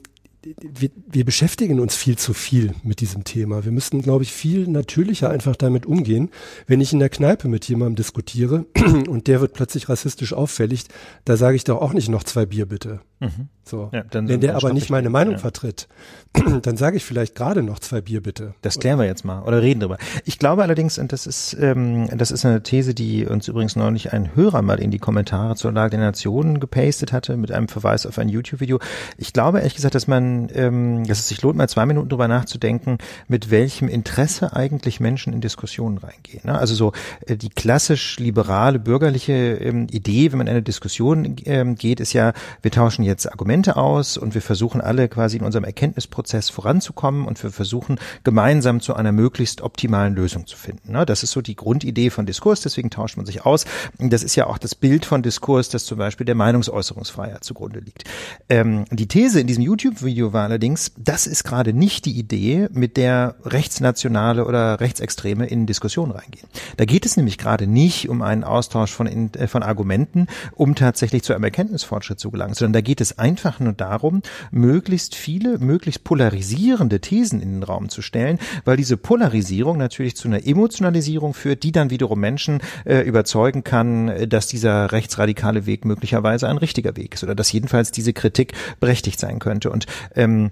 wir, 0.61 0.91
wir 1.07 1.25
beschäftigen 1.25 1.81
uns 1.81 1.95
viel 1.95 2.17
zu 2.17 2.35
viel 2.35 2.75
mit 2.83 3.01
diesem 3.01 3.25
Thema. 3.25 3.65
Wir 3.65 3.73
müssten, 3.73 4.03
glaube 4.03 4.25
ich, 4.25 4.33
viel 4.33 4.67
natürlicher 4.69 5.31
einfach 5.31 5.57
damit 5.57 5.87
umgehen. 5.87 6.31
Wenn 6.67 6.81
ich 6.81 6.93
in 6.93 6.99
der 6.99 7.09
Kneipe 7.09 7.49
mit 7.49 7.67
jemandem 7.67 7.97
diskutiere 7.97 8.67
und 9.09 9.27
der 9.27 9.41
wird 9.41 9.55
plötzlich 9.55 9.89
rassistisch 9.89 10.33
auffällig, 10.33 10.85
da 11.25 11.37
sage 11.37 11.57
ich 11.57 11.65
doch 11.65 11.81
auch 11.81 11.93
nicht 11.93 12.09
noch 12.09 12.25
zwei 12.25 12.47
Bier 12.47 12.67
bitte. 12.67 13.01
Mhm. 13.21 13.49
So. 13.65 13.89
Ja, 13.93 14.03
dann, 14.03 14.29
Wenn 14.29 14.41
der 14.41 14.57
aber 14.57 14.73
nicht 14.73 14.91
meine 14.91 15.09
Meinung 15.09 15.35
ja. 15.35 15.39
vertritt, 15.39 15.89
dann 16.63 16.77
sage 16.77 16.97
ich 16.99 17.05
vielleicht 17.05 17.35
gerade 17.35 17.63
noch 17.63 17.79
zwei 17.79 18.01
Bier 18.01 18.23
bitte. 18.23 18.55
Das 18.61 18.79
klären 18.79 18.99
wir 18.99 19.07
jetzt 19.07 19.25
mal 19.25 19.43
oder 19.43 19.63
reden 19.63 19.81
drüber. 19.81 19.97
Ich 20.25 20.39
glaube 20.39 20.63
allerdings, 20.63 20.99
und 20.99 21.13
das 21.13 21.27
ist, 21.27 21.57
ähm, 21.59 22.09
das 22.15 22.31
ist 22.31 22.45
eine 22.45 22.63
These, 22.63 22.93
die 22.93 23.25
uns 23.25 23.49
übrigens 23.49 23.77
neulich 23.77 24.13
ein 24.13 24.37
Hörer 24.37 24.61
mal 24.61 24.81
in 24.81 24.91
die 24.91 24.99
Kommentare 24.99 25.57
zur 25.57 25.73
Lage 25.73 25.97
der 25.97 26.01
Nationen 26.01 26.61
gepastet 26.61 27.13
hatte, 27.13 27.37
mit 27.37 27.53
einem 27.53 27.69
Verweis 27.69 28.05
auf 28.05 28.19
ein 28.19 28.29
YouTube-Video. 28.29 28.81
Ich 29.17 29.33
glaube 29.33 29.59
ehrlich 29.59 29.77
gesagt, 29.77 29.95
dass 29.95 30.09
man, 30.09 30.51
ähm, 30.53 31.07
dass 31.07 31.21
es 31.21 31.29
sich 31.29 31.41
lohnt, 31.41 31.57
mal 31.57 31.69
zwei 31.69 31.87
Minuten 31.87 32.11
drüber 32.11 32.29
nachzudenken, 32.29 32.99
mit 33.29 33.51
welchem 33.51 33.89
Interesse 33.89 34.55
eigentlich 34.55 35.01
Menschen 35.01 35.33
in 35.33 35.41
Diskussionen 35.41 35.99
reingehen. 35.99 36.43
Ne? 36.45 36.59
Also 36.59 36.75
so 36.75 36.93
äh, 37.27 37.37
die 37.37 37.49
klassisch 37.49 38.19
liberale, 38.19 38.79
bürgerliche 38.79 39.33
ähm, 39.33 39.87
Idee, 39.91 40.33
wenn 40.33 40.39
man 40.39 40.49
in 40.49 40.53
eine 40.53 40.63
Diskussion 40.63 41.37
ähm, 41.47 41.77
geht, 41.77 42.01
ist 42.01 42.13
ja, 42.13 42.35
wir 42.61 42.71
tauschen 42.71 43.05
jetzt 43.05 43.14
jetzt 43.15 43.31
Argumente 43.31 43.77
aus 43.77 44.17
und 44.17 44.35
wir 44.35 44.43
versuchen 44.43 44.81
alle 44.81 45.09
quasi 45.09 45.39
in 45.39 45.45
unserem 45.45 45.65
Erkenntnisprozess 45.65 46.51
voranzukommen 46.51 47.27
und 47.27 47.43
wir 47.43 47.51
versuchen 47.51 47.99
gemeinsam 48.25 48.81
zu 48.81 48.95
einer 48.95 49.13
möglichst 49.13 49.63
optimalen 49.63 50.15
Lösung 50.15 50.47
zu 50.47 50.57
finden. 50.57 50.93
Ne? 50.93 51.07
Das 51.07 51.23
ist 51.23 51.31
so 51.31 51.41
die 51.41 51.55
Grundidee 51.55 52.11
von 52.11 52.27
Diskurs, 52.27 52.61
deswegen 52.61 52.91
tauscht 52.91 53.17
man 53.17 53.25
sich 53.25 53.47
aus. 53.47 53.65
Das 53.99 54.23
ist 54.23 54.35
ja 54.35 54.47
auch 54.47 54.59
das 54.59 54.75
Bild 54.75 55.07
von 55.07 55.23
Diskurs, 55.23 55.69
das 55.69 55.85
zum 55.85 55.99
Beispiel 55.99 56.27
der 56.27 56.35
Meinungsäußerungsfreiheit 56.35 57.45
zugrunde 57.45 57.81
liegt. 57.81 58.05
Ähm, 58.49 58.85
die 58.91 59.07
These 59.07 59.41
in 59.41 59.47
diesem 59.47 59.63
YouTube-Video 59.63 60.33
war 60.33 60.45
allerdings, 60.45 60.93
das 60.99 61.27
ist 61.27 61.45
gerade 61.45 61.73
nicht 61.73 62.05
die 62.07 62.19
Idee, 62.19 62.69
mit 62.73 62.97
der 62.97 63.37
rechtsnationale 63.45 64.45
oder 64.45 64.81
Rechtsextreme 64.81 65.47
in 65.47 65.67
Diskussionen 65.67 66.13
reingehen. 66.13 66.49
Da 66.77 66.85
geht 66.85 67.07
es 67.07 67.17
nämlich 67.17 67.39
gerade 67.39 67.67
nicht 67.67 68.09
um 68.09 68.23
einen 68.23 68.43
Austausch 68.43 68.93
von, 68.93 69.07
äh, 69.07 69.47
von 69.47 69.63
Argumenten, 69.63 70.27
um 70.53 70.75
tatsächlich 70.75 71.23
zu 71.23 71.33
einem 71.33 71.45
Erkenntnisfortschritt 71.45 72.19
zu 72.19 72.31
gelangen, 72.31 72.55
sondern 72.55 72.73
da 72.73 72.81
geht 72.81 72.94
es 73.01 73.19
einfach 73.19 73.61
nur 73.61 73.73
darum, 73.73 74.23
möglichst 74.51 75.15
viele, 75.15 75.59
möglichst 75.59 76.05
polarisierende 76.05 77.01
Thesen 77.01 77.41
in 77.41 77.53
den 77.53 77.63
Raum 77.63 77.89
zu 77.89 78.03
stellen, 78.03 78.39
weil 78.65 78.77
diese 78.77 78.97
Polarisierung 78.97 79.79
natürlich 79.79 80.17
zu 80.17 80.29
einer 80.29 80.47
Emotionalisierung 80.47 81.35
führt, 81.35 81.63
die 81.63 81.73
dann 81.73 81.91
wiederum 81.91 82.21
Menschen 82.21 82.61
äh, 82.85 83.01
überzeugen 83.01 83.65
kann, 83.65 84.09
äh, 84.09 84.29
dass 84.29 84.47
dieser 84.47 84.93
rechtsradikale 84.93 85.67
Weg 85.67 85.85
möglicherweise 85.85 86.49
ein 86.49 86.59
richtiger 86.59 86.97
Weg 86.97 87.15
ist 87.15 87.25
oder 87.25 87.35
dass 87.35 87.53
jedenfalls 87.53 87.91
diese 87.91 88.13
Kritik 88.13 88.53
berechtigt 88.81 89.21
sein 89.21 89.39
könnte. 89.39 89.71
Und 89.71 89.87
ähm, 90.15 90.51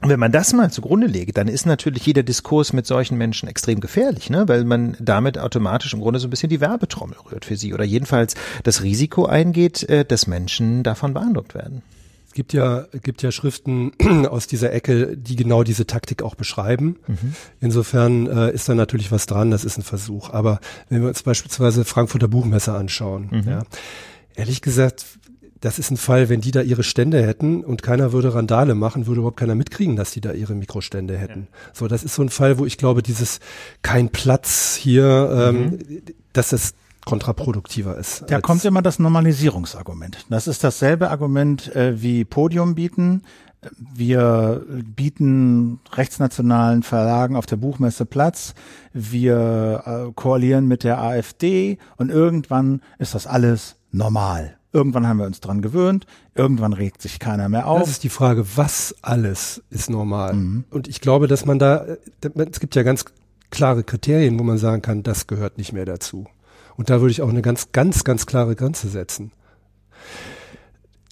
wenn 0.00 0.18
man 0.18 0.32
das 0.32 0.52
mal 0.52 0.70
zugrunde 0.70 1.06
legt, 1.06 1.36
dann 1.36 1.48
ist 1.48 1.66
natürlich 1.66 2.04
jeder 2.06 2.22
Diskurs 2.22 2.72
mit 2.72 2.86
solchen 2.86 3.16
Menschen 3.18 3.48
extrem 3.48 3.80
gefährlich, 3.80 4.30
ne? 4.30 4.48
weil 4.48 4.64
man 4.64 4.96
damit 4.98 5.38
automatisch 5.38 5.94
im 5.94 6.00
Grunde 6.00 6.18
so 6.18 6.26
ein 6.26 6.30
bisschen 6.30 6.50
die 6.50 6.60
Werbetrommel 6.60 7.16
rührt 7.30 7.44
für 7.44 7.56
sie 7.56 7.72
oder 7.72 7.84
jedenfalls 7.84 8.34
das 8.64 8.82
Risiko 8.82 9.26
eingeht, 9.26 9.88
äh, 9.88 10.04
dass 10.04 10.26
Menschen 10.26 10.82
davon 10.82 11.14
beeindruckt 11.14 11.54
werden. 11.54 11.82
Es 12.32 12.34
gibt 12.34 12.54
ja, 12.54 12.86
gibt 13.02 13.22
ja 13.22 13.30
Schriften 13.30 13.92
aus 14.26 14.46
dieser 14.46 14.72
Ecke, 14.72 15.18
die 15.18 15.36
genau 15.36 15.64
diese 15.64 15.86
Taktik 15.86 16.22
auch 16.22 16.34
beschreiben. 16.34 16.96
Mhm. 17.06 17.34
Insofern 17.60 18.26
äh, 18.26 18.52
ist 18.52 18.70
da 18.70 18.74
natürlich 18.74 19.12
was 19.12 19.26
dran, 19.26 19.50
das 19.50 19.66
ist 19.66 19.76
ein 19.76 19.82
Versuch. 19.82 20.30
Aber 20.30 20.58
wenn 20.88 21.02
wir 21.02 21.08
uns 21.08 21.22
beispielsweise 21.22 21.84
Frankfurter 21.84 22.28
Buchmesse 22.28 22.72
anschauen, 22.72 23.28
mhm. 23.30 23.48
ja, 23.50 23.62
ehrlich 24.34 24.62
gesagt, 24.62 25.04
das 25.62 25.78
ist 25.78 25.92
ein 25.92 25.96
Fall, 25.96 26.28
wenn 26.28 26.40
die 26.40 26.50
da 26.50 26.60
ihre 26.60 26.82
Stände 26.82 27.24
hätten 27.24 27.64
und 27.64 27.82
keiner 27.82 28.12
würde 28.12 28.34
Randale 28.34 28.74
machen, 28.74 29.06
würde 29.06 29.20
überhaupt 29.20 29.38
keiner 29.38 29.54
mitkriegen, 29.54 29.94
dass 29.94 30.10
die 30.10 30.20
da 30.20 30.32
ihre 30.32 30.54
Mikrostände 30.54 31.16
hätten. 31.16 31.46
Ja. 31.50 31.58
So, 31.72 31.88
das 31.88 32.02
ist 32.02 32.16
so 32.16 32.22
ein 32.22 32.30
Fall, 32.30 32.58
wo 32.58 32.66
ich 32.66 32.78
glaube, 32.78 33.02
dieses 33.02 33.38
kein 33.82 34.10
Platz 34.10 34.74
hier, 34.74 35.50
ähm, 35.50 35.60
mhm. 35.60 36.02
dass 36.32 36.52
es 36.52 36.74
kontraproduktiver 37.04 37.96
ist. 37.96 38.24
Da 38.26 38.40
kommt 38.40 38.64
immer 38.64 38.82
das 38.82 38.98
Normalisierungsargument. 38.98 40.26
Das 40.28 40.48
ist 40.48 40.64
dasselbe 40.64 41.10
Argument 41.10 41.74
äh, 41.76 42.02
wie 42.02 42.24
Podium 42.24 42.74
bieten. 42.74 43.22
Wir 43.94 44.66
bieten 44.96 45.78
rechtsnationalen 45.92 46.82
Verlagen 46.82 47.36
auf 47.36 47.46
der 47.46 47.56
Buchmesse 47.56 48.04
Platz. 48.04 48.54
Wir 48.92 49.82
äh, 49.86 50.12
koalieren 50.16 50.66
mit 50.66 50.82
der 50.82 51.00
AfD 51.00 51.78
und 51.96 52.10
irgendwann 52.10 52.82
ist 52.98 53.14
das 53.14 53.28
alles 53.28 53.76
normal. 53.92 54.56
Irgendwann 54.72 55.06
haben 55.06 55.18
wir 55.18 55.26
uns 55.26 55.40
dran 55.40 55.60
gewöhnt. 55.60 56.06
Irgendwann 56.34 56.72
regt 56.72 57.02
sich 57.02 57.18
keiner 57.18 57.48
mehr 57.48 57.66
auf. 57.66 57.80
Das 57.80 57.90
ist 57.90 58.04
die 58.04 58.08
Frage, 58.08 58.46
was 58.56 58.94
alles 59.02 59.62
ist 59.68 59.90
normal? 59.90 60.34
Mhm. 60.34 60.64
Und 60.70 60.88
ich 60.88 61.00
glaube, 61.00 61.28
dass 61.28 61.44
man 61.44 61.58
da, 61.58 61.84
es 62.20 62.60
gibt 62.60 62.74
ja 62.74 62.82
ganz 62.82 63.04
klare 63.50 63.84
Kriterien, 63.84 64.38
wo 64.38 64.42
man 64.42 64.58
sagen 64.58 64.80
kann, 64.80 65.02
das 65.02 65.26
gehört 65.26 65.58
nicht 65.58 65.72
mehr 65.72 65.84
dazu. 65.84 66.26
Und 66.76 66.88
da 66.88 67.00
würde 67.00 67.12
ich 67.12 67.20
auch 67.20 67.28
eine 67.28 67.42
ganz, 67.42 67.70
ganz, 67.72 68.02
ganz 68.02 68.24
klare 68.24 68.56
Grenze 68.56 68.88
setzen. 68.88 69.32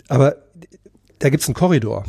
Aber 0.09 0.37
da 1.19 1.29
gibt 1.29 1.43
es 1.43 1.49
einen 1.49 1.55
Korridor, 1.55 2.05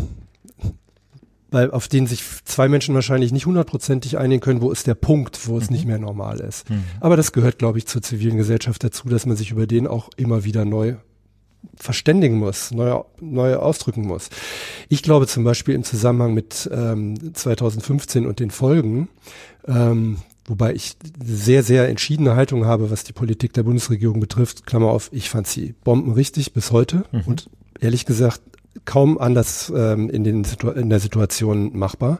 weil 1.51 1.69
auf 1.69 1.89
den 1.89 2.07
sich 2.07 2.23
zwei 2.45 2.69
Menschen 2.69 2.95
wahrscheinlich 2.95 3.33
nicht 3.33 3.45
hundertprozentig 3.45 4.17
einigen 4.17 4.39
können, 4.39 4.61
wo 4.61 4.71
ist 4.71 4.87
der 4.87 4.95
Punkt, 4.95 5.47
wo 5.47 5.57
es 5.57 5.69
mhm. 5.69 5.75
nicht 5.75 5.85
mehr 5.85 5.99
normal 5.99 6.39
ist. 6.39 6.69
Mhm. 6.69 6.85
Aber 7.01 7.17
das 7.17 7.33
gehört, 7.33 7.59
glaube 7.59 7.77
ich, 7.77 7.87
zur 7.87 8.01
zivilen 8.01 8.37
Gesellschaft 8.37 8.83
dazu, 8.85 9.09
dass 9.09 9.25
man 9.25 9.35
sich 9.35 9.51
über 9.51 9.67
den 9.67 9.85
auch 9.85 10.09
immer 10.15 10.45
wieder 10.45 10.63
neu 10.63 10.95
verständigen 11.75 12.37
muss, 12.37 12.71
neu, 12.71 13.01
neu 13.19 13.55
ausdrücken 13.55 14.05
muss. 14.05 14.29
Ich 14.89 15.03
glaube 15.03 15.27
zum 15.27 15.43
Beispiel 15.43 15.75
im 15.75 15.83
Zusammenhang 15.83 16.33
mit 16.33 16.69
ähm, 16.71 17.33
2015 17.33 18.25
und 18.25 18.39
den 18.39 18.51
Folgen, 18.51 19.09
ähm, 19.67 20.17
wobei 20.45 20.73
ich 20.73 20.95
sehr, 21.23 21.63
sehr 21.63 21.87
entschiedene 21.89 22.35
Haltung 22.35 22.65
habe, 22.65 22.91
was 22.91 23.03
die 23.03 23.13
Politik 23.13 23.53
der 23.53 23.63
Bundesregierung 23.63 24.19
betrifft, 24.19 24.65
Klammer 24.65 24.89
auf, 24.89 25.09
ich 25.11 25.29
fand 25.29 25.47
sie 25.47 25.73
bombenrichtig 25.83 26.53
bis 26.53 26.71
heute 26.71 27.05
mhm. 27.11 27.21
und 27.25 27.49
ehrlich 27.79 28.05
gesagt 28.05 28.41
kaum 28.85 29.17
anders 29.17 29.71
ähm, 29.75 30.09
in, 30.09 30.23
den 30.23 30.45
in 30.75 30.89
der 30.89 30.99
Situation 30.99 31.77
machbar. 31.77 32.19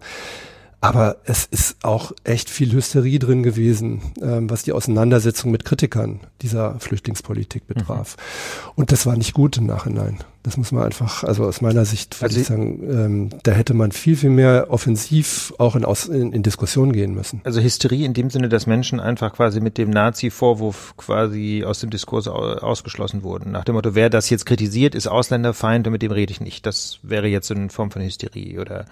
Aber 0.83 1.17
es 1.25 1.45
ist 1.45 1.77
auch 1.83 2.11
echt 2.23 2.49
viel 2.49 2.71
Hysterie 2.71 3.19
drin 3.19 3.43
gewesen, 3.43 4.01
ähm, 4.19 4.49
was 4.49 4.63
die 4.63 4.71
Auseinandersetzung 4.71 5.51
mit 5.51 5.63
Kritikern 5.63 6.21
dieser 6.41 6.79
Flüchtlingspolitik 6.79 7.67
betraf. 7.67 8.17
Mhm. 8.17 8.71
Und 8.75 8.91
das 8.91 9.05
war 9.05 9.15
nicht 9.15 9.33
gut 9.33 9.57
im 9.57 9.67
Nachhinein. 9.67 10.17
Das 10.41 10.57
muss 10.57 10.71
man 10.71 10.83
einfach, 10.83 11.23
also 11.23 11.45
aus 11.45 11.61
meiner 11.61 11.85
Sicht 11.85 12.19
würde 12.19 12.25
also 12.25 12.41
ich 12.41 12.47
sagen, 12.47 12.79
ähm, 12.89 13.29
da 13.43 13.51
hätte 13.51 13.75
man 13.75 13.91
viel, 13.91 14.17
viel 14.17 14.31
mehr 14.31 14.71
offensiv 14.71 15.53
auch 15.59 15.75
in, 15.75 15.85
Aus, 15.85 16.07
in, 16.07 16.33
in 16.33 16.41
Diskussion 16.41 16.93
gehen 16.93 17.13
müssen. 17.13 17.41
Also 17.43 17.61
Hysterie 17.61 18.03
in 18.03 18.15
dem 18.15 18.31
Sinne, 18.31 18.49
dass 18.49 18.65
Menschen 18.65 18.99
einfach 18.99 19.33
quasi 19.33 19.61
mit 19.61 19.77
dem 19.77 19.91
Nazi-Vorwurf 19.91 20.95
quasi 20.97 21.63
aus 21.63 21.79
dem 21.79 21.91
Diskurs 21.91 22.27
ausgeschlossen 22.27 23.21
wurden. 23.21 23.51
Nach 23.51 23.65
dem 23.65 23.75
Motto, 23.75 23.93
wer 23.93 24.09
das 24.09 24.31
jetzt 24.31 24.47
kritisiert, 24.47 24.95
ist 24.95 25.05
Ausländerfeind 25.05 25.85
und 25.85 25.93
mit 25.93 26.01
dem 26.01 26.11
rede 26.11 26.31
ich 26.31 26.41
nicht. 26.41 26.65
Das 26.65 26.97
wäre 27.03 27.27
jetzt 27.27 27.47
so 27.47 27.53
eine 27.53 27.69
Form 27.69 27.91
von 27.91 28.01
Hysterie 28.01 28.59
oder 28.59 28.85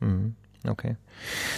mh. 0.00 0.30
Okay. 0.66 0.96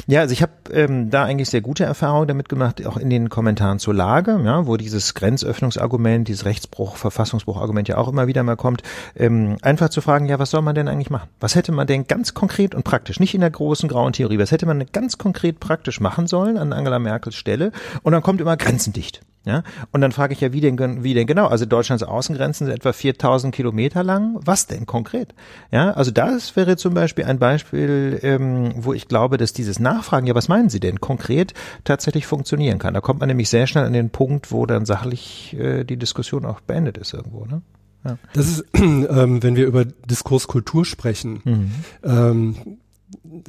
Ja, 0.06 0.20
also 0.20 0.32
ich 0.32 0.42
habe 0.42 0.52
ähm, 0.72 1.10
da 1.10 1.24
eigentlich 1.24 1.50
sehr 1.50 1.60
gute 1.60 1.84
Erfahrungen 1.84 2.28
damit 2.28 2.48
gemacht, 2.48 2.84
auch 2.86 2.96
in 2.96 3.10
den 3.10 3.28
Kommentaren 3.28 3.78
zur 3.78 3.94
Lage, 3.94 4.40
ja, 4.44 4.66
wo 4.66 4.76
dieses 4.76 5.14
Grenzöffnungsargument, 5.14 6.28
dieses 6.28 6.44
Rechtsbruch, 6.44 6.96
Verfassungsbruchargument 6.96 7.88
ja 7.88 7.96
auch 7.96 8.08
immer 8.08 8.26
wieder 8.26 8.42
mal 8.42 8.56
kommt, 8.56 8.82
ähm, 9.16 9.56
einfach 9.62 9.90
zu 9.90 10.00
fragen, 10.00 10.26
ja, 10.26 10.38
was 10.38 10.50
soll 10.50 10.62
man 10.62 10.74
denn 10.74 10.88
eigentlich 10.88 11.10
machen? 11.10 11.28
Was 11.40 11.54
hätte 11.54 11.72
man 11.72 11.86
denn 11.86 12.06
ganz 12.06 12.34
konkret 12.34 12.74
und 12.74 12.84
praktisch, 12.84 13.20
nicht 13.20 13.34
in 13.34 13.40
der 13.40 13.50
großen 13.50 13.88
grauen 13.88 14.12
Theorie, 14.12 14.38
was 14.38 14.52
hätte 14.52 14.66
man 14.66 14.84
ganz 14.92 15.18
konkret 15.18 15.60
praktisch 15.60 16.00
machen 16.00 16.26
sollen 16.26 16.58
an 16.58 16.72
Angela 16.72 16.98
Merkels 16.98 17.36
Stelle? 17.36 17.72
Und 18.02 18.12
dann 18.12 18.22
kommt 18.22 18.40
immer 18.40 18.56
grenzendicht. 18.56 19.22
Ja, 19.46 19.62
und 19.90 20.02
dann 20.02 20.12
frage 20.12 20.34
ich 20.34 20.42
ja, 20.42 20.52
wie 20.52 20.60
denn, 20.60 21.02
wie 21.02 21.14
denn 21.14 21.26
genau? 21.26 21.46
Also 21.46 21.64
Deutschlands 21.64 22.02
Außengrenzen 22.02 22.66
sind 22.66 22.76
etwa 22.76 22.92
4000 22.92 23.54
Kilometer 23.54 24.04
lang. 24.04 24.38
Was 24.44 24.66
denn 24.66 24.84
konkret? 24.84 25.34
Ja, 25.70 25.92
also 25.92 26.10
das 26.10 26.56
wäre 26.56 26.76
zum 26.76 26.92
Beispiel 26.92 27.24
ein 27.24 27.38
Beispiel, 27.38 28.20
ähm, 28.22 28.72
wo 28.76 28.92
ich 28.92 29.08
glaube, 29.08 29.38
dass 29.38 29.49
dieses 29.52 29.78
Nachfragen, 29.78 30.26
ja, 30.26 30.34
was 30.34 30.48
meinen 30.48 30.68
Sie 30.68 30.80
denn 30.80 31.00
konkret, 31.00 31.54
tatsächlich 31.84 32.26
funktionieren 32.26 32.78
kann. 32.78 32.94
Da 32.94 33.00
kommt 33.00 33.20
man 33.20 33.28
nämlich 33.28 33.48
sehr 33.48 33.66
schnell 33.66 33.84
an 33.84 33.92
den 33.92 34.10
Punkt, 34.10 34.52
wo 34.52 34.66
dann 34.66 34.86
sachlich 34.86 35.56
äh, 35.58 35.84
die 35.84 35.96
Diskussion 35.96 36.44
auch 36.44 36.60
beendet 36.60 36.98
ist 36.98 37.14
irgendwo. 37.14 37.44
Ne? 37.44 37.62
Ja. 38.04 38.18
Das 38.32 38.48
ist, 38.48 38.64
ähm, 38.74 39.42
wenn 39.42 39.56
wir 39.56 39.66
über 39.66 39.84
Diskurskultur 39.84 40.84
sprechen, 40.84 41.40
mhm. 41.44 41.70
ähm, 42.04 42.56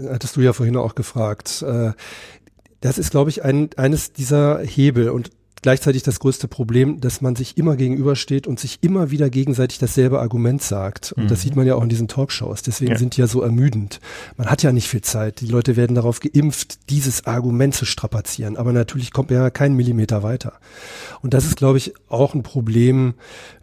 hattest 0.10 0.36
du 0.36 0.42
ja 0.42 0.54
vorhin 0.54 0.78
auch 0.78 0.96
gefragt. 0.96 1.64
Äh, 1.68 1.92
das 2.82 2.98
ist, 2.98 3.12
glaube 3.12 3.30
ich, 3.30 3.44
ein, 3.44 3.70
eines 3.78 4.12
dieser 4.12 4.60
Hebel 4.60 5.10
und 5.10 5.30
gleichzeitig 5.62 6.04
das 6.04 6.20
größte 6.20 6.48
Problem, 6.48 7.00
dass 7.00 7.22
man 7.22 7.36
sich 7.36 7.58
immer 7.58 7.76
gegenübersteht 7.76 8.48
und 8.48 8.60
sich 8.60 8.80
immer 8.82 9.12
wieder 9.12 9.30
gegenseitig 9.30 9.80
dasselbe 9.80 10.20
Argument 10.20 10.62
sagt. 10.62 11.12
Und 11.12 11.26
mhm. 11.26 11.28
das 11.28 11.42
sieht 11.42 11.56
man 11.56 11.68
ja 11.68 11.76
auch 11.76 11.84
in 11.84 11.90
diesen 11.90 12.08
Talkshows. 12.08 12.64
Deswegen 12.64 12.94
ja. 12.94 12.98
sind 12.98 13.16
die 13.16 13.22
ja 13.22 13.28
so 13.28 13.42
ermüdend. 13.42 14.00
Man 14.38 14.48
hat 14.48 14.64
ja 14.64 14.72
nicht 14.72 14.88
viel 14.88 15.02
Zeit. 15.02 15.42
Die 15.42 15.48
Leute 15.48 15.76
werden 15.76 15.96
darauf 15.96 16.20
geimpft, 16.20 16.90
dieses 16.90 17.28
Argument 17.28 17.76
zu 17.76 17.86
strapazieren. 17.86 18.58
Aber 18.58 18.74
natürlich 18.74 19.12
kommt 19.12 19.30
man 19.30 19.40
ja 19.40 19.50
keinen 19.50 19.76
Millimeter 19.76 20.24
weiter. 20.24 20.54
Und 21.22 21.36
das 21.36 21.46
ist, 21.46 21.58
glaube 21.58 21.78
ich, 21.78 21.94
auch 22.10 22.34
ein 22.34 22.42
Problem 22.42 23.14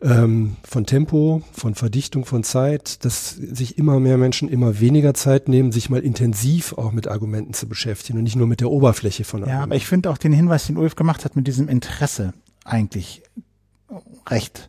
ähm, 0.00 0.56
von 0.62 0.86
Tempo, 0.86 1.42
von 1.52 1.74
Verdichtung 1.74 2.24
von 2.24 2.44
Zeit, 2.44 3.04
dass 3.04 3.30
sich 3.30 3.76
immer 3.76 3.98
mehr 3.98 4.18
Menschen 4.18 4.48
immer 4.48 4.78
weniger 4.78 5.14
Zeit 5.14 5.48
nehmen, 5.48 5.72
sich 5.72 5.90
mal 5.90 6.00
intensiv 6.00 6.74
auch 6.74 6.92
mit 6.92 7.08
Argumenten 7.08 7.54
zu 7.54 7.68
beschäftigen 7.68 8.18
und 8.18 8.24
nicht 8.24 8.36
nur 8.36 8.46
mit 8.46 8.60
der 8.60 8.70
Oberfläche 8.70 9.24
von 9.24 9.40
Argumenten. 9.40 9.58
Ja, 9.58 9.64
aber 9.64 9.74
ich 9.74 9.86
finde 9.86 10.10
auch 10.10 10.18
den 10.18 10.32
Hinweis, 10.32 10.66
den 10.66 10.76
Ulf 10.76 10.94
gemacht 10.94 11.24
hat 11.24 11.34
mit 11.34 11.46
diesem 11.48 11.68
Interesse 11.68 11.87
Interesse 11.88 12.34
eigentlich 12.64 13.22
recht 14.28 14.68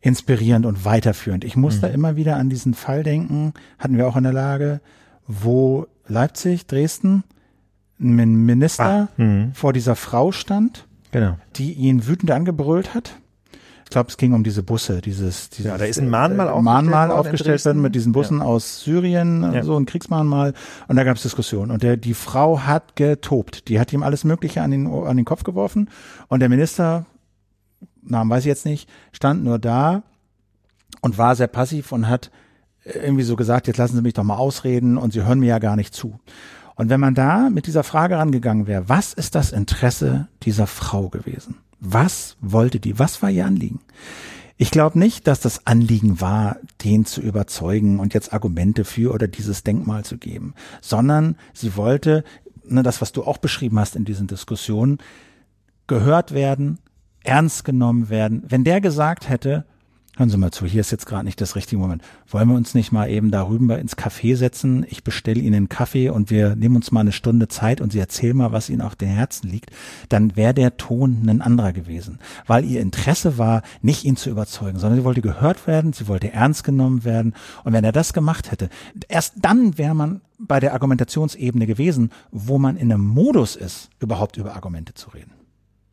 inspirierend 0.00 0.66
und 0.66 0.84
weiterführend. 0.84 1.44
Ich 1.44 1.56
muss 1.56 1.76
mhm. 1.76 1.80
da 1.80 1.86
immer 1.88 2.16
wieder 2.16 2.36
an 2.36 2.48
diesen 2.48 2.74
Fall 2.74 3.02
denken, 3.02 3.54
hatten 3.78 3.96
wir 3.96 4.06
auch 4.06 4.16
in 4.16 4.24
der 4.24 4.32
Lage, 4.32 4.80
wo 5.26 5.86
Leipzig, 6.06 6.66
Dresden, 6.66 7.24
ein 7.98 8.44
Minister 8.44 9.08
ah, 9.16 9.20
mhm. 9.20 9.52
vor 9.54 9.72
dieser 9.72 9.96
Frau 9.96 10.32
stand, 10.32 10.86
genau. 11.12 11.38
die 11.56 11.72
ihn 11.72 12.06
wütend 12.06 12.30
angebrüllt 12.30 12.94
hat. 12.94 13.16
Ich 13.86 13.90
glaube, 13.90 14.10
es 14.10 14.16
ging 14.16 14.32
um 14.32 14.42
diese 14.42 14.64
Busse, 14.64 15.00
dieses, 15.00 15.48
dieses 15.48 15.70
ja, 15.70 15.78
da 15.78 15.84
ist 15.84 15.98
ein 15.98 16.10
Mahnmal, 16.10 16.48
äh, 16.48 16.60
Mahnmal 16.60 17.12
aufgestellt 17.12 17.64
worden 17.64 17.80
mit 17.80 17.94
diesen 17.94 18.10
Bussen 18.10 18.40
ja. 18.40 18.44
aus 18.44 18.80
Syrien, 18.80 19.52
ja. 19.54 19.62
so 19.62 19.78
ein 19.78 19.86
Kriegsmahnmal. 19.86 20.54
Und 20.88 20.96
da 20.96 21.04
gab 21.04 21.16
es 21.16 21.22
Diskussionen. 21.22 21.70
Und 21.70 21.84
der, 21.84 21.96
die 21.96 22.14
Frau 22.14 22.62
hat 22.62 22.96
getobt. 22.96 23.68
Die 23.68 23.78
hat 23.78 23.92
ihm 23.92 24.02
alles 24.02 24.24
Mögliche 24.24 24.60
an 24.60 24.72
den, 24.72 24.88
an 24.88 25.16
den 25.16 25.24
Kopf 25.24 25.44
geworfen. 25.44 25.88
Und 26.26 26.40
der 26.40 26.48
Minister, 26.48 27.06
Namen 28.02 28.28
weiß 28.28 28.40
ich 28.40 28.48
jetzt 28.48 28.66
nicht, 28.66 28.90
stand 29.12 29.44
nur 29.44 29.60
da 29.60 30.02
und 31.00 31.16
war 31.16 31.36
sehr 31.36 31.46
passiv 31.46 31.92
und 31.92 32.08
hat 32.08 32.32
irgendwie 32.84 33.22
so 33.22 33.36
gesagt, 33.36 33.68
jetzt 33.68 33.76
lassen 33.76 33.94
Sie 33.94 34.02
mich 34.02 34.14
doch 34.14 34.24
mal 34.24 34.36
ausreden 34.36 34.98
und 34.98 35.12
Sie 35.12 35.24
hören 35.24 35.38
mir 35.38 35.46
ja 35.46 35.58
gar 35.60 35.76
nicht 35.76 35.94
zu. 35.94 36.18
Und 36.74 36.90
wenn 36.90 37.00
man 37.00 37.14
da 37.14 37.50
mit 37.50 37.68
dieser 37.68 37.84
Frage 37.84 38.18
rangegangen 38.18 38.66
wäre, 38.66 38.88
was 38.88 39.12
ist 39.12 39.36
das 39.36 39.52
Interesse 39.52 40.26
dieser 40.42 40.66
Frau 40.66 41.08
gewesen? 41.08 41.56
Was 41.80 42.36
wollte 42.40 42.80
die? 42.80 42.98
Was 42.98 43.22
war 43.22 43.30
ihr 43.30 43.46
Anliegen? 43.46 43.80
Ich 44.58 44.70
glaube 44.70 44.98
nicht, 44.98 45.26
dass 45.26 45.40
das 45.40 45.66
Anliegen 45.66 46.20
war, 46.20 46.56
den 46.82 47.04
zu 47.04 47.20
überzeugen 47.20 48.00
und 48.00 48.14
jetzt 48.14 48.32
Argumente 48.32 48.84
für 48.84 49.12
oder 49.12 49.28
dieses 49.28 49.64
Denkmal 49.64 50.04
zu 50.04 50.16
geben, 50.16 50.54
sondern 50.80 51.36
sie 51.52 51.76
wollte, 51.76 52.24
ne, 52.64 52.82
das, 52.82 53.02
was 53.02 53.12
du 53.12 53.22
auch 53.22 53.36
beschrieben 53.36 53.78
hast 53.78 53.96
in 53.96 54.06
diesen 54.06 54.26
Diskussionen, 54.26 54.98
gehört 55.86 56.32
werden, 56.32 56.78
ernst 57.22 57.64
genommen 57.64 58.08
werden. 58.08 58.44
Wenn 58.48 58.64
der 58.64 58.80
gesagt 58.80 59.28
hätte, 59.28 59.66
Hören 60.18 60.30
Sie 60.30 60.38
mal 60.38 60.50
zu, 60.50 60.64
hier 60.64 60.80
ist 60.80 60.90
jetzt 60.90 61.04
gerade 61.04 61.26
nicht 61.26 61.42
das 61.42 61.56
richtige 61.56 61.78
Moment. 61.78 62.02
Wollen 62.26 62.48
wir 62.48 62.54
uns 62.54 62.72
nicht 62.72 62.90
mal 62.90 63.10
eben 63.10 63.30
da 63.30 63.46
rüber 63.46 63.78
ins 63.78 63.98
Café 63.98 64.34
setzen? 64.34 64.86
Ich 64.88 65.04
bestelle 65.04 65.38
Ihnen 65.38 65.54
einen 65.54 65.68
Kaffee 65.68 66.08
und 66.08 66.30
wir 66.30 66.56
nehmen 66.56 66.74
uns 66.74 66.90
mal 66.90 67.00
eine 67.00 67.12
Stunde 67.12 67.48
Zeit 67.48 67.82
und 67.82 67.92
Sie 67.92 67.98
erzählen 67.98 68.34
mal, 68.34 68.50
was 68.50 68.70
Ihnen 68.70 68.80
auf 68.80 68.96
den 68.96 69.10
Herzen 69.10 69.46
liegt. 69.50 69.72
Dann 70.08 70.34
wäre 70.34 70.54
der 70.54 70.78
Ton 70.78 71.28
ein 71.28 71.42
anderer 71.42 71.74
gewesen. 71.74 72.18
Weil 72.46 72.64
Ihr 72.64 72.80
Interesse 72.80 73.36
war, 73.36 73.60
nicht 73.82 74.04
ihn 74.04 74.16
zu 74.16 74.30
überzeugen, 74.30 74.78
sondern 74.78 74.98
sie 74.98 75.04
wollte 75.04 75.20
gehört 75.20 75.66
werden, 75.66 75.92
sie 75.92 76.08
wollte 76.08 76.32
ernst 76.32 76.64
genommen 76.64 77.04
werden. 77.04 77.34
Und 77.64 77.74
wenn 77.74 77.84
er 77.84 77.92
das 77.92 78.14
gemacht 78.14 78.50
hätte, 78.50 78.70
erst 79.08 79.34
dann 79.42 79.76
wäre 79.76 79.94
man 79.94 80.22
bei 80.38 80.60
der 80.60 80.72
Argumentationsebene 80.72 81.66
gewesen, 81.66 82.10
wo 82.30 82.58
man 82.58 82.78
in 82.78 82.90
einem 82.90 83.04
Modus 83.04 83.54
ist, 83.54 83.90
überhaupt 84.00 84.38
über 84.38 84.54
Argumente 84.56 84.94
zu 84.94 85.10
reden. 85.10 85.32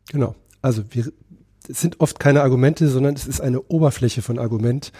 Genau. 0.08 0.34
Also 0.62 0.82
wir 0.92 1.12
es 1.68 1.80
sind 1.80 2.00
oft 2.00 2.20
keine 2.20 2.42
Argumente, 2.42 2.88
sondern 2.88 3.14
es 3.14 3.26
ist 3.26 3.40
eine 3.40 3.62
Oberfläche 3.62 4.22
von 4.22 4.38
Argument. 4.38 4.92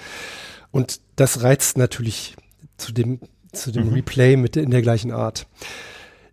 Und 0.70 1.00
das 1.16 1.42
reizt 1.42 1.78
natürlich 1.78 2.36
zu 2.76 2.92
dem, 2.92 3.20
zu 3.52 3.70
dem 3.70 3.88
mhm. 3.88 3.94
Replay 3.94 4.36
mit 4.36 4.56
in 4.56 4.70
der 4.70 4.82
gleichen 4.82 5.12
Art. 5.12 5.46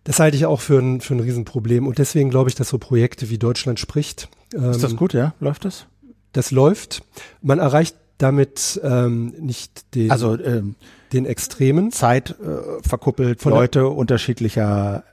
Das 0.04 0.18
halte 0.18 0.36
ich 0.36 0.46
auch 0.46 0.60
für 0.60 0.78
ein, 0.78 1.00
für 1.00 1.14
ein 1.14 1.20
Riesenproblem. 1.20 1.86
Und 1.86 1.98
deswegen 1.98 2.30
glaube 2.30 2.50
ich, 2.50 2.56
dass 2.56 2.68
so 2.68 2.78
Projekte 2.78 3.30
wie 3.30 3.38
Deutschland 3.38 3.78
spricht. 3.78 4.28
Ähm, 4.54 4.70
ist 4.70 4.82
das 4.82 4.96
gut, 4.96 5.12
ja? 5.12 5.34
Läuft 5.38 5.64
das? 5.64 5.86
Das 6.32 6.50
läuft. 6.50 7.02
Man 7.40 7.58
erreicht 7.58 7.96
damit 8.18 8.80
ähm, 8.82 9.34
nicht 9.38 9.94
den, 9.94 10.10
also, 10.10 10.38
ähm, 10.38 10.74
den 11.12 11.26
Extremen. 11.26 11.92
Zeit 11.92 12.30
äh, 12.40 12.82
verkuppelt, 12.86 13.40
Von 13.40 13.52
Leute 13.52 13.88
unterschiedlicher 13.88 15.04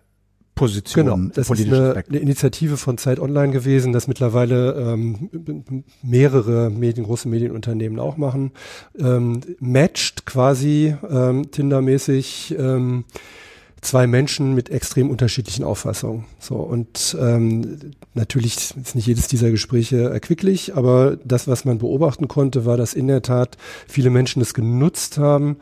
Position. 0.56 1.06
Genau, 1.06 1.32
das 1.34 1.50
ist 1.50 1.68
eine, 1.68 2.04
eine, 2.08 2.20
Initiative 2.20 2.78
von 2.78 2.98
Zeit 2.98 3.20
Online 3.20 3.54
gewesen, 3.54 3.94
das 3.94 4.08
mittlerweile 4.08 4.74
ähm, 4.74 5.30
mehrere 6.04 6.70
Medien, 6.70 7.06
große 7.06 7.30
Medienunternehmen 7.30 8.00
auch 8.00 8.18
machen. 8.18 8.52
Ähm, 9.00 9.42
matcht 9.60 10.26
quasi 10.26 10.96
ähm, 11.10 11.50
Tinder-mäßig 11.52 12.56
ähm, 12.60 13.06
zwei 13.82 14.08
Menschen 14.08 14.56
mit 14.56 14.70
extrem 14.70 15.10
unterschiedlichen 15.10 15.64
Auffassungen. 15.64 16.26
So 16.40 16.56
und 16.56 17.16
ähm, 17.20 17.94
natürlich 18.14 18.56
ist 18.56 18.96
nicht 18.96 19.08
jedes 19.08 19.28
dieser 19.28 19.52
Gespräche 19.52 20.10
erquicklich, 20.10 20.76
aber 20.76 21.18
das, 21.24 21.48
was 21.48 21.66
man 21.66 21.78
beobachten 21.78 22.28
konnte, 22.28 22.66
war, 22.66 22.78
dass 22.78 22.94
in 22.94 23.08
der 23.08 23.22
Tat 23.22 23.58
viele 23.88 24.10
Menschen 24.10 24.42
es 24.42 24.54
genutzt 24.54 25.18
haben, 25.18 25.58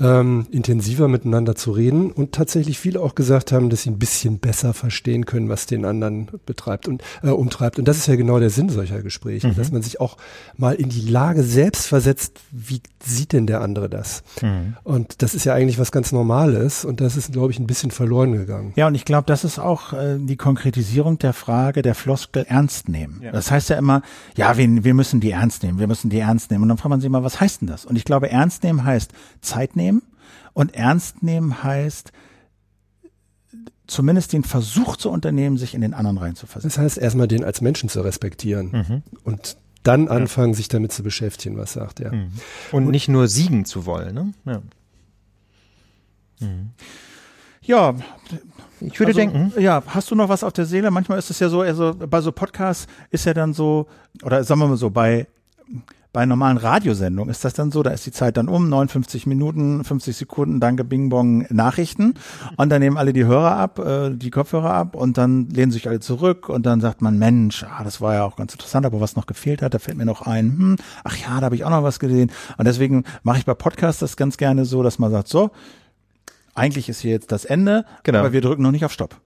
ähm, 0.00 0.46
intensiver 0.50 1.08
miteinander 1.08 1.54
zu 1.54 1.72
reden 1.72 2.10
und 2.10 2.32
tatsächlich 2.32 2.78
viele 2.78 3.00
auch 3.00 3.14
gesagt 3.14 3.52
haben, 3.52 3.70
dass 3.70 3.82
sie 3.82 3.90
ein 3.90 3.98
bisschen 3.98 4.38
besser 4.38 4.72
verstehen 4.74 5.26
können, 5.26 5.48
was 5.48 5.66
den 5.66 5.84
anderen 5.84 6.28
betreibt 6.46 6.88
und 6.88 7.02
äh, 7.22 7.28
umtreibt. 7.28 7.78
Und 7.78 7.86
das 7.86 7.98
ist 7.98 8.06
ja 8.06 8.16
genau 8.16 8.38
der 8.38 8.50
Sinn 8.50 8.68
solcher 8.68 9.02
Gespräche, 9.02 9.48
mhm. 9.48 9.56
dass 9.56 9.70
man 9.72 9.82
sich 9.82 10.00
auch 10.00 10.16
mal 10.56 10.74
in 10.74 10.88
die 10.88 11.02
Lage 11.02 11.42
selbst 11.42 11.86
versetzt, 11.86 12.40
wie 12.50 12.80
sieht 13.02 13.32
denn 13.32 13.46
der 13.46 13.60
andere 13.60 13.88
das? 13.88 14.22
Mhm. 14.40 14.76
Und 14.84 15.22
das 15.22 15.34
ist 15.34 15.44
ja 15.44 15.54
eigentlich 15.54 15.78
was 15.78 15.92
ganz 15.92 16.12
Normales 16.12 16.84
und 16.84 17.00
das 17.00 17.16
ist, 17.16 17.32
glaube 17.32 17.52
ich, 17.52 17.58
ein 17.58 17.66
bisschen 17.66 17.90
verloren 17.90 18.32
gegangen. 18.32 18.72
Ja, 18.76 18.86
und 18.86 18.94
ich 18.94 19.04
glaube, 19.04 19.24
das 19.26 19.44
ist 19.44 19.58
auch 19.58 19.92
äh, 19.92 20.18
die 20.18 20.36
Konkretisierung 20.36 21.18
der 21.18 21.32
Frage 21.32 21.82
der 21.82 21.94
Floskel 21.94 22.46
ernst 22.48 22.88
nehmen. 22.88 23.20
Ja. 23.22 23.32
Das 23.32 23.50
heißt 23.50 23.68
ja 23.68 23.76
immer, 23.76 24.02
ja, 24.36 24.56
wir, 24.56 24.84
wir 24.84 24.94
müssen 24.94 25.20
die 25.20 25.30
ernst 25.30 25.62
nehmen, 25.62 25.78
wir 25.78 25.86
müssen 25.86 26.10
die 26.10 26.18
ernst 26.18 26.50
nehmen. 26.50 26.62
Und 26.62 26.68
dann 26.68 26.78
fragt 26.78 26.90
man 26.90 27.00
sich 27.00 27.06
immer, 27.06 27.22
was 27.22 27.40
heißt 27.40 27.62
denn 27.62 27.68
das? 27.68 27.84
Und 27.84 27.96
ich 27.96 28.04
glaube, 28.04 28.30
ernst 28.30 28.62
nehmen 28.62 28.84
heißt 28.84 29.12
Zeit 29.40 29.76
nehmen, 29.76 29.89
und 30.52 30.74
ernst 30.74 31.22
nehmen 31.22 31.62
heißt, 31.62 32.12
zumindest 33.86 34.32
den 34.32 34.44
Versuch 34.44 34.96
zu 34.96 35.10
unternehmen, 35.10 35.56
sich 35.56 35.74
in 35.74 35.80
den 35.80 35.94
anderen 35.94 36.18
reinzuversetzen. 36.18 36.68
Das 36.68 36.78
heißt, 36.78 36.98
erstmal 36.98 37.28
den 37.28 37.44
als 37.44 37.60
Menschen 37.60 37.88
zu 37.88 38.00
respektieren 38.00 38.70
mhm. 38.72 39.02
und 39.24 39.56
dann 39.82 40.08
anfangen, 40.08 40.52
ja. 40.52 40.56
sich 40.56 40.68
damit 40.68 40.92
zu 40.92 41.02
beschäftigen, 41.02 41.56
was 41.56 41.72
sagt 41.72 42.00
er. 42.00 42.12
Mhm. 42.12 42.32
Und, 42.72 42.84
und, 42.84 42.90
nicht 42.90 43.08
nur 43.08 43.28
siegen 43.28 43.64
zu 43.64 43.86
wollen. 43.86 44.14
Ne? 44.14 44.32
Ja. 44.44 44.62
Mhm. 46.40 46.70
ja. 47.62 47.94
Ich 48.80 48.98
würde 48.98 49.10
also, 49.10 49.18
denken. 49.18 49.52
Ja, 49.60 49.82
hast 49.86 50.10
du 50.10 50.14
noch 50.14 50.28
was 50.28 50.44
auf 50.44 50.52
der 50.52 50.66
Seele? 50.66 50.90
Manchmal 50.90 51.18
ist 51.18 51.30
es 51.30 51.38
ja 51.38 51.48
so, 51.48 51.60
also 51.60 51.94
bei 51.94 52.20
so 52.20 52.32
Podcasts 52.32 52.86
ist 53.10 53.26
ja 53.26 53.34
dann 53.34 53.52
so, 53.52 53.88
oder 54.22 54.42
sagen 54.44 54.60
wir 54.60 54.68
mal 54.68 54.76
so, 54.76 54.90
bei 54.90 55.26
bei 56.12 56.26
normalen 56.26 56.56
Radiosendungen 56.56 57.30
ist 57.30 57.44
das 57.44 57.54
dann 57.54 57.70
so, 57.70 57.82
da 57.82 57.90
ist 57.90 58.04
die 58.04 58.10
Zeit 58.10 58.36
dann 58.36 58.48
um, 58.48 58.68
59 58.68 59.26
Minuten, 59.26 59.84
50 59.84 60.16
Sekunden, 60.16 60.58
danke 60.58 60.82
Bing 60.82 61.08
Bong 61.08 61.46
Nachrichten. 61.50 62.14
Und 62.56 62.70
dann 62.70 62.80
nehmen 62.80 62.96
alle 62.96 63.12
die 63.12 63.24
Hörer 63.24 63.56
ab, 63.56 63.78
äh, 63.78 64.10
die 64.10 64.30
Kopfhörer 64.30 64.72
ab 64.72 64.96
und 64.96 65.18
dann 65.18 65.48
lehnen 65.48 65.70
sich 65.70 65.88
alle 65.88 66.00
zurück 66.00 66.48
und 66.48 66.66
dann 66.66 66.80
sagt 66.80 67.00
man, 67.00 67.18
Mensch, 67.18 67.64
ah, 67.64 67.84
das 67.84 68.00
war 68.00 68.14
ja 68.14 68.24
auch 68.24 68.36
ganz 68.36 68.52
interessant, 68.52 68.86
aber 68.86 69.00
was 69.00 69.14
noch 69.14 69.26
gefehlt 69.26 69.62
hat, 69.62 69.74
da 69.74 69.78
fällt 69.78 69.98
mir 69.98 70.06
noch 70.06 70.22
ein, 70.22 70.46
hm, 70.46 70.76
ach 71.04 71.16
ja, 71.16 71.38
da 71.38 71.46
habe 71.46 71.54
ich 71.54 71.64
auch 71.64 71.70
noch 71.70 71.84
was 71.84 72.00
gesehen. 72.00 72.32
Und 72.58 72.64
deswegen 72.66 73.04
mache 73.22 73.38
ich 73.38 73.44
bei 73.44 73.54
Podcasts 73.54 74.00
das 74.00 74.16
ganz 74.16 74.36
gerne 74.36 74.64
so, 74.64 74.82
dass 74.82 74.98
man 74.98 75.12
sagt, 75.12 75.28
so, 75.28 75.50
eigentlich 76.54 76.88
ist 76.88 77.00
hier 77.00 77.12
jetzt 77.12 77.30
das 77.30 77.44
Ende, 77.44 77.84
genau. 78.02 78.18
aber 78.18 78.32
wir 78.32 78.40
drücken 78.40 78.62
noch 78.62 78.72
nicht 78.72 78.84
auf 78.84 78.92
Stopp 78.92 79.20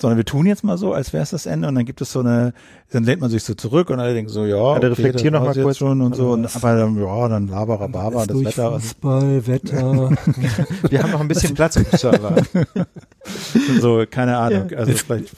sondern 0.00 0.16
wir 0.16 0.24
tun 0.24 0.46
jetzt 0.46 0.64
mal 0.64 0.78
so, 0.78 0.92
als 0.92 1.12
wäre 1.12 1.22
es 1.22 1.30
das 1.30 1.46
Ende 1.46 1.68
und 1.68 1.74
dann 1.74 1.84
gibt 1.84 2.00
es 2.00 2.12
so 2.12 2.20
eine, 2.20 2.54
dann 2.90 3.04
lehnt 3.04 3.20
man 3.20 3.30
sich 3.30 3.44
so 3.44 3.54
zurück 3.54 3.90
und 3.90 4.00
alle 4.00 4.14
denken 4.14 4.30
so, 4.30 4.46
ja, 4.46 4.56
okay, 4.56 4.86
reflektieren 4.86 5.34
noch 5.34 5.44
mal 5.44 5.54
kurz 5.54 5.78
schon 5.78 6.00
und 6.00 6.16
so, 6.16 6.30
und, 6.30 6.54
aber 6.56 6.76
dann, 6.76 6.96
ja, 6.98 7.28
dann 7.28 7.48
labere, 7.48 7.88
Barber, 7.88 8.26
das 8.26 8.44
Wetter. 8.44 8.80
Fußball, 8.80 9.46
Wetter. 9.46 10.10
wir 10.90 11.02
haben 11.02 11.10
noch 11.10 11.20
ein 11.20 11.28
bisschen 11.28 11.54
Platz 11.54 11.76
im 11.76 11.84
Server. 11.92 12.36
so, 13.80 14.04
keine 14.10 14.38
Ahnung. 14.38 14.70
Also 14.74 14.92
es, 14.92 15.02
vielleicht. 15.02 15.34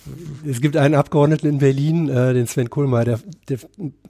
Es 0.48 0.60
gibt 0.60 0.76
einen 0.76 0.94
Abgeordneten 0.94 1.48
in 1.48 1.58
Berlin, 1.58 2.08
äh, 2.08 2.32
den 2.34 2.46
Sven 2.46 2.70
Kohlmeier, 2.70 3.04
der, 3.04 3.20
der 3.48 3.58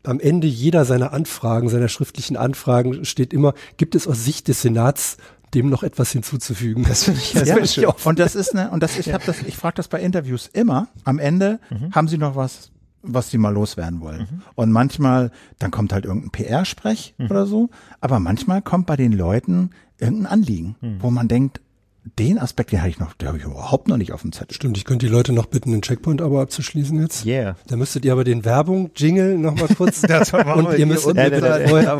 am 0.05 0.20
Ende 0.20 0.46
jeder 0.46 0.84
seiner 0.84 1.12
Anfragen, 1.12 1.68
seiner 1.68 1.88
schriftlichen 1.88 2.36
Anfragen 2.36 3.05
steht 3.05 3.32
immer, 3.32 3.55
gibt 3.76 3.94
es 3.94 4.07
aus 4.07 4.24
Sicht 4.24 4.48
des 4.48 4.62
Senats 4.62 5.16
dem 5.55 5.68
noch 5.68 5.82
etwas 5.82 6.12
hinzuzufügen. 6.12 6.84
Das 6.84 7.05
finde 7.05 7.20
ich, 7.20 7.32
das 7.32 7.48
ja, 7.48 7.66
schön. 7.66 7.86
Und 8.05 8.18
das 8.18 8.34
ist 8.34 8.55
ne, 8.55 8.70
und 8.70 8.82
das 8.82 8.98
ich 8.98 9.12
habe 9.12 9.24
das, 9.24 9.42
ich 9.42 9.57
frage 9.57 9.76
das 9.76 9.88
bei 9.88 10.00
Interviews 10.00 10.48
immer. 10.53 10.88
Am 11.05 11.18
Ende 11.18 11.61
mhm. 11.70 11.92
haben 11.92 12.09
Sie 12.09 12.18
noch 12.18 12.36
was, 12.36 12.70
was 13.03 13.30
Sie 13.30 13.38
mal 13.38 13.53
loswerden 13.53 14.00
wollen. 14.00 14.20
Mhm. 14.20 14.42
Und 14.55 14.72
manchmal, 14.72 15.30
dann 15.59 15.70
kommt 15.70 15.92
halt 15.92 16.05
irgendein 16.05 16.30
PR-Sprech 16.30 17.14
mhm. 17.18 17.26
oder 17.26 17.46
so. 17.46 17.70
Aber 18.00 18.18
manchmal 18.18 18.62
kommt 18.62 18.86
bei 18.86 18.96
den 18.96 19.12
Leuten 19.12 19.70
irgendein 19.98 20.26
Anliegen, 20.26 20.76
mhm. 20.80 20.96
wo 21.00 21.11
man 21.11 21.28
denkt, 21.28 21.61
den 22.05 22.38
Aspekt, 22.38 22.72
den 22.72 22.80
hatte 22.80 22.90
ich 22.90 22.98
noch, 22.98 23.14
der 23.14 23.28
habe 23.28 23.38
ich 23.38 23.44
überhaupt 23.44 23.86
noch 23.86 23.96
nicht 23.96 24.12
auf 24.12 24.22
dem 24.22 24.32
Zettel. 24.32 24.55
Stimmt, 24.55 24.76
ich 24.76 24.84
könnte 24.84 25.07
die 25.07 25.12
Leute 25.12 25.32
noch 25.32 25.46
bitten, 25.46 25.72
ein 25.72 25.82
Checkpoint-Abo 25.82 26.40
abzuschließen 26.40 27.00
jetzt. 27.00 27.24
Yeah. 27.24 27.57
Da 27.68 27.76
müsstet 27.76 28.05
ihr 28.05 28.12
aber 28.12 28.24
den 28.24 28.44
Werbung-Jingle 28.44 29.38
noch 29.38 29.55
mal 29.55 29.68
kurz. 29.68 30.03
und 30.32 30.78
ihr 30.78 30.86
müsstet 30.86 31.14
mir 31.14 31.30
bitte 31.30 31.68
vorher, 31.68 31.98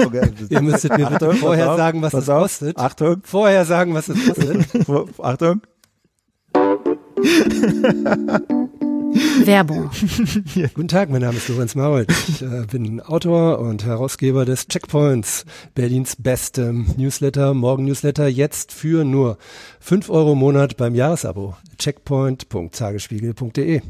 ihr 0.49 0.63
müsstet 0.63 0.97
mir 0.97 1.07
bitte 1.07 1.33
vorher 1.35 1.77
sagen, 1.77 2.03
was 2.03 2.15
es 2.15 2.27
kostet. 2.27 2.79
Achtung. 2.79 3.23
Vorher 3.23 3.65
sagen, 3.65 3.95
was 3.95 4.09
es 4.09 4.27
kostet. 4.27 4.67
Achtung. 5.21 5.63
Werbung. 9.45 9.91
Guten 10.75 10.89
Tag, 10.89 11.11
mein 11.11 11.21
Name 11.23 11.37
ist 11.37 11.49
Lorenz 11.49 11.75
Marold. 11.75 12.09
Ich 12.29 12.43
äh, 12.43 12.65
bin 12.71 13.01
Autor 13.01 13.59
und 13.59 13.85
Herausgeber 13.85 14.45
des 14.45 14.69
Checkpoints, 14.69 15.45
Berlins 15.75 16.15
bestem 16.17 16.87
Newsletter, 16.97 17.55
Morgen-Newsletter, 17.55 18.29
jetzt 18.29 18.73
für 18.73 19.05
nur 19.05 19.39
fünf 19.81 20.11
Euro 20.11 20.33
im 20.33 20.39
Monat 20.39 20.77
beim 20.77 20.95
Jahresabo. 20.95 21.57
Checkpoint.tagesspiegel.de 21.79 23.81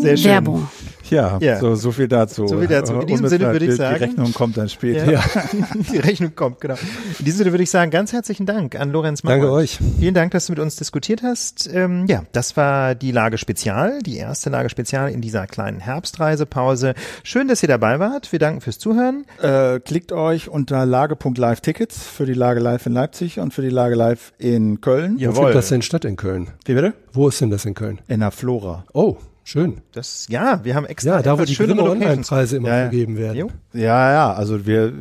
Sehr 0.00 0.16
schön. 0.16 0.30
Werbung. 0.30 0.68
Ja, 1.10 1.38
ja. 1.40 1.58
So, 1.58 1.74
so 1.74 1.92
viel 1.92 2.08
dazu. 2.08 2.46
So 2.46 2.58
viel 2.58 2.68
dazu. 2.68 2.94
In 3.00 3.06
diesem 3.06 3.28
Sinne 3.28 3.52
würde 3.52 3.66
ich 3.66 3.76
sagen. 3.76 3.98
Die 3.98 4.04
Rechnung 4.04 4.32
kommt 4.32 4.56
dann 4.56 4.68
später. 4.68 5.10
Ja. 5.10 5.22
die 5.92 5.98
Rechnung 5.98 6.34
kommt, 6.34 6.60
genau. 6.60 6.74
In 7.18 7.24
diesem 7.24 7.38
Sinne 7.38 7.52
würde 7.52 7.62
ich 7.62 7.70
sagen, 7.70 7.90
ganz 7.90 8.12
herzlichen 8.12 8.46
Dank 8.46 8.78
an 8.78 8.90
Lorenz 8.90 9.22
Mauer. 9.22 9.34
Danke 9.34 9.50
euch. 9.50 9.78
Vielen 9.98 10.14
Dank, 10.14 10.32
dass 10.32 10.46
du 10.46 10.52
mit 10.52 10.60
uns 10.60 10.76
diskutiert 10.76 11.22
hast. 11.22 11.68
Ähm, 11.72 12.06
ja, 12.06 12.24
das 12.32 12.56
war 12.56 12.94
die 12.94 13.12
Lage 13.12 13.38
Spezial, 13.38 14.00
die 14.02 14.16
erste 14.16 14.50
Lage 14.50 14.70
Spezial 14.70 15.10
in 15.10 15.20
dieser 15.20 15.46
kleinen 15.46 15.80
Herbstreisepause. 15.80 16.94
Schön, 17.22 17.48
dass 17.48 17.62
ihr 17.62 17.68
dabei 17.68 17.98
wart. 17.98 18.32
Wir 18.32 18.38
danken 18.38 18.60
fürs 18.60 18.78
Zuhören. 18.78 19.24
Äh, 19.42 19.80
klickt 19.80 20.12
euch 20.12 20.48
unter 20.48 20.86
lage.live 20.86 21.60
Tickets 21.60 22.06
für 22.06 22.26
die 22.26 22.34
Lage 22.34 22.60
Live 22.60 22.86
in 22.86 22.92
Leipzig 22.92 23.38
und 23.40 23.52
für 23.52 23.62
die 23.62 23.70
Lage 23.70 23.94
Live 23.94 24.32
in 24.38 24.80
Köln. 24.80 25.18
Jawohl. 25.18 25.34
Wo 25.34 25.40
findet 25.40 25.56
das 25.56 25.68
denn 25.68 25.82
statt 25.82 26.04
in 26.04 26.16
Köln? 26.16 26.48
Wie 26.64 26.74
bitte? 26.74 26.94
Wo 27.12 27.28
ist 27.28 27.40
denn 27.40 27.50
das 27.50 27.64
in 27.64 27.74
Köln? 27.74 28.00
In 28.08 28.20
der 28.20 28.30
Flora. 28.30 28.84
Oh. 28.92 29.16
Schön. 29.44 29.82
Das, 29.92 30.26
ja, 30.28 30.64
wir 30.64 30.74
haben 30.74 30.86
extra 30.86 31.16
Ja, 31.16 31.22
da 31.22 31.38
wo 31.38 31.44
die 31.44 31.54
Locations. 31.54 31.80
Online-Preise 31.90 32.56
immer 32.56 32.68
Ja, 32.68 32.76
ja. 32.76 32.82
vergeben 32.84 33.16
werden. 33.18 33.52
Ja, 33.74 34.12
ja, 34.12 34.32
also 34.32 34.64
wir, 34.64 34.92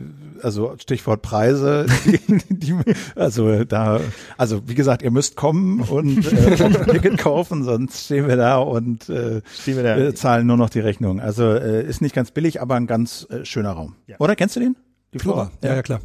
also 0.42 0.76
Stichwort 0.80 1.22
Preise, 1.22 1.86
die, 2.06 2.20
die, 2.50 2.76
also 3.16 3.64
da, 3.64 4.02
also 4.38 4.68
wie 4.68 4.76
gesagt, 4.76 5.02
ihr 5.02 5.12
müsst 5.12 5.38
kommen 5.38 5.80
und 5.82 6.26
äh, 6.32 6.62
ein 6.64 6.88
Ticket 6.88 7.18
kaufen, 7.20 7.64
sonst 7.64 8.04
stehen 8.06 8.28
wir 8.28 8.36
da 8.36 8.58
und 8.58 9.08
äh, 9.08 9.42
Stehen 9.62 9.78
wir 9.78 9.84
da. 9.84 9.98
äh, 9.98 10.14
zahlen 10.14 10.46
nur 10.46 10.58
noch 10.58 10.70
die 10.70 10.82
Rechnung. 10.82 11.22
Also 11.22 11.46
äh, 11.54 11.82
ist 11.88 12.02
nicht 12.02 12.14
ganz 12.14 12.32
billig, 12.32 12.62
aber 12.62 12.76
ein 12.76 12.86
ganz 12.86 13.26
äh, 13.30 13.46
schöner 13.46 13.72
Raum. 13.72 13.96
Ja. 14.08 14.18
Oder 14.20 14.36
kennst 14.36 14.58
du 14.58 14.60
den? 14.60 14.76
Die 15.14 15.20
Flora. 15.20 15.52
Ja, 15.64 15.76
ja, 15.76 15.82
klar. 15.84 16.02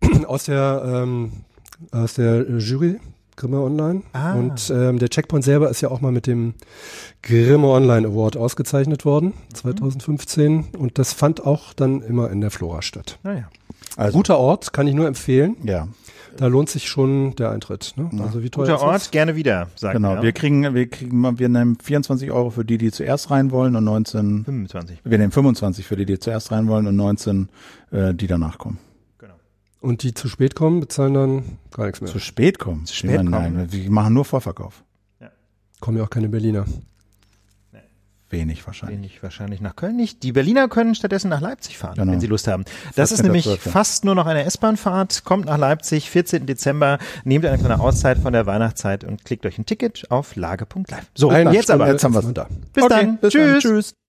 Aus 0.26 0.44
der, 0.46 0.82
ähm, 0.84 1.32
aus 1.92 2.14
der 2.14 2.44
Jury 2.58 2.98
Grimme 3.36 3.60
Online. 3.60 4.02
Ah. 4.12 4.34
Und 4.34 4.70
ähm, 4.74 4.98
der 4.98 5.08
Checkpoint 5.08 5.44
selber 5.44 5.68
ist 5.70 5.80
ja 5.80 5.90
auch 5.90 6.00
mal 6.00 6.12
mit 6.12 6.26
dem 6.26 6.54
Grimme 7.22 7.68
Online 7.68 8.08
Award 8.08 8.36
ausgezeichnet 8.36 9.04
worden, 9.04 9.34
2015. 9.54 10.68
Und 10.78 10.98
das 10.98 11.12
fand 11.12 11.44
auch 11.44 11.74
dann 11.74 12.02
immer 12.02 12.30
in 12.30 12.40
der 12.40 12.50
Flora 12.50 12.82
statt. 12.82 13.18
Naja. 13.22 13.48
Also, 13.96 14.16
Guter 14.16 14.38
Ort, 14.38 14.72
kann 14.72 14.86
ich 14.86 14.94
nur 14.94 15.06
empfehlen. 15.06 15.56
ja, 15.62 15.88
Da 16.36 16.48
lohnt 16.48 16.68
sich 16.68 16.88
schon 16.88 17.34
der 17.36 17.50
Eintritt. 17.50 17.94
Ne? 17.96 18.10
Also 18.22 18.42
wie 18.42 18.50
teuer 18.50 18.64
Guter 18.64 18.76
ist 18.76 18.82
Ort, 18.82 18.94
das? 18.94 19.10
gerne 19.10 19.36
wieder, 19.36 19.68
sagen 19.74 20.02
genau. 20.02 20.16
wir. 20.16 20.22
Wir 20.22 20.32
kriegen, 20.32 20.74
wir 20.74 20.88
kriegen, 20.88 21.38
wir 21.38 21.48
nehmen 21.48 21.78
24 21.82 22.30
Euro 22.30 22.50
für 22.50 22.64
die, 22.64 22.76
die 22.78 22.90
zuerst 22.90 23.30
rein 23.30 23.50
wollen 23.50 23.74
und 23.76 23.84
19, 23.84 24.44
25. 24.44 24.98
wir 25.04 25.18
nehmen 25.18 25.32
25 25.32 25.86
für 25.86 25.96
die, 25.96 26.04
die 26.04 26.18
zuerst 26.18 26.52
rein 26.52 26.68
wollen 26.68 26.86
und 26.86 26.96
19, 26.96 27.48
äh, 27.90 28.12
die 28.12 28.26
danach 28.26 28.58
kommen. 28.58 28.78
Und 29.86 30.02
die 30.02 30.14
zu 30.14 30.28
spät 30.28 30.54
kommen, 30.56 30.80
bezahlen 30.80 31.14
dann 31.14 31.58
gar 31.72 31.86
nichts 31.86 32.00
mehr. 32.00 32.10
Zu 32.10 32.18
spät 32.18 32.58
kommen. 32.58 32.86
Zu 32.86 32.94
spät 32.94 33.18
kommen. 33.18 33.30
Nein, 33.30 33.68
wir 33.70 33.90
machen 33.90 34.14
nur 34.14 34.24
Vorverkauf. 34.24 34.82
Kommen 35.80 35.98
ja 35.98 36.04
auch 36.04 36.10
keine 36.10 36.28
Berliner. 36.28 36.64
Wenig 38.28 38.66
wahrscheinlich. 38.66 38.98
Wenig 38.98 39.22
wahrscheinlich 39.22 39.60
nach 39.60 39.76
Köln 39.76 39.94
nicht. 39.94 40.24
Die 40.24 40.32
Berliner 40.32 40.66
können 40.68 40.96
stattdessen 40.96 41.28
nach 41.28 41.40
Leipzig 41.40 41.78
fahren, 41.78 41.94
Genau. 41.94 42.10
wenn 42.10 42.20
sie 42.20 42.26
Lust 42.26 42.48
haben. 42.48 42.64
Das 42.96 43.12
ist 43.12 43.20
14.12.. 43.20 43.22
nämlich 43.22 43.60
fast 43.60 44.04
nur 44.04 44.16
noch 44.16 44.26
eine 44.26 44.42
S-Bahn-Fahrt. 44.44 45.22
Kommt 45.22 45.46
nach 45.46 45.58
Leipzig, 45.58 46.10
14. 46.10 46.44
Dezember, 46.46 46.98
nehmt 47.22 47.44
eine 47.46 47.56
kleine 47.56 47.78
Auszeit 47.78 48.18
von 48.18 48.32
der 48.32 48.44
Weihnachtszeit 48.46 49.04
und 49.04 49.24
klickt 49.24 49.46
euch 49.46 49.58
ein 49.58 49.66
Ticket 49.66 50.10
auf 50.10 50.34
lage.live. 50.34 51.06
So, 51.14 51.28
Eine 51.28 51.52
jetzt 51.52 51.70
aber. 51.70 51.86
jetzt 51.86 52.02
haben 52.02 52.14
man 52.14 52.34
da. 52.34 52.48
Bis 52.72 52.82
Okay, 52.82 52.94
dann. 52.96 53.18
bis 53.18 53.32
dann. 53.32 53.42
Tschüss. 53.60 53.62
Tschüss. 53.62 53.94